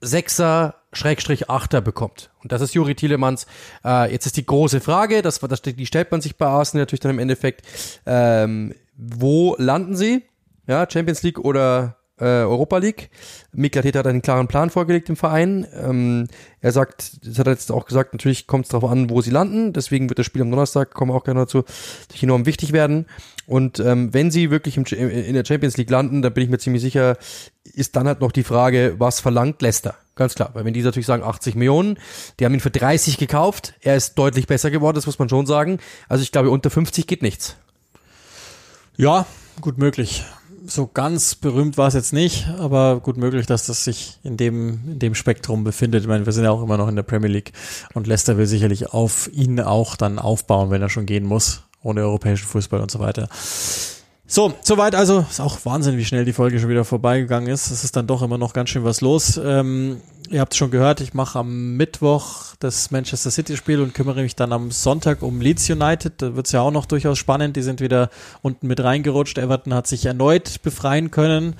Sechser 0.00 0.74
Schrägstrich 0.92 1.48
Achter 1.48 1.80
bekommt. 1.80 2.30
Und 2.42 2.52
das 2.52 2.60
ist 2.60 2.74
Juri 2.74 2.94
Tielemans. 2.94 3.46
Äh, 3.84 4.12
jetzt 4.12 4.26
ist 4.26 4.36
die 4.36 4.44
große 4.44 4.80
Frage, 4.80 5.22
das, 5.22 5.38
das, 5.38 5.62
die 5.62 5.86
stellt 5.86 6.10
man 6.10 6.20
sich 6.20 6.36
bei 6.36 6.46
Arsenal 6.46 6.82
natürlich 6.82 7.00
dann 7.00 7.12
im 7.12 7.18
Endeffekt. 7.18 7.62
Ähm, 8.04 8.74
wo 8.96 9.54
landen 9.58 9.96
sie? 9.96 10.24
Ja, 10.66 10.86
Champions 10.90 11.22
League 11.22 11.38
oder 11.38 11.96
äh, 12.22 12.44
Europa 12.44 12.78
League. 12.78 13.10
Mikl 13.52 13.82
hat 13.82 14.06
einen 14.06 14.22
klaren 14.22 14.46
Plan 14.46 14.70
vorgelegt 14.70 15.08
im 15.08 15.16
Verein. 15.16 15.66
Ähm, 15.74 16.28
er 16.60 16.70
sagt, 16.70 17.26
das 17.26 17.38
hat 17.38 17.48
er 17.48 17.52
jetzt 17.52 17.72
auch 17.72 17.84
gesagt, 17.84 18.12
natürlich 18.12 18.46
kommt 18.46 18.66
es 18.66 18.70
darauf 18.70 18.88
an, 18.90 19.10
wo 19.10 19.20
sie 19.20 19.30
landen. 19.30 19.72
Deswegen 19.72 20.08
wird 20.08 20.20
das 20.20 20.26
Spiel 20.26 20.42
am 20.42 20.50
Donnerstag, 20.50 20.94
kommen 20.94 21.10
wir 21.10 21.16
auch 21.16 21.24
gerne 21.24 21.40
dazu, 21.40 21.64
enorm 22.20 22.46
wichtig 22.46 22.72
werden. 22.72 23.06
Und 23.46 23.80
ähm, 23.80 24.14
wenn 24.14 24.30
sie 24.30 24.50
wirklich 24.52 24.76
im, 24.76 24.84
in 24.84 25.34
der 25.34 25.44
Champions 25.44 25.76
League 25.76 25.90
landen, 25.90 26.22
dann 26.22 26.32
bin 26.32 26.44
ich 26.44 26.50
mir 26.50 26.58
ziemlich 26.58 26.80
sicher, 26.80 27.16
ist 27.74 27.96
dann 27.96 28.06
halt 28.06 28.20
noch 28.20 28.30
die 28.30 28.44
Frage, 28.44 28.94
was 28.98 29.18
verlangt 29.18 29.60
Leicester? 29.60 29.96
Ganz 30.14 30.36
klar, 30.36 30.50
weil 30.52 30.64
wenn 30.64 30.74
die 30.74 30.82
natürlich 30.82 31.06
sagen 31.06 31.24
80 31.24 31.56
Millionen, 31.56 31.98
die 32.38 32.44
haben 32.44 32.54
ihn 32.54 32.60
für 32.60 32.70
30 32.70 33.18
gekauft, 33.18 33.74
er 33.80 33.96
ist 33.96 34.14
deutlich 34.14 34.46
besser 34.46 34.70
geworden, 34.70 34.94
das 34.94 35.06
muss 35.06 35.18
man 35.18 35.28
schon 35.28 35.46
sagen. 35.46 35.78
Also 36.08 36.22
ich 36.22 36.30
glaube, 36.30 36.50
unter 36.50 36.70
50 36.70 37.06
geht 37.06 37.22
nichts. 37.22 37.56
Ja, 38.96 39.26
gut 39.60 39.78
möglich 39.78 40.24
so 40.66 40.86
ganz 40.86 41.34
berühmt 41.34 41.78
war 41.78 41.88
es 41.88 41.94
jetzt 41.94 42.12
nicht, 42.12 42.48
aber 42.58 43.00
gut 43.00 43.16
möglich, 43.16 43.46
dass 43.46 43.66
das 43.66 43.84
sich 43.84 44.18
in 44.22 44.36
dem, 44.36 44.80
in 44.86 44.98
dem 44.98 45.14
Spektrum 45.14 45.64
befindet. 45.64 46.02
Ich 46.02 46.08
meine, 46.08 46.26
wir 46.26 46.32
sind 46.32 46.44
ja 46.44 46.50
auch 46.50 46.62
immer 46.62 46.76
noch 46.76 46.88
in 46.88 46.96
der 46.96 47.02
Premier 47.02 47.28
League 47.28 47.52
und 47.94 48.06
Leicester 48.06 48.36
will 48.38 48.46
sicherlich 48.46 48.92
auf 48.92 49.30
ihn 49.32 49.60
auch 49.60 49.96
dann 49.96 50.18
aufbauen, 50.18 50.70
wenn 50.70 50.82
er 50.82 50.88
schon 50.88 51.06
gehen 51.06 51.24
muss, 51.24 51.62
ohne 51.82 52.02
europäischen 52.02 52.46
Fußball 52.46 52.80
und 52.80 52.90
so 52.90 52.98
weiter. 52.98 53.28
So, 54.26 54.54
soweit 54.62 54.94
also. 54.94 55.26
Ist 55.28 55.40
auch 55.40 55.58
Wahnsinn, 55.64 55.98
wie 55.98 56.04
schnell 56.06 56.24
die 56.24 56.32
Folge 56.32 56.58
schon 56.58 56.70
wieder 56.70 56.86
vorbeigegangen 56.86 57.52
ist. 57.52 57.70
Es 57.70 57.84
ist 57.84 57.96
dann 57.96 58.06
doch 58.06 58.22
immer 58.22 58.38
noch 58.38 58.54
ganz 58.54 58.70
schön 58.70 58.82
was 58.82 59.02
los. 59.02 59.38
Ähm, 59.42 60.00
ihr 60.32 60.40
habt 60.40 60.54
es 60.54 60.58
schon 60.58 60.70
gehört, 60.70 61.00
ich 61.00 61.14
mache 61.14 61.38
am 61.38 61.76
Mittwoch 61.76 62.56
das 62.58 62.90
Manchester 62.90 63.30
City 63.30 63.56
Spiel 63.56 63.80
und 63.80 63.94
kümmere 63.94 64.22
mich 64.22 64.34
dann 64.34 64.52
am 64.52 64.70
Sonntag 64.70 65.22
um 65.22 65.40
Leeds 65.40 65.68
United. 65.68 66.14
Da 66.16 66.34
wird 66.34 66.46
es 66.46 66.52
ja 66.52 66.62
auch 66.62 66.70
noch 66.70 66.86
durchaus 66.86 67.18
spannend. 67.18 67.56
Die 67.56 67.62
sind 67.62 67.80
wieder 67.80 68.10
unten 68.40 68.66
mit 68.66 68.80
reingerutscht. 68.80 69.38
Everton 69.38 69.74
hat 69.74 69.86
sich 69.86 70.06
erneut 70.06 70.62
befreien 70.62 71.10
können. 71.10 71.54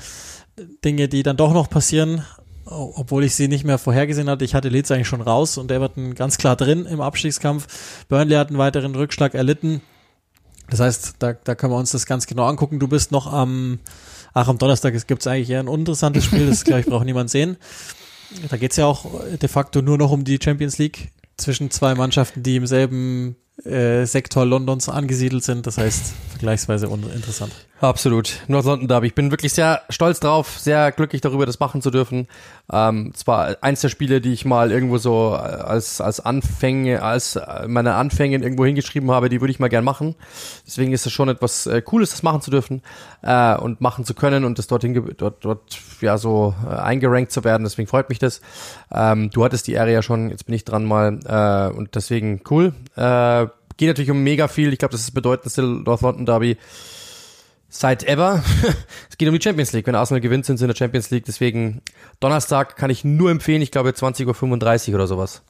Dinge, 0.84 1.08
die 1.08 1.22
dann 1.22 1.36
doch 1.36 1.52
noch 1.52 1.68
passieren, 1.68 2.24
obwohl 2.64 3.24
ich 3.24 3.34
sie 3.34 3.48
nicht 3.48 3.64
mehr 3.64 3.78
vorhergesehen 3.78 4.28
hatte. 4.28 4.44
Ich 4.44 4.54
hatte 4.54 4.68
Leeds 4.68 4.90
eigentlich 4.90 5.08
schon 5.08 5.22
raus 5.22 5.58
und 5.58 5.70
Everton 5.70 6.14
ganz 6.14 6.38
klar 6.38 6.56
drin 6.56 6.86
im 6.86 7.00
Abstiegskampf. 7.00 8.04
Burnley 8.08 8.36
hat 8.36 8.48
einen 8.48 8.58
weiteren 8.58 8.94
Rückschlag 8.94 9.34
erlitten. 9.34 9.82
Das 10.70 10.80
heißt, 10.80 11.16
da, 11.18 11.34
da 11.34 11.54
können 11.54 11.72
wir 11.72 11.78
uns 11.78 11.92
das 11.92 12.06
ganz 12.06 12.26
genau 12.26 12.46
angucken. 12.46 12.78
Du 12.78 12.88
bist 12.88 13.12
noch 13.12 13.30
am, 13.30 13.80
Ach, 14.34 14.48
am 14.48 14.56
Donnerstag 14.56 14.94
gibt 15.06 15.20
es 15.20 15.26
eigentlich 15.26 15.50
eher 15.50 15.60
ein 15.60 15.68
uninteressantes 15.68 16.24
Spiel, 16.24 16.46
das 16.46 16.64
glaube 16.64 16.80
ich 16.80 16.86
braucht 16.86 17.04
niemand 17.04 17.28
sehen. 17.28 17.58
Da 18.50 18.56
geht's 18.56 18.76
ja 18.76 18.86
auch 18.86 19.06
de 19.40 19.48
facto 19.48 19.82
nur 19.82 19.98
noch 19.98 20.10
um 20.10 20.24
die 20.24 20.38
Champions 20.42 20.78
League 20.78 21.12
zwischen 21.36 21.70
zwei 21.70 21.94
Mannschaften, 21.94 22.42
die 22.42 22.56
im 22.56 22.66
selben 22.66 23.36
äh, 23.64 24.06
Sektor 24.06 24.44
Londons 24.44 24.88
angesiedelt 24.88 25.44
sind. 25.44 25.66
Das 25.66 25.78
heißt, 25.78 26.12
vergleichsweise 26.30 26.88
uninteressant. 26.88 27.52
Absolut. 27.80 28.40
North 28.48 28.64
London 28.64 28.88
Derby. 28.88 29.08
Ich 29.08 29.14
bin 29.14 29.30
wirklich 29.30 29.52
sehr 29.52 29.82
stolz 29.88 30.20
drauf, 30.20 30.58
sehr 30.58 30.92
glücklich 30.92 31.20
darüber, 31.20 31.46
das 31.46 31.58
machen 31.58 31.82
zu 31.82 31.90
dürfen. 31.90 32.28
Ähm, 32.72 33.12
zwar 33.14 33.56
eins 33.60 33.82
der 33.82 33.90
Spiele, 33.90 34.20
die 34.20 34.32
ich 34.32 34.44
mal 34.44 34.72
irgendwo 34.72 34.96
so 34.98 35.30
als, 35.30 36.00
als 36.00 36.20
Anfänge, 36.20 37.02
als 37.02 37.38
meine 37.66 37.94
Anfänge 37.94 38.38
irgendwo 38.38 38.64
hingeschrieben 38.64 39.10
habe, 39.10 39.28
die 39.28 39.40
würde 39.40 39.50
ich 39.50 39.60
mal 39.60 39.68
gern 39.68 39.84
machen. 39.84 40.14
Deswegen 40.66 40.92
ist 40.92 41.04
es 41.04 41.12
schon 41.12 41.28
etwas 41.28 41.66
äh, 41.66 41.82
Cooles, 41.82 42.10
das 42.10 42.22
machen 42.22 42.40
zu 42.40 42.50
dürfen 42.50 42.82
äh, 43.22 43.54
und 43.56 43.80
machen 43.80 44.04
zu 44.04 44.14
können 44.14 44.44
und 44.44 44.58
das 44.58 44.66
dorthin, 44.66 45.14
dort, 45.18 45.44
dort 45.44 45.78
ja 46.00 46.16
so 46.16 46.54
äh, 46.66 46.74
eingerankt 46.74 47.30
zu 47.30 47.44
werden. 47.44 47.64
Deswegen 47.64 47.88
freut 47.88 48.08
mich 48.08 48.18
das. 48.18 48.40
Ähm, 48.90 49.30
du 49.30 49.44
hattest 49.44 49.66
die 49.66 49.72
Ehre 49.72 49.92
ja 49.92 50.02
schon, 50.02 50.30
jetzt 50.30 50.46
bin 50.46 50.54
ich 50.54 50.64
dran 50.64 50.84
mal 50.84 51.20
äh, 51.26 51.76
und 51.76 51.94
deswegen 51.94 52.40
cool. 52.50 52.72
Äh, 52.96 53.46
geht 53.76 53.88
natürlich 53.88 54.10
um 54.10 54.22
mega 54.22 54.48
viel. 54.48 54.72
Ich 54.72 54.78
glaube, 54.78 54.92
das 54.92 55.00
ist 55.00 55.08
das 55.08 55.14
bedeutendste 55.14 55.62
North 55.62 56.02
London 56.02 56.26
Derby 56.26 56.56
seit 57.72 58.04
ever. 58.04 58.44
es 59.10 59.18
geht 59.18 59.28
um 59.28 59.34
die 59.34 59.42
Champions 59.42 59.72
League. 59.72 59.86
Wenn 59.86 59.94
Arsenal 59.94 60.20
gewinnt, 60.20 60.46
sind 60.46 60.58
sie 60.58 60.64
in 60.64 60.68
der 60.68 60.76
Champions 60.76 61.10
League. 61.10 61.24
Deswegen 61.24 61.80
Donnerstag 62.20 62.76
kann 62.76 62.90
ich 62.90 63.02
nur 63.02 63.30
empfehlen. 63.30 63.62
Ich 63.62 63.72
glaube 63.72 63.90
20.35 63.90 64.90
Uhr 64.90 64.94
oder 64.94 65.06
sowas. 65.06 65.42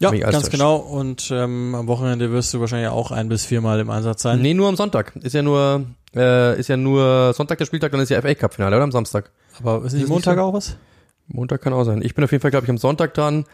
Ja, 0.00 0.10
ganz 0.10 0.50
genau. 0.50 0.76
Und 0.76 1.30
ähm, 1.32 1.74
am 1.74 1.86
Wochenende 1.88 2.30
wirst 2.30 2.54
du 2.54 2.60
wahrscheinlich 2.60 2.88
auch 2.88 3.10
ein 3.10 3.28
bis 3.28 3.44
viermal 3.44 3.80
im 3.80 3.90
Einsatz 3.90 4.22
sein. 4.22 4.40
Nee, 4.40 4.54
nur 4.54 4.68
am 4.68 4.76
Sonntag. 4.76 5.14
Ist 5.16 5.34
ja 5.34 5.42
nur, 5.42 5.86
äh, 6.14 6.58
ist 6.58 6.68
ja 6.68 6.76
nur 6.76 7.32
Sonntag 7.34 7.58
der 7.58 7.66
Spieltag, 7.66 7.92
dann 7.92 8.00
ist 8.00 8.08
ja 8.08 8.22
FA 8.22 8.34
Cup 8.34 8.54
Finale, 8.54 8.76
oder? 8.76 8.84
Am 8.84 8.92
Samstag. 8.92 9.30
Aber 9.58 9.84
ist 9.84 9.92
nicht 9.92 10.04
ist 10.04 10.08
Montag 10.08 10.36
nicht 10.36 10.42
so? 10.42 10.48
auch 10.48 10.54
was? 10.54 10.76
Montag 11.28 11.60
kann 11.60 11.74
auch 11.74 11.84
sein. 11.84 12.00
Ich 12.02 12.14
bin 12.14 12.24
auf 12.24 12.32
jeden 12.32 12.40
Fall, 12.40 12.50
glaube 12.50 12.64
ich, 12.64 12.70
am 12.70 12.78
Sonntag 12.78 13.12
dran 13.12 13.44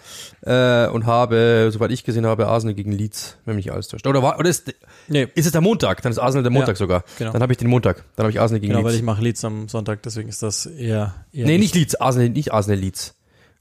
äh, 0.42 0.86
und 0.86 1.06
habe, 1.06 1.70
soweit 1.72 1.90
ich 1.90 2.04
gesehen 2.04 2.24
habe, 2.24 2.46
Arsenal 2.46 2.74
gegen 2.74 2.92
Leeds, 2.92 3.36
wenn 3.44 3.56
mich 3.56 3.72
alles 3.72 3.88
täuscht. 3.88 4.06
Oder, 4.06 4.22
war, 4.22 4.38
oder 4.38 4.48
ist, 4.48 4.72
nee. 5.08 5.26
ist 5.34 5.46
es 5.46 5.52
der 5.52 5.60
Montag? 5.60 6.00
Dann 6.02 6.12
ist 6.12 6.18
Arsenal 6.18 6.44
der 6.44 6.52
Montag 6.52 6.76
ja, 6.76 6.76
sogar. 6.76 7.04
Genau. 7.18 7.32
Dann 7.32 7.42
habe 7.42 7.52
ich 7.52 7.58
den 7.58 7.68
Montag. 7.68 8.04
Dann 8.14 8.24
habe 8.24 8.30
ich 8.30 8.40
Arsenal 8.40 8.60
gegen 8.60 8.72
genau, 8.72 8.86
Leeds. 8.86 8.98
Genau, 8.98 9.08
weil 9.08 9.14
ich 9.14 9.16
mache 9.18 9.22
Leeds 9.22 9.44
am 9.44 9.68
Sonntag, 9.68 10.02
deswegen 10.02 10.28
ist 10.28 10.42
das 10.42 10.66
eher, 10.66 11.14
eher 11.32 11.46
Nee, 11.46 11.58
nicht 11.58 11.74
Leeds, 11.74 11.96
Arsenal, 11.96 12.28
nicht 12.30 12.52
Arsenal 12.52 12.78
Leeds. 12.78 13.14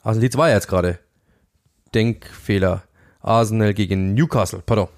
Arsenal 0.04 0.22
Leeds 0.22 0.38
war 0.38 0.50
ja 0.50 0.56
jetzt 0.56 0.68
gerade. 0.68 1.00
Denkfehler. 1.96 2.84
Arsenal 3.22 3.74
gegen 3.74 4.14
Newcastle, 4.14 4.62
pardon. 4.64 4.90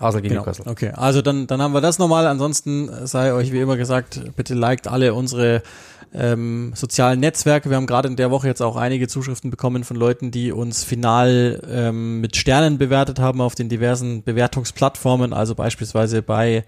Arsenal 0.00 0.22
gegen 0.22 0.34
genau. 0.34 0.42
Newcastle. 0.42 0.70
Okay, 0.70 0.90
also 0.90 1.22
dann, 1.22 1.46
dann 1.46 1.62
haben 1.62 1.72
wir 1.72 1.80
das 1.80 1.98
nochmal. 1.98 2.26
Ansonsten 2.26 2.90
sei 3.06 3.32
euch 3.32 3.52
wie 3.52 3.60
immer 3.60 3.76
gesagt, 3.76 4.20
bitte 4.36 4.54
liked 4.54 4.88
alle 4.88 5.14
unsere 5.14 5.62
ähm, 6.14 6.72
sozialen 6.74 7.20
Netzwerke. 7.20 7.70
Wir 7.70 7.76
haben 7.76 7.86
gerade 7.86 8.08
in 8.08 8.16
der 8.16 8.30
Woche 8.30 8.46
jetzt 8.46 8.62
auch 8.62 8.76
einige 8.76 9.08
Zuschriften 9.08 9.50
bekommen 9.50 9.84
von 9.84 9.96
Leuten, 9.96 10.30
die 10.30 10.52
uns 10.52 10.84
final 10.84 11.60
ähm, 11.68 12.20
mit 12.20 12.36
Sternen 12.36 12.78
bewertet 12.78 13.18
haben 13.18 13.40
auf 13.40 13.54
den 13.54 13.68
diversen 13.68 14.22
Bewertungsplattformen, 14.22 15.32
also 15.32 15.54
beispielsweise 15.54 16.22
bei 16.22 16.64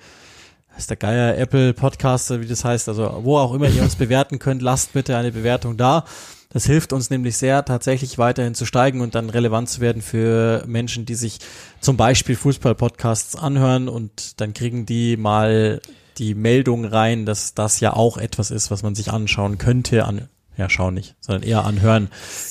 ist 0.76 0.90
der 0.90 0.96
Geier 0.96 1.38
Apple 1.38 1.72
Podcaster, 1.72 2.42
wie 2.42 2.46
das 2.46 2.64
heißt, 2.64 2.88
also 2.88 3.20
wo 3.22 3.38
auch 3.38 3.54
immer 3.54 3.68
ihr 3.68 3.82
uns 3.82 3.96
bewerten 3.96 4.38
könnt, 4.38 4.60
lasst 4.62 4.92
bitte 4.92 5.16
eine 5.16 5.32
Bewertung 5.32 5.76
da. 5.76 6.04
Das 6.50 6.64
hilft 6.64 6.92
uns 6.92 7.10
nämlich 7.10 7.36
sehr, 7.36 7.64
tatsächlich 7.64 8.18
weiterhin 8.18 8.54
zu 8.54 8.66
steigen 8.66 9.00
und 9.00 9.14
dann 9.14 9.30
relevant 9.30 9.68
zu 9.68 9.80
werden 9.80 10.00
für 10.00 10.64
Menschen, 10.66 11.04
die 11.04 11.14
sich 11.14 11.38
zum 11.80 11.96
Beispiel 11.96 12.36
Fußball-Podcasts 12.36 13.36
anhören 13.36 13.88
und 13.88 14.40
dann 14.40 14.54
kriegen 14.54 14.86
die 14.86 15.16
mal 15.16 15.80
die 16.18 16.34
Meldung 16.34 16.84
rein, 16.84 17.26
dass 17.26 17.54
das 17.54 17.80
ja 17.80 17.92
auch 17.92 18.16
etwas 18.16 18.50
ist, 18.50 18.70
was 18.70 18.82
man 18.82 18.94
sich 18.94 19.10
anschauen 19.10 19.58
könnte, 19.58 20.04
an, 20.04 20.28
ja, 20.56 20.70
schauen 20.70 20.94
nicht, 20.94 21.14
sondern 21.20 21.42
eher 21.42 21.64
anhören 21.64 22.08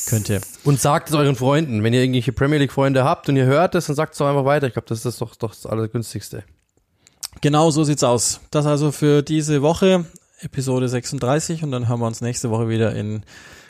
könnte. 0.08 0.42
Und 0.64 0.80
sagt 0.80 1.10
es 1.10 1.16
euren 1.16 1.36
Freunden, 1.36 1.84
wenn 1.84 1.94
ihr 1.94 2.02
irgendwelche 2.02 2.34
Premier 2.34 2.60
League 2.60 2.72
Freunde 2.72 3.04
habt 3.04 3.28
und 3.30 3.36
ihr 3.36 3.46
hört 3.46 3.76
es, 3.76 3.88
dann 3.88 3.96
sagt 3.96 4.14
es 4.14 4.20
doch 4.20 4.28
einfach 4.28 4.46
weiter. 4.46 4.68
Ich 4.68 4.74
glaube, 4.74 4.88
das 4.88 5.06
ist 5.06 5.22
doch, 5.22 5.36
doch 5.36 5.52
das 5.52 5.66
Allergünstigste. 5.66 6.44
Genau 7.42 7.72
so 7.72 7.84
sieht's 7.84 8.04
aus. 8.04 8.42
Das 8.52 8.66
also 8.66 8.92
für 8.92 9.22
diese 9.22 9.62
Woche, 9.62 10.06
Episode 10.40 10.88
36 10.88 11.64
und 11.64 11.72
dann 11.72 11.88
hören 11.88 12.00
wir 12.00 12.08
uns 12.08 12.22
nächste 12.22 12.50
Woche 12.50 12.70
wieder 12.70 12.94
in 12.96 13.24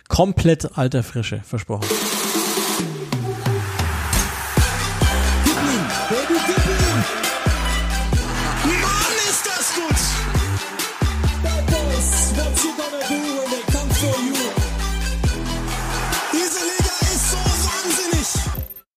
komplett 0.08 0.78
alter 0.78 1.04
Frische, 1.04 1.42
versprochen. 1.44 1.88